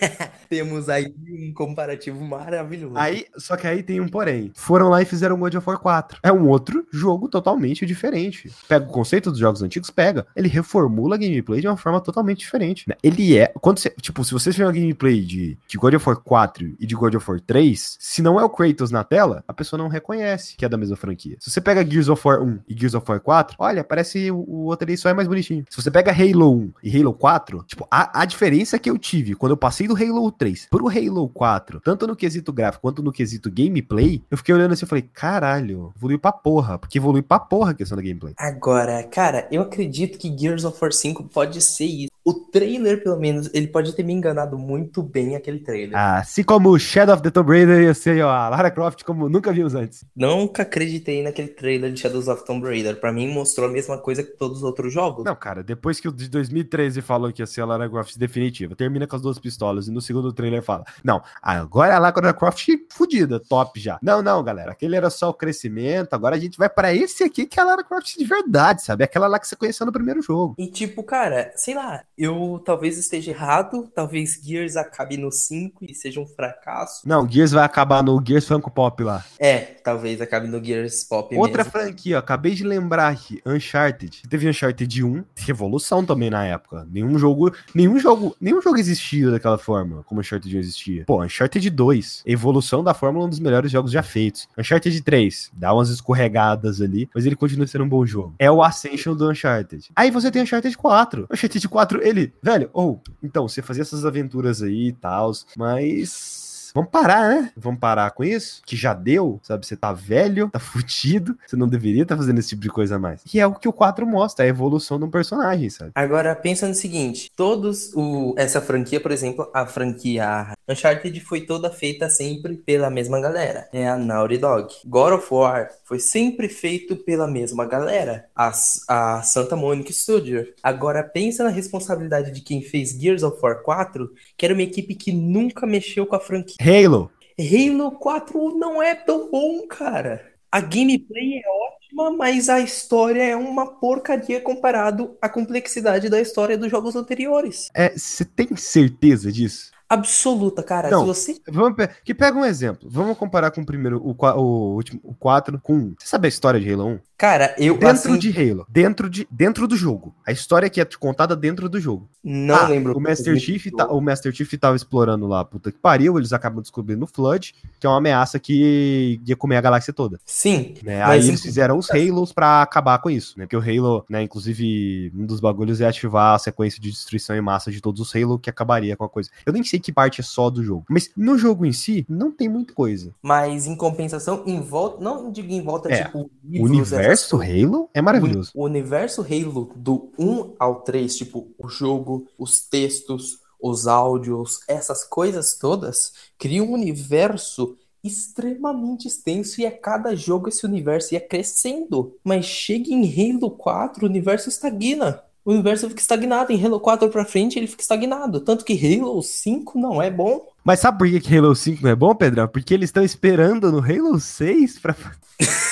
Temos 0.48 0.88
aí 0.88 1.12
um 1.28 1.52
comparativo 1.52 2.22
maravilhoso. 2.24 2.96
Aí, 2.96 3.26
só 3.36 3.56
que 3.56 3.66
aí 3.66 3.82
tem 3.82 4.00
um 4.00 4.08
porém. 4.08 4.52
Foram 4.54 4.88
lá 4.88 5.02
e 5.02 5.04
fizeram 5.04 5.38
God 5.38 5.54
of 5.54 5.68
War 5.68 5.78
4. 5.78 6.18
É 6.22 6.32
um 6.32 6.48
outro 6.48 6.86
jogo 6.92 7.28
totalmente 7.28 7.84
diferente. 7.84 8.50
Pega 8.68 8.84
o 8.84 8.88
conceito 8.88 9.30
dos 9.30 9.38
jogos 9.38 9.62
antigos, 9.62 9.90
pega. 9.90 10.26
Ele 10.36 10.48
reformula 10.48 11.16
a 11.16 11.18
gameplay 11.18 11.60
de 11.60 11.66
uma 11.66 11.76
forma 11.76 12.00
totalmente 12.00 12.38
diferente. 12.38 12.88
né? 12.88 12.94
Ele 13.02 13.36
é. 13.36 13.52
Quando 13.60 13.78
você, 13.78 13.90
tipo, 14.00 14.24
se 14.24 14.32
você 14.32 14.52
fizer 14.52 14.64
uma 14.64 14.72
gameplay 14.84 15.20
de, 15.20 15.58
de 15.66 15.78
God 15.78 15.94
of 15.94 16.08
War 16.08 16.16
4 16.16 16.76
e 16.78 16.86
de 16.86 16.94
God 16.94 17.14
of 17.14 17.30
War 17.30 17.40
3, 17.40 17.96
se 17.98 18.22
não 18.22 18.38
é 18.38 18.44
o 18.44 18.50
Kratos 18.50 18.90
na 18.90 19.02
tela, 19.02 19.42
a 19.46 19.52
pessoa 19.52 19.78
não 19.78 19.88
reconhece 19.88 20.56
que 20.56 20.64
é 20.64 20.68
da 20.68 20.76
mesma 20.76 20.96
franquia. 20.96 21.36
Se 21.40 21.50
você 21.50 21.60
pega 21.60 21.84
Gears 21.84 22.08
of 22.08 22.26
War 22.26 22.42
1 22.42 22.60
e 22.68 22.74
Gears 22.78 22.94
of 22.94 23.10
War 23.10 23.20
4, 23.20 23.56
olha, 23.58 23.82
parece 23.82 24.30
o, 24.30 24.36
o 24.36 24.64
outro 24.64 24.86
ali 24.86 24.96
só 24.96 25.08
é 25.08 25.14
mais 25.14 25.28
bonitinho. 25.28 25.64
Se 25.70 25.80
você 25.80 25.90
pega 25.90 26.12
Halo 26.12 26.52
1 26.52 26.72
e 26.82 27.00
Halo 27.00 27.12
4, 27.14 27.64
tipo, 27.66 27.86
a, 27.90 28.22
a 28.22 28.24
diferença 28.24 28.78
que 28.78 28.90
eu 28.90 28.98
tive 28.98 29.34
quando 29.34 29.52
eu 29.52 29.56
passei 29.56 29.88
do 29.88 29.96
Halo 29.96 30.30
3 30.30 30.68
pro 30.70 30.88
Halo 30.88 31.28
4, 31.28 31.80
tanto 31.80 32.06
no 32.06 32.16
quesito 32.16 32.52
gráfico 32.52 32.82
quanto 32.82 33.02
no 33.02 33.12
quesito 33.12 33.50
gameplay, 33.50 34.22
eu 34.30 34.36
fiquei 34.36 34.54
olhando 34.54 34.72
assim 34.72 34.84
e 34.84 34.88
falei, 34.88 35.08
caralho, 35.12 35.92
evoluiu 35.96 36.18
pra 36.18 36.32
porra, 36.32 36.78
porque 36.78 36.98
evoluiu 36.98 37.22
pra 37.22 37.38
porra 37.38 37.70
a 37.70 37.74
questão 37.74 37.96
da 37.96 38.02
gameplay. 38.02 38.34
Agora, 38.36 39.02
cara, 39.04 39.48
eu 39.50 39.62
acredito 39.62 40.18
que 40.18 40.36
Gears 40.36 40.64
of 40.64 40.78
War 40.80 40.92
5 40.92 41.24
pode 41.24 41.60
ser 41.60 41.84
isso. 41.84 42.14
O 42.24 42.32
trailer, 42.32 43.02
pelo 43.02 43.18
menos, 43.18 43.50
ele 43.52 43.66
pode 43.66 43.92
ter 43.94 44.02
me 44.02 44.12
enganado 44.12 44.56
muito 44.56 45.02
bem 45.02 45.36
aquele 45.36 45.58
trailer. 45.58 45.94
Assim 45.94 46.42
como 46.42 46.78
Shadow 46.78 47.14
of 47.14 47.22
the 47.22 47.30
Tomb 47.30 47.50
Raider 47.50 47.82
ia 47.82 47.92
ser 47.92 48.24
ó, 48.24 48.30
a 48.30 48.48
Lara 48.48 48.70
Croft 48.70 49.04
como 49.04 49.28
nunca 49.28 49.52
vimos 49.52 49.74
antes. 49.74 50.06
Nunca 50.16 50.62
acreditei 50.62 51.22
naquele 51.22 51.48
trailer 51.48 51.92
de 51.92 52.00
Shadows 52.00 52.26
of 52.28 52.44
Tomb 52.46 52.66
Raider. 52.66 52.98
Pra 52.98 53.12
mim, 53.12 53.28
mostrou 53.28 53.68
a 53.68 53.70
mesma 53.70 53.98
coisa 53.98 54.22
que 54.22 54.30
todos 54.38 54.58
os 54.58 54.64
outros 54.64 54.90
jogos. 54.90 55.22
Não, 55.22 55.36
cara, 55.36 55.62
depois 55.62 56.00
que 56.00 56.08
o 56.08 56.12
de 56.12 56.28
2013 56.30 57.02
falou 57.02 57.30
que 57.30 57.42
ia 57.42 57.46
ser 57.46 57.60
a 57.60 57.66
Lara 57.66 57.90
Croft 57.90 58.16
definitiva, 58.16 58.74
termina 58.74 59.06
com 59.06 59.16
as 59.16 59.22
duas 59.22 59.38
pistolas 59.38 59.86
e 59.86 59.90
no 59.90 60.00
segundo 60.00 60.32
trailer 60.32 60.62
fala: 60.62 60.84
Não, 61.04 61.22
agora 61.42 61.94
a 61.94 61.98
Lara 61.98 62.32
Croft 62.32 62.68
fudida, 62.90 63.38
top 63.38 63.78
já. 63.78 63.98
Não, 64.02 64.22
não, 64.22 64.42
galera, 64.42 64.72
aquele 64.72 64.96
era 64.96 65.10
só 65.10 65.28
o 65.28 65.34
crescimento, 65.34 66.14
agora 66.14 66.36
a 66.36 66.38
gente 66.38 66.56
vai 66.56 66.70
pra 66.70 66.94
esse 66.94 67.22
aqui 67.24 67.44
que 67.44 67.60
é 67.60 67.62
a 67.62 67.66
Lara 67.66 67.84
Croft 67.84 68.16
de 68.16 68.24
verdade, 68.24 68.82
sabe? 68.82 69.04
Aquela 69.04 69.26
lá 69.26 69.38
que 69.38 69.46
você 69.46 69.56
conheceu 69.56 69.84
no 69.84 69.92
primeiro 69.92 70.22
jogo. 70.22 70.54
E 70.56 70.68
tipo, 70.68 71.02
cara, 71.02 71.52
sei 71.54 71.74
lá, 71.74 72.02
eu 72.16 72.62
talvez 72.64 72.96
esteja 72.98 73.30
errado, 73.30 73.90
talvez 73.94 74.40
Gears 74.42 74.76
acabe 74.76 75.16
no 75.16 75.30
5 75.30 75.84
e 75.84 75.94
seja 75.94 76.20
um 76.20 76.26
fracasso. 76.26 77.06
Não, 77.06 77.28
Gears 77.28 77.52
vai 77.52 77.64
acabar 77.64 78.02
no 78.02 78.22
Gears 78.24 78.46
Funko 78.46 78.70
Pop 78.70 79.02
lá. 79.02 79.24
É, 79.38 79.58
talvez 79.58 80.20
acabe 80.20 80.46
no 80.46 80.62
Gears 80.64 81.04
Pop 81.04 81.34
Outra 81.36 81.64
mesmo. 81.64 81.72
franquia, 81.72 82.16
ó, 82.16 82.18
acabei 82.18 82.54
de 82.54 82.64
lembrar 82.64 83.08
aqui, 83.08 83.40
Uncharted. 83.44 84.22
Teve 84.28 84.48
Uncharted 84.48 85.02
1, 85.04 85.24
revolução 85.36 86.04
também 86.04 86.30
na 86.30 86.44
época. 86.44 86.86
Nenhum 86.90 87.18
jogo, 87.18 87.52
nenhum 87.74 87.98
jogo, 87.98 88.36
nenhum 88.40 88.62
jogo 88.62 88.78
existia 88.78 89.30
daquela 89.30 89.58
forma, 89.58 90.02
como 90.04 90.20
Uncharted 90.20 90.56
1 90.56 90.60
existia. 90.60 91.04
Pô, 91.06 91.22
Uncharted 91.22 91.68
2, 91.68 92.22
evolução 92.26 92.84
da 92.84 92.94
fórmula, 92.94 93.26
um 93.26 93.28
dos 93.28 93.40
melhores 93.40 93.70
jogos 93.70 93.90
já 93.90 94.02
feitos. 94.02 94.48
Uncharted 94.56 95.00
3, 95.02 95.50
dá 95.52 95.72
umas 95.74 95.88
escorregadas 95.88 96.80
ali, 96.80 97.08
mas 97.14 97.26
ele 97.26 97.36
continua 97.36 97.66
sendo 97.66 97.84
um 97.84 97.88
bom 97.88 98.04
jogo. 98.06 98.34
É 98.38 98.50
o 98.50 98.62
Ascension 98.62 99.14
do 99.14 99.28
Uncharted. 99.30 99.90
Aí 99.96 100.10
você 100.10 100.30
tem 100.30 100.42
Uncharted 100.42 100.76
4. 100.76 101.26
Uncharted 101.30 101.68
4, 101.68 102.03
ele, 102.04 102.32
velho, 102.42 102.70
ou, 102.72 103.02
então, 103.22 103.48
você 103.48 103.62
fazia 103.62 103.82
essas 103.82 104.04
aventuras 104.04 104.62
aí 104.62 104.88
e 104.88 104.92
tal, 104.92 105.32
mas 105.56 106.44
Vamos 106.74 106.90
parar, 106.90 107.28
né? 107.28 107.52
Vamos 107.56 107.78
parar 107.78 108.10
com 108.10 108.24
isso? 108.24 108.60
Que 108.66 108.74
já 108.74 108.92
deu, 108.92 109.38
sabe? 109.44 109.64
Você 109.64 109.76
tá 109.76 109.92
velho, 109.92 110.50
tá 110.50 110.58
fudido, 110.58 111.38
você 111.46 111.54
não 111.54 111.68
deveria 111.68 112.02
estar 112.02 112.16
fazendo 112.16 112.40
esse 112.40 112.48
tipo 112.48 112.62
de 112.62 112.68
coisa 112.68 112.98
mais. 112.98 113.22
Que 113.22 113.38
é 113.38 113.46
o 113.46 113.54
que 113.54 113.68
o 113.68 113.72
4 113.72 114.04
mostra, 114.04 114.44
a 114.44 114.48
evolução 114.48 114.98
de 114.98 115.04
um 115.04 115.10
personagem, 115.10 115.70
sabe? 115.70 115.92
Agora, 115.94 116.34
pensa 116.34 116.66
no 116.66 116.74
seguinte: 116.74 117.30
todos 117.36 117.92
o, 117.94 118.34
essa 118.36 118.60
franquia, 118.60 118.98
por 118.98 119.12
exemplo, 119.12 119.48
a 119.54 119.64
franquia 119.64 120.52
Uncharted 120.68 121.20
foi 121.20 121.42
toda 121.42 121.70
feita 121.70 122.08
sempre 122.08 122.56
pela 122.56 122.88
mesma 122.88 123.20
galera. 123.20 123.68
É 123.72 123.86
a 123.86 123.96
Naughty 123.96 124.38
Dog. 124.38 124.74
God 124.86 125.12
of 125.12 125.26
War 125.30 125.70
foi 125.84 125.98
sempre 125.98 126.48
feito 126.48 126.96
pela 126.96 127.26
mesma 127.26 127.66
galera. 127.66 128.26
A, 128.34 128.52
a 128.88 129.22
Santa 129.22 129.54
Monica 129.54 129.92
Studio. 129.92 130.46
Agora, 130.62 131.02
pensa 131.02 131.44
na 131.44 131.50
responsabilidade 131.50 132.30
de 132.30 132.40
quem 132.40 132.62
fez 132.62 132.90
Gears 132.90 133.22
of 133.22 133.38
War 133.42 133.62
4, 133.62 134.10
que 134.36 134.46
era 134.46 134.54
uma 134.54 134.62
equipe 134.62 134.94
que 134.94 135.12
nunca 135.12 135.66
mexeu 135.66 136.06
com 136.06 136.16
a 136.16 136.20
franquia. 136.20 136.56
Halo. 136.60 137.10
Halo 137.38 137.92
4 137.92 138.58
não 138.58 138.82
é 138.82 138.94
tão 138.94 139.30
bom, 139.30 139.66
cara. 139.66 140.32
A 140.50 140.60
gameplay 140.60 141.40
é 141.40 141.48
ótima, 141.48 142.16
mas 142.16 142.48
a 142.48 142.60
história 142.60 143.22
é 143.22 143.36
uma 143.36 143.66
porcaria 143.66 144.40
comparado 144.40 145.16
à 145.20 145.28
complexidade 145.28 146.08
da 146.08 146.20
história 146.20 146.56
dos 146.56 146.70
jogos 146.70 146.94
anteriores. 146.94 147.70
É, 147.74 147.90
você 147.90 148.24
tem 148.24 148.54
certeza 148.54 149.32
disso? 149.32 149.73
Absoluta, 149.88 150.62
cara. 150.62 150.90
Não. 150.90 151.00
Se 151.00 151.06
você. 151.06 151.40
Vamos 151.48 151.76
pe- 151.76 151.88
que 152.04 152.14
pega 152.14 152.36
um 152.38 152.44
exemplo. 152.44 152.88
Vamos 152.90 153.16
comparar 153.16 153.50
com 153.50 153.60
o 153.60 153.66
primeiro, 153.66 153.98
o, 154.02 154.14
o 154.36 154.74
último, 154.74 155.00
o 155.02 155.14
4 155.14 155.60
com 155.62 155.74
1. 155.74 155.94
Você 155.98 156.06
sabe 156.06 156.26
a 156.26 156.28
história 156.28 156.58
de 156.60 156.72
Halo 156.72 156.86
1? 156.86 156.98
Cara, 157.16 157.54
eu 157.58 157.74
Dentro 157.78 158.10
assim, 158.12 158.18
de 158.18 158.28
Halo, 158.50 158.66
dentro, 158.68 159.08
de, 159.08 159.26
dentro 159.30 159.68
do 159.68 159.76
jogo. 159.76 160.12
A 160.26 160.32
história 160.32 160.68
que 160.68 160.80
é 160.80 160.84
contada 160.98 161.36
dentro 161.36 161.68
do 161.68 161.78
jogo. 161.80 162.08
não 162.22 162.54
Ah, 162.56 162.66
lembro. 162.68 162.96
O 162.96 163.00
Master, 163.00 163.38
Chief 163.38 163.66
tá, 163.70 163.86
o 163.86 164.00
Master 164.00 164.32
Chief 164.34 164.52
tava 164.58 164.74
explorando 164.74 165.26
lá, 165.28 165.44
puta 165.44 165.70
que 165.70 165.78
pariu, 165.78 166.18
eles 166.18 166.32
acabam 166.32 166.60
descobrindo 166.60 167.04
o 167.04 167.06
Flood, 167.06 167.54
que 167.78 167.86
é 167.86 167.88
uma 167.88 167.98
ameaça 167.98 168.40
que 168.40 169.20
ia 169.24 169.36
comer 169.36 169.56
a 169.56 169.60
galáxia 169.60 169.92
toda. 169.92 170.18
Sim, 170.26 170.74
Né? 170.82 171.02
Aí 171.04 171.20
em- 171.20 171.28
eles 171.28 171.40
fizeram 171.40 171.78
os 171.78 171.88
Halos 171.90 172.32
pra 172.32 172.62
acabar 172.62 172.98
com 172.98 173.08
isso, 173.08 173.38
né? 173.38 173.46
Porque 173.46 173.56
o 173.56 173.60
Halo, 173.60 174.04
né, 174.10 174.22
inclusive, 174.22 175.12
um 175.14 175.24
dos 175.24 175.38
bagulhos 175.40 175.80
é 175.80 175.86
ativar 175.86 176.34
a 176.34 176.38
sequência 176.38 176.80
de 176.82 176.90
destruição 176.90 177.36
em 177.36 177.40
massa 177.40 177.70
de 177.70 177.80
todos 177.80 178.00
os 178.00 178.14
Halo, 178.14 178.38
que 178.40 178.50
acabaria 178.50 178.96
com 178.96 179.04
a 179.04 179.08
coisa. 179.08 179.30
Eu 179.46 179.52
nem 179.52 179.62
sei 179.62 179.73
que 179.78 179.92
parte 179.92 180.20
é 180.20 180.24
só 180.24 180.50
do 180.50 180.62
jogo, 180.62 180.84
mas 180.88 181.10
no 181.16 181.36
jogo 181.38 181.64
em 181.64 181.72
si, 181.72 182.04
não 182.08 182.30
tem 182.30 182.48
muita 182.48 182.72
coisa. 182.74 183.14
mas 183.22 183.66
em 183.66 183.76
compensação, 183.76 184.42
em 184.46 184.60
volta. 184.60 185.02
Não 185.02 185.30
digo 185.30 185.52
em 185.52 185.62
volta, 185.62 185.92
É, 185.92 186.04
tipo. 186.04 186.30
O 186.44 186.62
universo. 186.64 187.40
Halo 187.40 187.88
é 187.92 188.00
maravilhoso. 188.02 188.50
O 188.54 188.64
universo 188.64 189.22
Halo 189.22 189.70
do 189.74 190.10
1 190.18 190.54
ao 190.58 190.82
3, 190.82 191.16
tipo, 191.16 191.48
o 191.58 191.68
jogo, 191.68 192.26
os 192.38 192.60
textos, 192.60 193.38
os 193.60 193.86
áudios, 193.86 194.60
essas 194.68 195.04
coisas 195.04 195.54
todas, 195.58 196.12
criam 196.38 196.66
um 196.66 196.72
universo 196.72 197.76
extremamente 198.02 199.08
extenso 199.08 199.60
e 199.60 199.66
a 199.66 199.70
cada 199.72 200.14
jogo 200.14 200.48
esse 200.48 200.66
universo 200.66 201.14
ia 201.14 201.20
crescendo. 201.20 202.16
Mas 202.22 202.44
chega 202.44 202.90
em 202.90 203.02
Halo 203.32 203.50
4, 203.50 204.04
o 204.04 204.08
universo 204.08 204.48
estagna. 204.48 205.22
O 205.44 205.52
universo 205.52 205.88
fica 205.88 206.00
estagnado. 206.00 206.52
Em 206.52 206.64
Halo 206.64 206.80
4 206.80 207.08
pra 207.10 207.24
frente, 207.24 207.58
ele 207.58 207.66
fica 207.66 207.82
estagnado. 207.82 208.40
Tanto 208.40 208.64
que 208.64 208.72
Halo 208.74 209.22
5 209.22 209.78
não 209.78 210.00
é 210.00 210.10
bom. 210.10 210.53
Mas 210.64 210.80
sabe 210.80 210.96
por 210.96 211.06
que 211.08 211.20
que 211.20 211.36
Halo 211.36 211.54
5 211.54 211.82
não 211.82 211.90
é 211.90 211.94
bom, 211.94 212.14
Pedrão? 212.14 212.48
Porque 212.48 212.72
eles 212.72 212.88
estão 212.88 213.04
esperando 213.04 213.70
no 213.70 213.78
Halo 213.78 214.18
6 214.18 214.78
pra. 214.78 214.96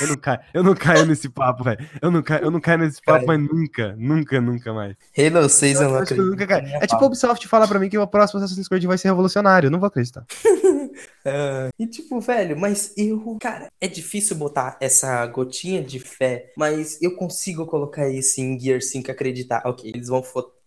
Eu 0.01 0.09
não 0.09 0.17
caio, 0.17 0.41
eu 0.53 0.63
não 0.63 0.75
caio 0.75 1.07
nesse 1.07 1.29
papo, 1.29 1.65
velho. 1.65 1.89
Eu 2.03 2.11
não 2.11 2.23
caio, 2.23 2.45
eu 2.45 2.51
não 2.51 2.61
caio 2.61 2.79
nesse 2.81 3.01
papo, 3.01 3.25
mas 3.27 3.41
nunca, 3.41 3.95
nunca, 3.97 4.41
nunca 4.41 4.73
mais. 4.75 4.97
Halo 5.17 5.49
6 5.49 5.77
eu, 5.77 5.83
Eu 5.87 5.91
não 5.93 5.99
acredito. 5.99 6.27
nunca 6.27 6.47
caio. 6.47 6.67
É 6.67 6.87
tipo 6.87 7.03
a 7.03 7.07
Ubisoft 7.07 7.49
falar 7.49 7.67
pra 7.69 7.79
mim 7.79 7.89
que 7.89 7.97
o 7.97 8.07
próximo 8.07 8.43
Assassin's 8.43 8.69
Creed 8.69 8.85
vai 8.85 8.99
ser 8.99 9.09
revolucionário. 9.09 9.69
Eu 9.69 9.71
não 9.71 9.81
vou 9.81 9.87
acreditar. 9.87 10.27
Ah, 11.25 11.69
e 11.79 11.87
tipo, 11.87 12.21
velho, 12.21 12.59
mas 12.59 12.93
eu, 12.97 13.39
cara, 13.41 13.69
é 13.81 13.89
difícil 13.89 14.37
botar 14.37 14.77
essa 14.81 15.25
gotinha 15.27 15.83
de 15.83 16.01
fé, 16.01 16.53
mas 16.57 17.01
eu 17.01 17.15
consigo 17.17 17.65
colocar 17.65 18.11
esse 18.11 18.43
em 18.43 18.59
Gear 18.59 18.83
5 18.83 19.09
e 19.09 19.11
acreditar, 19.11 19.63
ok, 19.65 19.91
eles 19.95 20.09
vão 20.09 20.23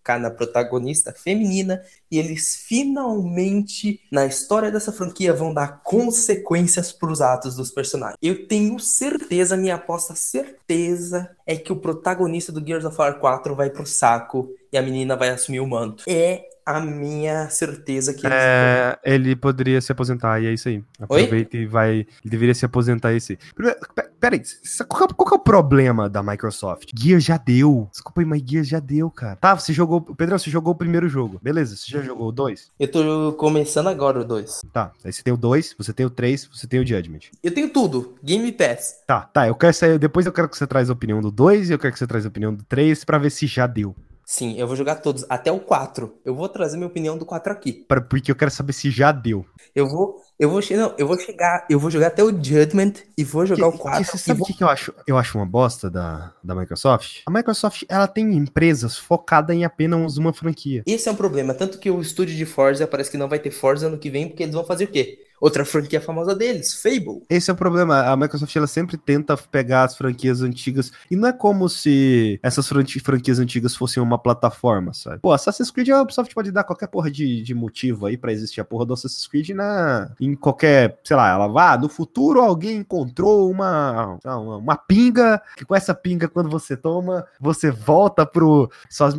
focar 0.05 0.19
na 0.19 0.29
protagonista 0.29 1.11
feminina 1.11 1.81
e 2.11 2.19
eles 2.19 2.55
finalmente, 2.55 3.99
na 4.11 4.27
história 4.27 4.71
dessa 4.71 4.91
franquia, 4.91 5.33
vão 5.33 5.51
dar 5.51 5.81
consequências 5.83 6.91
pros 6.91 7.21
atos 7.21 7.55
dos 7.55 7.71
personagens. 7.71 8.17
Eu 8.21 8.47
tenho 8.47 8.79
certeza, 8.79 9.57
minha 9.57 9.75
aposta 9.75 10.13
certeza 10.13 11.35
é 11.47 11.55
que 11.55 11.73
o 11.73 11.75
protagonista 11.75 12.51
do 12.51 12.65
Gears 12.65 12.85
of 12.85 12.95
War 12.97 13.19
4 13.19 13.55
vai 13.55 13.71
pro 13.71 13.85
saco 13.85 14.49
e 14.71 14.77
a 14.77 14.81
menina 14.81 15.15
vai 15.15 15.29
assumir 15.29 15.59
o 15.59 15.67
manto. 15.67 16.03
É 16.07 16.45
a 16.65 16.79
minha 16.79 17.49
certeza 17.49 18.13
que 18.13 18.25
eles 18.25 18.35
É, 18.37 18.97
ele 19.03 19.35
poderia 19.35 19.79
se 19.81 19.91
aposentar, 19.91 20.41
e 20.41 20.47
é 20.47 20.53
isso 20.53 20.67
aí. 20.67 20.83
Aproveita 20.99 21.55
e 21.57 21.65
vai. 21.65 21.91
Ele 21.99 22.07
deveria 22.23 22.53
se 22.55 22.65
aposentar 22.65 23.13
esse. 23.13 23.37
Primeiro, 23.53 23.79
pe- 23.93 24.09
Peraí, 24.19 24.41
qual, 24.87 25.03
é- 25.03 25.13
qual 25.13 25.29
é 25.33 25.35
o 25.35 25.39
problema 25.39 26.09
da 26.09 26.23
Microsoft? 26.23 26.89
Gear 26.97 27.19
já 27.19 27.37
deu. 27.37 27.87
Desculpa 27.91 28.21
aí, 28.21 28.25
mas 28.25 28.41
Gear 28.43 28.63
já 28.63 28.79
deu, 28.79 29.11
cara. 29.11 29.35
Tá, 29.35 29.53
você 29.55 29.71
jogou. 29.71 30.01
Pedrão, 30.01 30.39
você 30.39 30.49
jogou 30.49 30.73
o 30.73 30.75
primeiro 30.75 31.07
jogo. 31.07 31.39
Beleza, 31.43 31.75
você 31.75 31.91
já 31.91 32.01
jogou 32.01 32.29
o 32.29 32.31
dois? 32.31 32.71
Eu 32.79 32.89
tô 32.89 33.33
começando 33.33 33.87
agora 33.87 34.19
o 34.21 34.25
2. 34.25 34.61
Tá, 34.73 34.91
aí 35.03 35.13
você 35.13 35.21
tem 35.21 35.31
o 35.33 35.37
2, 35.37 35.75
você 35.77 35.93
tem 35.93 36.05
o 36.05 36.09
3, 36.09 36.49
você 36.51 36.65
tem 36.65 36.79
o 36.79 36.87
Judgment. 36.87 37.19
Eu 37.43 37.53
tenho 37.53 37.69
tudo. 37.69 38.15
Game 38.23 38.51
Pass. 38.51 38.95
Tá, 39.05 39.21
tá, 39.21 39.47
eu 39.47 39.53
quero 39.53 39.73
sair. 39.73 39.99
Depois 39.99 40.25
eu 40.25 40.31
quero 40.31 40.49
que 40.49 40.57
você 40.57 40.65
traz 40.65 40.89
a 40.89 40.93
opinião 40.93 41.21
do 41.21 41.29
2 41.29 41.69
e 41.69 41.73
eu 41.73 41.77
quero 41.79 41.93
que 41.93 41.99
você 41.99 42.07
traz 42.07 42.25
a 42.25 42.29
opinião 42.29 42.51
do 42.51 42.63
3 42.63 43.03
pra 43.03 43.19
ver 43.19 43.29
se 43.29 43.45
já 43.45 43.67
deu. 43.67 43.95
Sim, 44.25 44.55
eu 44.57 44.65
vou 44.65 44.75
jogar 44.75 44.95
todos, 44.95 45.23
até 45.29 45.51
o 45.51 45.59
4. 45.59 46.15
Eu 46.25 46.33
vou 46.33 46.49
trazer 46.49 46.77
minha 46.77 46.87
opinião 46.87 47.15
do 47.17 47.25
4 47.25 47.53
aqui. 47.53 47.71
Pra- 47.87 48.01
porque 48.01 48.31
eu 48.31 48.35
quero 48.35 48.49
saber 48.49 48.73
se 48.73 48.89
já 48.89 49.11
deu. 49.11 49.45
Eu 49.75 49.87
vou, 49.87 50.19
eu 50.39 50.49
vou, 50.49 50.61
não, 50.71 50.93
eu 50.97 51.05
vou 51.07 51.17
chegar, 51.19 51.65
eu 51.69 51.79
vou 51.79 51.91
jogar 51.91 52.07
até 52.07 52.23
o 52.23 52.29
Judgment 52.29 52.93
e 53.15 53.23
vou 53.23 53.45
jogar 53.45 53.69
Que- 53.69 53.75
o 53.75 53.79
4. 53.79 54.03
que 54.03 54.09
você 54.11 54.17
sabe 54.17 54.37
o 54.37 54.39
vou- 54.39 54.47
que, 54.47 54.53
que 54.53 54.63
eu 54.63 54.67
acho? 54.69 54.91
Eu 55.05 55.15
acho 55.17 55.37
uma 55.37 55.45
bosta 55.45 55.89
da, 55.91 56.33
da 56.43 56.55
Microsoft. 56.55 57.19
A 57.27 57.31
Microsoft, 57.31 57.83
ela 57.87 58.07
tem 58.07 58.33
empresas 58.35 58.97
focadas 58.97 59.55
em 59.55 59.63
apenas 59.63 60.17
uma 60.17 60.33
franquia. 60.33 60.81
Esse 60.87 61.07
é 61.07 61.11
um 61.11 61.15
problema, 61.15 61.53
tanto 61.53 61.77
que 61.77 61.91
o 61.91 62.01
estúdio 62.01 62.35
de 62.35 62.45
Forza 62.45 62.87
parece 62.87 63.11
que 63.11 63.17
não 63.17 63.29
vai 63.29 63.37
ter 63.37 63.51
Forza 63.51 63.85
ano 63.87 63.97
que 63.99 64.09
vem, 64.09 64.27
porque 64.27 64.41
eles 64.43 64.55
vão 64.55 64.65
fazer 64.65 64.85
o 64.85 64.87
quê? 64.91 65.19
Outra 65.39 65.65
franquia 65.65 65.99
famosa 65.99 66.33
deles, 66.35 66.81
Fable. 66.81 67.23
Esse 67.29 67.49
é 67.49 67.53
o 67.53 67.57
problema. 67.57 68.01
A 68.01 68.15
Microsoft 68.15 68.55
ela 68.55 68.67
sempre 68.67 68.97
tenta 68.97 69.35
pegar 69.35 69.83
as 69.83 69.95
franquias 69.97 70.41
antigas. 70.41 70.91
E 71.11 71.15
não 71.15 71.27
é 71.27 71.33
como 71.33 71.67
se 71.67 72.39
essas 72.41 72.67
fran- 72.67 72.85
franquias 73.03 73.37
antigas 73.39 73.75
fossem 73.75 74.01
uma 74.01 74.17
plataforma, 74.17 74.93
sabe? 74.93 75.19
Pô, 75.19 75.31
Assassin's 75.33 75.71
Creed 75.71 75.89
a 75.89 76.01
Ubisoft 76.01 76.33
pode 76.33 76.51
dar 76.51 76.63
qualquer 76.63 76.87
porra 76.87 77.11
de, 77.11 77.41
de 77.41 77.53
motivo 77.53 78.05
aí 78.05 78.17
pra 78.17 78.31
existir 78.31 78.61
a 78.61 78.65
porra 78.65 78.85
do 78.85 78.93
Assassin's 78.93 79.27
Creed 79.27 79.49
na, 79.49 80.11
em 80.19 80.35
qualquer. 80.35 80.99
Sei 81.03 81.15
lá, 81.15 81.29
ela 81.29 81.47
vai. 81.47 81.65
Ah, 81.73 81.77
no 81.77 81.89
futuro 81.89 82.41
alguém 82.41 82.77
encontrou 82.77 83.49
uma, 83.49 84.17
uma. 84.23 84.57
uma 84.57 84.77
pinga. 84.77 85.41
Que 85.57 85.65
com 85.65 85.75
essa 85.75 85.93
pinga, 85.93 86.27
quando 86.27 86.49
você 86.49 86.77
toma, 86.77 87.25
você 87.39 87.71
volta 87.71 88.25
pro. 88.25 88.69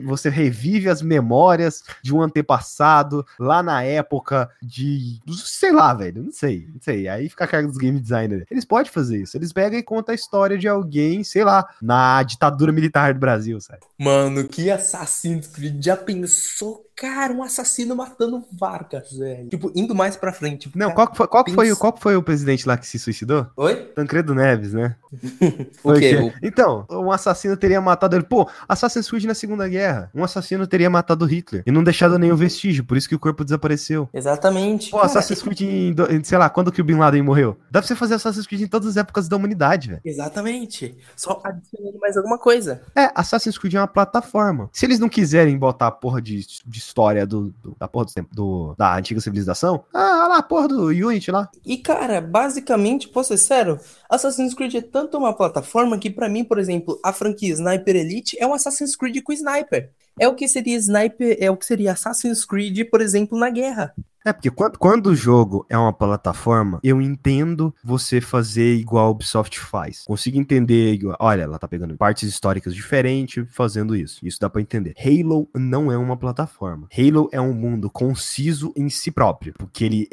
você 0.04 0.30
revive 0.30 0.88
as 0.88 1.02
memórias 1.02 1.82
de 2.02 2.14
um 2.14 2.22
antepassado 2.22 3.24
lá 3.38 3.62
na 3.62 3.82
época 3.82 4.48
de. 4.62 5.20
sei 5.44 5.72
lá, 5.72 5.92
velho. 5.92 6.05
Não 6.12 6.30
sei, 6.30 6.68
não 6.72 6.80
sei. 6.80 7.08
Aí 7.08 7.28
fica 7.28 7.44
a 7.44 7.48
carga 7.48 7.68
dos 7.68 7.76
game 7.76 8.00
designers. 8.00 8.44
Eles 8.50 8.64
podem 8.64 8.90
fazer 8.90 9.22
isso. 9.22 9.36
Eles 9.36 9.52
pegam 9.52 9.78
e 9.78 9.82
contam 9.82 10.12
a 10.12 10.16
história 10.16 10.56
de 10.56 10.68
alguém, 10.68 11.24
sei 11.24 11.44
lá, 11.44 11.68
na 11.80 12.22
ditadura 12.22 12.72
militar 12.72 13.14
do 13.14 13.20
Brasil, 13.20 13.60
sabe? 13.60 13.80
Mano, 13.98 14.46
que 14.46 14.70
Assassin's 14.70 15.46
Creed. 15.48 15.84
Já 15.84 15.96
pensou, 15.96 16.85
cara, 16.96 17.32
um 17.32 17.42
assassino 17.42 17.94
matando 17.94 18.42
Vargas, 18.52 19.12
velho? 19.12 19.48
Tipo, 19.48 19.70
indo 19.74 19.94
mais 19.94 20.16
pra 20.16 20.32
frente. 20.32 20.62
Tipo, 20.62 20.78
Não, 20.78 20.88
cara, 20.88 20.94
qual 20.96 21.08
que 21.10 21.16
foi, 21.16 21.26
qual 21.28 21.44
que 21.44 21.52
foi, 21.54 21.76
qual 21.76 21.92
que 21.92 22.00
foi 22.02 22.16
o 22.16 22.22
presidente 22.22 22.66
lá 22.66 22.76
que 22.76 22.86
se 22.86 22.98
suicidou? 22.98 23.46
Oi? 23.56 23.74
Tancredo 23.94 24.34
Neves, 24.34 24.72
né? 24.72 24.96
O 25.84 25.92
quê? 25.94 26.16
O- 26.16 26.32
Então, 26.42 26.86
um 26.90 27.10
assassino 27.12 27.56
teria 27.56 27.80
matado 27.80 28.16
ele. 28.16 28.24
Pô, 28.24 28.48
Assassin's 28.68 29.08
Creed 29.08 29.24
na 29.24 29.34
Segunda 29.34 29.68
Guerra. 29.68 30.10
Um 30.14 30.24
assassino 30.24 30.66
teria 30.66 30.90
matado 30.90 31.24
Hitler 31.26 31.62
e 31.66 31.70
não 31.70 31.84
deixado 31.84 32.18
nenhum 32.18 32.36
vestígio, 32.36 32.84
por 32.84 32.96
isso 32.96 33.08
que 33.08 33.14
o 33.14 33.18
corpo 33.18 33.44
desapareceu. 33.44 34.08
Exatamente. 34.12 34.90
Pô, 34.90 34.96
cara, 34.96 35.06
Assassin's 35.08 35.42
Creed 35.42 35.60
em, 35.60 35.94
em, 36.10 36.24
sei 36.24 36.38
lá, 36.38 36.48
quando 36.50 36.72
que 36.72 36.80
o 36.80 36.84
Bin 36.84 36.94
Laden 36.96 37.22
morreu? 37.22 37.56
Dá 37.70 37.80
pra 37.80 37.86
você 37.86 37.94
fazer 37.94 38.14
Assassin's 38.14 38.46
Creed 38.46 38.62
em 38.62 38.66
todas 38.66 38.88
as 38.88 38.96
épocas 38.96 39.28
da 39.28 39.36
humanidade, 39.36 39.88
velho. 39.90 40.00
Exatamente. 40.04 40.96
Só 41.14 41.40
adicionando 41.44 41.98
mais 42.00 42.16
alguma 42.16 42.38
coisa. 42.38 42.82
É, 42.94 43.10
Assassin's 43.14 43.58
Creed 43.58 43.74
é 43.74 43.80
uma 43.80 43.86
plataforma. 43.86 44.68
Se 44.72 44.84
eles 44.86 44.98
não 44.98 45.08
quiserem 45.08 45.56
botar 45.58 45.86
a 45.88 45.90
porra 45.92 46.20
de, 46.20 46.44
de 46.66 46.80
história 46.86 47.26
do, 47.26 47.52
do- 47.62 47.76
da 47.78 47.88
porra 47.88 48.06
do 48.06 48.26
do, 48.32 48.74
da 48.76 48.96
antiga 48.96 49.20
civilização, 49.20 49.84
ah, 49.92 50.26
lá, 50.28 50.42
porra 50.42 50.68
do 50.68 50.86
Unity 50.86 51.30
lá. 51.30 51.48
E, 51.64 51.76
cara, 51.78 52.20
basicamente, 52.20 53.08
posso 53.08 53.28
ser 53.28 53.38
sério, 53.38 53.78
Assassin's 54.08 54.54
Creed 54.54 54.74
é 54.76 54.80
tanto 54.80 55.18
uma 55.18 55.32
plataforma 55.34 55.98
que, 55.98 56.10
pra 56.10 56.28
mim, 56.28 56.44
por 56.44 56.58
exemplo, 56.58 56.98
a 57.04 57.12
franquia 57.12 57.52
Sniper 57.52 57.96
Elite 57.96 58.36
é 58.40 58.46
um 58.46 58.54
Assassin's 58.54 58.96
Creed 58.96 59.22
com 59.22 59.32
Sniper. 59.32 59.90
É 60.18 60.26
o 60.26 60.34
que 60.34 60.48
seria 60.48 60.76
Sniper, 60.76 61.36
é 61.38 61.50
o 61.50 61.56
que 61.56 61.66
seria 61.66 61.92
Assassin's 61.92 62.44
Creed, 62.44 62.88
por 62.90 63.00
exemplo, 63.02 63.38
na 63.38 63.50
guerra. 63.50 63.92
É, 64.26 64.32
porque 64.32 64.50
quando, 64.50 64.76
quando 64.76 65.06
o 65.06 65.14
jogo 65.14 65.64
é 65.70 65.78
uma 65.78 65.92
plataforma, 65.92 66.80
eu 66.82 67.00
entendo 67.00 67.72
você 67.84 68.20
fazer 68.20 68.74
igual 68.74 69.06
a 69.06 69.10
Ubisoft 69.10 69.56
faz. 69.60 70.02
Consigo 70.04 70.36
entender, 70.36 70.94
igual- 70.94 71.16
olha, 71.20 71.42
ela 71.42 71.60
tá 71.60 71.68
pegando 71.68 71.96
partes 71.96 72.28
históricas 72.28 72.74
diferentes 72.74 73.46
fazendo 73.52 73.94
isso. 73.94 74.18
Isso 74.26 74.40
dá 74.40 74.50
pra 74.50 74.60
entender. 74.60 74.94
Halo 74.98 75.48
não 75.54 75.92
é 75.92 75.96
uma 75.96 76.16
plataforma. 76.16 76.88
Halo 76.98 77.28
é 77.30 77.40
um 77.40 77.52
mundo 77.54 77.88
conciso 77.88 78.72
em 78.76 78.88
si 78.90 79.12
próprio. 79.12 79.54
Porque 79.56 79.84
ele 79.84 80.08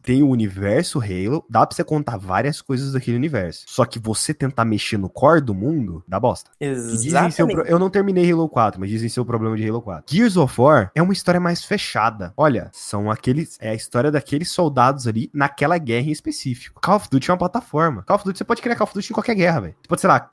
tem 0.00 0.22
o 0.22 0.28
universo 0.28 1.00
Halo, 1.00 1.44
dá 1.50 1.66
pra 1.66 1.74
você 1.74 1.82
contar 1.82 2.16
várias 2.18 2.62
coisas 2.62 2.92
daquele 2.92 3.16
universo. 3.16 3.64
Só 3.66 3.84
que 3.84 3.98
você 3.98 4.32
tentar 4.32 4.64
mexer 4.64 4.96
no 4.96 5.08
core 5.10 5.40
do 5.40 5.52
mundo, 5.54 6.04
dá 6.06 6.20
bosta. 6.20 6.52
Exatamente. 6.60 7.36
pro- 7.64 7.66
Eu 7.66 7.80
não 7.80 7.90
terminei 7.90 8.30
Halo 8.30 8.48
4, 8.48 8.78
mas 8.80 8.90
dizem 8.90 9.08
ser 9.08 9.18
o 9.20 9.24
problema 9.24 9.56
de 9.56 9.68
Halo 9.68 9.82
4. 9.82 10.04
Gears 10.14 10.36
of 10.36 10.60
War 10.60 10.92
é 10.94 11.02
uma 11.02 11.12
história 11.12 11.40
mais 11.40 11.64
fechada. 11.64 12.32
Olha, 12.36 12.70
são 12.72 13.10
aqueles. 13.10 13.55
É 13.60 13.70
a 13.70 13.74
história 13.74 14.10
daqueles 14.10 14.50
soldados 14.50 15.06
ali 15.06 15.30
naquela 15.32 15.78
guerra 15.78 16.08
em 16.08 16.12
específico. 16.12 16.80
Call 16.80 16.96
of 16.96 17.08
Duty 17.10 17.30
é 17.30 17.32
uma 17.32 17.38
plataforma. 17.38 18.02
Call 18.02 18.16
of 18.16 18.24
Duty, 18.24 18.38
você 18.38 18.44
pode 18.44 18.60
criar 18.60 18.76
Call 18.76 18.84
of 18.86 18.94
Duty 18.94 19.10
em 19.10 19.14
qualquer 19.14 19.34
guerra, 19.34 19.60
velho. 19.60 19.76
Você 19.80 19.88
pode, 19.88 20.00
sei 20.00 20.08
lá, 20.08 20.28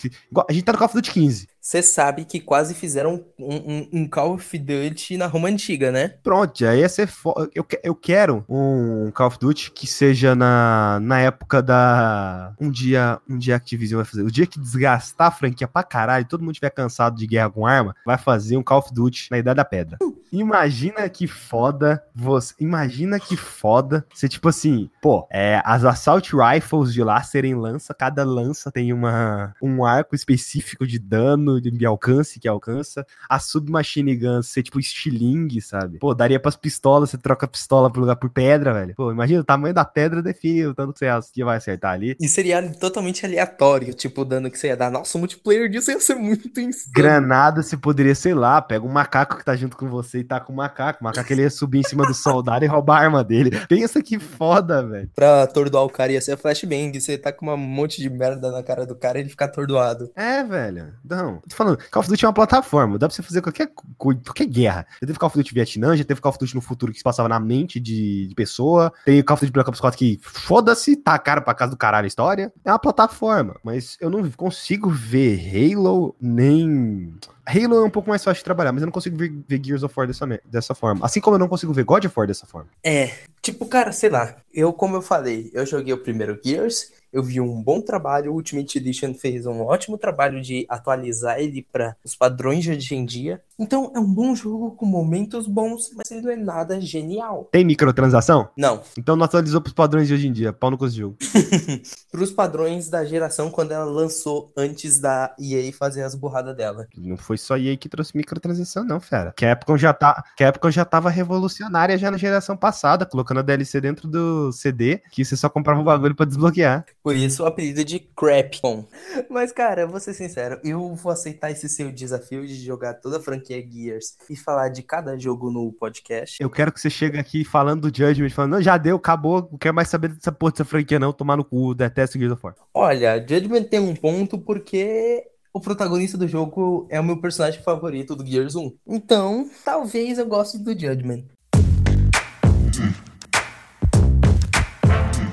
a 0.49 0.53
gente 0.53 0.65
tá 0.65 0.71
no 0.73 0.77
Call 0.77 0.87
of 0.87 0.95
Duty 0.95 1.11
15. 1.11 1.47
Você 1.65 1.81
sabe 1.81 2.26
que 2.26 2.41
quase 2.41 2.73
fizeram 2.73 3.23
um, 3.40 3.56
um- 3.56 3.90
um 3.94 4.07
Call 4.10 4.34
of 4.34 4.57
Duty 4.60 5.15
na 5.15 5.27
Roma 5.27 5.48
Antiga, 5.48 5.94
né? 5.94 6.15
Pronto, 6.22 6.65
aí 6.68 6.81
ia 6.81 6.90
ser 6.90 7.07
fo... 7.07 7.34
eu, 7.56 7.65
eu 7.81 7.95
quero 7.95 8.44
um 8.49 9.10
Call 9.11 9.27
of 9.27 9.40
Duty 9.40 9.72
que 9.72 9.88
seja 9.88 10.35
na, 10.35 10.99
na 11.02 11.22
época 11.22 11.61
da. 11.64 12.53
Um 12.60 12.69
dia, 12.69 13.18
um 13.30 13.38
dia 13.38 13.53
a 13.53 13.57
Activision 13.57 13.99
vai 13.99 14.06
fazer. 14.06 14.23
O 14.23 14.31
dia 14.31 14.45
que 14.45 14.60
desgastar 14.60 15.27
a 15.27 15.31
franquia 15.31 15.65
pra 15.65 15.84
caralho, 15.84 16.26
todo 16.27 16.41
mundo 16.44 16.53
tiver 16.53 16.69
cansado 16.69 17.15
de 17.15 17.26
guerra 17.26 17.49
com 17.49 17.65
arma, 17.65 17.95
vai 18.06 18.18
fazer 18.18 18.57
um 18.57 18.64
Call 18.64 18.80
of 18.80 18.94
Duty 18.94 19.30
na 19.31 19.38
Idade 19.38 19.56
da 19.56 19.64
Pedra. 19.65 19.98
Imagina 20.34 21.07
que 21.07 21.27
foda 21.27 22.03
você. 22.14 22.53
Imagina 22.60 23.18
que 23.22 23.38
foda. 23.38 24.06
Você, 24.14 24.27
tipo 24.27 24.49
assim, 24.49 24.90
pô, 25.02 25.26
é, 25.31 25.61
as 25.64 25.85
Assault 25.85 26.30
Rifles 26.35 26.91
de 26.91 27.02
lá 27.03 27.23
serem 27.23 27.56
lança, 27.56 27.94
cada 27.94 28.26
lança 28.26 28.69
tem 28.69 28.91
uma, 28.91 29.56
um 29.61 29.85
arco 29.85 30.14
específico 30.14 30.85
de 30.85 30.99
dano, 30.99 31.52
de 31.59 31.85
alcance 31.85 32.39
que 32.39 32.47
alcança. 32.47 33.05
A 33.30 33.39
Submachine 33.39 34.15
Gun 34.15 34.41
ser 34.41 34.63
tipo 34.63 34.80
estilingue, 34.80 35.61
sabe? 35.61 35.99
Pô, 35.99 36.13
daria 36.13 36.39
pras 36.39 36.55
pistolas, 36.55 37.09
você 37.09 37.17
troca 37.17 37.45
a 37.45 37.49
pistola 37.49 37.91
pro 37.91 38.01
lugar 38.01 38.15
por 38.15 38.30
pedra, 38.30 38.73
velho. 38.73 38.95
Pô, 38.95 39.11
imagina 39.11 39.41
o 39.41 39.45
tamanho 39.45 39.73
da 39.73 39.85
pedra 39.85 40.21
define 40.21 40.67
o 40.67 40.73
tanto 40.73 40.93
que 40.93 40.99
você 40.99 41.31
que 41.34 41.43
vai 41.43 41.57
acertar 41.57 41.93
ali. 41.93 42.15
E 42.19 42.27
seria 42.27 42.61
totalmente 42.73 43.25
aleatório, 43.25 43.93
tipo, 43.93 44.21
o 44.21 44.25
dano 44.25 44.49
que 44.49 44.57
você 44.57 44.67
ia 44.67 44.77
dar. 44.77 44.91
Nossa, 44.91 45.17
o 45.17 45.19
multiplayer 45.19 45.69
disso 45.69 45.91
ia 45.91 45.99
ser 45.99 46.15
muito 46.15 46.59
insano. 46.59 46.93
Granada 46.93 47.61
você 47.61 47.77
poderia, 47.77 48.15
sei 48.15 48.34
lá, 48.34 48.61
pega 48.61 48.85
um 48.85 48.91
macaco 48.91 49.38
que 49.38 49.45
tá 49.45 49.55
junto 49.55 49.77
com 49.77 49.88
você 49.88 50.19
e 50.19 50.23
tá 50.23 50.39
com 50.39 50.53
o 50.53 50.55
macaco. 50.55 50.99
O 51.01 51.03
macaco 51.03 51.31
ele 51.31 51.43
ia 51.43 51.49
subir 51.49 51.80
em 51.80 51.84
cima 51.84 52.05
do 52.05 52.13
soldado 52.13 52.65
e 52.65 52.67
roubar 52.67 52.99
a 52.99 53.03
arma 53.03 53.23
dele. 53.23 53.51
Pensa 53.67 54.01
que 54.01 54.19
foda, 54.19 54.85
velho. 54.85 55.09
Pra 55.13 55.43
atordoar 55.43 55.84
o 55.84 55.89
cara 55.89 56.11
ia 56.11 56.21
ser 56.21 56.38
flashbang. 56.38 56.99
Você 56.99 57.17
tá 57.17 57.31
com 57.31 57.51
um 57.53 57.57
monte 57.57 58.01
de 58.01 58.09
merda 58.09 58.51
na 58.51 58.63
cara 58.63 58.85
do 58.85 58.95
cara 58.95 59.17
e 59.17 59.21
ele 59.21 59.30
fica 59.30 59.45
atordoado. 59.45 60.11
É, 60.15 60.43
velho. 60.43 60.93
Não, 61.03 61.41
tô 61.49 61.56
falando, 61.56 61.78
Call 61.91 62.02
of 62.02 62.10
Duty 62.10 62.26
é 62.26 62.28
uma 62.28 62.34
plataforma, 62.34 62.98
dá 62.98 63.07
pra 63.07 63.15
você 63.15 63.22
fazer 63.22 63.41
qualquer 63.41 63.72
qualquer 63.98 64.45
guerra. 64.45 64.88
Já 65.02 65.07
teve 65.07 65.20
Call 65.20 65.28
of 65.28 65.38
Duty 65.38 65.53
Vietnã, 65.53 65.95
já 65.95 66.03
teve 66.03 66.22
Call 66.22 66.30
of 66.30 66.40
Duty 66.40 66.56
no 66.56 66.61
futuro 66.61 66.91
que 66.91 66.98
se 66.98 67.03
passava 67.03 67.28
na 67.30 67.40
mente 67.40 67.80
de, 67.80 68.28
de 68.28 68.36
pessoa. 68.36 68.91
Tem 69.06 69.22
Call 69.24 69.36
of 69.36 69.45
Duty 69.45 69.53
Black 69.53 69.70
Ops 69.70 69.80
4 69.80 69.98
que 69.98 70.20
foda-se, 70.22 70.95
tá 70.95 71.18
cara 71.20 71.41
pra 71.41 71.53
casa 71.53 71.72
do 71.72 71.78
caralho 71.78 72.06
a 72.06 72.07
história. 72.07 72.53
É 72.64 72.72
uma 72.72 72.80
plataforma, 72.80 73.56
mas 73.64 73.98
eu 73.99 74.10
não 74.10 74.30
consigo 74.32 74.90
ver 74.90 75.74
Halo 75.76 76.15
nem. 76.20 77.14
Halo 77.45 77.76
é 77.76 77.84
um 77.84 77.90
pouco 77.90 78.10
mais 78.10 78.24
fácil 78.24 78.40
de 78.40 78.45
trabalhar, 78.45 78.72
mas 78.72 78.82
eu 78.82 78.86
não 78.86 78.94
consigo 78.94 79.18
ver, 79.18 79.34
ver 79.48 79.61
Gears 79.64 79.84
of 79.84 79.94
War 79.98 80.07
dessa, 80.07 80.26
dessa 80.45 80.74
forma. 80.74 81.06
Assim 81.06 81.20
como 81.20 81.36
eu 81.36 81.40
não 81.40 81.49
consigo 81.49 81.74
ver 81.74 81.84
God 81.84 82.06
of 82.06 82.14
War 82.15 82.28
dessa 82.28 82.45
forma. 82.45 82.70
É, 82.84 83.11
tipo, 83.41 83.65
cara, 83.65 83.91
sei 83.91 84.10
lá. 84.10 84.36
Eu, 84.53 84.72
como 84.72 84.95
eu 84.95 85.02
falei, 85.02 85.52
eu 85.53 85.65
joguei 85.65 85.94
o 85.94 85.98
primeiro 85.98 86.40
Gears, 86.44 86.91
eu 87.14 87.22
vi 87.22 87.40
um 87.40 87.61
bom 87.61 87.80
trabalho, 87.80 88.31
o 88.31 88.35
Ultimate 88.35 88.80
Edition 88.80 89.14
fez 89.14 89.45
um 89.45 89.61
ótimo 89.61 89.99
trabalho 89.99 90.41
de 90.41 90.65
atualizar 90.68 91.40
ele 91.40 91.61
para 91.61 91.95
os 92.03 92.15
padrões 92.15 92.64
de 92.64 92.72
hoje 92.72 92.95
em 92.95 93.06
dia. 93.06 93.40
Então, 93.59 93.91
é 93.95 93.99
um 93.99 94.11
bom 94.13 94.35
jogo 94.35 94.71
com 94.71 94.85
momentos 94.85 95.47
bons, 95.47 95.91
mas 95.95 96.09
ele 96.11 96.21
não 96.21 96.31
é 96.31 96.35
nada 96.35 96.81
genial. 96.81 97.47
Tem 97.51 97.63
microtransação? 97.63 98.49
Não, 98.57 98.81
Então 98.97 99.15
não 99.15 99.25
atualizou 99.25 99.61
pros 99.61 99.73
padrões 99.73 100.07
de 100.07 100.13
hoje 100.13 100.27
em 100.27 100.31
dia. 100.31 100.51
Pau 100.51 100.71
no 100.71 100.77
desse 100.77 100.97
jogo. 100.97 101.17
para 102.11 102.21
os 102.21 102.31
padrões 102.31 102.89
da 102.89 103.03
geração 103.03 103.49
quando 103.49 103.71
ela 103.71 103.85
lançou 103.85 104.51
antes 104.55 104.99
da 104.99 105.35
EA 105.39 105.71
fazer 105.73 106.03
as 106.03 106.15
burradas 106.15 106.55
dela. 106.55 106.88
Não 106.97 107.17
foi 107.17 107.38
só 107.38 107.57
EA 107.57 107.75
que 107.77 107.89
trouxe 107.89 108.15
microtransação, 108.15 108.84
não, 108.84 108.99
fera. 108.99 109.34
Capcom 109.35 109.77
já, 109.77 109.93
tá, 109.93 110.23
Capcom 110.38 110.71
já 110.71 110.85
tava 110.85 111.09
revolucionária 111.09 111.97
já 111.97 112.09
na 112.09 112.17
geração 112.17 112.55
passada, 112.55 113.05
colocando 113.05 113.39
a 113.39 113.43
DLC 113.43 113.81
dentro 113.81 114.07
do 114.07 114.51
CD, 114.51 115.01
que 115.11 115.25
você 115.25 115.35
só 115.35 115.49
comprava 115.49 115.81
o 115.81 115.84
bagulho 115.84 116.15
pra 116.15 116.25
desbloquear. 116.25 116.85
Por 117.01 117.15
isso 117.15 117.43
o 117.43 117.45
apelido 117.45 117.84
de 117.84 117.99
Crapcom. 117.99 118.85
Mas, 119.30 119.51
cara, 119.51 119.88
vou 119.88 119.99
ser 119.99 120.13
sincero, 120.13 120.59
eu 120.63 120.95
vou 120.95 121.11
aceitar 121.11 121.51
esse 121.51 121.67
seu 121.67 121.91
desafio 121.91 122.45
de 122.45 122.55
jogar 122.55 122.95
toda 122.95 123.17
a 123.17 123.21
franquia 123.21 123.43
Gears 123.52 124.15
e 124.30 124.36
falar 124.36 124.70
de 124.70 124.82
cada 124.84 125.18
jogo 125.18 125.49
no 125.49 125.72
podcast. 125.74 126.41
Eu 126.41 126.49
quero 126.49 126.72
que 126.72 126.80
você 126.80 126.90
chegue 126.90 127.18
aqui 127.18 127.44
falando 127.44 127.90
do 127.90 127.98
Judgment, 127.98 128.30
falando, 128.30 128.52
não, 128.53 128.61
já 128.61 128.78
deu, 128.78 128.95
acabou, 128.98 129.48
não 129.52 129.57
quero 129.57 129.76
mais 129.76 129.90
saber 129.90 130.10
dessa 130.10 130.32
porra 130.32 130.52
dessa 130.52 130.65
franquia 130.65 130.99
não, 130.99 131.11
tomar 131.11 131.38
no 131.38 131.44
cu, 131.44 131.74
detesto 131.74 132.18
Gears 132.18 132.34
of 132.34 132.41
War. 132.44 132.56
Olha, 132.74 133.18
Judgment 133.20 133.64
tem 133.64 133.80
um 133.80 133.95
ponto 133.95 134.38
porque 134.38 135.24
o 135.53 135.60
protagonista 135.60 136.18
do 136.18 136.28
jogo 136.28 136.88
é 136.90 136.99
o 136.99 137.03
meu 137.03 137.22
personagem 137.22 137.61
favorito 137.61 138.15
do 138.15 138.26
Gears 138.26 138.56
1. 138.56 138.72
Então, 138.88 139.49
talvez 139.64 140.18
eu 140.18 140.26
goste 140.26 140.57
do 140.57 140.72
Judgment. 140.72 141.26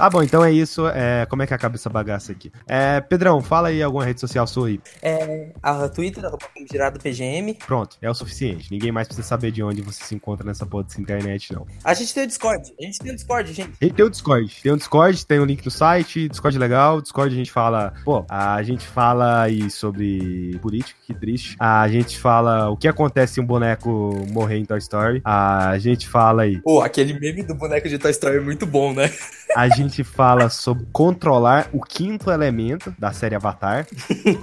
Ah, 0.00 0.08
bom, 0.08 0.22
então 0.22 0.42
é 0.42 0.50
isso. 0.50 0.88
É, 0.88 1.26
como 1.26 1.42
é 1.42 1.46
que 1.46 1.52
acaba 1.52 1.74
essa 1.74 1.90
bagaça 1.90 2.32
aqui? 2.32 2.50
É, 2.66 3.02
Pedrão, 3.02 3.42
fala 3.42 3.68
aí 3.68 3.82
alguma 3.82 4.02
rede 4.02 4.18
social 4.18 4.46
sua 4.46 4.68
aí. 4.68 4.80
É, 5.02 5.52
a 5.62 5.90
Twitter, 5.90 6.24
arroba 6.24 6.46
girado 6.72 6.98
PGM. 6.98 7.52
Pronto, 7.66 7.98
é 8.00 8.08
o 8.08 8.14
suficiente. 8.14 8.70
Ninguém 8.70 8.90
mais 8.90 9.06
precisa 9.06 9.28
saber 9.28 9.50
de 9.50 9.62
onde 9.62 9.82
você 9.82 10.02
se 10.02 10.14
encontra 10.14 10.46
nessa 10.46 10.64
porra 10.64 10.84
dessa 10.84 10.98
internet, 11.02 11.52
não. 11.52 11.66
A 11.84 11.92
gente 11.92 12.14
tem 12.14 12.24
o 12.24 12.26
Discord. 12.26 12.72
A 12.80 12.82
gente 12.82 12.98
tem 12.98 13.12
o 13.12 13.14
Discord, 13.14 13.52
gente. 13.52 13.72
E 13.78 13.90
tem 13.90 14.04
o 14.06 14.08
Discord. 14.08 14.56
Tem 14.62 14.72
o 14.72 14.76
Discord, 14.78 15.26
tem 15.26 15.38
o 15.38 15.44
link 15.44 15.62
no 15.66 15.70
site. 15.70 16.28
Discord 16.30 16.56
é 16.56 16.60
legal. 16.60 17.02
Discord 17.02 17.34
a 17.34 17.36
gente 17.36 17.52
fala. 17.52 17.92
Pô, 18.02 18.24
a 18.26 18.62
gente 18.62 18.86
fala 18.86 19.42
aí 19.42 19.70
sobre 19.70 20.58
política, 20.62 20.98
que 21.06 21.12
triste. 21.12 21.56
A 21.60 21.86
gente 21.88 22.18
fala 22.18 22.70
o 22.70 22.76
que 22.76 22.88
acontece 22.88 23.34
se 23.34 23.40
um 23.40 23.46
boneco 23.46 24.14
morrer 24.30 24.56
em 24.56 24.64
Toy 24.64 24.78
Story. 24.78 25.20
A 25.24 25.76
gente 25.78 26.08
fala 26.08 26.42
aí. 26.44 26.58
Pô, 26.62 26.80
aquele 26.80 27.12
meme 27.20 27.42
do 27.42 27.54
boneco 27.54 27.86
de 27.86 27.98
Toy 27.98 28.10
Story 28.12 28.38
é 28.38 28.40
muito 28.40 28.64
bom, 28.64 28.94
né? 28.94 29.10
A 29.54 29.68
gente 29.68 29.89
fala 30.04 30.48
sobre 30.48 30.86
controlar 30.92 31.68
o 31.72 31.80
quinto 31.82 32.30
elemento 32.30 32.94
da 32.98 33.12
série 33.12 33.34
Avatar. 33.34 33.86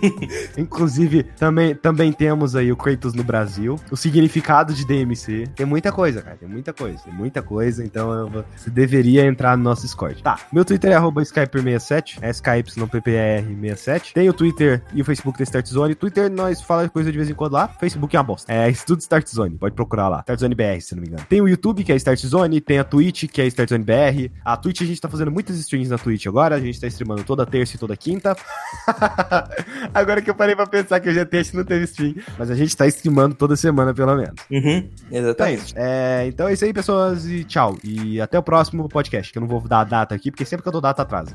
Inclusive, 0.58 1.24
também, 1.38 1.76
também 1.76 2.12
temos 2.12 2.56
aí 2.56 2.72
o 2.72 2.76
Kratos 2.78 3.14
no 3.14 3.24
Brasil, 3.24 3.76
o 3.92 3.96
significado 3.98 4.74
de 4.74 4.86
DMC. 4.86 5.48
Tem 5.56 5.66
muita 5.66 5.92
coisa, 5.92 6.22
cara. 6.22 6.36
Tem 6.38 6.48
muita 6.48 6.74
coisa. 6.74 7.00
Tem 7.04 7.14
muita 7.14 7.42
coisa. 7.42 7.84
Então 7.84 8.30
vou- 8.30 8.46
você 8.56 8.70
deveria 8.70 9.26
entrar 9.26 9.58
no 9.58 9.64
nosso 9.64 9.82
Discord. 9.84 10.22
Tá. 10.24 10.40
Meu 10.52 10.64
Twitter 10.66 10.92
é 10.92 10.96
arroba 10.96 11.22
Skyper67, 11.22 12.20
SKYPPR67. 12.22 14.14
Tem 14.14 14.30
o 14.30 14.34
Twitter 14.34 14.84
e 14.94 15.02
o 15.02 15.06
Facebook 15.06 15.38
da 15.38 15.44
Start 15.44 15.68
Zone. 15.68 15.96
Twitter 15.96 16.30
nós 16.30 16.62
fala 16.62 16.88
coisa 16.90 17.12
de 17.12 17.18
vez 17.18 17.30
em 17.30 17.34
quando 17.34 17.54
lá. 17.54 17.68
Facebook 17.68 18.16
é 18.16 18.20
uma 18.20 18.24
bosta. 18.26 18.52
É 18.52 18.70
Estudo 18.70 19.00
Start 19.02 19.28
Zone. 19.28 19.58
Pode 19.58 19.76
procurar 19.76 20.08
lá. 20.10 20.20
Start 20.20 20.40
Zone 20.40 20.56
BR, 20.56 20.80
se 20.82 20.96
não 20.96 21.02
me 21.02 21.08
engano. 21.08 21.24
Tem 21.30 21.42
o 21.42 21.48
YouTube, 21.48 21.84
que 21.84 21.92
é 21.92 21.96
Start 21.96 22.20
Zone. 22.26 22.62
Tem 22.62 22.80
a 22.80 22.84
Twitch, 22.84 23.26
que 23.28 23.42
é 23.42 23.46
Start 23.48 23.70
Zone 23.70 23.84
BR. 23.84 24.32
A 24.44 24.58
Twitch 24.58 24.82
a 24.82 24.86
gente 24.86 25.00
tá 25.02 25.10
fazendo 25.10 25.32
muitas 25.38 25.56
streams 25.58 25.88
na 25.90 26.00
Twitch 26.00 26.26
agora. 26.26 26.56
A 26.56 26.60
gente 26.60 26.82
tá 26.82 26.88
streamando 26.88 27.24
toda 27.24 27.46
terça 27.46 27.76
e 27.76 27.80
toda 27.80 27.96
quinta. 27.96 28.36
agora 29.94 30.20
que 30.20 30.30
eu 30.30 30.36
parei 30.36 30.56
pra 30.56 30.66
pensar 30.66 31.00
que 31.00 31.08
o 31.10 31.14
GT 31.14 31.52
não 31.54 31.64
teve 31.64 31.84
stream. 31.86 32.16
Mas 32.40 32.50
a 32.50 32.56
gente 32.56 32.76
tá 32.76 32.88
streamando 32.88 33.36
toda 33.36 33.56
semana, 33.56 33.94
pelo 33.94 34.16
menos. 34.16 34.34
Uhum, 34.52 34.90
Então 35.12 35.12
é 35.12 35.18
exatamente. 35.20 35.66
isso. 35.66 35.74
É, 35.78 36.26
então 36.28 36.48
é 36.48 36.54
isso 36.54 36.66
aí, 36.66 36.74
pessoas. 36.74 37.26
E 37.28 37.44
tchau. 37.44 37.78
E 37.84 38.20
até 38.20 38.40
o 38.40 38.44
próximo 38.44 38.90
podcast, 38.90 39.32
que 39.32 39.38
eu 39.38 39.42
não 39.42 39.48
vou 39.48 39.62
dar 39.68 39.82
a 39.82 39.84
data 39.84 40.16
aqui, 40.16 40.32
porque 40.32 40.44
sempre 40.46 40.64
que 40.64 40.68
eu 40.68 40.72
dou 40.74 40.82
data 40.82 41.04
atrasa. 41.04 41.34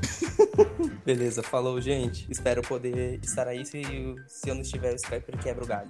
Beleza, 1.05 1.41
falou, 1.41 1.79
gente. 1.79 2.27
Espero 2.29 2.61
poder 2.61 3.19
estar 3.23 3.47
aí. 3.47 3.65
Se, 3.65 3.81
se 4.27 4.49
eu 4.49 4.55
não 4.55 4.61
estiver, 4.61 4.91
o 4.91 4.95
Skype 4.95 5.37
quebra 5.41 5.63
o 5.63 5.67
galho. 5.67 5.89